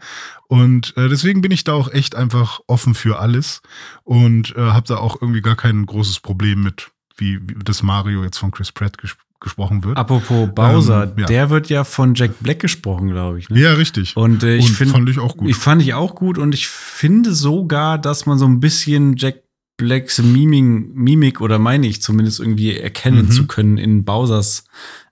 Und 0.47 0.95
äh, 0.97 1.07
deswegen 1.07 1.41
bin 1.41 1.51
ich 1.51 1.63
da 1.63 1.73
auch 1.73 1.91
echt 1.91 2.15
einfach 2.15 2.59
offen 2.67 2.95
für 2.95 3.19
alles 3.19 3.61
und 4.03 4.55
äh, 4.55 4.61
habe 4.61 4.87
da 4.87 4.97
auch 4.97 5.21
irgendwie 5.21 5.41
gar 5.41 5.55
kein 5.55 5.85
großes 5.85 6.19
Problem 6.19 6.63
mit, 6.63 6.89
wie, 7.17 7.39
wie 7.41 7.55
das 7.63 7.83
Mario 7.83 8.23
jetzt 8.23 8.37
von 8.37 8.51
Chris 8.51 8.71
Pratt 8.71 8.97
ges 8.97 9.15
gesprochen 9.39 9.83
wird. 9.83 9.97
Apropos 9.97 10.49
Bowser, 10.53 11.03
ähm, 11.03 11.13
ja. 11.19 11.25
der 11.27 11.49
wird 11.51 11.69
ja 11.69 11.83
von 11.83 12.15
Jack 12.15 12.39
Black 12.39 12.59
gesprochen, 12.59 13.09
glaube 13.09 13.37
ich. 13.37 13.49
Ne? 13.49 13.59
Ja, 13.59 13.73
richtig. 13.73 14.17
Und 14.17 14.41
äh, 14.43 14.55
ich 14.55 14.71
finde, 14.71 14.93
fand 14.93 15.09
ich 15.09 15.19
auch 15.19 15.37
gut. 15.37 15.47
Ich 15.47 15.55
fand 15.55 15.81
ich 15.83 15.93
auch 15.93 16.15
gut 16.15 16.39
und 16.39 16.55
ich 16.55 16.67
finde 16.67 17.33
sogar, 17.33 17.99
dass 17.99 18.25
man 18.25 18.39
so 18.39 18.45
ein 18.45 18.59
bisschen 18.59 19.15
Jack 19.15 19.43
Blacks 19.77 20.21
Miming, 20.21 20.93
Mimik 20.93 21.39
oder 21.39 21.59
meine 21.59 21.87
ich 21.87 22.01
zumindest 22.01 22.39
irgendwie 22.39 22.77
erkennen 22.77 23.25
mhm. 23.25 23.31
zu 23.31 23.47
können 23.47 23.77
in 23.77 24.03
Bowsers 24.03 24.65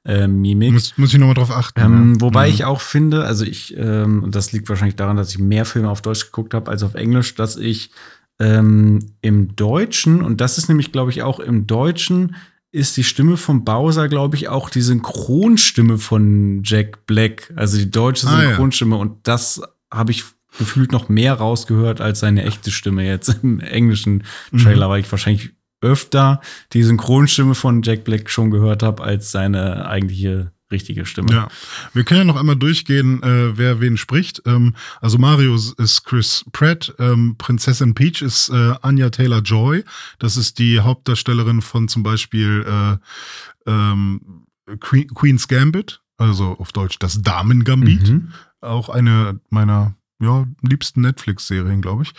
äh, 0.05 0.27
Mimik. 0.27 0.73
Muss, 0.73 0.97
muss 0.97 1.13
ich 1.13 1.19
nochmal 1.19 1.35
drauf 1.35 1.51
achten. 1.51 1.79
Ähm, 1.79 2.13
ja. 2.15 2.21
Wobei 2.21 2.47
mhm. 2.47 2.53
ich 2.53 2.65
auch 2.65 2.81
finde, 2.81 3.23
also 3.25 3.45
ich, 3.45 3.75
ähm, 3.77 4.23
und 4.23 4.35
das 4.35 4.51
liegt 4.51 4.67
wahrscheinlich 4.67 4.95
daran, 4.95 5.17
dass 5.17 5.29
ich 5.29 5.39
mehr 5.39 5.65
Filme 5.65 5.89
auf 5.89 6.01
Deutsch 6.01 6.25
geguckt 6.25 6.53
habe 6.53 6.69
als 6.71 6.83
auf 6.83 6.95
Englisch, 6.95 7.35
dass 7.35 7.57
ich 7.57 7.91
ähm, 8.39 8.99
im 9.21 9.55
Deutschen, 9.55 10.21
und 10.21 10.41
das 10.41 10.57
ist 10.57 10.67
nämlich, 10.67 10.91
glaube 10.91 11.11
ich, 11.11 11.23
auch 11.23 11.39
im 11.39 11.67
Deutschen, 11.67 12.35
ist 12.71 12.97
die 12.97 13.05
Stimme 13.05 13.37
von 13.37 13.63
Bowser, 13.63 14.09
glaube 14.09 14.35
ich, 14.35 14.49
auch 14.49 14.69
die 14.69 14.81
Synchronstimme 14.81 15.97
von 15.97 16.61
Jack 16.63 17.05
Black, 17.05 17.53
also 17.55 17.77
die 17.77 17.89
deutsche 17.89 18.27
Synchronstimme. 18.27 18.95
Ah, 18.95 18.97
ja. 18.97 19.01
Und 19.01 19.27
das 19.27 19.61
habe 19.89 20.11
ich 20.11 20.25
gefühlt 20.57 20.91
noch 20.91 21.09
mehr 21.09 21.33
rausgehört 21.33 22.01
als 22.01 22.19
seine 22.19 22.43
echte 22.43 22.71
Stimme 22.71 23.05
jetzt 23.05 23.39
im 23.43 23.59
englischen 23.59 24.23
Trailer, 24.51 24.87
mhm. 24.87 24.91
weil 24.91 24.99
ich 25.01 25.11
wahrscheinlich 25.11 25.51
öfter 25.81 26.41
die 26.73 26.83
Synchronstimme 26.83 27.55
von 27.55 27.81
Jack 27.81 28.03
Black 28.03 28.29
schon 28.29 28.51
gehört 28.51 28.83
habe 28.83 29.03
als 29.03 29.31
seine 29.31 29.87
eigentliche 29.87 30.51
richtige 30.71 31.05
Stimme. 31.05 31.31
Ja, 31.31 31.47
wir 31.93 32.03
können 32.03 32.21
ja 32.21 32.23
noch 32.25 32.39
einmal 32.39 32.55
durchgehen, 32.55 33.21
äh, 33.21 33.57
wer 33.57 33.79
wen 33.79 33.97
spricht. 33.97 34.41
Ähm, 34.45 34.75
also 34.99 35.17
Mario 35.17 35.55
ist 35.55 36.03
Chris 36.05 36.43
Pratt, 36.51 36.93
ähm, 36.97 37.35
Prinzessin 37.37 37.93
Peach 37.93 38.21
ist 38.21 38.49
äh, 38.49 38.73
Anya 38.81 39.09
Taylor 39.09 39.41
Joy. 39.41 39.83
Das 40.17 40.37
ist 40.37 40.57
die 40.57 40.79
Hauptdarstellerin 40.79 41.61
von 41.61 41.87
zum 41.87 42.03
Beispiel 42.03 42.65
äh, 42.67 43.69
ähm, 43.69 44.45
Queen's 44.79 45.47
Gambit, 45.47 46.01
also 46.17 46.57
auf 46.57 46.71
Deutsch 46.71 46.97
das 46.97 47.21
Damen-Gambit. 47.21 48.09
Mhm. 48.09 48.31
Auch 48.61 48.89
eine 48.89 49.39
meiner 49.49 49.95
ja, 50.19 50.45
liebsten 50.61 51.01
Netflix-Serien, 51.01 51.81
glaube 51.81 52.03
ich. 52.03 52.13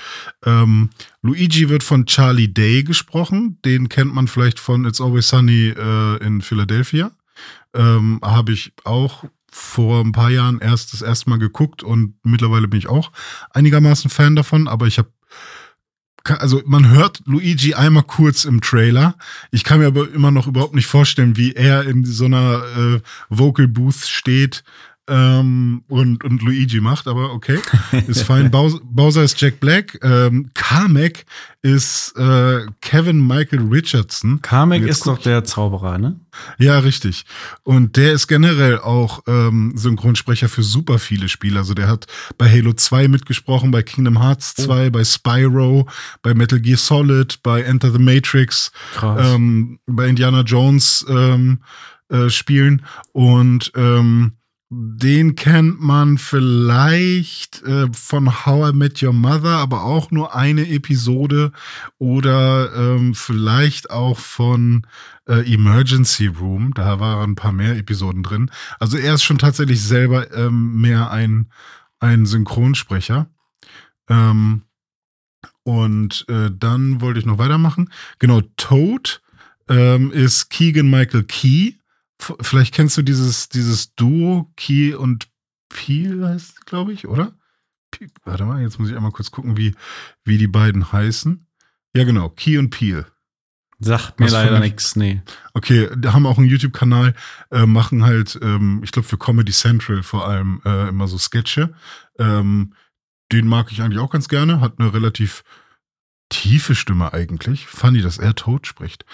Ähm, 0.44 0.90
Luigi 1.22 1.68
wird 1.68 1.82
von 1.82 2.06
Charlie 2.06 2.52
Day 2.52 2.82
gesprochen. 2.82 3.58
Den 3.64 3.88
kennt 3.88 4.14
man 4.14 4.28
vielleicht 4.28 4.60
von 4.60 4.84
It's 4.84 5.00
Always 5.00 5.28
Sunny 5.28 5.68
äh, 5.68 6.16
in 6.24 6.42
Philadelphia. 6.42 7.10
Ähm, 7.74 8.20
Habe 8.22 8.52
ich 8.52 8.72
auch 8.84 9.24
vor 9.50 10.04
ein 10.04 10.12
paar 10.12 10.30
Jahren 10.30 10.60
erst 10.60 10.92
das 10.92 11.00
erste 11.02 11.30
Mal 11.30 11.38
geguckt 11.38 11.82
und 11.82 12.14
mittlerweile 12.22 12.68
bin 12.68 12.78
ich 12.78 12.88
auch 12.88 13.10
einigermaßen 13.50 14.10
Fan 14.10 14.36
davon, 14.36 14.68
aber 14.68 14.86
ich 14.86 14.98
habe 14.98 15.10
also 16.40 16.60
man 16.66 16.88
hört 16.90 17.22
Luigi 17.26 17.74
einmal 17.74 18.02
kurz 18.02 18.44
im 18.44 18.60
Trailer. 18.60 19.14
Ich 19.52 19.62
kann 19.62 19.78
mir 19.78 19.86
aber 19.86 20.12
immer 20.12 20.32
noch 20.32 20.48
überhaupt 20.48 20.74
nicht 20.74 20.88
vorstellen, 20.88 21.36
wie 21.36 21.52
er 21.52 21.84
in 21.84 22.04
so 22.04 22.24
einer 22.24 22.64
äh, 22.76 23.00
Vocal 23.28 23.68
Booth 23.68 24.06
steht 24.06 24.64
ähm, 25.08 25.84
und, 25.88 26.24
und 26.24 26.42
Luigi 26.42 26.80
macht, 26.80 27.06
aber 27.06 27.32
okay, 27.32 27.58
ist 28.06 28.22
fein. 28.22 28.50
Bowser, 28.50 29.22
ist 29.22 29.40
Jack 29.40 29.60
Black, 29.60 29.98
ähm, 30.02 30.50
Kamek 30.54 31.26
ist 31.62 32.16
äh, 32.16 32.66
Kevin 32.80 33.26
Michael 33.26 33.68
Richardson. 33.68 34.40
Kamek 34.42 34.82
ist 34.82 35.06
doch 35.06 35.18
der 35.18 35.44
Zauberer, 35.44 35.98
ne? 35.98 36.20
Ja, 36.58 36.78
richtig. 36.80 37.24
Und 37.62 37.96
der 37.96 38.12
ist 38.12 38.26
generell 38.26 38.78
auch 38.78 39.22
ähm, 39.26 39.72
Synchronsprecher 39.76 40.48
für 40.48 40.62
super 40.62 40.98
viele 40.98 41.28
Spiele. 41.28 41.58
Also 41.58 41.74
der 41.74 41.88
hat 41.88 42.06
bei 42.36 42.50
Halo 42.50 42.72
2 42.72 43.08
mitgesprochen, 43.08 43.70
bei 43.70 43.82
Kingdom 43.82 44.20
Hearts 44.20 44.54
2, 44.54 44.86
oh. 44.86 44.90
bei 44.90 45.04
Spyro, 45.04 45.88
bei 46.22 46.34
Metal 46.34 46.60
Gear 46.60 46.78
Solid, 46.78 47.42
bei 47.42 47.62
Enter 47.62 47.90
the 47.90 47.98
Matrix, 47.98 48.70
ähm, 49.02 49.78
bei 49.86 50.08
Indiana 50.08 50.42
Jones 50.42 51.04
ähm, 51.08 51.60
äh, 52.08 52.28
Spielen 52.30 52.82
und 53.12 53.72
ähm, 53.74 54.32
den 54.68 55.36
kennt 55.36 55.80
man 55.80 56.18
vielleicht 56.18 57.62
äh, 57.62 57.86
von 57.92 58.44
How 58.44 58.70
I 58.70 58.76
Met 58.76 59.00
Your 59.00 59.12
Mother, 59.12 59.58
aber 59.58 59.84
auch 59.84 60.10
nur 60.10 60.34
eine 60.34 60.68
Episode 60.68 61.52
oder 61.98 62.74
ähm, 62.74 63.14
vielleicht 63.14 63.90
auch 63.90 64.18
von 64.18 64.84
äh, 65.28 65.52
Emergency 65.52 66.26
Room. 66.26 66.74
Da 66.74 66.98
waren 66.98 67.30
ein 67.30 67.34
paar 67.36 67.52
mehr 67.52 67.76
Episoden 67.76 68.24
drin. 68.24 68.50
Also 68.80 68.96
er 68.96 69.14
ist 69.14 69.22
schon 69.22 69.38
tatsächlich 69.38 69.82
selber 69.82 70.34
ähm, 70.34 70.80
mehr 70.80 71.12
ein, 71.12 71.52
ein 72.00 72.26
Synchronsprecher. 72.26 73.28
Ähm, 74.08 74.62
und 75.62 76.24
äh, 76.28 76.50
dann 76.52 77.00
wollte 77.00 77.20
ich 77.20 77.26
noch 77.26 77.38
weitermachen. 77.38 77.90
Genau, 78.18 78.40
Toad 78.56 79.22
ähm, 79.68 80.10
ist 80.10 80.50
Keegan 80.50 80.90
Michael 80.90 81.22
Key 81.24 81.74
Vielleicht 82.18 82.74
kennst 82.74 82.96
du 82.96 83.02
dieses, 83.02 83.48
dieses 83.48 83.94
Duo, 83.94 84.52
Key 84.56 84.94
und 84.94 85.28
Peel 85.68 86.26
heißt 86.26 86.66
glaube 86.66 86.92
ich, 86.92 87.06
oder? 87.06 87.34
P 87.90 88.08
Warte 88.24 88.44
mal, 88.44 88.62
jetzt 88.62 88.78
muss 88.78 88.88
ich 88.88 88.96
einmal 88.96 89.12
kurz 89.12 89.30
gucken, 89.30 89.56
wie, 89.56 89.74
wie 90.24 90.38
die 90.38 90.48
beiden 90.48 90.92
heißen. 90.92 91.46
Ja, 91.94 92.04
genau, 92.04 92.28
Key 92.30 92.58
und 92.58 92.70
Peel. 92.70 93.06
Sagt 93.78 94.18
mir 94.18 94.26
Was 94.26 94.32
leider 94.32 94.58
nichts, 94.58 94.96
nee. 94.96 95.20
Okay, 95.52 95.90
die 95.94 96.08
haben 96.08 96.26
auch 96.26 96.38
einen 96.38 96.48
YouTube-Kanal, 96.48 97.14
äh, 97.50 97.66
machen 97.66 98.04
halt, 98.04 98.38
ähm, 98.40 98.80
ich 98.82 98.90
glaube 98.90 99.06
für 99.06 99.18
Comedy 99.18 99.52
Central 99.52 100.02
vor 100.02 100.26
allem 100.26 100.62
äh, 100.64 100.88
immer 100.88 101.08
so 101.08 101.18
Sketche. 101.18 101.74
Ähm, 102.18 102.72
den 103.32 103.46
mag 103.46 103.70
ich 103.70 103.82
eigentlich 103.82 103.98
auch 103.98 104.10
ganz 104.10 104.28
gerne, 104.28 104.60
hat 104.60 104.78
eine 104.78 104.94
relativ 104.94 105.44
tiefe 106.30 106.74
Stimme 106.74 107.12
eigentlich. 107.12 107.66
Funny, 107.66 108.00
dass 108.00 108.18
er 108.18 108.34
tot 108.34 108.66
spricht. 108.66 109.04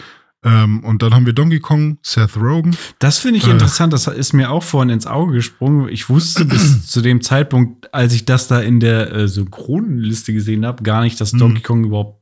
Ähm, 0.44 0.82
und 0.84 1.02
dann 1.02 1.14
haben 1.14 1.24
wir 1.26 1.32
Donkey 1.32 1.60
Kong, 1.60 1.98
Seth 2.02 2.36
Rogen. 2.36 2.76
Das 2.98 3.18
finde 3.18 3.38
ich 3.38 3.46
Äh. 3.46 3.52
interessant. 3.52 3.92
Das 3.92 4.06
ist 4.08 4.32
mir 4.32 4.50
auch 4.50 4.62
vorhin 4.64 4.90
ins 4.90 5.06
Auge 5.06 5.34
gesprungen. 5.34 5.88
Ich 5.88 6.08
wusste 6.08 6.44
bis 6.44 6.86
zu 6.90 7.00
dem 7.00 7.20
Zeitpunkt, 7.20 7.92
als 7.94 8.12
ich 8.12 8.24
das 8.24 8.48
da 8.48 8.60
in 8.60 8.80
der 8.80 9.12
äh, 9.12 9.28
Synchronliste 9.28 10.32
gesehen 10.32 10.66
habe, 10.66 10.82
gar 10.82 11.02
nicht, 11.02 11.20
dass 11.20 11.32
Mhm. 11.32 11.38
Donkey 11.38 11.62
Kong 11.62 11.84
überhaupt 11.84 12.20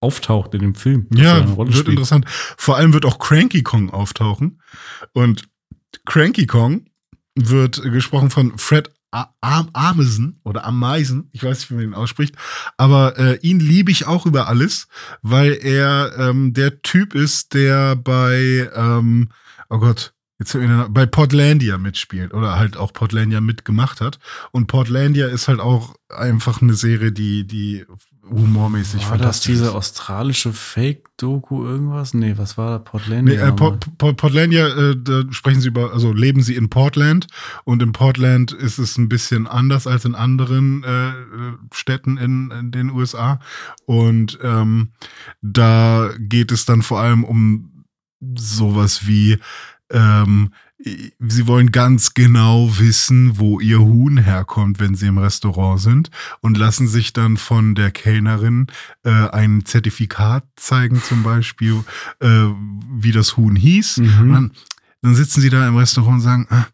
auftaucht 0.00 0.54
in 0.54 0.60
dem 0.62 0.74
Film. 0.74 1.06
Ja, 1.14 1.56
wird 1.56 1.72
spielt. 1.72 1.88
interessant. 1.90 2.24
Vor 2.28 2.76
allem 2.76 2.92
wird 2.92 3.04
auch 3.06 3.20
Cranky 3.20 3.62
Kong 3.62 3.90
auftauchen. 3.90 4.60
Und 5.12 5.44
Cranky 6.04 6.46
Kong 6.46 6.86
wird 7.36 7.80
gesprochen 7.82 8.30
von 8.30 8.58
Fred 8.58 8.90
Am 9.12 9.68
Ameisen 9.74 10.40
oder 10.42 10.64
Ameisen, 10.64 11.28
ich 11.32 11.44
weiß 11.44 11.58
nicht, 11.60 11.70
wie 11.70 11.74
man 11.74 11.84
ihn 11.84 11.94
ausspricht, 11.94 12.34
aber 12.78 13.18
äh, 13.18 13.38
ihn 13.42 13.60
liebe 13.60 13.90
ich 13.90 14.06
auch 14.06 14.24
über 14.24 14.48
alles, 14.48 14.88
weil 15.20 15.52
er 15.52 16.14
ähm, 16.18 16.54
der 16.54 16.80
Typ 16.80 17.14
ist, 17.14 17.52
der 17.52 17.94
bei, 17.94 18.70
ähm, 18.74 19.28
oh 19.68 19.78
Gott, 19.78 20.14
jetzt 20.42 20.56
bei 20.92 21.06
Portlandia 21.06 21.78
mitspielt 21.78 22.34
oder 22.34 22.58
halt 22.58 22.76
auch 22.76 22.92
Portlandia 22.92 23.40
mitgemacht 23.40 24.00
hat. 24.00 24.18
Und 24.50 24.66
Portlandia 24.66 25.28
ist 25.28 25.48
halt 25.48 25.60
auch 25.60 25.94
einfach 26.08 26.60
eine 26.60 26.74
Serie, 26.74 27.12
die, 27.12 27.46
die 27.46 27.84
humormäßig 28.30 28.94
War 28.94 29.00
das 29.00 29.08
fantastisch 29.08 29.52
diese 29.52 29.64
ist. 29.66 29.72
australische 29.72 30.52
Fake-Doku 30.52 31.64
irgendwas? 31.64 32.14
Nee, 32.14 32.34
was 32.36 32.56
war 32.56 32.70
da? 32.70 32.78
Portlandia? 32.78 33.42
Nee, 33.44 33.48
äh? 33.48 33.52
Port, 33.52 33.86
Port, 33.98 34.16
Portlandia, 34.16 34.68
äh, 34.68 34.96
da 34.96 35.24
sprechen 35.30 35.60
sie 35.60 35.68
über, 35.68 35.92
also 35.92 36.12
leben 36.12 36.42
sie 36.42 36.54
in 36.54 36.70
Portland 36.70 37.26
und 37.64 37.82
in 37.82 37.92
Portland 37.92 38.52
ist 38.52 38.78
es 38.78 38.96
ein 38.96 39.08
bisschen 39.08 39.46
anders 39.46 39.86
als 39.86 40.04
in 40.04 40.14
anderen 40.14 40.84
äh, 40.84 41.10
äh, 41.10 41.14
Städten 41.72 42.16
in, 42.16 42.50
in 42.50 42.70
den 42.70 42.90
USA. 42.90 43.40
Und 43.86 44.38
ähm, 44.42 44.92
da 45.40 46.10
geht 46.18 46.52
es 46.52 46.64
dann 46.64 46.82
vor 46.82 47.00
allem 47.00 47.24
um 47.24 47.84
sowas 48.36 49.06
wie, 49.06 49.38
ähm, 49.92 50.50
sie 50.84 51.46
wollen 51.46 51.70
ganz 51.70 52.14
genau 52.14 52.78
wissen, 52.78 53.38
wo 53.38 53.60
ihr 53.60 53.80
Huhn 53.80 54.18
herkommt, 54.18 54.80
wenn 54.80 54.94
sie 54.94 55.06
im 55.06 55.18
Restaurant 55.18 55.80
sind 55.80 56.10
und 56.40 56.58
lassen 56.58 56.88
sich 56.88 57.12
dann 57.12 57.36
von 57.36 57.74
der 57.74 57.90
Kellnerin 57.90 58.66
äh, 59.04 59.10
ein 59.10 59.64
Zertifikat 59.64 60.44
zeigen, 60.56 61.00
zum 61.02 61.22
Beispiel, 61.22 61.84
äh, 62.20 62.46
wie 62.90 63.12
das 63.12 63.36
Huhn 63.36 63.54
hieß. 63.54 63.98
Mhm. 63.98 64.32
Dann, 64.32 64.50
dann 65.02 65.14
sitzen 65.14 65.40
sie 65.40 65.50
da 65.50 65.66
im 65.68 65.76
Restaurant 65.76 66.16
und 66.16 66.20
sagen, 66.20 66.46
ah, 66.50 66.66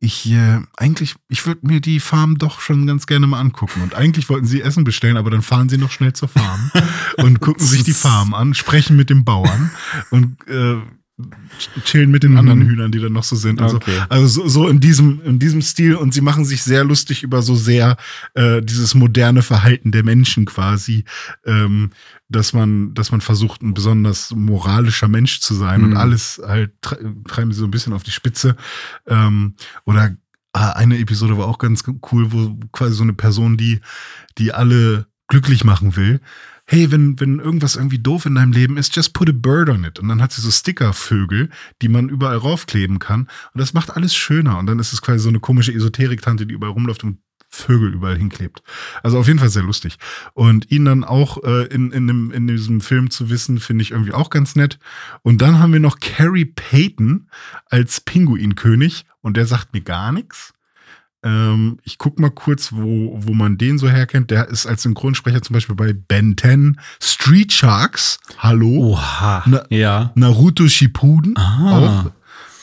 ich 0.00 0.28
äh, 0.32 0.60
eigentlich, 0.76 1.14
ich 1.28 1.46
würde 1.46 1.64
mir 1.64 1.80
die 1.80 2.00
Farm 2.00 2.36
doch 2.36 2.60
schon 2.60 2.86
ganz 2.88 3.06
gerne 3.06 3.28
mal 3.28 3.38
angucken. 3.38 3.82
Und 3.82 3.94
eigentlich 3.94 4.28
wollten 4.28 4.46
sie 4.46 4.60
Essen 4.60 4.82
bestellen, 4.82 5.16
aber 5.16 5.30
dann 5.30 5.42
fahren 5.42 5.68
sie 5.68 5.78
noch 5.78 5.92
schnell 5.92 6.12
zur 6.12 6.28
Farm 6.28 6.72
und 7.18 7.40
gucken 7.40 7.64
sich 7.64 7.84
die 7.84 7.92
Farm 7.92 8.34
an, 8.34 8.54
sprechen 8.54 8.96
mit 8.96 9.10
dem 9.10 9.24
Bauern 9.24 9.70
und 10.10 10.36
äh, 10.48 10.80
chillen 11.84 12.10
mit 12.10 12.22
den 12.22 12.32
Mhm. 12.32 12.38
anderen 12.38 12.62
Hühnern, 12.62 12.92
die 12.92 12.98
dann 13.00 13.12
noch 13.12 13.24
so 13.24 13.36
sind. 13.36 13.60
und 13.60 13.68
so. 13.70 13.76
Okay. 13.76 13.98
Also 14.08 14.26
so, 14.26 14.48
so 14.48 14.68
in 14.68 14.80
diesem 14.80 15.20
in 15.24 15.38
diesem 15.38 15.62
Stil 15.62 15.94
und 15.96 16.14
sie 16.14 16.20
machen 16.20 16.44
sich 16.44 16.62
sehr 16.62 16.84
lustig 16.84 17.22
über 17.22 17.42
so 17.42 17.54
sehr 17.54 17.96
äh, 18.34 18.60
dieses 18.62 18.94
moderne 18.94 19.42
Verhalten 19.42 19.92
der 19.92 20.04
Menschen 20.04 20.44
quasi, 20.44 21.04
ähm, 21.44 21.90
dass 22.28 22.52
man 22.52 22.94
dass 22.94 23.10
man 23.12 23.20
versucht 23.20 23.62
ein 23.62 23.74
besonders 23.74 24.30
moralischer 24.34 25.08
Mensch 25.08 25.40
zu 25.40 25.54
sein 25.54 25.82
und 25.84 25.90
Mhm. 25.90 25.96
alles 25.96 26.40
halt 26.46 26.72
tre 26.80 26.96
treiben 27.28 27.52
sie 27.52 27.58
so 27.60 27.66
ein 27.66 27.70
bisschen 27.70 27.92
auf 27.92 28.02
die 28.02 28.10
Spitze 28.10 28.56
ähm, 29.06 29.54
oder 29.84 30.16
ah, 30.54 30.72
eine 30.72 30.98
Episode 30.98 31.38
war 31.38 31.46
auch 31.46 31.58
ganz 31.58 31.82
cool, 32.12 32.32
wo 32.32 32.58
quasi 32.72 32.94
so 32.94 33.02
eine 33.02 33.14
Person, 33.14 33.56
die 33.56 33.80
die 34.38 34.52
alle 34.52 35.06
glücklich 35.28 35.64
machen 35.64 35.96
will, 35.96 36.20
hey, 36.72 36.90
wenn, 36.90 37.20
wenn 37.20 37.38
irgendwas 37.38 37.76
irgendwie 37.76 37.98
doof 37.98 38.24
in 38.24 38.34
deinem 38.34 38.52
Leben 38.52 38.78
ist, 38.78 38.96
just 38.96 39.12
put 39.12 39.28
a 39.28 39.32
bird 39.34 39.68
on 39.68 39.84
it. 39.84 39.98
Und 39.98 40.08
dann 40.08 40.22
hat 40.22 40.32
sie 40.32 40.40
so 40.40 40.50
Stickervögel, 40.50 41.50
die 41.82 41.88
man 41.88 42.08
überall 42.08 42.38
raufkleben 42.38 42.98
kann. 42.98 43.28
Und 43.52 43.60
das 43.60 43.74
macht 43.74 43.94
alles 43.94 44.14
schöner. 44.14 44.58
Und 44.58 44.64
dann 44.64 44.78
ist 44.78 44.94
es 44.94 45.02
quasi 45.02 45.18
so 45.18 45.28
eine 45.28 45.38
komische 45.38 45.74
Esoterik-Tante, 45.74 46.46
die 46.46 46.54
überall 46.54 46.72
rumläuft 46.72 47.04
und 47.04 47.18
Vögel 47.50 47.92
überall 47.92 48.16
hinklebt. 48.16 48.62
Also 49.02 49.18
auf 49.18 49.26
jeden 49.26 49.38
Fall 49.38 49.50
sehr 49.50 49.64
lustig. 49.64 49.98
Und 50.32 50.70
ihn 50.70 50.86
dann 50.86 51.04
auch 51.04 51.44
äh, 51.44 51.66
in, 51.66 51.92
in, 51.92 52.06
dem, 52.06 52.30
in 52.30 52.46
diesem 52.46 52.80
Film 52.80 53.10
zu 53.10 53.28
wissen, 53.28 53.60
finde 53.60 53.82
ich 53.82 53.90
irgendwie 53.90 54.14
auch 54.14 54.30
ganz 54.30 54.56
nett. 54.56 54.78
Und 55.20 55.42
dann 55.42 55.58
haben 55.58 55.74
wir 55.74 55.80
noch 55.80 56.00
Carrie 56.00 56.46
Payton 56.46 57.28
als 57.66 58.00
Pinguinkönig. 58.00 59.04
Und 59.20 59.36
der 59.36 59.44
sagt 59.44 59.74
mir 59.74 59.82
gar 59.82 60.10
nichts. 60.10 60.54
Ähm, 61.24 61.78
ich 61.84 61.98
guck 61.98 62.18
mal 62.18 62.30
kurz, 62.30 62.72
wo, 62.72 63.12
wo 63.16 63.32
man 63.32 63.56
den 63.58 63.78
so 63.78 63.88
herkennt. 63.88 64.30
Der 64.30 64.48
ist 64.48 64.66
als 64.66 64.82
Synchronsprecher 64.82 65.40
zum 65.42 65.54
Beispiel 65.54 65.76
bei 65.76 65.92
Ben 65.92 66.36
10, 66.36 66.80
Street 67.00 67.52
Sharks, 67.52 68.18
hallo, 68.38 68.92
Oha. 68.92 69.44
Na- 69.46 69.64
ja. 69.70 70.12
Naruto 70.16 70.66
Shippuden, 70.68 71.34
Ah. 71.36 71.70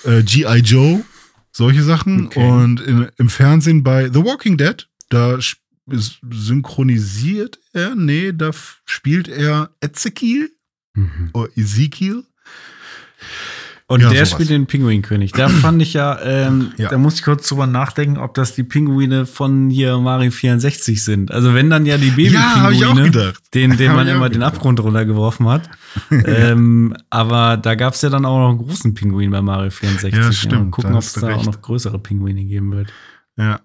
auch, 0.03 0.07
äh, 0.09 0.23
G.I. 0.23 0.57
Joe, 0.59 1.03
solche 1.51 1.83
Sachen. 1.83 2.25
Okay. 2.27 2.45
Und 2.49 2.81
in, 2.81 3.07
im 3.17 3.29
Fernsehen 3.29 3.83
bei 3.83 4.09
The 4.11 4.23
Walking 4.25 4.57
Dead, 4.57 4.87
da 5.09 5.37
synchronisiert 6.29 7.59
er, 7.73 7.95
nee, 7.95 8.31
da 8.33 8.51
spielt 8.85 9.27
er 9.27 9.71
Ezekiel 9.81 10.51
Mhm. 10.95 11.29
oder 11.33 11.49
Ezekiel. 11.57 12.23
Und 13.89 14.01
Ja, 14.01 14.09
der 14.09 14.17
sowas. 14.25 14.31
spielt 14.31 14.49
den 14.51 14.67
Pinguinkönig. 14.67 15.31
Da 15.31 15.49
fand 15.49 15.81
ich 15.81 15.93
ja, 15.93 16.19
ähm, 16.21 16.71
Ja. 16.77 16.89
da 16.89 16.99
muss 16.99 17.15
ich 17.15 17.23
kurz 17.23 17.47
drüber 17.49 17.65
nachdenken, 17.65 18.19
ob 18.19 18.35
das 18.35 18.53
die 18.53 18.61
Pinguine 18.63 19.25
von 19.25 19.71
hier 19.71 19.97
Mario 19.97 20.29
64 20.29 21.03
sind. 21.03 21.31
Also 21.31 21.55
wenn 21.55 21.71
dann 21.71 21.87
ja 21.87 21.97
die 21.97 22.09
Ja, 22.21 22.39
auch 22.67 22.69
Babypinguine, 22.69 23.03
gedacht. 23.09 23.43
den, 23.55 23.77
den 23.77 23.89
Hab 23.89 23.95
man 23.97 24.07
auch 24.07 24.13
immer 24.13 24.29
den. 24.29 24.43
Abgrund 24.43 24.79
runtergeworfen 24.79 25.47
hat. 25.49 25.69
ähm, 26.11 26.95
aber 27.09 27.57
da 27.57 27.73
gab 27.73 27.95
es 27.95 28.03
ja 28.03 28.09
dann 28.11 28.25
auch 28.25 28.37
noch 28.37 28.49
einen 28.49 28.59
großen 28.59 28.93
Pinguin 28.93 29.31
bei 29.31 29.41
Mario 29.41 29.71
64. 29.71 30.13
Ja, 30.13 30.31
stimmt, 30.31 30.53
Und 30.61 30.71
gucken, 30.71 30.93
ob 30.93 31.01
es 31.01 31.13
da 31.13 31.21
auch 31.27 31.37
recht. 31.37 31.45
noch 31.47 31.59
größere 31.59 31.97
Pinguine 31.97 32.43
geben 32.45 32.71
wird. 32.71 32.93
Ja. 33.37 33.59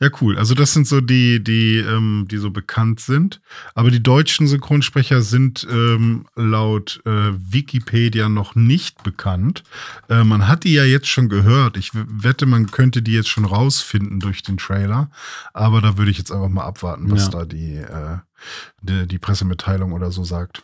Ja, 0.00 0.10
cool. 0.20 0.36
Also 0.38 0.54
das 0.54 0.72
sind 0.74 0.86
so 0.86 1.00
die, 1.00 1.42
die, 1.42 1.76
ähm, 1.78 2.26
die 2.30 2.36
so 2.36 2.50
bekannt 2.50 3.00
sind. 3.00 3.40
Aber 3.74 3.90
die 3.90 4.02
deutschen 4.02 4.46
Synchronsprecher 4.46 5.22
sind 5.22 5.66
ähm, 5.70 6.26
laut 6.36 7.00
äh, 7.06 7.32
Wikipedia 7.38 8.28
noch 8.28 8.54
nicht 8.54 9.02
bekannt. 9.02 9.62
Äh, 10.10 10.24
man 10.24 10.48
hat 10.48 10.64
die 10.64 10.74
ja 10.74 10.84
jetzt 10.84 11.08
schon 11.08 11.28
gehört. 11.28 11.76
Ich 11.76 11.92
wette, 11.94 12.44
man 12.46 12.70
könnte 12.70 13.00
die 13.02 13.12
jetzt 13.12 13.28
schon 13.30 13.46
rausfinden 13.46 14.20
durch 14.20 14.42
den 14.42 14.58
Trailer. 14.58 15.10
Aber 15.54 15.80
da 15.80 15.96
würde 15.96 16.10
ich 16.10 16.18
jetzt 16.18 16.30
einfach 16.32 16.48
mal 16.50 16.64
abwarten, 16.64 17.10
was 17.10 17.24
Ja. 17.24 17.28
da 17.30 17.44
die, 17.46 17.76
äh, 17.76 18.18
die, 18.82 19.06
die 19.06 19.18
Pressemitteilung 19.18 19.92
oder 19.92 20.10
so 20.12 20.24
sagt. 20.24 20.62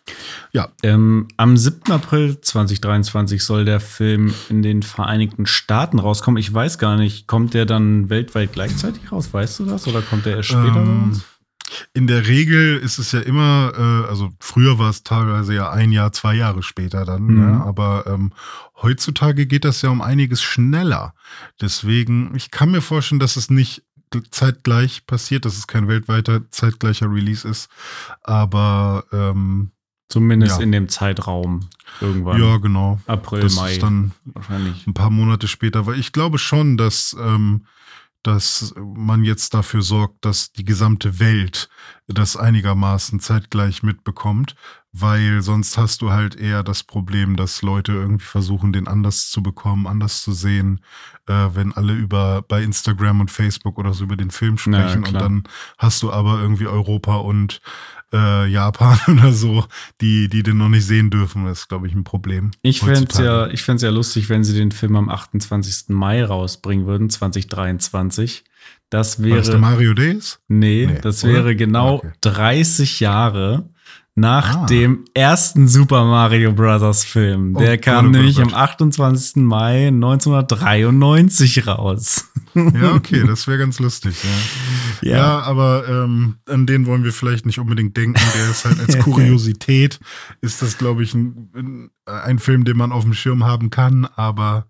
Ja, 0.53 0.69
Ähm, 0.83 1.29
am 1.37 1.57
7. 1.57 1.91
April 1.93 2.41
2023 2.41 3.43
soll 3.45 3.65
der 3.65 3.81
Film 3.81 4.33
in 4.49 4.63
den 4.63 4.83
Vereinigten 4.83 5.47
Staaten 5.47 5.99
rauskommen. 5.99 6.39
Ich 6.39 6.53
weiß 6.53 6.79
gar 6.79 6.97
nicht, 6.97 7.27
kommt 7.27 7.55
der 7.55 7.67
dann 7.67 8.11
weltweit 8.11 8.53
gleichzeitig 8.53 9.11
raus? 9.13 9.33
Weißt 9.33 9.59
du 9.61 9.65
das? 9.67 9.87
Oder 9.87 10.03
kommt 10.03 10.27
der 10.27 10.37
erst 10.37 10.51
später 10.51 10.77
Ähm, 10.83 11.05
uns? 11.05 11.25
In 11.95 12.09
der 12.09 12.27
Regel 12.27 12.79
ist 12.79 12.99
es 12.99 13.13
ja 13.13 13.21
immer, 13.21 13.73
äh, 13.77 14.09
also 14.09 14.31
früher 14.41 14.81
war 14.81 14.91
es 14.91 15.05
teilweise 15.05 15.55
ja 15.55 15.71
ein 15.71 15.93
Jahr, 15.93 16.11
zwei 16.13 16.35
Jahre 16.35 16.65
später 16.65 17.05
dann, 17.05 17.23
Mhm. 17.23 17.37
ne? 17.53 17.63
aber 17.65 18.05
ähm, 18.09 18.33
heutzutage 18.83 19.47
geht 19.47 19.65
das 19.65 19.81
ja 19.83 19.91
um 19.91 20.03
einiges 20.03 20.43
schneller. 20.43 21.15
Deswegen, 21.61 22.35
ich 22.35 22.51
kann 22.51 22.73
mir 22.73 22.81
vorstellen, 22.81 23.21
dass 23.21 23.37
es 23.37 23.51
nicht 23.51 23.85
zeitgleich 24.31 25.07
passiert, 25.07 25.45
dass 25.45 25.57
es 25.57 25.67
kein 25.67 25.89
weltweiter 25.89 26.43
zeitgleicher 26.51 27.11
Release 27.11 27.47
ist, 27.47 27.69
aber 28.23 29.05
ähm, 29.13 29.71
Zumindest 30.09 30.59
ja. 30.59 30.65
in 30.65 30.73
dem 30.73 30.89
Zeitraum 30.89 31.69
irgendwann. 32.01 32.41
ja, 32.41 32.57
genau. 32.57 33.01
April, 33.07 33.43
Das 33.43 33.55
Mai. 33.55 33.73
ist 33.73 33.83
dann 33.83 34.11
wahrscheinlich. 34.25 34.85
ein 34.89 34.95
paar 34.95 35.11
Monate 35.11 35.47
später, 35.47 35.87
weil 35.87 36.01
ich 36.01 36.11
glaube 36.11 36.39
schon, 36.39 36.77
dass, 36.77 37.17
ähm, 37.21 37.65
dass 38.23 38.75
man 38.77 39.25
jetzt 39.25 39.55
dafür 39.55 39.83
sorgt, 39.83 40.25
dass 40.25 40.53
die 40.53 40.65
gesamte 40.65 41.19
Welt 41.19 41.69
das 42.07 42.37
einigermaßen 42.37 43.21
zeitgleich 43.21 43.83
mitbekommt, 43.83 44.57
weil 44.93 45.41
sonst 45.43 45.79
hast 45.79 46.03
du 46.03 46.11
halt 46.11 46.37
eher 46.37 46.63
das 46.63 46.83
Problem, 46.83 47.37
dass 47.37 47.63
Leute 47.63 47.93
irgendwie 47.93 48.25
versuchen, 48.25 48.73
den 48.73 48.89
anders 48.89 49.31
zu 49.31 49.43
bekommen, 49.43 49.87
anders 49.87 50.23
zu 50.23 50.33
sehen, 50.33 50.81
äh, 51.27 51.49
wenn 51.55 51.73
alle 51.73 51.95
über 51.95 52.43
bei 52.43 52.63
Instagram 52.63 53.21
und 53.21 53.31
Facebook 53.31 53.79
oder 53.79 53.95
so 53.95 54.05
über 54.05 54.17
den 54.17 54.31
Film 54.31 54.59
sprechen 54.59 55.05
und 55.05 55.11
klar. 55.11 55.23
dann 55.23 55.45
hast 55.79 56.03
du 56.03 56.13
aber 56.13 56.41
irgendwie 56.41 56.67
Europa 56.67 57.17
und 57.17 57.61
äh, 58.13 58.47
Japan 58.49 58.99
oder 59.19 59.33
so, 59.33 59.65
die, 60.01 60.29
die 60.29 60.43
den 60.43 60.59
noch 60.59 60.69
nicht 60.69 60.87
sehen 60.87 61.11
dürfen. 61.11 61.45
Das 61.45 61.61
ist, 61.61 61.69
glaube 61.69 61.87
ich, 61.87 61.95
ein 61.95 62.05
Problem. 62.05 62.51
Ich 62.63 62.81
fände 62.81 63.07
es 63.11 63.19
ja, 63.19 63.47
ich 63.49 63.63
ja 63.83 63.91
lustig, 63.91 64.29
wenn 64.29 64.45
sie 64.45 64.55
den 64.55 64.73
Film 64.73 64.97
am 64.97 65.09
28. 65.09 65.89
Mai 65.89 66.25
rausbringen 66.25 66.87
würden, 66.87 67.11
2023. 67.11 68.45
Das 68.91 69.23
War 69.23 69.37
das 69.37 69.47
der 69.47 69.55
wäre. 69.55 69.59
Mario 69.61 69.95
Days? 69.95 70.41
Nee, 70.49 70.87
Nee, 70.87 70.99
das 71.01 71.23
oder? 71.25 71.33
wäre 71.35 71.57
genau 71.57 71.97
Okay. 71.97 72.11
30 72.23 73.01
Jahre 73.01 73.69
nach 74.21 74.55
Ah. 74.55 74.67
dem 74.67 75.05
ersten 75.15 75.67
Super 75.67 76.05
Mario 76.05 76.53
Bros. 76.53 77.05
Film. 77.05 77.55
Der 77.55 77.75
Oh 77.75 77.81
kam 77.81 78.05
Gott, 78.07 78.15
oh 78.15 78.17
nämlich 78.19 78.39
oh 78.39 78.43
am 78.43 78.49
Gott. 78.49 78.57
28. 78.59 79.37
Mai 79.43 79.89
1993 79.89 81.67
raus. 81.67 82.27
Ja, 82.55 82.95
okay, 82.95 83.25
das 83.27 83.47
wäre 83.47 83.59
ganz 83.59 83.79
lustig. 83.81 84.17
Ja, 85.03 85.17
ja 85.17 85.39
aber 85.41 85.89
ähm, 85.89 86.37
an 86.47 86.67
den 86.67 86.85
wollen 86.85 87.05
wir 87.05 87.13
vielleicht 87.15 87.47
nicht 87.47 87.59
unbedingt 87.59 87.97
denken. 87.97 88.21
Der 88.35 88.51
ist 88.51 88.67
halt 88.67 88.81
als 88.81 88.99
Kuriosität, 89.03 89.99
ist 90.43 90.61
das, 90.61 90.77
glaube 90.77 91.03
ich, 91.03 91.15
ein, 91.15 91.89
ein 92.05 92.39
Film, 92.39 92.65
den 92.65 92.77
man 92.77 92.93
auf 92.93 93.05
dem 93.05 93.15
Schirm 93.15 93.45
haben 93.45 93.71
kann, 93.71 94.05
aber 94.05 94.67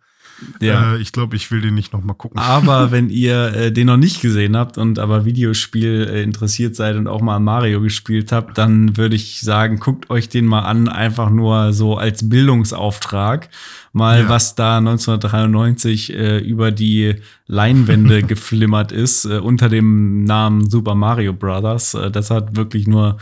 Ja. 0.61 0.95
äh, 0.95 0.99
ich 1.01 1.13
glaube, 1.13 1.37
ich 1.37 1.51
will 1.51 1.61
den 1.61 1.75
nicht 1.75 1.93
nochmal 1.93 2.17
gucken. 2.17 2.39
Aber 2.39 2.91
wenn 2.93 3.11
ihr 3.11 3.55
äh, 3.55 3.73
den 3.73 3.87
noch 3.87 3.97
nicht 3.97 4.21
gesehen 4.21 4.57
habt 4.57 4.79
und 4.79 4.99
aber 4.99 5.25
Videospiel 5.25 6.09
äh, 6.11 6.23
interessiert 6.23 6.77
seid 6.77 6.97
und 6.97 7.07
auch 7.09 7.21
mal 7.21 7.41
Mario 7.41 7.81
gespielt 7.81 8.33
habt, 8.33 8.59
dann 8.59 8.97
würde 8.97 9.17
ich 9.17 9.41
sagen, 9.41 9.79
guckt 9.79 10.11
euch 10.11 10.29
den 10.29 10.47
mal 10.47 10.61
an, 10.61 10.89
einfach 10.89 11.31
nur 11.31 11.73
so 11.73 11.97
als 11.97 12.29
Bildungsauftrag. 12.29 13.49
Mal, 13.93 14.21
Ja. 14.23 14.29
was 14.29 14.55
da 14.55 14.79
1993 14.79 16.15
äh, 16.15 16.39
über 16.39 16.71
die 16.71 17.17
Leinwände 17.47 18.23
geflimmert 18.23 18.93
ist, 18.93 19.25
äh, 19.25 19.39
unter 19.39 19.69
dem 19.69 20.25
Namen 20.25 20.71
Super 20.71 20.95
Mario 20.95 21.33
Brothers. 21.33 21.95
Äh, 21.95 22.11
das 22.11 22.31
hat 22.31 22.57
wirklich 22.57 22.87
nur 22.87 23.19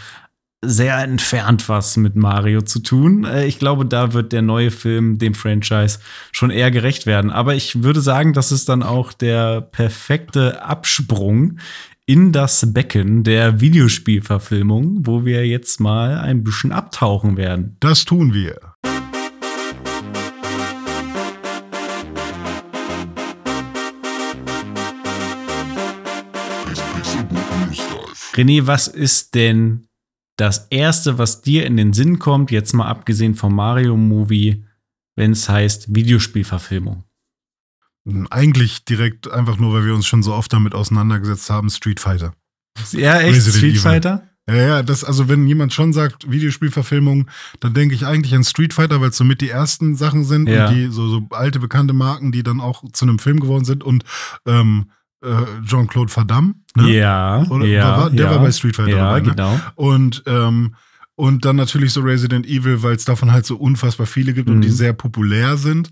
sehr 0.64 0.98
entfernt 0.98 1.68
was 1.68 1.96
mit 1.96 2.16
Mario 2.16 2.62
zu 2.62 2.80
tun. 2.80 3.24
Äh, 3.24 3.46
Ich 3.46 3.58
glaube, 3.58 3.86
da 3.86 4.12
wird 4.12 4.32
der 4.32 4.42
neue 4.42 4.70
Film 4.70 5.18
dem 5.18 5.34
Franchise 5.34 6.00
schon 6.32 6.50
eher 6.50 6.70
gerecht 6.70 7.06
werden. 7.06 7.30
Aber 7.30 7.54
ich 7.54 7.82
würde 7.82 8.00
sagen, 8.00 8.32
das 8.32 8.50
ist 8.50 8.68
dann 8.68 8.82
auch 8.82 9.12
der 9.12 9.60
perfekte 9.60 10.62
Absprung 10.62 11.58
in 12.06 12.32
das 12.32 12.72
Becken 12.72 13.22
der 13.22 13.60
Videospielverfilmung, 13.60 15.06
wo 15.06 15.24
wir 15.24 15.46
jetzt 15.46 15.78
mal 15.78 16.18
ein 16.18 16.42
bisschen 16.42 16.72
abtauchen 16.72 17.36
werden. 17.36 17.76
Das 17.80 18.04
tun 18.04 18.32
wir. 18.32 18.58
René, 28.34 28.66
was 28.66 28.86
ist 28.86 29.34
denn 29.34 29.87
das 30.38 30.68
Erste, 30.70 31.18
was 31.18 31.42
dir 31.42 31.66
in 31.66 31.76
den 31.76 31.92
Sinn 31.92 32.18
kommt, 32.18 32.50
jetzt 32.50 32.72
mal 32.72 32.86
abgesehen 32.86 33.34
vom 33.34 33.54
Mario-Movie, 33.54 34.64
wenn 35.16 35.32
es 35.32 35.48
heißt 35.48 35.94
Videospielverfilmung? 35.94 37.04
Eigentlich 38.30 38.84
direkt 38.84 39.30
einfach 39.30 39.58
nur, 39.58 39.74
weil 39.74 39.84
wir 39.84 39.94
uns 39.94 40.06
schon 40.06 40.22
so 40.22 40.32
oft 40.32 40.52
damit 40.52 40.74
auseinandergesetzt 40.74 41.50
haben, 41.50 41.68
Street 41.68 42.00
Fighter. 42.00 42.32
Ja, 42.92 43.18
echt? 43.20 43.34
Resident 43.34 43.56
Street 43.56 43.72
Evil. 43.72 43.80
Fighter? 43.80 44.28
Ja, 44.48 44.54
ja, 44.54 44.82
das, 44.82 45.04
also 45.04 45.28
wenn 45.28 45.46
jemand 45.46 45.74
schon 45.74 45.92
sagt, 45.92 46.30
Videospielverfilmung, 46.30 47.28
dann 47.60 47.74
denke 47.74 47.94
ich 47.94 48.06
eigentlich 48.06 48.34
an 48.34 48.44
Street 48.44 48.72
Fighter, 48.72 49.00
weil 49.02 49.10
es 49.10 49.16
somit 49.18 49.42
die 49.42 49.50
ersten 49.50 49.94
Sachen 49.94 50.24
sind 50.24 50.48
Ja. 50.48 50.68
und 50.68 50.74
die 50.74 50.86
so, 50.86 51.06
so 51.08 51.26
alte 51.30 51.58
bekannte 51.58 51.92
Marken, 51.92 52.32
die 52.32 52.42
dann 52.42 52.60
auch 52.60 52.82
zu 52.92 53.04
einem 53.04 53.18
Film 53.18 53.40
geworden 53.40 53.66
sind 53.66 53.84
und 53.84 54.04
ähm, 54.46 54.86
äh, 54.88 54.97
Jean-Claude 55.64 56.14
Van 56.14 56.26
Damme. 56.26 56.54
Ne? 56.76 56.92
Ja, 56.96 57.44
Oder 57.50 57.66
ja, 57.66 57.98
war- 57.98 58.10
der 58.10 58.26
ja. 58.26 58.30
war 58.30 58.38
bei 58.40 58.52
Street 58.52 58.76
Fighter 58.76 58.90
Ja, 58.90 58.96
dabei, 59.06 59.20
ne? 59.20 59.30
genau. 59.30 59.60
Und, 59.74 60.22
ähm, 60.26 60.74
und 61.16 61.44
dann 61.44 61.56
natürlich 61.56 61.92
so 61.92 62.00
Resident 62.02 62.46
Evil, 62.46 62.82
weil 62.84 62.94
es 62.94 63.04
davon 63.04 63.32
halt 63.32 63.44
so 63.44 63.56
unfassbar 63.56 64.06
viele 64.06 64.32
gibt 64.32 64.48
und 64.48 64.58
Mhm. 64.58 64.62
die 64.62 64.70
sehr 64.70 64.92
populär 64.92 65.56
sind. 65.56 65.90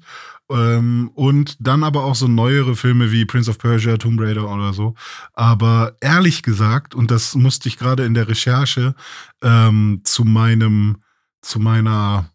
Ähm, 0.48 1.10
und 1.14 1.56
dann 1.58 1.82
aber 1.82 2.04
auch 2.04 2.14
so 2.14 2.28
neuere 2.28 2.76
Filme 2.76 3.10
wie 3.10 3.24
Prince 3.24 3.50
of 3.50 3.58
Persia, 3.58 3.96
Tomb 3.96 4.20
Raider 4.20 4.48
oder 4.48 4.72
so. 4.72 4.94
Aber 5.32 5.96
ehrlich 6.00 6.44
gesagt, 6.44 6.94
und 6.94 7.10
das 7.10 7.34
musste 7.34 7.68
ich 7.68 7.76
gerade 7.78 8.04
in 8.04 8.14
der 8.14 8.28
Recherche 8.28 8.94
ähm, 9.42 10.02
zu 10.04 10.24
meinem, 10.24 10.98
zu 11.42 11.58
meiner 11.58 12.30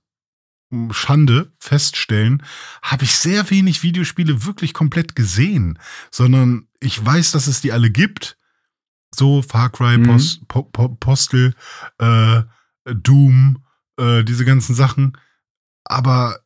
Schande 0.92 1.52
feststellen, 1.60 2.44
habe 2.82 3.04
ich 3.04 3.16
sehr 3.16 3.50
wenig 3.50 3.84
Videospiele 3.84 4.46
wirklich 4.46 4.74
komplett 4.74 5.16
gesehen, 5.16 5.80
sondern 6.12 6.68
ich 6.80 7.04
weiß, 7.04 7.32
dass 7.32 7.48
es 7.48 7.62
die 7.62 7.72
alle 7.72 7.90
gibt. 7.92 8.38
So 9.14 9.42
Far 9.42 9.70
Cry, 9.70 9.98
Mhm. 9.98 10.04
Pos, 10.04 10.40
po, 10.48 10.64
po, 10.64 10.90
Postel, 10.90 11.54
äh, 11.98 12.44
Doom, 12.86 13.64
äh, 13.98 14.24
diese 14.24 14.46
ganzen 14.46 14.74
Sachen. 14.74 15.18
Aber 15.84 16.40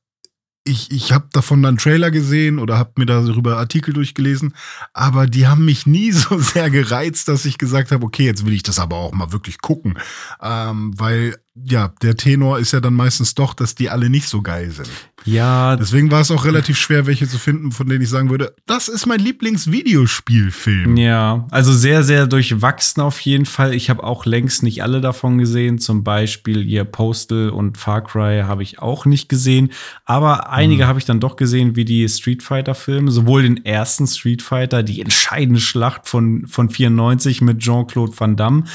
ich, 0.67 0.89
ich 0.91 1.11
habe 1.11 1.27
davon 1.31 1.61
dann 1.61 1.77
Trailer 1.77 2.09
gesehen 2.09 2.57
oder 2.57 2.79
habe 2.79 2.93
mir 2.97 3.05
darüber 3.05 3.57
Artikel 3.57 3.93
durchgelesen, 3.93 4.55
aber 4.93 5.27
die 5.27 5.45
haben 5.45 5.63
mich 5.63 5.85
nie 5.85 6.11
so 6.11 6.39
sehr 6.39 6.71
gereizt, 6.71 7.27
dass 7.27 7.45
ich 7.45 7.59
gesagt 7.59 7.91
habe, 7.91 8.03
okay, 8.03 8.25
jetzt 8.25 8.45
will 8.45 8.53
ich 8.53 8.63
das 8.63 8.79
aber 8.79 8.95
auch 8.95 9.13
mal 9.13 9.31
wirklich 9.31 9.59
gucken. 9.61 9.99
Ähm, 10.41 10.99
weil, 10.99 11.35
ja, 11.63 11.93
der 12.01 12.17
Tenor 12.17 12.59
ist 12.59 12.73
ja 12.73 12.81
dann 12.81 12.93
meistens 12.93 13.33
doch, 13.33 13.53
dass 13.53 13.75
die 13.75 13.89
alle 13.89 14.09
nicht 14.09 14.27
so 14.27 14.41
geil 14.41 14.71
sind. 14.71 14.89
Ja, 15.23 15.77
Deswegen 15.77 16.11
war 16.11 16.21
es 16.21 16.29
auch 16.29 16.45
relativ 16.45 16.77
schwer, 16.77 17.07
welche 17.07 17.27
zu 17.27 17.39
finden, 17.39 17.71
von 17.71 17.87
denen 17.87 18.01
ich 18.01 18.09
sagen 18.09 18.29
würde, 18.29 18.53
das 18.67 18.89
ist 18.89 19.05
mein 19.05 19.19
Lieblingsvideospielfilm. 19.19 20.97
Ja, 20.97 21.47
also 21.51 21.73
sehr, 21.73 22.03
sehr 22.03 22.27
durchwachsen 22.27 23.01
auf 23.01 23.19
jeden 23.21 23.45
Fall. 23.45 23.73
Ich 23.73 23.89
habe 23.89 24.03
auch 24.03 24.25
längst 24.25 24.63
nicht 24.63 24.83
alle 24.83 25.01
davon 25.01 25.37
gesehen. 25.37 25.79
Zum 25.79 26.03
Beispiel 26.03 26.63
ihr 26.63 26.83
Postal 26.83 27.49
und 27.49 27.77
Far 27.77 28.03
Cry 28.03 28.41
habe 28.43 28.61
ich 28.61 28.79
auch 28.79 29.05
nicht 29.05 29.29
gesehen. 29.29 29.71
Aber 30.03 30.49
einige 30.49 30.87
habe 30.87 30.99
ich 30.99 31.05
dann 31.05 31.19
doch 31.19 31.37
gesehen, 31.37 31.75
wie 31.75 31.85
die 31.85 32.07
Street 32.09 32.43
Fighter-Filme. 32.43 33.11
Sowohl 33.11 33.43
den 33.43 33.65
ersten 33.65 34.05
Street 34.07 34.41
Fighter, 34.41 34.83
die 34.83 35.01
entscheidende 35.01 35.61
Schlacht 35.61 36.07
von, 36.07 36.45
von 36.47 36.69
94 36.69 37.41
mit 37.41 37.59
Jean-Claude 37.59 38.13
Van 38.17 38.35
Damme, 38.35 38.65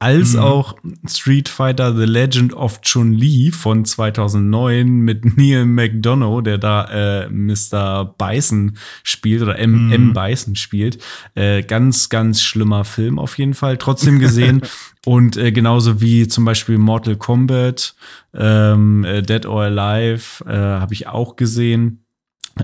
als 0.00 0.34
auch 0.34 0.76
Street 1.06 1.50
Fighter 1.50 1.94
The 1.94 2.06
Legend 2.06 2.54
of 2.54 2.80
Chun-Li 2.80 3.52
von 3.52 3.84
2009 3.84 4.88
mit 4.88 5.24
Neil 5.36 5.66
McDonough, 5.66 6.42
der 6.42 6.56
da 6.56 7.24
äh, 7.24 7.28
Mr. 7.28 8.14
Bison 8.16 8.78
spielt 9.02 9.42
oder 9.42 9.58
M. 9.58 9.92
M. 9.92 10.14
Bison 10.14 10.56
spielt. 10.56 10.98
Äh, 11.34 11.62
ganz, 11.62 12.08
ganz 12.08 12.40
schlimmer 12.40 12.86
Film 12.86 13.18
auf 13.18 13.36
jeden 13.36 13.52
Fall. 13.52 13.76
Trotzdem 13.76 14.18
gesehen. 14.18 14.62
Und 15.04 15.36
äh, 15.36 15.52
genauso 15.52 16.00
wie 16.00 16.26
zum 16.28 16.46
Beispiel 16.46 16.78
Mortal 16.78 17.16
Kombat, 17.16 17.94
ähm, 18.34 19.04
äh, 19.04 19.22
Dead 19.22 19.44
or 19.44 19.64
Alive, 19.64 20.44
äh, 20.46 20.56
habe 20.56 20.94
ich 20.94 21.08
auch 21.08 21.36
gesehen. 21.36 22.04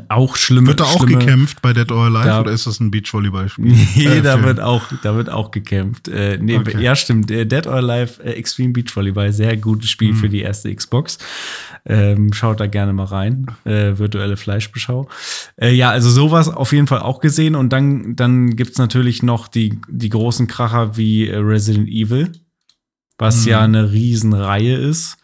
Auch 0.08 0.36
schlimme. 0.36 0.66
Wird 0.68 0.80
da 0.80 0.84
auch 0.84 1.04
schlimme, 1.04 1.18
gekämpft 1.20 1.62
bei 1.62 1.72
Dead 1.72 1.90
or 1.90 2.04
Alive 2.06 2.24
Da- 2.26 2.40
oder 2.40 2.50
ist 2.52 2.66
das 2.66 2.80
ein 2.80 2.90
Beachvolleyballspiel? 2.90 3.64
Nee, 3.96 4.04
Äh, 4.04 4.20
da 4.22 4.32
Film. 4.32 4.44
wird 4.44 4.60
auch, 4.60 4.82
da 5.02 5.14
wird 5.16 5.30
auch 5.30 5.50
gekämpft. 5.50 6.08
Äh, 6.08 6.38
nee, 6.40 6.58
Okay. 6.58 6.82
ja, 6.82 6.94
stimmt. 6.96 7.30
Äh, 7.30 7.46
Dead 7.46 7.66
or 7.66 7.74
Alive 7.76 8.22
äh, 8.22 8.32
Extreme 8.32 8.72
Beach 8.72 8.94
Volleyball, 8.94 9.32
sehr 9.32 9.56
gutes 9.56 9.88
Spiel 9.88 10.12
Mhm. 10.12 10.16
für 10.16 10.28
die 10.28 10.40
erste 10.40 10.74
Xbox. 10.74 11.18
Ähm, 11.86 12.32
schaut 12.32 12.60
da 12.60 12.66
gerne 12.66 12.92
mal 12.92 13.04
rein. 13.04 13.46
Äh, 13.64 13.96
virtuelle 13.96 14.36
Fleischbeschau. 14.36 15.08
Äh, 15.56 15.72
ja, 15.72 15.90
also 15.90 16.10
sowas 16.10 16.48
auf 16.48 16.72
jeden 16.72 16.88
Fall 16.88 17.00
auch 17.00 17.20
gesehen. 17.20 17.54
Und 17.54 17.72
dann, 17.72 18.16
dann 18.16 18.56
gibt's 18.56 18.78
natürlich 18.78 19.22
noch 19.22 19.46
die, 19.48 19.78
die 19.88 20.08
großen 20.10 20.46
Kracher 20.48 20.96
wie 20.96 21.28
äh, 21.28 21.36
Resident 21.38 21.88
Evil, 21.88 22.32
was 23.18 23.44
Mhm. 23.44 23.50
ja 23.50 23.60
eine 23.62 23.92
Riesenreihe 23.92 24.76
ist. 24.76 25.16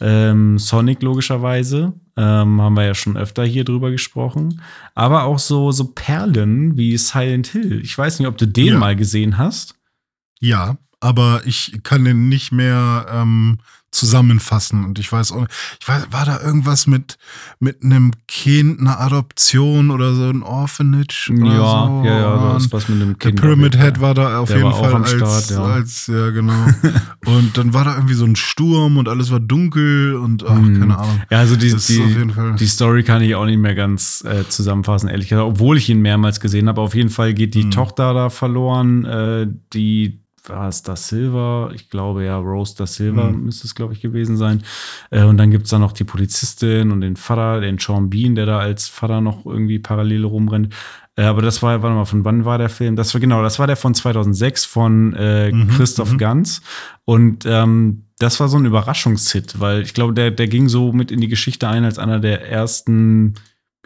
Ähm, 0.00 0.58
Sonic 0.58 1.02
logischerweise. 1.02 1.92
Ähm, 2.20 2.60
haben 2.60 2.74
wir 2.76 2.84
ja 2.84 2.94
schon 2.94 3.16
öfter 3.16 3.44
hier 3.44 3.64
drüber 3.64 3.92
gesprochen. 3.92 4.60
Aber 4.96 5.22
auch 5.22 5.38
so, 5.38 5.70
so 5.70 5.84
Perlen 5.92 6.76
wie 6.76 6.96
Silent 6.98 7.46
Hill. 7.46 7.80
Ich 7.82 7.96
weiß 7.96 8.18
nicht, 8.18 8.26
ob 8.26 8.36
du 8.36 8.46
den 8.46 8.66
Ja. 8.74 8.78
mal 8.78 8.96
gesehen 8.96 9.38
hast. 9.38 9.76
Ja, 10.40 10.78
aber 11.00 11.42
ich 11.46 11.80
kann 11.84 12.04
den 12.04 12.28
nicht 12.28 12.50
mehr 12.50 13.06
ähm, 13.12 13.58
zusammenfassen. 13.90 14.84
Und 14.84 14.98
ich 14.98 15.10
weiß 15.10 15.32
auch, 15.32 15.46
ich 15.80 15.88
weiß, 15.88 16.08
war 16.10 16.24
da 16.24 16.40
irgendwas 16.40 16.86
mit, 16.86 17.16
mit 17.58 17.82
einem 17.82 18.12
Kind, 18.26 18.80
einer 18.80 19.00
Adoption 19.00 19.90
oder 19.90 20.14
so, 20.14 20.24
ein 20.28 20.42
Orphanage? 20.42 21.30
Oder 21.32 21.52
ja, 21.52 21.86
so. 21.86 22.02
ja, 22.04 22.18
ja, 22.18 22.36
da 22.36 22.56
ist 22.56 22.72
was 22.72 22.88
mit 22.88 23.00
einem 23.00 23.18
der 23.18 23.30
Kind. 23.30 23.40
Pyramid 23.40 23.74
auf 23.76 23.80
jeden 23.82 23.84
Head 23.94 24.00
war 24.00 24.14
da 24.14 24.38
auf 24.40 24.48
Der 24.48 24.58
jeden 24.58 24.72
Fall 24.72 24.94
als, 24.94 25.10
Start, 25.12 25.50
ja. 25.50 25.62
als, 25.64 26.06
ja, 26.06 26.30
genau. 26.30 26.66
und 27.26 27.56
dann 27.56 27.72
war 27.74 27.84
da 27.84 27.94
irgendwie 27.94 28.14
so 28.14 28.24
ein 28.24 28.36
Sturm 28.36 28.96
und 28.98 29.08
alles 29.08 29.30
war 29.30 29.40
dunkel 29.40 30.16
und 30.16 30.44
ach, 30.46 30.56
Hm. 30.56 30.80
keine 30.80 30.98
Ahnung. 30.98 31.20
Ja, 31.30 31.38
also 31.38 31.56
die, 31.56 31.74
die, 31.74 32.26
die 32.58 32.66
Story 32.66 33.02
kann 33.04 33.22
ich 33.22 33.34
auch 33.34 33.46
nicht 33.46 33.58
mehr 33.58 33.74
ganz 33.74 34.22
äh, 34.26 34.46
zusammenfassen, 34.48 35.08
ehrlich 35.08 35.28
gesagt, 35.28 35.46
obwohl 35.46 35.76
ich 35.78 35.88
ihn 35.88 36.00
mehrmals 36.00 36.40
gesehen 36.40 36.68
habe. 36.68 36.80
Auf 36.80 36.94
jeden 36.94 37.10
Fall 37.10 37.32
geht 37.34 37.54
die 37.54 37.62
Hm. 37.64 37.70
Tochter 37.70 38.12
da 38.14 38.30
verloren, 38.30 39.04
äh, 39.04 39.46
die 39.72 40.20
war 40.48 40.68
es 40.68 40.82
da 40.82 40.96
Silver? 40.96 41.70
Ich 41.74 41.90
glaube 41.90 42.24
ja, 42.24 42.36
Rose 42.38 42.74
da 42.76 42.86
Silver 42.86 43.28
Hm. 43.28 43.44
müsste 43.44 43.66
es, 43.66 43.74
glaube 43.74 43.92
ich, 43.92 44.00
gewesen 44.00 44.36
sein. 44.36 44.62
Äh, 45.10 45.24
und 45.24 45.36
dann 45.38 45.50
gibt's 45.50 45.70
da 45.70 45.78
noch 45.78 45.92
die 45.92 46.04
Polizistin 46.04 46.90
und 46.90 47.00
den 47.00 47.16
Vater, 47.16 47.60
den 47.60 47.78
Sean 47.78 48.10
Bean, 48.10 48.34
der 48.34 48.46
da 48.46 48.58
als 48.58 48.88
Vater 48.88 49.20
noch 49.20 49.44
irgendwie 49.46 49.78
parallel 49.78 50.24
rumrennt. 50.24 50.74
Äh, 51.16 51.22
aber 51.24 51.42
das 51.42 51.62
war, 51.62 51.82
warte 51.82 51.94
mal, 51.96 52.04
von 52.04 52.24
wann 52.24 52.44
war 52.44 52.58
der 52.58 52.68
Film? 52.68 52.96
Das 52.96 53.12
war 53.14 53.20
genau, 53.20 53.42
das 53.42 53.58
war 53.58 53.66
der 53.66 53.76
von 53.76 53.94
2006 53.94 54.64
von 54.64 55.14
äh, 55.14 55.50
Mhm, 55.52 55.68
Christoph 55.68 56.12
mhm. 56.12 56.18
Ganz. 56.18 56.60
Und 57.04 57.44
ähm, 57.46 58.04
das 58.18 58.40
war 58.40 58.48
so 58.48 58.56
ein 58.58 58.64
Überraschungshit, 58.66 59.60
weil 59.60 59.82
ich 59.82 59.94
glaube, 59.94 60.12
der, 60.12 60.30
der 60.30 60.48
ging 60.48 60.68
so 60.68 60.92
mit 60.92 61.10
in 61.10 61.20
die 61.20 61.28
Geschichte 61.28 61.68
ein 61.68 61.84
als 61.84 61.98
einer 61.98 62.18
der 62.20 62.48
ersten, 62.50 63.34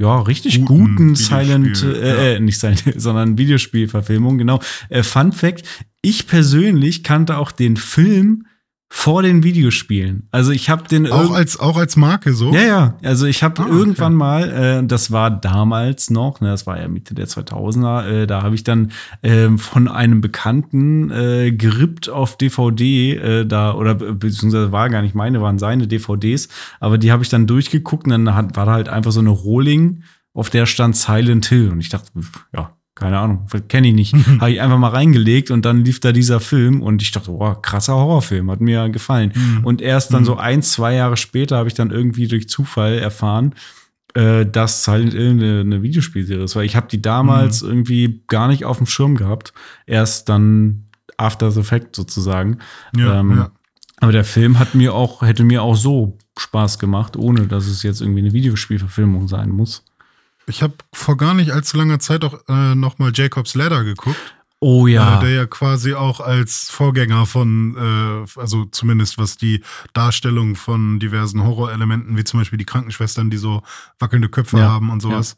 ja, 0.01 0.20
richtig 0.20 0.64
Guten 0.64 0.97
guten, 0.97 1.14
Silent, 1.14 1.82
äh, 1.82 2.36
äh, 2.36 2.40
nicht 2.40 2.59
Silent, 2.59 2.82
sondern 2.97 3.38
Videospielverfilmung, 3.38 4.38
genau. 4.38 4.61
Äh, 4.88 5.03
Fun 5.03 5.32
Fact, 5.32 5.64
ich 6.01 6.26
persönlich 6.26 7.05
kannte 7.05 7.38
auch 7.38 7.53
den 7.53 7.76
Film 7.76 8.47
vor 8.95 9.22
den 9.22 9.43
Videospielen. 9.43 10.28
Also 10.32 10.53
ich 10.53 10.68
habe 10.68 10.86
den 10.86 11.11
Auch 11.11 11.30
als, 11.32 11.59
auch 11.59 11.78
als 11.78 11.97
Marke 11.97 12.34
so? 12.34 12.53
ja, 12.53 12.61
ja. 12.61 12.95
Also 13.03 13.24
ich 13.24 13.43
habe 13.43 13.62
Ah, 13.62 13.64
okay. 13.64 13.72
irgendwann 13.74 14.12
mal, 14.14 14.51
äh, 14.82 14.86
das 14.86 15.11
war 15.11 15.30
damals 15.30 16.11
noch, 16.11 16.43
ne, 16.43 16.49
das 16.51 16.66
war 16.66 16.78
ja 16.78 16.88
Mitte 16.88 17.14
der 17.14 17.26
2000er, 17.26 18.07
äh, 18.07 18.26
da 18.26 18.43
habe 18.43 18.55
ich 18.55 18.64
dann 18.64 18.93
ähm, 19.22 19.59
von 19.59 19.88
einem 19.88 20.20
Bekannten 20.20 21.11
äh, 21.11 21.53
gerippt 21.53 22.11
auf 22.11 22.36
DVD, 22.36 23.14
äh, 23.16 23.47
da 23.47 23.72
oder 23.74 23.95
be- 23.95 24.12
beziehungsweise 24.12 24.72
war 24.72 24.90
gar 24.90 25.01
nicht 25.01 25.14
meine, 25.14 25.40
waren 25.40 25.59
seine 25.59 25.86
DVDs, 25.88 26.49
aber 26.78 26.98
die 26.98 27.10
habe 27.12 27.23
ich 27.23 27.31
dann 27.31 27.47
durchgeguckt 27.47 28.05
und 28.05 28.10
dann 28.10 28.35
hat, 28.35 28.56
war 28.56 28.66
da 28.66 28.73
halt 28.73 28.90
einfach 28.90 29.10
so 29.12 29.20
eine 29.20 29.31
Rohling, 29.31 30.02
auf 30.35 30.51
der 30.51 30.66
stand 30.66 30.97
Silent 30.97 31.47
Hill 31.47 31.70
und 31.70 31.81
ich 31.81 31.89
dachte, 31.89 32.10
ja. 32.55 32.77
Keine 32.94 33.19
Ahnung, 33.19 33.47
kenne 33.69 33.89
ich 33.89 33.94
nicht. 33.94 34.14
Habe 34.40 34.52
ich 34.52 34.60
einfach 34.60 34.78
mal 34.78 34.90
reingelegt 34.90 35.51
und 35.51 35.64
dann 35.64 35.85
lief 35.85 36.01
da 36.01 36.12
dieser 36.12 36.40
Film 36.40 36.82
und 36.82 37.01
ich 37.01 37.10
dachte, 37.10 37.32
wow, 37.32 37.60
krasser 37.60 37.94
Horrorfilm, 37.94 38.51
hat 38.51 38.60
mir 38.60 38.89
gefallen. 38.90 39.32
Und 39.64 39.81
erst 39.81 40.12
dann 40.12 40.24
so 40.27 40.36
ein, 40.36 40.62
zwei 40.62 40.94
Jahre 40.94 41.16
später 41.16 41.56
habe 41.56 41.69
ich 41.69 41.74
dann 41.74 41.90
irgendwie 41.90 42.28
durch 42.28 42.48
Zufall 42.51 42.98
erfahren, 42.98 43.55
äh, 44.14 44.44
dass 44.44 44.85
Silent 44.85 45.14
Hill 45.14 45.31
eine, 45.31 45.60
eine 45.60 45.82
Videospielserie 45.82 46.44
ist. 46.44 46.55
Weil 46.55 46.66
ich 46.66 46.77
habe 46.77 46.89
die 46.89 47.01
damals 47.01 47.62
irgendwie 47.62 48.23
gar 48.28 48.48
nicht 48.48 48.66
auf 48.66 48.77
dem 48.77 48.86
Schirm 48.86 49.16
gehabt. 49.16 49.55
Erst 49.86 50.28
dann 50.28 50.89
After 51.16 51.51
the 51.51 51.62
Fact 51.62 51.97
sozusagen. 51.97 52.59
Ja, 52.94 53.20
ähm, 53.20 53.36
ja. 53.36 53.51
Aber 53.98 54.12
der 54.12 54.24
Film 54.24 54.59
hat 54.59 54.74
mir 54.74 54.94
auch, 54.94 55.23
hätte 55.23 55.44
mir 55.44 55.62
auch 55.62 55.77
so 55.77 56.19
Spaß 56.36 56.78
gemacht, 56.78 57.16
ohne 57.16 57.47
dass 57.47 57.66
es 57.66 57.82
jetzt 57.82 58.01
irgendwie 58.01 58.20
eine 58.20 58.32
Videospielverfilmung 58.32 59.28
sein 59.28 59.51
muss. 59.51 59.85
Ich 60.47 60.62
habe 60.62 60.74
vor 60.93 61.16
gar 61.16 61.35
nicht 61.35 61.52
allzu 61.52 61.77
langer 61.77 61.98
Zeit 61.98 62.24
auch 62.24 62.40
äh, 62.48 62.74
nochmal 62.74 63.12
Jacob's 63.14 63.55
Ladder 63.55 63.85
geguckt. 63.85 64.35
Oh 64.64 64.86
Äh, 65.19 65.20
der 65.23 65.31
ja 65.31 65.47
quasi 65.47 65.94
auch 65.94 66.20
als 66.20 66.70
Vorgänger 66.70 67.27
von, 67.27 67.77
äh, 67.77 68.40
also 68.40 68.64
zumindest 68.66 69.19
was 69.19 69.36
die 69.36 69.60
Darstellung 69.93 70.55
von 70.55 71.01
diversen 71.01 71.43
Horrorelementen, 71.43 72.16
wie 72.16 72.23
zum 72.23 72.39
Beispiel 72.39 72.59
die 72.59 72.64
Krankenschwestern, 72.64 73.28
die 73.28 73.39
so 73.39 73.62
wackelnde 73.98 74.28
Köpfe 74.28 74.59
Ja, 74.59 74.69
haben 74.69 74.90
und 74.90 75.01
sowas, 75.01 75.36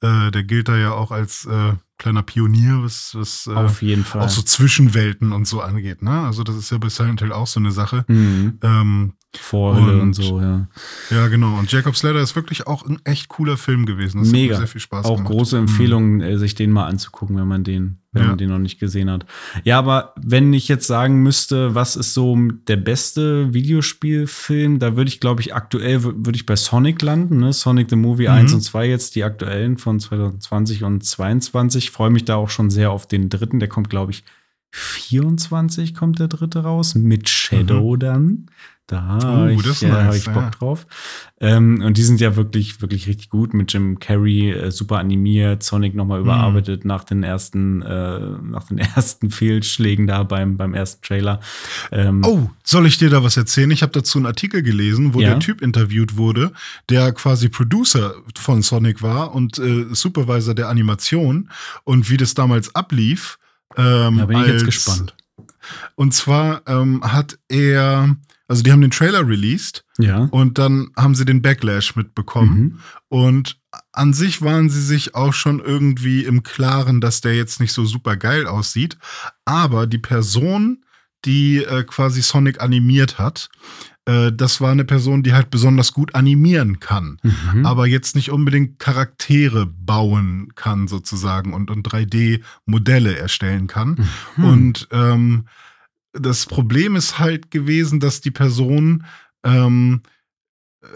äh, 0.00 0.32
der 0.32 0.42
gilt 0.42 0.68
da 0.68 0.76
ja 0.76 0.90
auch 0.90 1.12
als 1.12 1.46
äh, 1.46 1.74
kleiner 1.98 2.22
Pionier, 2.22 2.82
was, 2.82 3.12
was 3.14 3.46
äh, 3.46 3.54
auf 3.54 3.80
jeden 3.82 4.04
Fall. 4.04 4.22
auch 4.22 4.28
so 4.28 4.42
Zwischenwelten 4.42 5.32
und 5.32 5.46
so 5.46 5.60
angeht. 5.60 6.02
Ne? 6.02 6.10
Also 6.10 6.42
das 6.42 6.56
ist 6.56 6.70
ja 6.70 6.78
bei 6.78 6.88
Silent 6.88 7.20
Hill 7.20 7.32
auch 7.32 7.46
so 7.46 7.60
eine 7.60 7.70
Sache. 7.72 8.04
mhm. 8.08 8.58
Ähm, 8.62 9.12
Vorhülle 9.36 9.94
und, 9.94 10.00
und- 10.00 10.12
so, 10.14 10.40
ja. 10.40 10.68
ja, 11.10 11.26
genau. 11.26 11.58
Und 11.58 11.70
Jacob's 11.72 12.04
Ladder 12.04 12.20
ist 12.20 12.36
wirklich 12.36 12.68
auch 12.68 12.86
ein 12.86 13.00
echt 13.02 13.28
cooler 13.28 13.56
Film 13.56 13.84
gewesen. 13.84 14.20
Das 14.20 14.30
Mega. 14.30 14.52
mir 14.54 14.58
sehr 14.58 14.68
viel 14.68 14.80
Spaß 14.80 15.04
auch 15.06 15.16
gemacht. 15.16 15.32
große 15.32 15.56
Mhm. 15.56 15.62
Empfehlung, 15.66 16.20
äh, 16.20 16.38
sich 16.38 16.54
den 16.54 16.70
mal 16.70 16.86
anzugucken, 16.86 17.36
wenn 17.36 17.48
man 17.48 17.64
den, 17.64 17.98
wenn 18.12 18.22
Ja. 18.22 18.28
man 18.28 18.38
den 18.38 18.48
noch 18.50 18.60
nicht 18.60 18.78
gesehen 18.78 19.10
hat. 19.10 19.26
Ja, 19.64 19.76
aber 19.80 20.14
wenn 20.22 20.52
ich 20.52 20.68
jetzt 20.68 20.86
sagen 20.86 21.20
müsste, 21.24 21.74
was 21.74 21.96
ist 21.96 22.14
so 22.14 22.38
der 22.68 22.76
beste 22.76 23.52
Videospielfilm, 23.52 24.78
da 24.78 24.96
würde 24.96 25.08
ich, 25.08 25.18
glaube 25.18 25.40
ich, 25.40 25.54
aktuell 25.54 25.98
wür- 25.98 26.14
würde 26.26 26.36
ich 26.36 26.46
bei 26.46 26.54
Sonic 26.56 27.02
landen, 27.02 27.38
ne? 27.38 27.52
Sonic 27.52 27.90
the 27.90 27.96
Movie 27.96 28.28
Mhm. 28.28 28.34
1 28.34 28.54
und 28.54 28.60
2 28.60 28.86
jetzt 28.88 29.16
die 29.16 29.24
aktuellen 29.24 29.78
von 29.78 29.98
2020 29.98 30.84
und 30.84 31.04
22. 31.04 31.83
Freue 31.90 32.10
mich 32.10 32.24
da 32.24 32.36
auch 32.36 32.50
schon 32.50 32.70
sehr 32.70 32.90
auf 32.90 33.06
den 33.06 33.28
dritten, 33.28 33.60
der 33.60 33.68
kommt, 33.68 33.90
glaube 33.90 34.12
ich, 34.12 34.24
24 34.70 35.94
kommt 35.94 36.18
der 36.18 36.28
dritte 36.28 36.60
raus, 36.60 36.94
mit 36.94 37.28
Shadow 37.28 37.96
dann. 37.96 38.46
Da 38.86 39.00
habe 39.02 39.44
Oh, 39.44 39.46
ich, 39.48 39.82
äh, 39.82 39.90
hab 39.90 40.04
nice, 40.04 40.16
ich 40.18 40.24
Bock 40.26 40.42
ja. 40.42 40.50
drauf. 40.50 40.86
Ähm, 41.40 41.80
und 41.82 41.96
die 41.96 42.02
sind 42.02 42.20
ja 42.20 42.36
wirklich, 42.36 42.82
wirklich 42.82 43.06
richtig 43.06 43.30
gut 43.30 43.54
mit 43.54 43.72
Jim 43.72 43.98
Carrey, 43.98 44.50
äh, 44.50 44.70
super 44.70 44.98
animiert, 44.98 45.62
Sonic 45.62 45.94
nochmal 45.94 46.18
Mhm. 46.18 46.24
überarbeitet 46.26 46.84
nach 46.84 47.04
den 47.04 47.22
ersten, 47.22 47.80
äh, 47.80 48.20
nach 48.42 48.64
den 48.68 48.76
ersten 48.96 49.30
Fehlschlägen 49.30 50.06
da 50.06 50.22
beim, 50.22 50.58
beim 50.58 50.74
ersten 50.74 51.02
Trailer. 51.02 51.40
Ähm, 51.92 52.22
Oh, 52.26 52.50
soll 52.62 52.86
ich 52.86 52.98
dir 52.98 53.08
da 53.08 53.24
was 53.24 53.38
erzählen? 53.38 53.70
Ich 53.70 53.80
habe 53.82 53.92
dazu 53.92 54.18
einen 54.18 54.26
Artikel 54.26 54.62
gelesen, 54.62 55.14
wo 55.14 55.20
Ja. 55.20 55.30
der 55.30 55.38
Typ 55.40 55.62
interviewt 55.62 56.18
wurde, 56.18 56.52
der 56.90 57.12
quasi 57.12 57.48
Producer 57.48 58.14
von 58.36 58.60
Sonic 58.60 59.00
war 59.00 59.34
und 59.34 59.58
äh, 59.58 59.86
Supervisor 59.92 60.54
der 60.54 60.68
Animation 60.68 61.48
und 61.84 62.10
wie 62.10 62.18
das 62.18 62.34
damals 62.34 62.74
ablief. 62.74 63.38
Ähm, 63.78 64.18
da 64.18 64.26
bin 64.26 64.40
ich 64.40 64.46
jetzt 64.46 64.64
gespannt. 64.66 65.14
Und 65.94 66.12
zwar 66.12 66.60
ähm, 66.66 67.00
hat 67.02 67.38
er, 67.48 68.14
also 68.48 68.62
die 68.62 68.72
haben 68.72 68.80
den 68.82 68.90
Trailer 68.90 69.26
released 69.26 69.84
Ja. 69.98 70.28
und 70.30 70.58
dann 70.58 70.90
haben 70.96 71.14
sie 71.14 71.24
den 71.24 71.42
Backlash 71.42 71.96
mitbekommen. 71.96 72.58
Mhm. 72.60 72.78
Und 73.08 73.58
an 73.92 74.12
sich 74.12 74.42
waren 74.42 74.68
sie 74.68 74.82
sich 74.82 75.14
auch 75.14 75.32
schon 75.32 75.60
irgendwie 75.60 76.24
im 76.24 76.42
Klaren, 76.42 77.00
dass 77.00 77.20
der 77.20 77.34
jetzt 77.34 77.60
nicht 77.60 77.72
so 77.72 77.84
super 77.84 78.16
geil 78.16 78.46
aussieht. 78.46 78.98
Aber 79.44 79.86
die 79.86 79.98
Person, 79.98 80.84
die 81.24 81.64
äh, 81.64 81.84
quasi 81.84 82.22
Sonic 82.22 82.60
animiert 82.60 83.18
hat, 83.18 83.48
äh, 84.06 84.30
das 84.30 84.60
war 84.60 84.72
eine 84.72 84.84
Person, 84.84 85.22
die 85.22 85.32
halt 85.32 85.50
besonders 85.50 85.92
gut 85.94 86.14
animieren 86.14 86.78
kann. 86.80 87.18
Mhm. 87.22 87.64
Aber 87.64 87.86
jetzt 87.86 88.14
nicht 88.14 88.30
unbedingt 88.30 88.78
Charaktere 88.78 89.66
bauen 89.66 90.52
kann, 90.54 90.86
sozusagen, 90.86 91.54
und, 91.54 91.70
und 91.70 91.88
3D-Modelle 91.88 93.16
erstellen 93.16 93.66
kann. 93.66 94.06
Mhm. 94.36 94.44
Und 94.44 94.88
ähm, 94.92 95.44
das 96.14 96.46
Problem 96.46 96.96
ist 96.96 97.18
halt 97.18 97.50
gewesen, 97.50 98.00
dass 98.00 98.20
die 98.20 98.30
Person 98.30 99.04
ähm, 99.44 100.02
äh, 100.82 100.86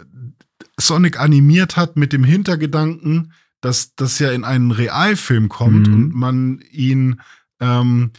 Sonic 0.81 1.19
animiert 1.21 1.77
hat 1.77 1.97
mit 1.97 2.13
dem 2.13 2.25
Hintergedanken, 2.25 3.33
dass 3.61 3.95
das 3.97 4.19
ja 4.21 4.31
in 4.31 4.45
einen 4.45 4.71
Realfilm 4.71 5.49
kommt 5.49 5.89
Mhm. 5.89 5.95
und 5.95 6.15
man 6.15 6.61
ihn 6.71 7.21
ähm, 7.61 8.13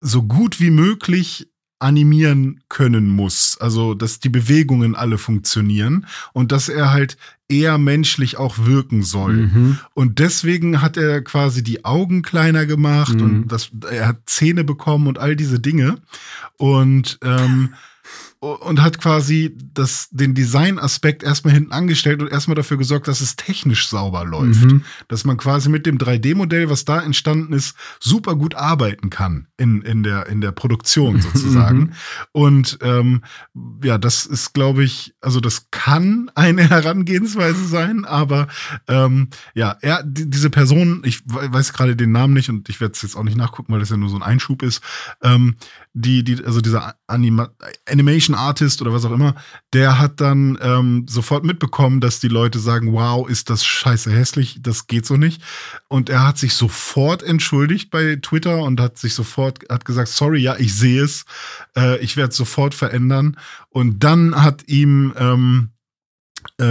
so 0.00 0.22
gut 0.22 0.60
wie 0.60 0.70
möglich 0.70 1.51
animieren 1.82 2.60
können 2.68 3.08
muss. 3.08 3.56
Also, 3.60 3.94
dass 3.94 4.20
die 4.20 4.28
Bewegungen 4.28 4.94
alle 4.94 5.18
funktionieren 5.18 6.06
und 6.32 6.52
dass 6.52 6.68
er 6.68 6.90
halt 6.92 7.16
eher 7.48 7.76
menschlich 7.76 8.38
auch 8.38 8.56
wirken 8.64 9.02
soll. 9.02 9.34
Mhm. 9.34 9.78
Und 9.94 10.18
deswegen 10.20 10.80
hat 10.80 10.96
er 10.96 11.22
quasi 11.22 11.62
die 11.62 11.84
Augen 11.84 12.22
kleiner 12.22 12.64
gemacht 12.66 13.14
Mhm. 13.16 13.22
und 13.22 13.48
das, 13.48 13.70
er 13.90 14.06
hat 14.08 14.20
Zähne 14.26 14.64
bekommen 14.64 15.06
und 15.06 15.18
all 15.18 15.36
diese 15.36 15.60
Dinge. 15.60 15.96
Und, 16.56 17.18
ähm, 17.22 17.74
und 18.42 18.82
hat 18.82 18.98
quasi 19.00 19.56
das, 19.72 20.08
den 20.10 20.34
Designaspekt 20.34 21.22
erstmal 21.22 21.54
hinten 21.54 21.70
angestellt 21.70 22.20
und 22.20 22.28
erstmal 22.28 22.56
dafür 22.56 22.76
gesorgt, 22.76 23.06
dass 23.06 23.20
es 23.20 23.36
technisch 23.36 23.88
sauber 23.88 24.24
läuft. 24.24 24.64
Mhm. 24.64 24.82
Dass 25.06 25.24
man 25.24 25.36
quasi 25.36 25.68
mit 25.68 25.86
dem 25.86 25.96
3D-Modell, 25.96 26.68
was 26.68 26.84
da 26.84 27.00
entstanden 27.00 27.52
ist, 27.52 27.76
super 28.00 28.34
gut 28.34 28.56
arbeiten 28.56 29.10
kann 29.10 29.46
in, 29.58 29.82
in, 29.82 30.02
der, 30.02 30.26
in 30.26 30.40
der 30.40 30.50
Produktion 30.50 31.20
sozusagen. 31.20 31.92
Und 32.32 32.78
ähm, 32.82 33.22
ja, 33.84 33.96
das 33.96 34.26
ist, 34.26 34.54
glaube 34.54 34.82
ich, 34.82 35.14
also 35.20 35.38
das 35.38 35.70
kann 35.70 36.28
eine 36.34 36.68
Herangehensweise 36.68 37.64
sein, 37.64 38.04
aber 38.04 38.48
ähm, 38.88 39.28
ja, 39.54 39.76
er, 39.82 40.02
die, 40.02 40.28
diese 40.28 40.50
Person, 40.50 41.02
ich 41.04 41.20
we- 41.26 41.52
weiß 41.52 41.72
gerade 41.72 41.94
den 41.94 42.10
Namen 42.10 42.34
nicht 42.34 42.48
und 42.50 42.68
ich 42.68 42.80
werde 42.80 42.94
es 42.94 43.02
jetzt 43.02 43.14
auch 43.14 43.22
nicht 43.22 43.36
nachgucken, 43.36 43.72
weil 43.72 43.78
das 43.78 43.90
ja 43.90 43.96
nur 43.96 44.08
so 44.08 44.16
ein 44.16 44.22
Einschub 44.24 44.64
ist. 44.64 44.82
Ähm, 45.22 45.54
die, 45.94 46.24
die, 46.24 46.42
also 46.44 46.60
dieser 46.60 46.94
Anima 47.06 47.50
Animation 47.86 48.34
Artist 48.34 48.80
oder 48.80 48.92
was 48.92 49.04
auch 49.04 49.12
immer, 49.12 49.34
der 49.72 49.98
hat 49.98 50.20
dann 50.20 50.58
ähm, 50.62 51.06
sofort 51.08 51.44
mitbekommen, 51.44 52.00
dass 52.00 52.20
die 52.20 52.28
Leute 52.28 52.58
sagen, 52.58 52.92
wow, 52.92 53.28
ist 53.28 53.50
das 53.50 53.64
scheiße 53.64 54.10
hässlich, 54.10 54.58
das 54.62 54.86
geht 54.86 55.04
so 55.04 55.16
nicht. 55.16 55.42
Und 55.88 56.08
er 56.08 56.26
hat 56.26 56.38
sich 56.38 56.54
sofort 56.54 57.22
entschuldigt 57.22 57.90
bei 57.90 58.16
Twitter 58.16 58.62
und 58.62 58.80
hat 58.80 58.98
sich 58.98 59.14
sofort, 59.14 59.60
hat 59.70 59.84
gesagt, 59.84 60.08
sorry, 60.08 60.40
ja, 60.40 60.56
ich 60.56 60.74
sehe 60.74 61.02
es, 61.02 61.24
äh, 61.76 61.98
ich 61.98 62.16
werde 62.16 62.30
es 62.30 62.36
sofort 62.36 62.74
verändern. 62.74 63.36
Und 63.68 64.02
dann 64.02 64.42
hat 64.42 64.68
ihm 64.68 65.12
ähm, 65.18 65.68
äh, 65.68 65.81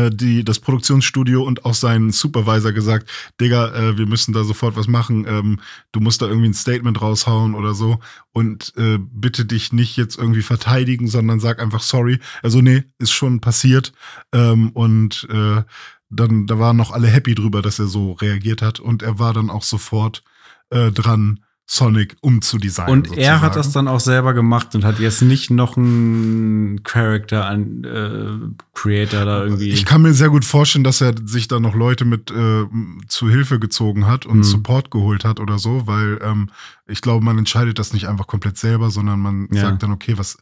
die, 0.09 0.43
das 0.43 0.59
Produktionsstudio 0.59 1.43
und 1.43 1.65
auch 1.65 1.73
sein 1.73 2.11
Supervisor 2.11 2.71
gesagt, 2.71 3.09
Digga, 3.39 3.73
äh, 3.73 3.97
wir 3.97 4.05
müssen 4.05 4.33
da 4.33 4.43
sofort 4.43 4.75
was 4.75 4.87
machen. 4.87 5.25
Ähm, 5.27 5.59
du 5.91 5.99
musst 5.99 6.21
da 6.21 6.27
irgendwie 6.27 6.49
ein 6.49 6.53
Statement 6.53 7.01
raushauen 7.01 7.55
oder 7.55 7.73
so 7.73 7.99
und 8.33 8.73
äh, 8.77 8.97
bitte 8.99 9.45
dich 9.45 9.73
nicht 9.73 9.97
jetzt 9.97 10.17
irgendwie 10.17 10.41
verteidigen, 10.41 11.07
sondern 11.07 11.39
sag 11.39 11.61
einfach 11.61 11.81
sorry. 11.81 12.19
Also 12.41 12.61
nee, 12.61 12.83
ist 12.99 13.11
schon 13.11 13.41
passiert. 13.41 13.93
Ähm, 14.31 14.69
und 14.71 15.27
äh, 15.29 15.63
dann, 16.09 16.45
da 16.45 16.59
waren 16.59 16.77
noch 16.77 16.91
alle 16.91 17.07
happy 17.07 17.35
drüber, 17.35 17.61
dass 17.61 17.79
er 17.79 17.87
so 17.87 18.13
reagiert 18.13 18.61
hat 18.61 18.79
und 18.79 19.01
er 19.01 19.19
war 19.19 19.33
dann 19.33 19.49
auch 19.49 19.63
sofort 19.63 20.23
äh, 20.69 20.91
dran, 20.91 21.39
Sonic 21.67 22.17
umzudesignen. 22.19 22.91
Und 23.07 23.17
er 23.17 23.39
hat 23.39 23.53
sozusagen. 23.53 23.55
das 23.55 23.71
dann 23.71 23.87
auch 23.87 23.99
selber 24.01 24.33
gemacht 24.33 24.75
und 24.75 24.83
hat 24.83 24.99
jetzt 24.99 25.21
nicht 25.21 25.51
noch 25.51 25.77
einen 25.77 26.83
Character 26.83 27.45
an 27.45 27.83
äh, 27.85 28.61
Creator 28.73 29.23
da 29.23 29.43
irgendwie. 29.45 29.69
Ich 29.69 29.85
kann 29.85 30.01
mir 30.01 30.13
sehr 30.13 30.27
gut 30.29 30.43
vorstellen, 30.43 30.83
dass 30.83 30.99
er 30.99 31.13
sich 31.23 31.47
da 31.47 31.61
noch 31.61 31.73
Leute 31.73 32.03
mit 32.03 32.29
äh, 32.29 32.65
zu 33.07 33.29
Hilfe 33.29 33.57
gezogen 33.59 34.05
hat 34.05 34.25
und 34.25 34.39
Mhm. 34.39 34.43
Support 34.43 34.91
geholt 34.91 35.23
hat 35.23 35.39
oder 35.39 35.59
so, 35.59 35.87
weil 35.87 36.19
ähm, 36.21 36.49
ich 36.87 36.99
glaube, 37.01 37.23
man 37.23 37.37
entscheidet 37.37 37.79
das 37.79 37.93
nicht 37.93 38.09
einfach 38.09 38.27
komplett 38.27 38.57
selber, 38.57 38.89
sondern 38.89 39.21
man 39.21 39.47
Ja. 39.53 39.61
sagt 39.61 39.83
dann, 39.83 39.91
okay, 39.91 40.17
was. 40.17 40.39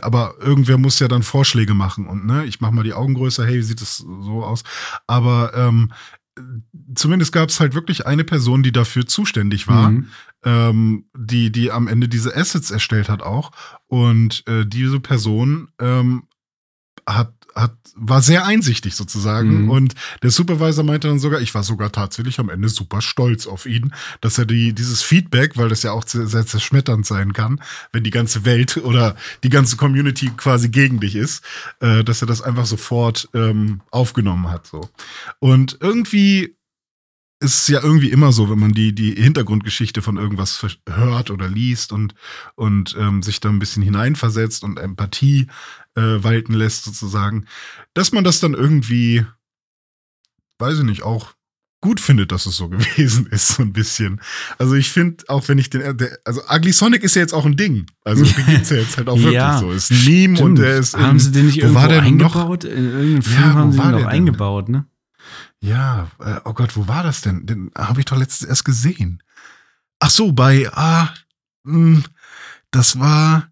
Aber 0.00 0.34
irgendwer 0.40 0.78
muss 0.78 0.98
ja 0.98 1.08
dann 1.08 1.22
Vorschläge 1.22 1.74
machen 1.74 2.06
und 2.06 2.24
ne, 2.24 2.46
ich 2.46 2.62
mach 2.62 2.70
mal 2.70 2.84
die 2.84 2.94
Augen 2.94 3.12
größer, 3.14 3.44
hey, 3.44 3.58
wie 3.58 3.62
sieht 3.62 3.82
das 3.82 3.98
so 3.98 4.44
aus? 4.44 4.62
Aber 5.06 5.52
ähm, 5.54 5.92
zumindest 6.94 7.32
gab 7.32 7.50
es 7.50 7.60
halt 7.60 7.74
wirklich 7.74 8.06
eine 8.06 8.24
Person, 8.24 8.62
die 8.62 8.72
dafür 8.72 9.04
zuständig 9.06 9.68
war 9.68 9.90
Mhm. 9.90 10.06
Ähm, 10.44 11.06
die, 11.16 11.52
die 11.52 11.70
am 11.70 11.88
Ende 11.88 12.08
diese 12.08 12.36
Assets 12.36 12.70
erstellt 12.70 13.08
hat 13.08 13.22
auch. 13.22 13.52
Und 13.86 14.46
äh, 14.46 14.64
diese 14.66 15.00
Person 15.00 15.68
ähm, 15.80 16.24
hat, 17.06 17.32
hat, 17.54 17.74
war 17.96 18.22
sehr 18.22 18.46
einsichtig 18.46 18.94
sozusagen. 18.94 19.64
Mhm. 19.64 19.70
Und 19.70 19.94
der 20.22 20.30
Supervisor 20.30 20.84
meinte 20.84 21.08
dann 21.08 21.18
sogar, 21.18 21.40
ich 21.40 21.54
war 21.54 21.62
sogar 21.62 21.92
tatsächlich 21.92 22.38
am 22.38 22.48
Ende 22.48 22.68
super 22.68 23.02
stolz 23.02 23.46
auf 23.46 23.66
ihn, 23.66 23.92
dass 24.20 24.38
er 24.38 24.46
die, 24.46 24.72
dieses 24.72 25.02
Feedback, 25.02 25.56
weil 25.56 25.68
das 25.68 25.82
ja 25.82 25.92
auch 25.92 26.06
sehr, 26.06 26.26
sehr 26.26 26.46
zerschmetternd 26.46 27.04
sein 27.04 27.32
kann, 27.32 27.60
wenn 27.92 28.04
die 28.04 28.10
ganze 28.10 28.44
Welt 28.44 28.76
oder 28.84 29.16
die 29.42 29.50
ganze 29.50 29.76
Community 29.76 30.30
quasi 30.36 30.68
gegen 30.68 31.00
dich 31.00 31.16
ist, 31.16 31.44
äh, 31.80 32.04
dass 32.04 32.22
er 32.22 32.26
das 32.26 32.42
einfach 32.42 32.66
sofort 32.66 33.28
ähm, 33.34 33.82
aufgenommen 33.90 34.50
hat. 34.50 34.66
So. 34.66 34.88
Und 35.38 35.78
irgendwie 35.80 36.56
ist 37.42 37.62
es 37.62 37.68
ja 37.68 37.82
irgendwie 37.82 38.10
immer 38.10 38.32
so, 38.32 38.50
wenn 38.50 38.58
man 38.58 38.72
die, 38.72 38.94
die 38.94 39.14
Hintergrundgeschichte 39.14 40.02
von 40.02 40.18
irgendwas 40.18 40.62
hört 40.86 41.30
oder 41.30 41.48
liest 41.48 41.90
und, 41.90 42.14
und 42.54 42.94
ähm, 42.98 43.22
sich 43.22 43.40
da 43.40 43.48
ein 43.48 43.58
bisschen 43.58 43.82
hineinversetzt 43.82 44.62
und 44.62 44.78
Empathie 44.78 45.46
äh, 45.94 46.22
walten 46.22 46.52
lässt, 46.52 46.84
sozusagen, 46.84 47.46
dass 47.94 48.12
man 48.12 48.24
das 48.24 48.40
dann 48.40 48.52
irgendwie, 48.52 49.24
weiß 50.58 50.78
ich 50.80 50.84
nicht, 50.84 51.02
auch 51.02 51.32
gut 51.82 51.98
findet, 51.98 52.30
dass 52.30 52.44
es 52.44 52.58
so 52.58 52.68
gewesen 52.68 53.24
ist, 53.28 53.48
so 53.48 53.62
ein 53.62 53.72
bisschen. 53.72 54.20
Also 54.58 54.74
ich 54.74 54.90
finde, 54.90 55.24
auch 55.28 55.48
wenn 55.48 55.56
ich 55.56 55.70
den, 55.70 55.96
der, 55.96 56.18
also 56.26 56.42
Ugly 56.46 56.72
Sonic 56.72 57.02
ist 57.04 57.14
ja 57.16 57.22
jetzt 57.22 57.32
auch 57.32 57.46
ein 57.46 57.56
Ding. 57.56 57.86
Also 58.04 58.22
den 58.22 58.46
gibt's 58.46 58.68
ja 58.68 58.76
jetzt 58.76 58.98
halt 58.98 59.08
auch 59.08 59.16
wirklich 59.16 59.32
Ja, 59.32 59.58
so. 59.58 59.72
Ist 59.72 59.90
ein 59.90 60.04
Meme 60.04 60.32
und 60.42 60.56
Stimmt. 60.56 60.58
der 60.58 60.76
ist. 60.76 60.94
haben 60.94 61.18
sie 61.18 61.32
den 61.32 61.46
nicht 61.46 61.56
wo 61.56 61.60
irgendwo 61.62 61.80
war 61.80 61.88
der 61.88 62.02
denn 62.02 62.18
noch? 62.18 62.36
eingebaut? 62.36 62.64
In 62.64 62.84
irgendeinem 62.84 63.22
Film 63.22 63.40
Ja, 63.42 63.54
haben 63.54 63.72
sie 63.72 63.78
den 63.80 63.90
noch 63.92 64.04
eingebaut, 64.04 64.68
ne? 64.68 64.84
Ja, 65.62 66.10
äh, 66.20 66.40
oh 66.44 66.54
Gott, 66.54 66.76
wo 66.76 66.88
war 66.88 67.02
das 67.02 67.20
denn? 67.20 67.46
Den 67.46 67.70
habe 67.76 68.00
ich 68.00 68.06
doch 68.06 68.16
letztens 68.16 68.48
erst 68.48 68.64
gesehen. 68.64 69.22
Ach 69.98 70.10
so, 70.10 70.32
bei, 70.32 70.70
ah, 70.72 71.12
mh, 71.64 72.02
das 72.70 72.98
war, 72.98 73.50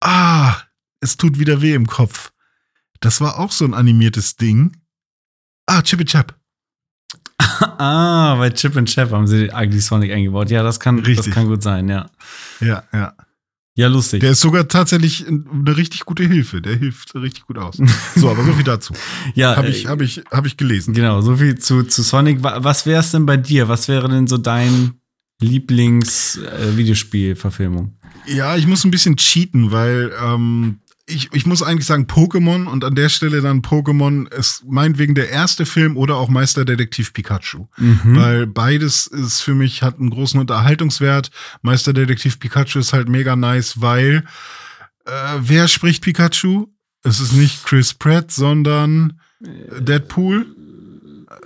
ah, 0.00 0.56
es 1.00 1.16
tut 1.16 1.38
wieder 1.38 1.60
weh 1.60 1.74
im 1.74 1.86
Kopf. 1.86 2.32
Das 3.00 3.20
war 3.20 3.38
auch 3.38 3.52
so 3.52 3.64
ein 3.64 3.74
animiertes 3.74 4.36
Ding. 4.36 4.76
Ah, 5.66 5.82
Chippy 5.82 6.04
Chap. 6.04 6.38
ah, 7.78 8.36
bei 8.36 8.50
Chip 8.50 8.76
and 8.76 8.88
Chap 8.88 9.10
haben 9.10 9.26
sie 9.26 9.50
Ugly 9.52 9.80
Sonic 9.80 10.12
eingebaut. 10.12 10.50
Ja, 10.50 10.62
das 10.62 10.80
kann, 10.80 10.98
das 10.98 11.06
Richtig. 11.06 11.34
kann 11.34 11.46
gut 11.46 11.62
sein, 11.62 11.88
ja. 11.88 12.10
Ja, 12.60 12.84
ja. 12.92 13.14
Ja, 13.76 13.86
lustig. 13.88 14.20
Der 14.20 14.32
ist 14.32 14.40
sogar 14.40 14.66
tatsächlich 14.68 15.26
eine 15.28 15.76
richtig 15.76 16.04
gute 16.04 16.24
Hilfe. 16.24 16.60
Der 16.60 16.76
hilft 16.76 17.14
richtig 17.14 17.46
gut 17.46 17.56
aus. 17.56 17.78
So, 18.16 18.28
aber 18.30 18.44
so 18.44 18.52
viel 18.52 18.64
dazu. 18.64 18.92
ja, 19.34 19.56
Habe 19.56 19.68
ich, 19.68 19.84
äh, 19.84 19.88
hab 19.88 20.00
ich, 20.02 20.22
hab 20.30 20.44
ich 20.44 20.56
gelesen. 20.56 20.92
Genau, 20.92 21.20
so 21.22 21.36
viel 21.36 21.56
zu, 21.58 21.84
zu 21.84 22.02
Sonic. 22.02 22.42
Wa- 22.42 22.58
Was 22.62 22.84
wäre 22.84 23.00
es 23.00 23.12
denn 23.12 23.26
bei 23.26 23.36
dir? 23.36 23.68
Was 23.68 23.86
wäre 23.88 24.08
denn 24.08 24.26
so 24.26 24.38
dein 24.38 24.94
Lieblings-Videospiel-Verfilmung? 25.40 27.96
Ja, 28.26 28.56
ich 28.56 28.66
muss 28.66 28.84
ein 28.84 28.90
bisschen 28.90 29.16
cheaten, 29.16 29.72
weil 29.72 30.12
ähm, 30.22 30.80
ich, 31.10 31.28
ich 31.32 31.46
muss 31.46 31.62
eigentlich 31.62 31.86
sagen 31.86 32.06
Pokémon 32.06 32.66
und 32.66 32.84
an 32.84 32.94
der 32.94 33.08
Stelle 33.08 33.40
dann 33.40 33.62
Pokémon 33.62 34.32
ist 34.32 34.64
meinetwegen 34.66 35.14
der 35.14 35.30
erste 35.30 35.66
Film 35.66 35.96
oder 35.96 36.16
auch 36.16 36.28
Meisterdetektiv 36.28 37.12
Pikachu. 37.12 37.66
Mhm. 37.76 38.16
Weil 38.16 38.46
beides 38.46 39.06
ist 39.06 39.40
für 39.40 39.54
mich, 39.54 39.82
hat 39.82 39.98
einen 39.98 40.10
großen 40.10 40.40
Unterhaltungswert. 40.40 41.30
Meisterdetektiv 41.62 42.38
Pikachu 42.38 42.78
ist 42.78 42.92
halt 42.92 43.08
mega 43.08 43.36
nice, 43.36 43.80
weil 43.80 44.24
äh, 45.06 45.10
wer 45.40 45.68
spricht 45.68 46.02
Pikachu? 46.02 46.68
Es 47.02 47.20
ist 47.20 47.32
nicht 47.32 47.64
Chris 47.64 47.94
Pratt, 47.94 48.30
sondern 48.30 49.20
äh, 49.42 49.80
Deadpool. 49.80 50.46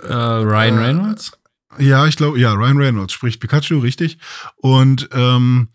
äh, 0.03 0.13
Ryan 0.13 0.77
Reynolds? 0.77 1.31
Ja, 1.77 2.05
ich 2.07 2.15
glaube, 2.15 2.39
ja, 2.39 2.53
Ryan 2.53 2.77
Reynolds 2.77 3.13
spricht 3.13 3.39
Pikachu, 3.41 3.79
richtig. 3.79 4.17
Und, 4.57 5.09
ähm, 5.11 5.69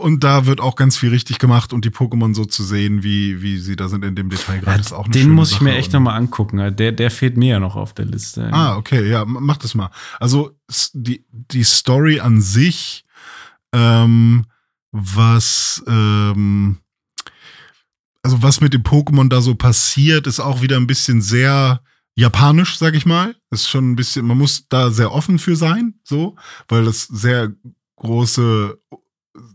und 0.00 0.22
da 0.22 0.46
wird 0.46 0.60
auch 0.60 0.76
ganz 0.76 0.96
viel 0.96 1.10
richtig 1.10 1.38
gemacht 1.38 1.72
und 1.72 1.84
die 1.84 1.90
Pokémon 1.90 2.34
so 2.34 2.44
zu 2.44 2.62
sehen, 2.62 3.02
wie, 3.02 3.42
wie 3.42 3.58
sie 3.58 3.74
da 3.76 3.88
sind 3.88 4.04
in 4.04 4.14
dem 4.14 4.28
Detail 4.30 4.60
gerade, 4.60 4.80
ist 4.80 4.92
auch 4.92 5.04
eine 5.04 5.12
den 5.12 5.30
muss 5.30 5.50
ich 5.52 5.60
mir 5.60 5.70
Sache. 5.70 5.78
echt 5.78 5.88
Und- 5.88 5.94
nochmal 5.94 6.16
angucken. 6.18 6.76
Der, 6.76 6.92
der 6.92 7.10
fehlt 7.10 7.36
mir 7.36 7.48
ja 7.54 7.60
noch 7.60 7.74
auf 7.76 7.92
der 7.94 8.04
Liste. 8.04 8.48
Ah, 8.52 8.76
okay, 8.76 9.08
ja, 9.08 9.24
mach 9.24 9.56
das 9.56 9.74
mal. 9.74 9.90
Also 10.20 10.52
die, 10.92 11.24
die 11.32 11.64
Story 11.64 12.20
an 12.20 12.40
sich, 12.40 13.04
ähm, 13.72 14.44
was, 14.92 15.82
ähm, 15.88 16.78
also 18.22 18.42
was 18.42 18.60
mit 18.60 18.72
dem 18.74 18.82
Pokémon 18.82 19.28
da 19.28 19.40
so 19.40 19.54
passiert, 19.54 20.26
ist 20.26 20.40
auch 20.40 20.62
wieder 20.62 20.76
ein 20.76 20.86
bisschen 20.86 21.20
sehr 21.20 21.82
japanisch, 22.14 22.78
sag 22.78 22.94
ich 22.94 23.06
mal. 23.06 23.34
Ist 23.50 23.68
schon 23.68 23.90
ein 23.90 23.96
bisschen, 23.96 24.24
man 24.26 24.38
muss 24.38 24.68
da 24.68 24.90
sehr 24.90 25.12
offen 25.12 25.38
für 25.38 25.56
sein, 25.56 25.94
so, 26.04 26.36
weil 26.68 26.84
das 26.84 27.02
sehr 27.04 27.52
große, 27.96 28.78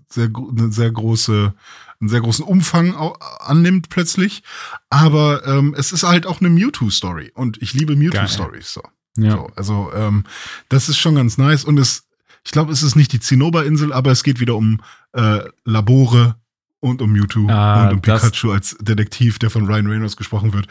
sehr, 0.09 0.29
eine 0.35 0.71
sehr 0.71 0.91
große, 0.91 1.53
einen 1.99 2.09
sehr 2.09 2.21
großen 2.21 2.43
Umfang 2.45 2.95
annimmt 3.39 3.89
plötzlich. 3.89 4.43
Aber 4.89 5.45
ähm, 5.45 5.75
es 5.77 5.91
ist 5.91 6.03
halt 6.03 6.25
auch 6.25 6.39
eine 6.41 6.49
Mewtwo-Story 6.49 7.31
und 7.35 7.61
ich 7.61 7.73
liebe 7.73 7.95
Mewtwo-Stories 7.95 8.73
so. 8.73 8.81
ja. 9.17 9.31
So, 9.31 9.47
also 9.55 9.91
ähm, 9.93 10.23
das 10.69 10.89
ist 10.89 10.97
schon 10.97 11.15
ganz 11.15 11.37
nice 11.37 11.63
und 11.65 11.77
es, 11.77 12.05
ich 12.43 12.51
glaube, 12.51 12.71
es 12.71 12.83
ist 12.83 12.95
nicht 12.95 13.11
die 13.13 13.19
Zinnoberinsel, 13.19 13.91
aber 13.93 14.11
es 14.11 14.23
geht 14.23 14.39
wieder 14.39 14.55
um 14.55 14.81
äh, 15.13 15.39
Labore 15.65 16.35
und 16.81 17.01
um 17.01 17.11
Mewtwo 17.11 17.49
Ah, 17.49 17.87
und 17.89 17.95
um 17.95 18.01
Pikachu 18.01 18.51
als 18.51 18.77
Detektiv, 18.79 19.37
der 19.37 19.49
von 19.49 19.65
Ryan 19.65 19.87
Reynolds 19.87 20.15
gesprochen 20.15 20.53
wird. 20.53 20.67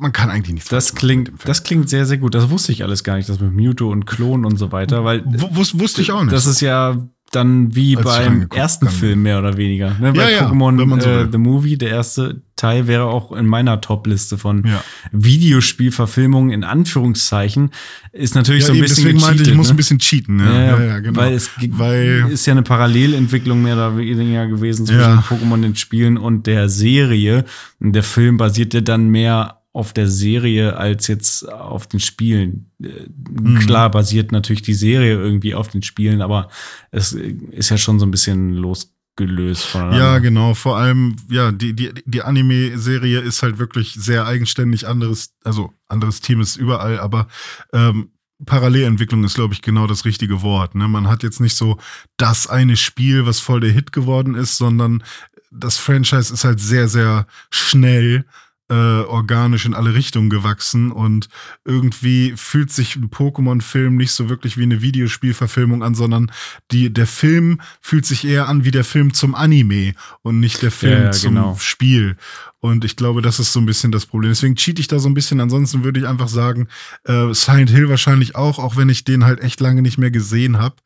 Man 0.00 0.12
kann 0.12 0.28
eigentlich 0.28 0.54
nichts 0.54 0.68
Das 0.68 0.96
klingt, 0.96 1.30
das 1.44 1.62
klingt 1.62 1.88
sehr, 1.88 2.06
sehr 2.06 2.18
gut. 2.18 2.34
Das 2.34 2.50
wusste 2.50 2.72
ich 2.72 2.82
alles 2.82 3.04
gar 3.04 3.16
nicht, 3.16 3.28
das 3.28 3.38
mit 3.38 3.52
Mewtwo 3.52 3.92
und 3.92 4.04
Klon 4.04 4.44
und 4.44 4.56
so 4.56 4.72
weiter, 4.72 5.04
weil 5.04 5.24
W 5.24 5.46
wus 5.52 5.78
wusste 5.78 6.02
ich 6.02 6.10
auch 6.10 6.22
nicht. 6.24 6.32
das 6.32 6.46
ist 6.46 6.60
ja 6.60 6.96
dann 7.34 7.74
wie 7.74 7.96
Als 7.96 8.04
beim 8.04 8.46
ersten 8.54 8.86
bin. 8.86 8.94
Film 8.94 9.22
mehr 9.22 9.38
oder 9.38 9.56
weniger. 9.56 9.90
Ne? 10.00 10.06
Ja, 10.08 10.12
Bei 10.12 10.32
ja, 10.32 10.48
Pokémon 10.48 11.00
so 11.00 11.08
äh. 11.08 11.28
The 11.30 11.38
Movie, 11.38 11.76
der 11.76 11.90
erste 11.90 12.42
Teil, 12.56 12.86
wäre 12.86 13.04
auch 13.06 13.32
in 13.32 13.46
meiner 13.46 13.80
Top-Liste 13.80 14.38
von 14.38 14.64
ja. 14.66 14.82
Videospielverfilmungen 15.12 16.50
in 16.52 16.64
Anführungszeichen. 16.64 17.70
Ist 18.12 18.34
natürlich 18.34 18.62
ja, 18.62 18.66
so 18.68 18.72
ein 18.72 18.76
eben, 18.76 18.82
bisschen 18.84 19.04
deswegen 19.04 19.20
meinte 19.20 19.34
ich, 19.34 19.40
ich 19.40 19.46
gecheatet, 19.46 19.56
muss 19.56 19.68
ne? 19.68 19.74
ein 19.74 19.76
bisschen 19.76 19.98
cheaten. 19.98 20.38
Ja, 20.38 20.52
ja, 20.52 20.84
ja, 20.84 20.98
genau. 21.00 21.20
Weil 21.20 21.34
es 21.34 21.50
Weil- 21.68 22.26
ist 22.30 22.46
ja 22.46 22.52
eine 22.52 22.62
Parallelentwicklung 22.62 23.62
mehr 23.62 23.74
oder 23.74 23.96
weniger 23.96 24.46
gewesen 24.46 24.86
zwischen 24.86 25.00
Ja. 25.00 25.24
Pokémon 25.28 25.60
den 25.60 25.76
Spielen 25.76 26.16
und 26.16 26.46
der 26.46 26.68
Serie. 26.68 27.44
Und 27.80 27.92
der 27.94 28.02
Film 28.02 28.36
basierte 28.36 28.82
dann 28.82 29.08
mehr 29.08 29.60
auf 29.74 29.92
der 29.92 30.08
Serie 30.08 30.76
als 30.76 31.08
jetzt 31.08 31.46
auf 31.52 31.86
den 31.86 32.00
Spielen. 32.00 32.70
Äh, 32.82 33.08
Mhm. 33.40 33.58
Klar 33.58 33.90
basiert 33.90 34.32
natürlich 34.32 34.62
die 34.62 34.74
Serie 34.74 35.14
irgendwie 35.14 35.54
auf 35.54 35.68
den 35.68 35.82
Spielen, 35.82 36.22
aber 36.22 36.48
es 36.92 37.12
ist 37.12 37.70
ja 37.70 37.76
schon 37.76 37.98
so 37.98 38.06
ein 38.06 38.12
bisschen 38.12 38.54
losgelöst 38.54 39.64
voneinander. 39.64 39.98
Ja, 39.98 40.18
genau. 40.20 40.54
Vor 40.54 40.76
allem, 40.76 41.16
ja, 41.28 41.50
die, 41.50 41.74
die, 41.74 41.90
die 42.04 42.22
Anime-Serie 42.22 43.20
ist 43.20 43.42
halt 43.42 43.58
wirklich 43.58 43.94
sehr 43.94 44.26
eigenständig. 44.26 44.86
Anderes, 44.86 45.34
also 45.42 45.72
anderes 45.88 46.20
Team 46.20 46.40
ist 46.40 46.56
überall, 46.56 47.00
aber 47.00 47.26
ähm, 47.72 48.10
Parallelentwicklung 48.46 49.24
ist, 49.24 49.34
glaube 49.34 49.54
ich, 49.54 49.62
genau 49.62 49.86
das 49.86 50.04
richtige 50.04 50.42
Wort. 50.42 50.74
Ne? 50.74 50.86
Man 50.86 51.08
hat 51.08 51.22
jetzt 51.24 51.40
nicht 51.40 51.56
so 51.56 51.78
das 52.16 52.46
eine 52.46 52.76
Spiel, 52.76 53.26
was 53.26 53.40
voll 53.40 53.60
der 53.60 53.72
Hit 53.72 53.90
geworden 53.92 54.34
ist, 54.34 54.56
sondern 54.56 55.02
das 55.50 55.78
Franchise 55.78 56.32
ist 56.32 56.44
halt 56.44 56.60
sehr, 56.60 56.88
sehr 56.88 57.26
schnell 57.50 58.24
äh, 58.70 58.74
organisch 58.74 59.66
in 59.66 59.74
alle 59.74 59.94
Richtungen 59.94 60.30
gewachsen 60.30 60.90
und 60.90 61.28
irgendwie 61.64 62.32
fühlt 62.36 62.72
sich 62.72 62.96
ein 62.96 63.10
Pokémon-Film 63.10 63.96
nicht 63.96 64.12
so 64.12 64.30
wirklich 64.30 64.56
wie 64.56 64.62
eine 64.62 64.80
Videospielverfilmung 64.80 65.82
an, 65.82 65.94
sondern 65.94 66.30
die, 66.70 66.92
der 66.92 67.06
Film 67.06 67.60
fühlt 67.80 68.06
sich 68.06 68.24
eher 68.24 68.48
an 68.48 68.64
wie 68.64 68.70
der 68.70 68.84
Film 68.84 69.12
zum 69.12 69.34
Anime 69.34 69.94
und 70.22 70.40
nicht 70.40 70.62
der 70.62 70.70
Film 70.70 70.92
Ja, 70.92 71.04
ja, 71.04 71.10
zum 71.12 71.34
genau. 71.34 71.56
Spiel. 71.60 72.16
Und 72.60 72.86
ich 72.86 72.96
glaube, 72.96 73.20
das 73.20 73.38
ist 73.38 73.52
so 73.52 73.60
ein 73.60 73.66
bisschen 73.66 73.92
das 73.92 74.06
Problem. 74.06 74.30
Deswegen 74.30 74.56
cheat 74.56 74.78
ich 74.78 74.88
da 74.88 74.98
so 74.98 75.10
ein 75.10 75.14
bisschen. 75.14 75.40
Ansonsten 75.40 75.84
würde 75.84 76.00
ich 76.00 76.06
einfach 76.06 76.28
sagen, 76.28 76.68
äh, 77.04 77.34
Silent 77.34 77.68
Hill 77.68 77.90
wahrscheinlich 77.90 78.36
auch, 78.36 78.58
auch 78.58 78.76
wenn 78.76 78.88
ich 78.88 79.04
den 79.04 79.26
halt 79.26 79.40
echt 79.40 79.60
lange 79.60 79.82
nicht 79.82 79.98
mehr 79.98 80.10
gesehen 80.10 80.56
habe. 80.56 80.76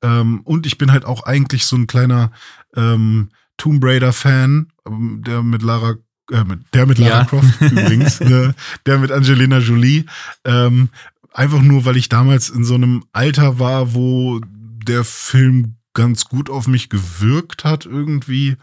Ähm, 0.00 0.40
und 0.44 0.64
ich 0.64 0.78
bin 0.78 0.90
halt 0.90 1.04
auch 1.04 1.24
eigentlich 1.24 1.66
so 1.66 1.76
ein 1.76 1.86
kleiner 1.86 2.30
ähm, 2.74 3.28
Tomb 3.58 3.84
Raider-Fan, 3.84 4.68
ähm, 4.86 5.22
der 5.26 5.42
mit 5.42 5.60
Lara, 5.60 5.96
äh, 6.30 6.44
der 6.72 6.86
mit 6.86 6.98
Lara 6.98 7.18
Ja. 7.20 7.24
Croft 7.24 7.60
übrigens, 7.60 8.20
ne, 8.20 8.54
der 8.86 8.98
mit 8.98 9.12
Angelina 9.12 9.58
Jolie. 9.58 10.04
Ähm, 10.44 10.90
einfach 11.32 11.62
nur, 11.62 11.84
weil 11.84 11.96
ich 11.96 12.08
damals 12.08 12.50
in 12.50 12.64
so 12.64 12.74
einem 12.74 13.04
Alter 13.12 13.58
war, 13.58 13.94
wo 13.94 14.40
der 14.42 15.04
Film 15.04 15.76
ganz 15.94 16.26
gut 16.26 16.50
auf 16.50 16.66
mich 16.68 16.88
gewirkt 16.88 17.64
hat 17.64 17.86
irgendwie. 17.86 18.56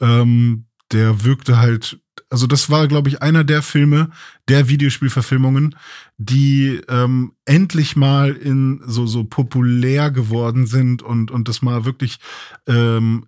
Ähm, 0.00 0.66
der 0.92 1.24
wirkte 1.24 1.58
halt, 1.58 1.98
also 2.30 2.46
das 2.46 2.70
war, 2.70 2.86
glaube 2.88 3.08
ich, 3.08 3.22
einer 3.22 3.42
der 3.42 3.62
Filme, 3.62 4.10
der 4.48 4.68
Videospielverfilmungen, 4.68 5.76
die 6.18 6.80
ähm, 6.88 7.32
endlich 7.46 7.96
mal 7.96 8.32
in 8.32 8.80
so, 8.86 9.06
so 9.06 9.24
populär 9.24 10.10
geworden 10.10 10.66
sind 10.66 11.02
und, 11.02 11.30
und 11.30 11.48
das 11.48 11.62
mal 11.62 11.84
wirklich 11.84 12.18
ähm, 12.66 13.26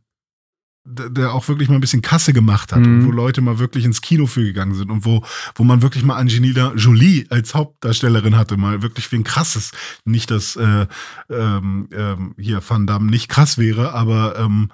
der 0.89 1.33
auch 1.33 1.49
wirklich 1.49 1.69
mal 1.69 1.75
ein 1.75 1.81
bisschen 1.81 2.01
Kasse 2.03 2.33
gemacht 2.33 2.73
hat 2.73 2.81
Mhm. 2.81 3.01
und 3.01 3.07
wo 3.07 3.11
Leute 3.11 3.41
mal 3.41 3.59
wirklich 3.59 3.85
ins 3.85 4.01
Kino 4.01 4.27
für 4.27 4.45
gegangen 4.45 4.75
sind 4.75 4.91
und 4.91 5.05
wo, 5.05 5.23
wo 5.57 5.65
man 5.65 5.83
wirklich 5.83 6.05
mal 6.05 6.17
Angelina 6.17 6.73
Jolie 6.77 7.27
als 7.29 7.55
Hauptdarstellerin 7.55 8.37
hatte, 8.37 8.57
mal 8.57 8.83
wirklich 8.83 9.11
wie 9.11 9.17
ein 9.17 9.25
krasses. 9.25 9.73
Nicht, 10.05 10.31
dass 10.31 10.55
äh, 10.57 10.87
ähm, 11.29 11.89
ähm, 11.93 12.35
hier 12.39 12.61
Van 12.67 12.87
Damme 12.87 13.11
nicht 13.11 13.29
krass 13.29 13.59
wäre, 13.59 13.93
aber 13.95 14.39
ähm, 14.39 14.71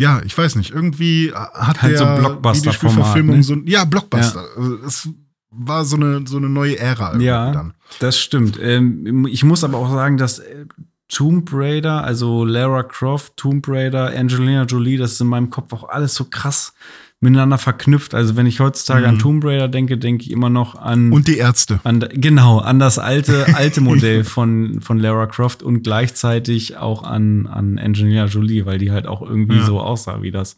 ja, 0.00 0.20
ich 0.24 0.36
weiß 0.36 0.56
nicht, 0.56 0.72
irgendwie 0.72 1.32
hat 1.32 1.82
Halt 1.82 1.92
der 1.92 1.98
so 1.98 2.04
Blockbuster-Format, 2.04 2.56
Videospielverfilmung 2.56 3.36
ne? 3.36 3.42
so 3.44 3.52
ein, 3.54 3.66
ja, 3.68 3.84
Blockbuster. 3.84 4.44
Also, 4.56 4.76
es 4.84 5.08
war 5.50 5.84
so 5.84 5.94
eine, 5.94 6.26
so 6.26 6.36
eine 6.38 6.48
neue 6.48 6.76
Ära 6.80 7.16
Ja, 7.18 7.52
dann. 7.52 7.74
das 8.00 8.18
stimmt. 8.18 8.58
Ähm, 8.60 9.26
ich 9.30 9.44
muss 9.44 9.62
aber 9.62 9.78
auch 9.78 9.92
sagen, 9.92 10.16
dass 10.16 10.40
äh, 10.40 10.66
Tomb 11.08 11.50
Raider, 11.52 12.02
also 12.04 12.44
Lara 12.44 12.82
Croft, 12.82 13.36
Tomb 13.36 13.66
Raider, 13.68 14.06
Angelina 14.16 14.64
Jolie, 14.64 14.96
das 14.96 15.12
ist 15.12 15.20
in 15.20 15.26
meinem 15.28 15.50
Kopf 15.50 15.72
auch 15.72 15.88
alles 15.88 16.14
so 16.14 16.24
krass 16.24 16.74
miteinander 17.20 17.56
verknüpft. 17.58 18.14
Also 18.14 18.36
wenn 18.36 18.46
ich 18.46 18.60
heutzutage 18.60 19.08
an 19.08 19.18
Tomb 19.18 19.44
Raider 19.44 19.68
denke, 19.68 19.96
denke 19.96 20.24
ich 20.24 20.30
immer 20.30 20.50
noch 20.50 20.74
an 20.74 21.10
Und 21.12 21.26
die 21.28 21.38
Ärzte. 21.38 21.80
an, 21.84 22.00
genau, 22.12 22.58
an 22.58 22.78
das 22.78 22.98
alte, 22.98 23.54
alte 23.54 23.80
Modell 23.80 24.24
von, 24.24 24.80
von 24.80 24.98
Lara 24.98 25.26
Croft 25.26 25.62
und 25.62 25.82
gleichzeitig 25.82 26.76
auch 26.76 27.02
an, 27.02 27.46
an 27.46 27.78
Angelina 27.78 28.26
Jolie, 28.26 28.66
weil 28.66 28.78
die 28.78 28.90
halt 28.92 29.06
auch 29.06 29.22
irgendwie 29.22 29.56
Ja. 29.56 29.64
so 29.64 29.80
aussah 29.80 30.20
wie 30.22 30.30
das 30.32 30.56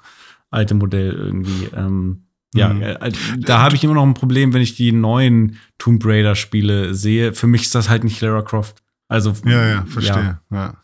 alte 0.51 0.75
Modell 0.75 1.13
irgendwie. 1.13 1.69
Ähm, 1.77 2.23
ja, 2.55 2.73
Mhm. 2.73 2.83
äh, 2.83 3.13
da 3.39 3.61
habe 3.61 3.77
ich 3.77 3.85
immer 3.85 3.95
noch 3.95 4.05
ein 4.07 4.15
Problem, 4.15 4.53
wenn 4.55 4.63
ich 4.63 4.75
die 4.77 4.91
neuen 4.93 5.59
Tomb 5.79 6.05
Raider 6.05 6.35
Spiele 6.35 6.95
sehe. 6.95 7.33
Für 7.35 7.47
mich 7.47 7.63
ist 7.63 7.75
das 7.75 7.89
halt 7.89 8.03
nicht 8.05 8.21
Lara 8.21 8.43
Croft. 8.43 8.83
Also, 9.09 9.35
Ja, 9.45 9.67
ja, 9.67 9.85
verstehe. 9.87 10.41
Ja. 10.51 10.75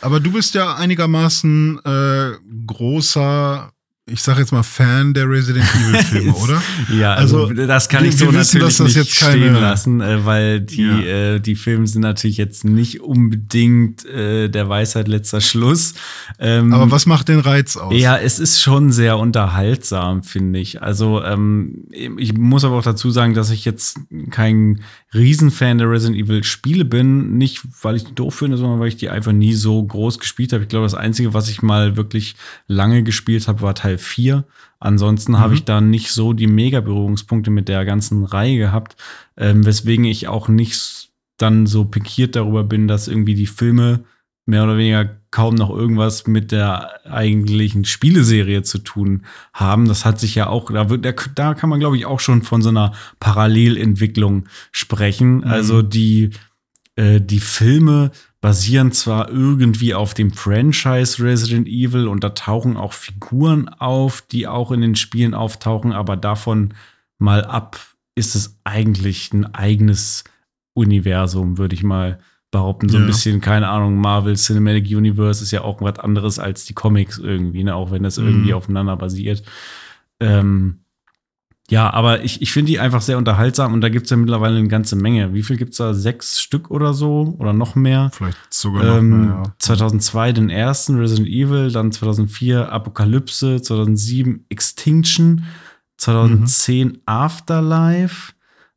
Aber 0.00 0.20
du 0.20 0.32
bist 0.32 0.54
ja 0.54 0.76
einigermaßen 0.76 1.80
äh, 1.84 2.32
großer, 2.66 3.72
ich 4.08 4.22
sag 4.22 4.38
jetzt 4.38 4.52
mal 4.52 4.62
Fan 4.62 5.14
der 5.14 5.28
Resident 5.28 5.64
Evil 5.74 6.02
Filme, 6.04 6.32
oder? 6.34 6.62
Ja, 6.96 7.14
also, 7.14 7.46
Also, 7.48 7.66
das 7.66 7.88
kann 7.88 8.04
ich 8.04 8.16
so 8.16 8.32
wissen, 8.32 8.60
natürlich 8.60 8.76
das 8.78 8.96
nicht 8.96 9.14
stehen 9.16 9.54
lassen, 9.54 10.00
äh, 10.00 10.24
weil 10.24 10.60
die, 10.60 10.82
Ja. 10.82 11.00
äh, 11.00 11.40
die 11.40 11.56
Filme 11.56 11.88
sind 11.88 12.02
natürlich 12.02 12.36
jetzt 12.36 12.64
nicht 12.64 13.00
unbedingt 13.00 14.04
äh, 14.06 14.48
der 14.48 14.68
Weisheit 14.68 15.08
letzter 15.08 15.40
Schluss. 15.40 15.94
Ähm, 16.38 16.72
Aber 16.72 16.88
was 16.92 17.06
macht 17.06 17.26
den 17.26 17.40
Reiz 17.40 17.76
aus? 17.76 17.92
Ja, 17.96 18.16
es 18.16 18.38
ist 18.38 18.62
schon 18.62 18.92
sehr 18.92 19.18
unterhaltsam, 19.18 20.22
finde 20.22 20.60
ich. 20.60 20.80
Also 20.82 21.24
ähm, 21.24 21.86
ich 21.90 22.32
muss 22.34 22.62
aber 22.64 22.76
auch 22.76 22.84
dazu 22.84 23.10
sagen, 23.10 23.34
dass 23.34 23.50
ich 23.50 23.64
jetzt 23.64 23.98
kein 24.30 24.82
Riesenfan 25.14 25.78
der 25.78 25.90
Resident 25.90 26.16
Evil 26.22 26.44
Spiele 26.44 26.84
bin. 26.84 27.38
Nicht, 27.38 27.62
weil 27.82 27.96
ich 27.96 28.04
die 28.04 28.14
doof 28.14 28.36
finde, 28.36 28.56
sondern 28.56 28.78
weil 28.78 28.88
ich 28.88 28.96
die 28.96 29.08
einfach 29.08 29.32
nie 29.32 29.54
so 29.54 29.82
groß 29.82 30.20
gespielt 30.20 30.52
habe. 30.52 30.62
Ich 30.62 30.68
glaube, 30.68 30.84
das 30.86 30.94
Einzige, 30.94 31.34
was 31.34 31.48
ich 31.48 31.60
mal 31.62 31.96
wirklich 31.96 32.36
lange 32.68 33.02
gespielt 33.02 33.48
habe, 33.48 33.62
war 33.62 33.74
Teil 33.74 33.95
4. 33.98 34.44
Ansonsten 34.78 35.38
habe 35.38 35.54
ich 35.54 35.64
da 35.64 35.80
nicht 35.80 36.12
so 36.12 36.32
die 36.32 36.46
Mega-Berührungspunkte 36.46 37.50
mit 37.50 37.68
der 37.68 37.84
ganzen 37.84 38.24
Reihe 38.24 38.58
gehabt, 38.58 38.96
ähm, 39.36 39.64
weswegen 39.64 40.04
ich 40.04 40.28
auch 40.28 40.48
nicht 40.48 41.10
dann 41.38 41.66
so 41.66 41.84
pikiert 41.84 42.36
darüber 42.36 42.64
bin, 42.64 42.88
dass 42.88 43.08
irgendwie 43.08 43.34
die 43.34 43.46
Filme 43.46 44.04
mehr 44.46 44.62
oder 44.64 44.78
weniger 44.78 45.16
kaum 45.30 45.54
noch 45.54 45.70
irgendwas 45.70 46.26
mit 46.26 46.52
der 46.52 47.04
eigentlichen 47.04 47.84
Spieleserie 47.84 48.62
zu 48.62 48.78
tun 48.78 49.22
haben. 49.52 49.88
Das 49.88 50.04
hat 50.04 50.20
sich 50.20 50.34
ja 50.34 50.46
auch, 50.46 50.70
da, 50.70 50.88
wird, 50.88 51.04
da, 51.34 51.54
kann 51.54 51.68
man, 51.68 51.80
glaube 51.80 51.96
ich, 51.96 52.06
auch 52.06 52.20
schon 52.20 52.42
von 52.42 52.62
so 52.62 52.68
einer 52.68 52.92
Parallelentwicklung 53.18 54.46
sprechen. 54.70 55.44
Also 55.44 55.82
die, 55.82 56.30
äh, 56.94 57.20
die 57.20 57.40
Filme 57.40 58.12
basieren 58.40 58.92
zwar 58.92 59.30
irgendwie 59.30 59.94
auf 59.94 60.14
dem 60.14 60.32
Franchise 60.32 61.22
Resident 61.22 61.66
Evil 61.68 62.06
und 62.06 62.22
da 62.22 62.30
tauchen 62.30 62.76
auch 62.76 62.92
Figuren 62.92 63.68
auf, 63.68 64.22
die 64.22 64.46
auch 64.46 64.70
in 64.70 64.80
den 64.80 64.94
Spielen 64.96 65.34
auftauchen, 65.34 65.92
aber 65.92 66.16
davon 66.16 66.74
mal 67.18 67.44
ab 67.44 67.78
ist 68.14 68.34
es 68.34 68.58
eigentlich 68.64 69.32
ein 69.32 69.54
eigenes 69.54 70.24
Universum, 70.74 71.58
würde 71.58 71.74
ich 71.74 71.82
mal 71.82 72.18
behaupten. 72.50 72.88
So 72.88 72.98
ein 72.98 73.02
Ja. 73.02 73.06
bisschen, 73.06 73.40
keine 73.40 73.68
Ahnung, 73.68 73.96
Marvel 73.96 74.36
Cinematic 74.36 74.86
Universe 74.86 75.42
ist 75.42 75.50
ja 75.50 75.62
auch 75.62 75.80
was 75.82 75.98
anderes 75.98 76.38
als 76.38 76.64
die 76.64 76.74
Comics 76.74 77.18
irgendwie, 77.18 77.64
ne? 77.64 77.74
auch 77.74 77.90
wenn 77.90 78.02
das 78.02 78.18
irgendwie 78.18 78.50
Mhm. 78.50 78.54
aufeinander 78.56 78.96
basiert. 78.96 79.42
Ähm, 80.20 80.80
ja, 81.68 81.92
aber 81.92 82.22
ich, 82.24 82.42
ich 82.42 82.52
finde 82.52 82.70
die 82.72 82.78
einfach 82.78 83.00
sehr 83.00 83.18
unterhaltsam 83.18 83.72
und 83.74 83.80
da 83.80 83.88
gibt 83.88 84.04
es 84.06 84.10
ja 84.10 84.16
mittlerweile 84.16 84.56
eine 84.58 84.68
ganze 84.68 84.94
Menge. 84.96 85.34
Wie 85.34 85.42
viel 85.42 85.56
gibt 85.56 85.72
es 85.72 85.78
da? 85.78 85.94
Sechs 85.94 86.40
Stück 86.40 86.70
oder 86.70 86.94
so? 86.94 87.34
Oder 87.38 87.52
noch 87.52 87.74
mehr? 87.74 88.10
Vielleicht 88.14 88.36
sogar 88.50 88.84
noch 88.84 88.96
Ähm, 88.98 89.20
mehr, 89.26 89.42
ja. 89.44 89.54
2002 89.58 90.32
den 90.32 90.50
ersten 90.50 90.96
Resident 90.98 91.28
Evil, 91.28 91.72
dann 91.72 91.90
2004 91.92 92.70
Apokalypse, 92.72 93.60
2007 93.60 94.44
Extinction, 94.48 95.44
2010 95.96 96.98
Afterlife, 97.06 98.32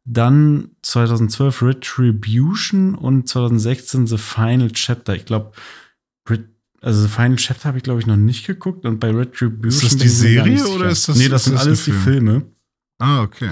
dann 0.05 0.69
2012 0.81 1.61
Retribution 1.61 2.95
und 2.95 3.27
2016 3.29 4.07
The 4.07 4.17
Final 4.17 4.71
Chapter. 4.71 5.15
Ich 5.15 5.25
glaube, 5.25 5.51
also 6.81 7.01
The 7.01 7.07
Final 7.09 7.35
Chapter 7.35 7.65
habe 7.65 7.77
ich 7.77 7.83
glaube 7.83 7.99
ich 7.99 8.07
noch 8.07 8.15
nicht 8.15 8.47
geguckt 8.47 8.85
und 8.85 8.99
bei 8.99 9.11
Retribution 9.11 9.67
Ist 9.67 9.83
das 9.83 9.97
die 9.97 10.07
Serie 10.07 10.65
oder 10.69 10.89
ist 10.89 11.09
das- 11.09 11.17
Nee, 11.17 11.27
das 11.27 11.43
sind 11.43 11.57
alles 11.57 11.83
die 11.83 11.91
Film? 11.91 12.03
Filme. 12.03 12.41
Ah, 12.99 13.21
okay. 13.23 13.49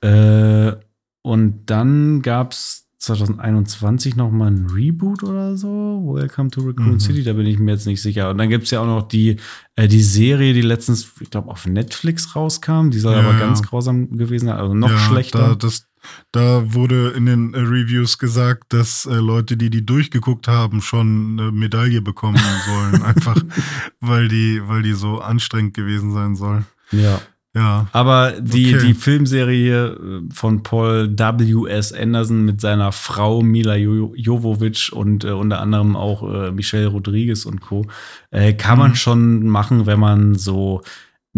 Äh, 0.00 0.76
und 1.22 1.66
dann 1.66 2.22
gab 2.22 2.52
es 2.52 2.84
2021 2.98 4.16
noch 4.16 4.30
mal 4.30 4.50
ein 4.50 4.66
Reboot 4.66 5.22
oder 5.22 5.56
so. 5.56 6.02
Welcome 6.14 6.50
to 6.50 6.62
Raccoon 6.62 6.94
Mhm. 6.94 7.00
City, 7.00 7.22
da 7.22 7.32
bin 7.32 7.46
ich 7.46 7.58
mir 7.58 7.72
jetzt 7.72 7.86
nicht 7.86 8.02
sicher. 8.02 8.30
Und 8.30 8.38
dann 8.38 8.48
gibt 8.48 8.64
es 8.64 8.70
ja 8.72 8.80
auch 8.80 8.86
noch 8.86 9.06
die, 9.06 9.36
äh, 9.76 9.86
die 9.88 10.02
Serie, 10.02 10.52
die 10.52 10.62
letztens, 10.62 11.08
ich 11.20 11.30
glaube, 11.30 11.48
auf 11.50 11.66
Netflix 11.66 12.34
rauskam. 12.34 12.90
Die 12.90 12.98
soll 12.98 13.14
Ja, 13.14 13.20
aber 13.20 13.32
ja. 13.32 13.38
ganz 13.38 13.62
grausam 13.62 14.16
gewesen 14.18 14.46
sein, 14.46 14.56
also 14.56 14.74
noch 14.74 14.90
ja, 14.90 14.98
schlechter. 14.98 15.38
Da, 15.50 15.54
das, 15.54 15.86
da 16.32 16.74
wurde 16.74 17.10
in 17.10 17.26
den 17.26 17.54
äh, 17.54 17.58
Reviews 17.60 18.18
gesagt, 18.18 18.72
dass 18.72 19.06
äh, 19.06 19.14
Leute, 19.14 19.56
die 19.56 19.70
die 19.70 19.86
durchgeguckt 19.86 20.48
haben, 20.48 20.80
schon 20.80 21.38
eine 21.38 21.52
Medaille 21.52 22.02
bekommen 22.02 22.40
sollen. 22.66 23.02
Einfach, 23.04 23.40
weil 24.00 24.26
die, 24.28 24.60
weil 24.66 24.82
die 24.82 24.94
so 24.94 25.20
anstrengend 25.20 25.74
gewesen 25.74 26.12
sein 26.12 26.34
soll. 26.34 26.64
ja. 26.90 27.20
Ja. 27.58 27.88
Aber 27.92 28.32
die, 28.40 28.74
Okay. 28.76 28.86
die 28.86 28.94
Filmserie 28.94 29.86
äh, 29.86 30.20
von 30.32 30.62
Paul 30.62 31.10
W.S. 31.16 31.92
Anderson 31.92 32.44
mit 32.44 32.60
seiner 32.60 32.92
Frau 32.92 33.42
Mila 33.42 33.74
Jo- 33.76 34.12
Jovovich 34.16 34.92
und 34.92 35.24
äh, 35.24 35.30
unter 35.30 35.60
anderem 35.60 35.96
auch 35.96 36.22
äh, 36.22 36.52
Michelle 36.52 36.86
Rodriguez 36.86 37.44
und 37.46 37.60
Co. 37.60 37.86
Äh, 38.30 38.52
kann 38.54 38.78
man 38.78 38.90
Mhm. 38.92 38.94
schon 38.96 39.46
machen, 39.48 39.86
wenn 39.86 39.98
man 40.00 40.34
so 40.36 40.82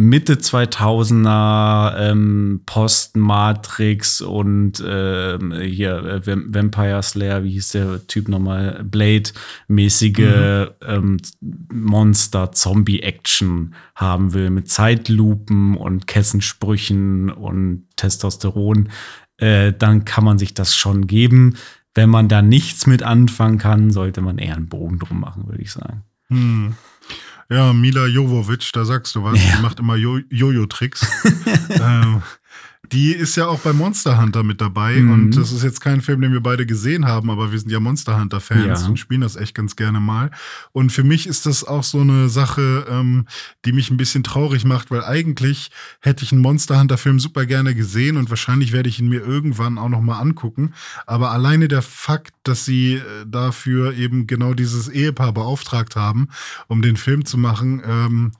Mitte 0.00 0.36
2000er 0.36 1.94
ähm, 1.98 2.62
Post-Matrix 2.64 4.22
und 4.22 4.82
ähm, 4.82 5.52
hier 5.60 5.98
äh, 5.98 6.26
Vamp- 6.26 6.54
Vampire 6.54 7.02
Slayer, 7.02 7.44
wie 7.44 7.50
hieß 7.50 7.72
der 7.72 8.06
Typ 8.06 8.28
nochmal? 8.28 8.82
Blade-mäßige 8.82 10.68
ähm, 10.86 11.18
Monster-Zombie-Action 11.70 13.74
haben 13.94 14.32
will 14.32 14.48
mit 14.48 14.70
Zeitlupen 14.70 15.76
und 15.76 16.06
Kessensprüchen 16.06 17.28
und 17.28 17.86
Testosteron, 17.96 18.88
äh, 19.36 19.74
dann 19.74 20.06
kann 20.06 20.24
man 20.24 20.38
sich 20.38 20.54
das 20.54 20.74
schon 20.74 21.08
geben. 21.08 21.56
Wenn 21.94 22.08
man 22.08 22.28
da 22.28 22.40
nichts 22.40 22.86
mit 22.86 23.02
anfangen 23.02 23.58
kann, 23.58 23.90
sollte 23.90 24.22
man 24.22 24.38
eher 24.38 24.56
einen 24.56 24.70
Bogen 24.70 24.98
drum 24.98 25.20
machen, 25.20 25.46
würde 25.46 25.60
ich 25.60 25.72
sagen. 25.72 26.04
Hm. 26.28 26.74
Ja, 27.50 27.72
Mila 27.72 28.06
Jovovic, 28.06 28.70
da 28.72 28.84
sagst 28.84 29.14
du 29.16 29.24
was. 29.24 29.36
Ja. 29.44 29.56
Die 29.56 29.62
macht 29.62 29.80
immer 29.80 29.96
Jo- 29.96 30.20
Jojo-Tricks. 30.30 31.04
ähm, 31.70 32.22
die 32.92 33.12
ist 33.12 33.36
ja 33.36 33.46
auch 33.46 33.60
bei 33.60 33.72
Monster 33.72 34.20
Hunter 34.20 34.42
mit 34.42 34.60
dabei. 34.60 34.96
Mhm. 34.96 35.12
Und 35.12 35.36
das 35.36 35.52
ist 35.52 35.62
jetzt 35.62 35.80
kein 35.80 36.00
Film, 36.00 36.20
den 36.20 36.32
wir 36.32 36.40
beide 36.40 36.66
gesehen 36.66 37.06
haben, 37.06 37.30
aber 37.30 37.52
wir 37.52 37.58
sind 37.58 37.70
ja 37.70 37.78
Monster 37.80 38.18
Hunter-Fans 38.18 38.82
Ja. 38.82 38.88
und 38.88 38.98
spielen 38.98 39.20
das 39.20 39.36
echt 39.36 39.54
ganz 39.54 39.76
gerne 39.76 40.00
mal. 40.00 40.30
Und 40.72 40.90
für 40.90 41.04
mich 41.04 41.26
ist 41.26 41.46
das 41.46 41.62
auch 41.64 41.84
so 41.84 42.00
eine 42.00 42.28
Sache, 42.28 42.86
ähm, 42.88 43.26
die 43.64 43.72
mich 43.72 43.90
ein 43.90 43.96
bisschen 43.96 44.22
traurig 44.24 44.64
macht, 44.64 44.90
weil 44.90 45.04
eigentlich 45.04 45.70
hätte 46.00 46.24
ich 46.24 46.32
einen 46.32 46.40
Monster 46.40 46.78
Hunter-Film 46.80 47.20
super 47.20 47.46
gerne 47.46 47.74
gesehen 47.74 48.16
und 48.16 48.30
wahrscheinlich 48.30 48.72
werde 48.72 48.88
ich 48.88 48.98
ihn 48.98 49.08
mir 49.08 49.20
irgendwann 49.24 49.78
auch 49.78 49.88
nochmal 49.88 50.20
angucken. 50.20 50.74
Aber 51.06 51.30
alleine 51.30 51.68
der 51.68 51.82
Fakt, 51.82 52.34
dass 52.42 52.64
sie 52.64 52.94
äh, 52.94 53.02
dafür 53.26 53.94
eben 53.94 54.26
genau 54.26 54.54
dieses 54.54 54.88
Ehepaar 54.88 55.32
beauftragt 55.32 55.96
haben, 55.96 56.28
um 56.66 56.82
den 56.82 56.96
Film 56.96 57.24
zu 57.24 57.38
machen, 57.38 57.82
ähm, 57.86 58.32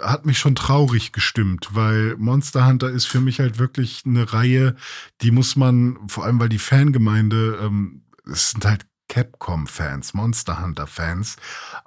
hat 0.00 0.26
mich 0.26 0.38
schon 0.38 0.56
traurig 0.56 1.12
gestimmt, 1.12 1.68
weil 1.72 2.16
Monster 2.16 2.66
Hunter 2.66 2.90
ist 2.90 3.06
für 3.06 3.20
mich 3.20 3.38
halt 3.38 3.58
wirklich 3.58 4.02
eine 4.04 4.32
Reihe, 4.32 4.74
die 5.20 5.30
muss 5.30 5.54
man, 5.54 5.96
vor 6.08 6.24
allem 6.24 6.40
weil 6.40 6.48
die 6.48 6.58
Fangemeinde, 6.58 7.58
ähm, 7.62 8.02
es 8.30 8.50
sind 8.50 8.64
halt 8.64 8.86
Capcom-Fans, 9.08 10.14
Monster 10.14 10.62
Hunter-Fans, 10.62 11.36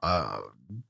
äh, 0.01 0.23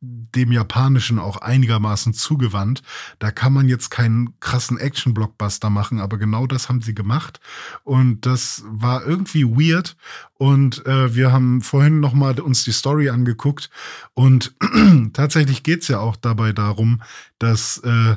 dem 0.01 0.51
Japanischen 0.51 1.19
auch 1.19 1.38
einigermaßen 1.38 2.14
zugewandt. 2.14 2.81
Da 3.19 3.31
kann 3.31 3.53
man 3.53 3.68
jetzt 3.68 3.89
keinen 3.89 4.39
krassen 4.39 4.77
Action-Blockbuster 4.77 5.69
machen, 5.69 5.99
aber 5.99 6.18
genau 6.18 6.47
das 6.47 6.69
haben 6.69 6.81
sie 6.81 6.95
gemacht. 6.95 7.39
Und 7.84 8.26
das 8.26 8.64
war 8.68 9.05
irgendwie 9.05 9.45
weird. 9.45 9.95
Und 10.34 10.85
äh, 10.85 11.15
wir 11.15 11.31
haben 11.31 11.61
vorhin 11.61 11.99
noch 11.99 12.14
mal 12.14 12.39
uns 12.39 12.64
die 12.64 12.72
Story 12.72 13.10
angeguckt. 13.10 13.69
Und 14.14 14.55
tatsächlich 15.14 15.64
geht's 15.64 15.88
ja 15.88 15.99
auch 15.99 16.15
dabei 16.15 16.51
darum, 16.51 17.01
dass 17.39 17.77
äh, 17.80 18.15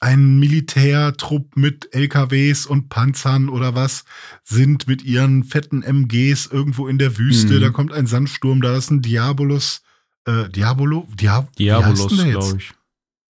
ein 0.00 0.38
Militärtrupp 0.38 1.56
mit 1.56 1.92
LKWs 1.92 2.66
und 2.66 2.88
Panzern 2.88 3.48
oder 3.48 3.74
was 3.74 4.04
sind 4.44 4.86
mit 4.86 5.02
ihren 5.02 5.44
fetten 5.44 5.82
MGs 5.82 6.46
irgendwo 6.46 6.86
in 6.86 6.98
der 6.98 7.18
Wüste. 7.18 7.54
Mhm. 7.54 7.60
Da 7.60 7.70
kommt 7.70 7.92
ein 7.92 8.06
Sandsturm, 8.06 8.60
da 8.60 8.76
ist 8.76 8.90
ein 8.90 9.02
Diabolus. 9.02 9.82
Äh, 10.26 10.48
Diabolo? 10.48 11.06
Diab 11.14 11.54
Diabolos, 11.56 12.08
glaube 12.08 12.56
ich. 12.58 12.72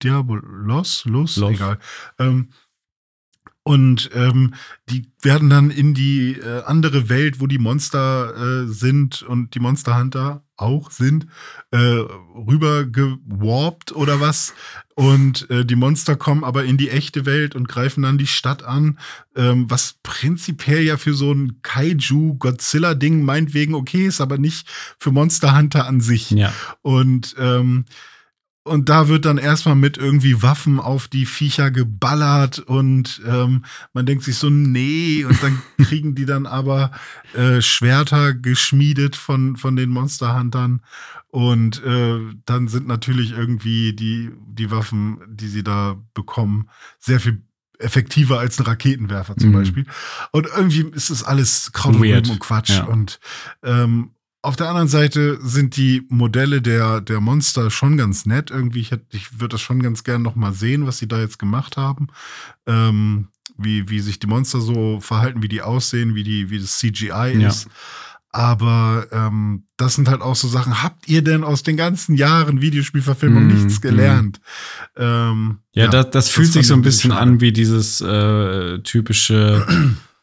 Diabolos, 0.03 1.05
Los, 1.07 1.37
Los. 1.37 1.53
egal. 1.53 1.79
Ähm, 2.19 2.49
und 3.67 4.11
ähm, 4.13 4.53
die 4.91 5.11
werden 5.23 5.49
dann 5.49 5.71
in 5.71 5.95
die 5.95 6.33
äh, 6.33 6.63
andere 6.65 7.09
Welt, 7.09 7.41
wo 7.41 7.47
die 7.47 7.59
Monster 7.59 8.65
äh, 8.65 8.67
sind 8.67 9.23
und 9.23 9.55
die 9.55 9.61
Monster 9.61 9.99
Hunter 9.99 10.45
auch 10.57 10.91
sind, 10.91 11.27
äh, 11.71 11.79
rüber 11.79 12.85
gewarpt 12.85 13.93
oder 13.93 14.21
was. 14.21 14.53
Und 14.95 15.51
äh, 15.51 15.65
die 15.65 15.75
Monster 15.75 16.15
kommen 16.15 16.45
aber 16.45 16.65
in 16.65 16.77
die 16.77 16.91
echte 16.91 17.27
Welt 17.27 17.57
und 17.57 17.69
greifen 17.69 18.03
dann 18.03 18.17
die 18.17 18.29
Stadt 18.29 18.63
an, 18.63 18.99
ähm, 19.35 19.69
was 19.69 19.97
prinzipiell 20.03 20.83
ja 20.83 20.97
für 20.97 21.15
so 21.15 21.33
ein 21.33 21.61
Kaiju-Godzilla-Ding 21.63 23.23
meinetwegen 23.23 23.75
okay 23.75 24.07
ist, 24.07 24.21
aber 24.21 24.39
nicht 24.39 24.69
für 24.99 25.11
Monster 25.11 25.57
Hunter 25.57 25.87
an 25.87 26.01
sich. 26.01 26.31
Ja. 26.31 26.53
Und 26.83 27.35
ähm, 27.39 27.87
und 28.67 28.89
da 28.89 29.09
wird 29.09 29.27
dann 29.27 29.37
erstmal 29.37 29.75
mit 29.75 29.99
irgendwie 29.99 30.43
Waffen 30.43 30.81
auf 30.81 31.07
die 31.07 31.27
Viecher 31.27 31.71
geballert 31.71 32.61
und 32.61 33.21
ähm, 33.27 33.67
man 33.93 34.07
denkt 34.07 34.25
sich 34.25 34.39
so, 34.39 34.49
nee, 34.49 35.23
und 35.23 35.43
dann 35.43 35.61
kriegen 35.85 36.15
die 36.15 36.25
dann 36.25 36.47
aber 36.47 36.91
äh, 37.35 37.61
Schwerter 37.61 38.33
geschmiedet 38.33 39.17
von, 39.17 39.57
von 39.57 39.77
den 39.77 39.91
Monsterhuntern. 39.91 40.81
Und 41.35 41.83
äh, 41.83 42.21
dann 42.47 42.69
sind 42.69 42.87
natürlich 42.87 43.33
irgendwie 43.33 43.93
die, 43.93 44.31
die 44.47 44.71
Waffen, 44.71 45.19
die 45.29 45.49
sie 45.49 45.65
da 45.65 45.97
bekommen, 46.15 46.69
sehr 47.01 47.19
viel 47.19 47.43
effektiver 47.81 48.39
als 48.39 48.61
ein 48.61 48.67
Raketenwerfer 48.67 49.37
zum 49.37 49.49
Mhm. 49.49 49.55
Beispiel. 49.55 49.87
Und 50.31 50.47
irgendwie 50.47 50.87
ist 50.95 51.11
es 51.11 51.25
alles 51.25 51.73
Kraut 51.73 51.97
und 51.97 52.31
und 52.31 52.39
Quatsch. 52.39 52.71
Ja. 52.71 52.85
Und 52.85 53.19
ähm, 53.65 54.11
auf 54.43 54.55
der 54.55 54.69
anderen 54.69 54.87
Seite 54.87 55.41
sind 55.43 55.77
die 55.77 56.07
Modelle 56.09 56.63
der, 56.63 57.01
der 57.01 57.19
Monster 57.21 57.69
schon 57.73 57.97
ganz 57.97 58.27
nett. 58.27 58.53
Irgendwie, 58.53 58.79
ich, 58.83 58.93
ich 59.11 59.33
würde 59.41 59.55
das 59.55 59.61
schon 59.61 59.83
ganz 59.83 60.05
gern 60.05 60.23
noch 60.23 60.37
mal 60.37 60.53
sehen, 60.53 60.87
was 60.87 60.99
sie 60.99 61.09
da 61.09 61.19
jetzt 61.19 61.41
gemacht 61.41 61.77
haben. 61.77 62.07
Ähm, 62.67 63.27
wie, 63.59 63.89
wie 63.89 63.99
sich 63.99 64.21
die 64.21 64.29
Monster 64.29 64.61
so 64.61 65.01
verhalten, 65.01 65.43
wie 65.43 65.49
die 65.49 65.63
aussehen, 65.63 66.15
wie, 66.15 66.23
die, 66.23 66.51
wie 66.51 66.61
das 66.61 66.79
CGI 66.79 67.33
Ja. 67.41 67.53
Aber 68.37 69.07
ähm, 69.13 69.63
das 69.77 69.95
sind 69.95 70.09
halt 70.09 70.21
auch 70.21 70.35
so 70.35 70.49
Sachen. 70.49 70.83
Habt 70.83 71.09
ihr 71.09 71.23
denn 71.23 71.45
aus 71.45 71.63
den 71.63 71.77
ganzen 71.77 72.17
Jahren 72.17 72.61
Videospielverfilmung 72.61 73.45
Mm, 73.45 73.47
nichts 73.47 73.81
gelernt? 73.81 74.41
Ähm, 74.97 75.59
Ja, 75.73 75.87
das, 75.87 76.11
das 76.11 76.29
fühlt 76.31 76.53
sich 76.53 76.67
so 76.67 76.75
ein 76.75 76.83
bisschen 76.83 77.13
schade. 77.13 77.23
an 77.23 77.41
wie 77.41 77.53
dieses 77.53 78.01
äh, 78.01 78.81
typische 78.81 79.65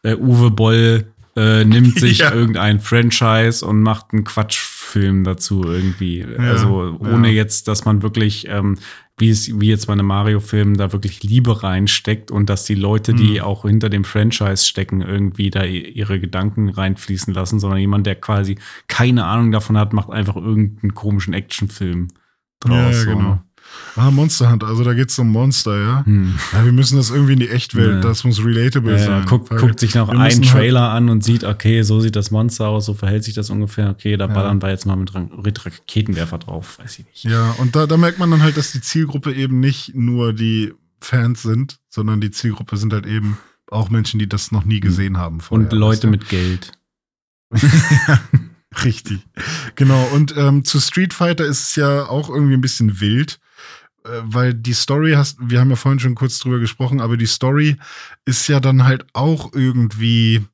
äh, 0.03 0.15
Uwe 0.17 0.51
Boll 0.51 1.05
äh, 1.37 1.63
nimmt 1.63 1.99
sich 1.99 2.17
Ja. 2.17 2.33
irgendein 2.33 2.81
Franchise 2.81 3.65
und 3.65 3.81
macht 3.81 4.07
einen 4.11 4.25
Quatschfilm 4.25 5.23
dazu 5.23 5.63
irgendwie. 5.63 6.25
also 6.37 6.97
ohne 6.99 7.29
ja. 7.29 7.33
jetzt, 7.35 7.69
dass 7.69 7.85
man 7.85 8.01
wirklich, 8.01 8.45
ähm, 8.49 8.77
wie 9.21 9.29
es 9.29 9.61
wie 9.61 9.69
jetzt 9.69 9.87
bei 9.87 9.93
einem 9.93 10.07
Mario-Film, 10.07 10.75
da 10.75 10.91
wirklich 10.91 11.23
Liebe 11.23 11.63
reinsteckt 11.63 12.29
und 12.31 12.49
dass 12.49 12.65
die 12.65 12.75
Leute, 12.75 13.13
die 13.13 13.35
Mhm. 13.35 13.41
auch 13.41 13.61
hinter 13.61 13.87
dem 13.89 14.03
Franchise 14.03 14.65
stecken, 14.65 15.01
irgendwie 15.01 15.49
da 15.49 15.63
ihre 15.63 16.19
Gedanken 16.19 16.67
reinfließen 16.69 17.33
lassen, 17.33 17.59
sondern 17.59 17.79
jemand, 17.79 18.05
der 18.05 18.15
quasi 18.15 18.57
keine 18.87 19.25
Ahnung 19.25 19.51
davon 19.51 19.77
hat, 19.77 19.93
macht 19.93 20.09
einfach 20.09 20.35
irgendeinen 20.35 20.93
komischen 20.93 21.33
Actionfilm 21.33 22.09
draus. 22.59 22.71
Ja, 22.75 22.89
ja, 22.89 22.93
so. 22.93 23.09
genau. 23.11 23.41
Ah, 23.95 24.09
Monster 24.09 24.49
Hunter, 24.49 24.67
also 24.67 24.83
da 24.85 24.93
geht's 24.93 25.19
um 25.19 25.29
Monster, 25.29 25.77
ja? 25.79 26.05
Hm. 26.05 26.35
Ja, 26.53 26.63
wir 26.63 26.71
müssen 26.71 26.95
das 26.97 27.09
irgendwie 27.09 27.33
in 27.33 27.39
die 27.39 27.49
Echtwelt, 27.49 27.95
Ja. 27.95 27.99
das 28.09 28.23
muss 28.23 28.43
relatable 28.43 28.93
Ja, 28.93 28.97
sein. 28.99 29.25
ja, 29.25 29.25
guckt, 29.25 29.79
sich 29.79 29.95
noch 29.95 30.07
einen 30.09 30.19
halt- 30.21 30.45
Trailer 30.49 30.91
an 30.91 31.09
und 31.09 31.23
sieht, 31.23 31.43
okay, 31.43 31.81
so 31.83 31.99
sieht 31.99 32.15
das 32.15 32.31
Monster 32.31 32.67
aus, 32.69 32.85
so 32.85 32.93
verhält 32.93 33.23
sich 33.25 33.33
das 33.33 33.49
ungefähr. 33.49 33.89
Okay, 33.89 34.15
da 34.15 34.27
ballern 34.27 34.61
wir 34.61 34.69
jetzt 34.69 34.85
mal 34.85 34.95
mit, 34.95 35.13
Ra- 35.13 35.27
mit 35.43 35.65
Raketenwerfer 35.65 36.37
drauf, 36.37 36.79
weiß 36.79 36.99
ich 36.99 37.05
nicht. 37.05 37.23
Ja, 37.25 37.51
und 37.57 37.75
da, 37.75 37.85
da 37.85 37.97
merkt 37.97 38.17
man 38.19 38.31
dann 38.31 38.41
halt, 38.41 38.55
dass 38.55 38.71
die 38.71 38.81
Zielgruppe 38.81 39.33
eben 39.33 39.59
nicht 39.59 39.93
nur 39.93 40.31
die 40.33 40.73
Fans 41.01 41.41
sind, 41.41 41.79
sondern 41.89 42.21
die 42.21 42.31
Zielgruppe 42.31 42.77
sind 42.77 42.93
halt 42.93 43.05
eben 43.05 43.37
auch 43.69 43.89
Menschen, 43.89 44.19
die 44.19 44.29
das 44.29 44.51
noch 44.51 44.63
nie 44.65 44.79
gesehen 44.79 45.17
haben. 45.17 45.41
vorher, 45.41 45.65
und 45.69 45.77
Leute 45.77 46.07
mit 46.07 46.29
Geld. 46.29 46.71
Richtig. 48.85 49.19
Genau. 49.75 50.01
Und 50.13 50.35
ähm, 50.37 50.63
zu 50.63 50.79
Street 50.79 51.13
Fighter 51.13 51.45
ist 51.45 51.61
es 51.61 51.75
ja 51.75 52.05
auch 52.07 52.29
irgendwie 52.29 52.53
ein 52.53 52.61
bisschen 52.61 53.01
wild, 53.01 53.39
weil 54.03 54.53
die 54.53 54.73
Story 54.73 55.13
hast, 55.13 55.37
wir 55.41 55.59
haben 55.59 55.69
ja 55.69 55.75
vorhin 55.75 55.99
schon 55.99 56.15
kurz 56.15 56.39
drüber 56.39 56.59
gesprochen, 56.59 57.01
aber 57.01 57.17
die 57.17 57.27
Story 57.27 57.77
ist 58.25 58.47
ja 58.47 58.59
dann 58.59 58.83
halt 58.83 59.05
auch 59.13 59.53
irgendwie, 59.53 60.45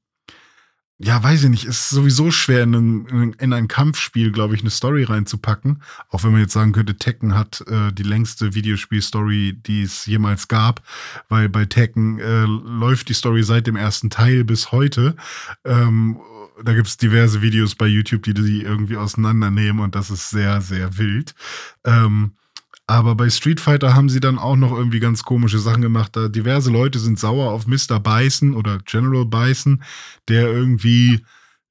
ja, 0.98 1.22
weiß 1.24 1.44
ich 1.44 1.50
nicht, 1.50 1.66
ist 1.66 1.90
sowieso 1.90 2.32
schwer 2.32 2.64
in, 2.64 2.76
einem, 2.76 3.08
in, 3.08 3.34
in 3.34 3.54
ein 3.54 3.68
Kampfspiel, 3.68 4.32
glaube 4.32 4.56
ich, 4.56 4.62
eine 4.62 4.70
Story 4.70 5.04
reinzupacken. 5.04 5.82
Auch 6.10 6.24
wenn 6.24 6.32
man 6.32 6.42
jetzt 6.42 6.54
sagen 6.54 6.72
könnte, 6.72 6.98
Tekken 6.98 7.36
hat 7.36 7.64
äh, 7.68 7.94
die 7.94 8.04
längste 8.04 8.54
Videospiel-Story, 8.54 9.60
die 9.66 9.84
es 9.84 10.06
jemals 10.06 10.48
gab, 10.48 10.82
weil 11.30 11.50
bei 11.50 11.66
Tekken 11.66 12.20
äh, 12.20 12.46
läuft 12.46 13.10
die 13.10 13.14
Story 13.14 13.44
seit 13.44 13.68
dem 13.68 13.76
ersten 13.76 14.10
Teil 14.10 14.44
bis 14.44 14.72
heute. 14.72 15.16
Ähm, 15.64 16.20
da 16.64 16.74
gibt 16.74 16.88
es 16.88 16.98
diverse 16.98 17.42
Videos 17.42 17.76
bei 17.76 17.86
YouTube, 17.86 18.24
die 18.24 18.34
die 18.34 18.64
irgendwie 18.64 18.98
auseinandernehmen 18.98 19.84
und 19.84 19.96
das 19.96 20.10
ist 20.10 20.30
sehr, 20.30 20.62
sehr 20.62 20.98
wild. 20.98 21.36
Ähm, 21.84 22.34
aber 22.88 23.16
bei 23.16 23.30
Street 23.30 23.60
Fighter 23.60 23.94
haben 23.94 24.08
sie 24.08 24.22
dann 24.22 24.40
auch 24.40 24.56
noch 24.56 24.72
irgendwie 24.72 25.02
ganz 25.02 25.24
komische 25.24 25.60
Sachen 25.60 25.82
gemacht. 25.82 26.16
Da 26.16 26.30
diverse 26.30 26.72
Leute 26.72 27.00
sind 27.00 27.20
sauer 27.20 27.52
auf 27.52 27.68
Mr. 27.68 28.00
Bison 28.00 28.56
oder 28.56 28.80
General 28.86 29.26
Bison, 29.26 29.84
der 30.30 30.50
irgendwie 30.50 31.20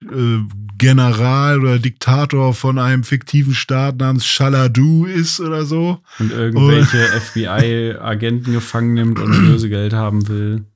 äh, 0.05 0.41
General 0.77 1.59
oder 1.59 1.79
Diktator 1.79 2.53
von 2.53 2.79
einem 2.79 3.03
fiktiven 3.03 3.55
Staat 3.55 3.97
namens 3.97 4.27
Shaladu 4.27 5.07
ist 5.07 5.41
oder 5.41 5.65
so. 5.65 6.03
Und 6.19 6.33
irgendwelche 6.33 6.99
FBI-Agenten 6.99 8.53
gefangen 8.53 8.93
nimmt 8.93 9.19
und 9.19 9.33
Lösegeld 9.49 9.95
haben 9.95 10.29
will. 10.29 10.67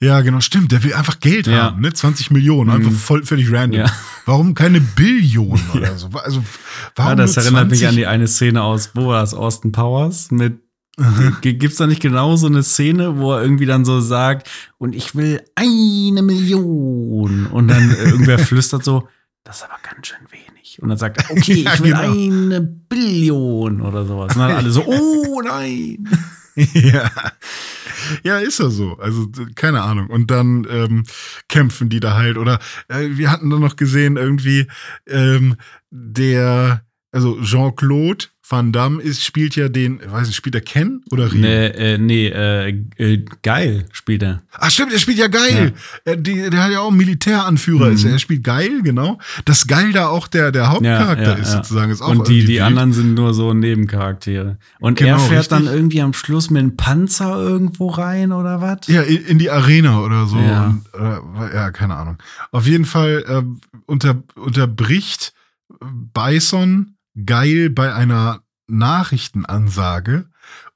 Ja, 0.00 0.20
genau, 0.20 0.40
stimmt. 0.40 0.72
Der 0.72 0.82
will 0.84 0.94
einfach 0.94 1.20
Geld 1.20 1.46
Ja. 1.46 1.64
haben, 1.64 1.80
ne? 1.80 1.92
20 1.92 2.30
Millionen, 2.30 2.70
einfach 2.70 2.90
Mhm. 2.90 2.96
voll, 2.96 3.24
völlig 3.24 3.52
random. 3.52 3.80
Ja. 3.80 3.92
Warum 4.26 4.54
keine 4.54 4.80
Billionen 4.80 5.62
oder 5.74 5.96
so? 5.96 6.08
Also, 6.22 6.42
warum 6.96 7.10
Ja, 7.10 7.14
das 7.16 7.36
erinnert 7.36 7.70
mich 7.70 7.80
20? 7.80 7.88
an 7.88 7.96
die 7.96 8.06
eine 8.06 8.26
Szene 8.28 8.62
aus, 8.62 8.90
wo 8.94 9.06
war 9.08 9.20
das? 9.20 9.34
Austin 9.34 9.72
Powers 9.72 10.30
mit 10.30 10.60
G- 11.40 11.54
Gibt's 11.54 11.78
da 11.78 11.86
nicht 11.86 12.02
genau 12.02 12.36
so 12.36 12.46
eine 12.46 12.62
Szene, 12.62 13.16
wo 13.18 13.32
er 13.32 13.42
irgendwie 13.42 13.64
dann 13.64 13.86
so 13.86 14.00
sagt, 14.02 14.50
und 14.76 14.94
ich 14.94 15.14
will 15.14 15.40
eine 15.54 16.20
Million? 16.22 17.46
Und 17.46 17.68
dann 17.68 17.90
äh, 17.90 18.04
irgendwer 18.10 18.38
flüstert 18.38 18.84
so, 18.84 19.08
das 19.44 19.58
ist 19.58 19.62
aber 19.64 19.76
ganz 19.82 20.08
schön 20.08 20.18
wenig. 20.30 20.78
Und 20.82 20.90
dann 20.90 20.98
sagt 20.98 21.22
er, 21.22 21.30
okay, 21.36 21.62
Ja, 21.62 21.72
ich 21.74 21.82
will 21.82 21.92
genau. 21.92 22.12
eine 22.12 22.60
Billion 22.60 23.80
oder 23.80 24.04
sowas. 24.04 24.34
Und 24.36 24.42
dann 24.42 24.52
alle 24.52 24.70
so, 24.70 24.84
oh 24.86 25.40
nein. 25.42 26.06
ja. 26.74 27.10
Ja, 28.22 28.38
ist 28.38 28.58
ja 28.58 28.70
so. 28.70 28.96
Also, 28.98 29.26
keine 29.54 29.82
Ahnung. 29.82 30.08
Und 30.08 30.30
dann 30.30 30.66
ähm, 30.70 31.04
kämpfen 31.48 31.88
die 31.88 32.00
da 32.00 32.14
halt. 32.14 32.38
Oder 32.38 32.58
äh, 32.88 33.08
wir 33.10 33.30
hatten 33.30 33.50
dann 33.50 33.60
noch 33.60 33.76
gesehen, 33.76 34.16
irgendwie, 34.16 34.66
ähm, 35.06 35.56
der, 35.90 36.84
also 37.12 37.40
Jean-Claude 37.42 38.26
Van 38.52 38.72
Damme 38.72 39.00
ist, 39.00 39.24
spielt 39.24 39.54
ja 39.54 39.68
den, 39.68 40.00
weiß 40.04 40.26
nicht, 40.26 40.36
spielt 40.36 40.56
er 40.56 40.60
Ken 40.60 41.04
oder 41.12 41.30
Rio? 41.32 41.40
Nee, 41.40 41.66
äh, 41.66 41.98
nee 41.98 42.26
äh, 42.26 42.70
äh, 42.98 43.24
geil 43.42 43.86
spielt 43.92 44.24
er. 44.24 44.42
Ach 44.58 44.70
stimmt, 44.72 44.92
er 44.92 44.98
spielt 44.98 45.18
ja 45.18 45.28
geil. 45.28 45.72
Er, 46.04 46.16
die, 46.16 46.50
der 46.50 46.64
hat 46.64 46.72
ja 46.72 46.80
auch 46.80 46.88
einen 46.88 46.96
Militäranführer. 46.96 47.86
Mhm. 47.86 47.94
Ist, 47.94 48.04
er 48.04 48.18
spielt 48.18 48.42
geil, 48.42 48.82
genau. 48.82 49.20
Dass 49.44 49.68
geil 49.68 49.92
da 49.92 50.08
auch 50.08 50.26
der, 50.26 50.50
der 50.50 50.68
Hauptcharakter 50.70 51.22
Ja, 51.22 51.28
ja, 51.30 51.34
ist 51.36 51.48
ja. 51.52 51.56
sozusagen. 51.58 51.92
Ist 51.92 52.02
auch 52.02 52.08
Und 52.08 52.26
die, 52.26 52.40
die 52.40 52.48
wild. 52.54 52.62
anderen 52.62 52.92
sind 52.92 53.14
nur 53.14 53.34
so 53.34 53.54
Nebencharaktere. 53.54 54.58
Und 54.80 55.00
er 55.00 55.06
Genau, 55.06 55.18
fährt 55.28 55.52
dann 55.52 55.62
richtig. 55.62 55.76
irgendwie 55.78 56.02
am 56.02 56.12
Schluss 56.12 56.50
mit 56.50 56.60
einem 56.60 56.76
Panzer 56.76 57.36
irgendwo 57.40 57.86
rein 57.88 58.32
oder 58.32 58.60
was? 58.60 58.80
Ja, 58.88 59.02
in, 59.02 59.24
in 59.26 59.38
die 59.38 59.50
Arena 59.50 60.00
oder 60.00 60.26
so. 60.26 60.38
Ja. 60.38 60.66
Und, 60.66 60.84
äh, 61.00 61.54
ja, 61.54 61.70
keine 61.70 61.94
Ahnung. 61.94 62.16
Auf 62.50 62.66
jeden 62.66 62.84
Fall 62.84 63.24
äh, 63.28 63.42
unter, 63.86 64.22
unterbricht 64.34 65.32
Bison 66.14 66.96
geil 67.24 67.70
bei 67.70 67.94
einer 67.94 68.42
Nachrichtenansage. 68.66 70.29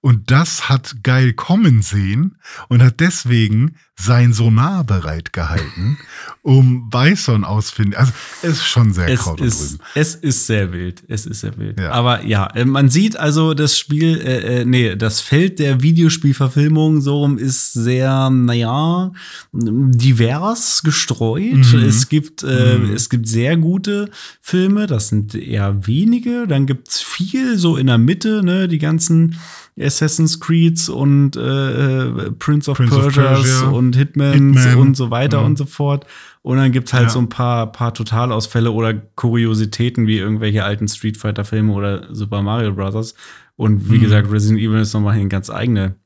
Und 0.04 0.30
das 0.30 0.68
hat 0.68 0.96
Geil 1.02 1.32
kommen 1.32 1.80
sehen 1.80 2.36
und 2.68 2.82
hat 2.82 3.00
deswegen 3.00 3.76
sein 3.96 4.34
Sonar 4.34 4.84
bereit 4.84 5.32
gehalten, 5.32 5.96
um 6.42 6.90
Bison 6.90 7.42
ausfinden. 7.44 7.94
Also 7.94 8.12
es 8.42 8.50
ist 8.58 8.64
schon 8.66 8.92
sehr 8.92 9.08
Es 9.08 9.20
Kraut 9.20 9.40
und 9.40 9.46
ist, 9.46 9.74
Rüben. 9.74 9.84
es 9.94 10.14
ist 10.16 10.46
sehr 10.46 10.72
wild. 10.74 11.02
Es 11.08 11.24
ist 11.24 11.40
sehr 11.40 11.56
wild. 11.56 11.80
Ja. 11.80 11.92
Aber 11.92 12.22
ja, 12.22 12.48
äh, 12.48 12.66
man 12.66 12.90
sieht 12.90 13.16
also 13.16 13.54
das 13.54 13.78
Spiel, 13.78 14.18
äh, 14.20 14.60
äh, 14.60 14.64
nee, 14.66 14.94
das 14.94 15.22
Feld 15.22 15.58
der 15.58 15.80
Videospielverfilmung 15.80 17.00
so 17.00 17.20
rum 17.20 17.38
ist 17.38 17.72
sehr, 17.72 18.28
naja, 18.28 19.10
divers 19.52 20.82
gestreut. 20.82 21.72
Mhm. 21.72 21.84
Es 21.84 22.08
gibt, 22.10 22.42
äh, 22.42 22.78
Mhm. 22.78 22.92
es 22.94 23.08
gibt 23.08 23.26
sehr 23.26 23.56
gute 23.56 24.10
Filme, 24.42 24.86
das 24.86 25.08
sind 25.08 25.34
eher 25.34 25.86
wenige. 25.86 26.46
Dann 26.46 26.66
gibt's 26.66 27.00
viel 27.00 27.56
so 27.56 27.76
in 27.78 27.86
der 27.86 27.98
Mitte, 27.98 28.42
ne, 28.44 28.68
die 28.68 28.78
ganzen 28.78 29.36
Assassin's 29.78 30.38
Creeds 30.38 30.88
und 30.88 31.36
äh, 31.36 32.30
Prince 32.38 32.70
of 32.70 32.76
Prince 32.76 32.94
of 32.94 33.02
Persias 33.14 33.42
Persia, 33.60 33.68
und 33.70 33.96
Hitmans 33.96 34.36
Hitman. 34.64 34.78
und 34.78 34.96
so 34.96 35.10
weiter 35.10 35.40
Mhm. 35.40 35.46
und 35.46 35.58
so 35.58 35.66
fort. 35.66 36.06
Und 36.42 36.58
dann 36.58 36.70
gibt's 36.72 36.92
halt 36.92 37.04
Ja. 37.04 37.08
so 37.10 37.18
ein 37.18 37.28
paar, 37.28 37.72
paar 37.72 37.92
Totalausfälle 37.94 38.70
oder 38.70 38.94
Kuriositäten 38.94 40.06
wie 40.06 40.18
irgendwelche 40.18 40.62
alten 40.64 40.86
Street 40.88 41.16
Fighter 41.16 41.44
Filme 41.44 41.72
oder 41.72 42.14
Super 42.14 42.42
Mario 42.42 42.72
Bros. 42.72 43.14
Und 43.56 43.90
wie 43.90 43.96
Mhm. 43.98 44.02
gesagt, 44.02 44.30
Resident 44.30 44.60
Evil 44.60 44.78
ist 44.80 44.94
nochmal 44.94 45.14
eine 45.14 45.28
ganz 45.28 45.50
eigene, 45.50 45.96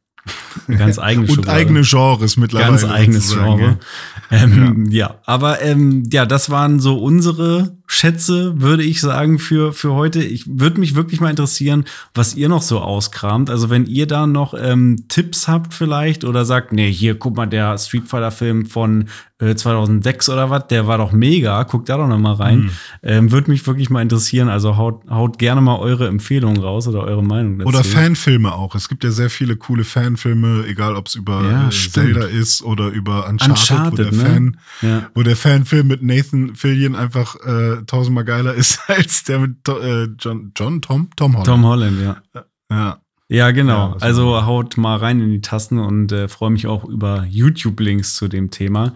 eine 0.67 0.77
ganz 0.77 0.99
eigene 0.99 1.27
Und 1.27 1.35
Schublade. 1.35 1.59
eigene 1.59 1.83
Genres 1.83 2.37
mittlerweile. 2.37 2.71
Ganz 2.71 2.85
eigenes 2.85 3.33
Genre. 3.33 3.79
Ähm, 4.31 4.87
ja. 4.91 5.17
aber 5.25 5.63
ähm, 5.63 6.05
ja, 6.13 6.27
das 6.27 6.51
waren 6.51 6.81
so 6.81 6.99
unsere 6.99 7.79
Schätze, 7.87 8.61
würde 8.61 8.83
ich 8.83 9.01
sagen, 9.01 9.39
für, 9.39 9.73
für 9.73 9.95
heute. 9.95 10.23
Ich 10.23 10.45
würde 10.47 10.79
mich 10.81 10.95
wirklich 10.95 11.21
mal 11.21 11.31
interessieren, 11.31 11.85
was 12.15 12.35
ihr 12.35 12.51
noch 12.51 12.61
so 12.61 12.81
auskramt. 12.81 13.49
Also 13.49 13.71
wenn 13.71 13.87
ihr 13.87 14.07
da 14.07 14.27
noch 14.27 14.53
ähm, 14.53 15.05
Tipps 15.09 15.49
habt 15.49 15.73
vielleicht 15.73 16.25
oder 16.25 16.45
sagt, 16.45 16.73
nee, 16.73 16.93
hier, 16.93 17.19
guck 17.19 17.37
mal, 17.37 17.47
der 17.47 17.79
Street 17.79 18.07
Fighter-Film 18.07 18.67
von 18.67 19.09
2006 19.41 20.29
oder 20.31 20.51
was, 20.51 20.67
der 20.67 20.87
war 20.89 20.99
doch 20.99 21.13
mega, 21.13 21.63
guckt 21.63 21.89
da 21.89 21.97
doch 21.97 22.09
noch 22.09 22.19
mal 22.19 22.33
rein. 22.33 22.59
Mhm. 22.59 22.71
Ähm, 23.03 23.31
würde 23.33 23.51
mich 23.51 23.65
wirklich 23.67 23.89
mal 23.89 24.03
interessieren. 24.03 24.49
Also 24.49 24.77
haut, 24.77 25.09
haut 25.09 25.39
gerne 25.39 25.61
mal 25.61 25.77
eure 25.79 26.09
Empfehlungen 26.09 26.61
raus 26.61 26.89
oder 26.89 27.05
eure 27.05 27.23
Meinung 27.23 27.59
dazu. 27.59 27.69
Oder 27.69 27.85
Fanfilme 27.85 28.53
auch. 28.53 28.75
Es 28.75 28.89
gibt 28.89 29.05
ja 29.05 29.11
sehr 29.13 29.31
viele 29.31 29.57
coole 29.57 29.85
Fanfilme, 29.85 30.65
egal 30.67 30.97
ob 30.97 31.07
es 31.07 31.15
über 31.15 31.43
Ja, 31.49 31.69
äh. 31.69 31.71
Zelda 31.71 32.25
ist 32.27 32.63
oder 32.63 32.89
über 32.89 33.29
Uncharted, 33.29 33.51
Uncharted, 33.61 33.93
wo, 33.93 33.97
der 34.03 34.13
ne? 34.13 34.25
Fan, 34.25 34.57
Ja. 34.83 35.03
wo 35.15 35.23
der 35.23 35.37
Fanfilm 35.37 35.87
mit 35.87 36.03
Nathan 36.03 36.55
Fillion 36.57 36.97
einfach 36.97 37.37
äh, 37.47 37.83
tausendmal 37.87 38.25
geiler 38.25 38.55
ist 38.59 38.81
als 38.89 39.23
der 39.25 39.39
mit 39.39 39.69
äh, 39.69 40.05
John, 40.19 40.53
John, 40.57 40.83
Tom, 40.83 41.11
Tom 41.15 41.33
Holland. 41.35 41.47
Tom 41.47 41.65
Holland, 41.65 42.01
ja. 42.01 42.17
Ja. 42.71 42.99
Ja, 43.29 43.51
genau. 43.51 43.91
Ja, 43.91 43.97
also 44.01 44.33
war- 44.33 44.47
haut 44.47 44.77
mal 44.77 44.97
rein 44.97 45.21
in 45.21 45.31
die 45.31 45.41
Tasten 45.43 45.79
und 45.79 46.11
äh, 46.13 46.29
freue 46.29 46.51
mich 46.51 46.67
auch 46.67 46.85
über 46.85 47.25
YouTube-Links 47.29 48.15
zu 48.17 48.27
dem 48.29 48.51
Thema. 48.51 48.95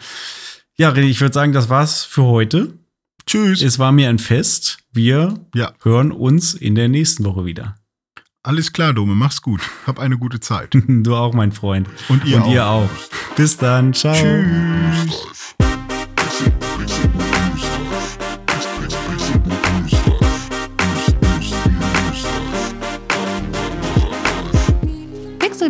Ja, 0.77 0.89
René, 0.91 1.03
ich 1.05 1.21
würde 1.21 1.35
sagen, 1.35 1.53
das 1.53 1.69
war's 1.69 2.05
für 2.05 2.23
heute. 2.25 2.79
Tschüss. 3.27 3.63
Es 3.63 3.79
war 3.79 3.93
mir 3.93 4.09
ein 4.09 4.19
Fest. 4.19 4.79
Wir 4.91 5.39
ja, 5.55 5.73
hören 5.83 6.13
uns 6.13 6.55
in 6.55 6.75
der 6.75 6.89
nächsten 6.89 7.25
Woche 7.25 7.45
wieder. 7.45 7.77
alles 8.43 8.73
klar, 8.73 8.93
Dome. 8.95 9.15
Mach's 9.15 9.43
gut. 9.43 9.61
Hab 9.87 9.99
eine 10.01 10.17
gute 10.19 10.41
Zeit. 10.41 10.75
Du 10.89 11.15
auch, 11.15 11.35
mein 11.35 11.53
Freund. 11.53 11.89
Und 12.09 12.25
ihr 12.25 12.37
und 12.39 12.43
auch. 12.45 12.53
ihr 12.53 12.67
auch. 12.67 12.91
Bis 13.37 13.57
dann. 13.59 13.93
Ciao. 13.93 14.15
Tschüss. 14.15 15.42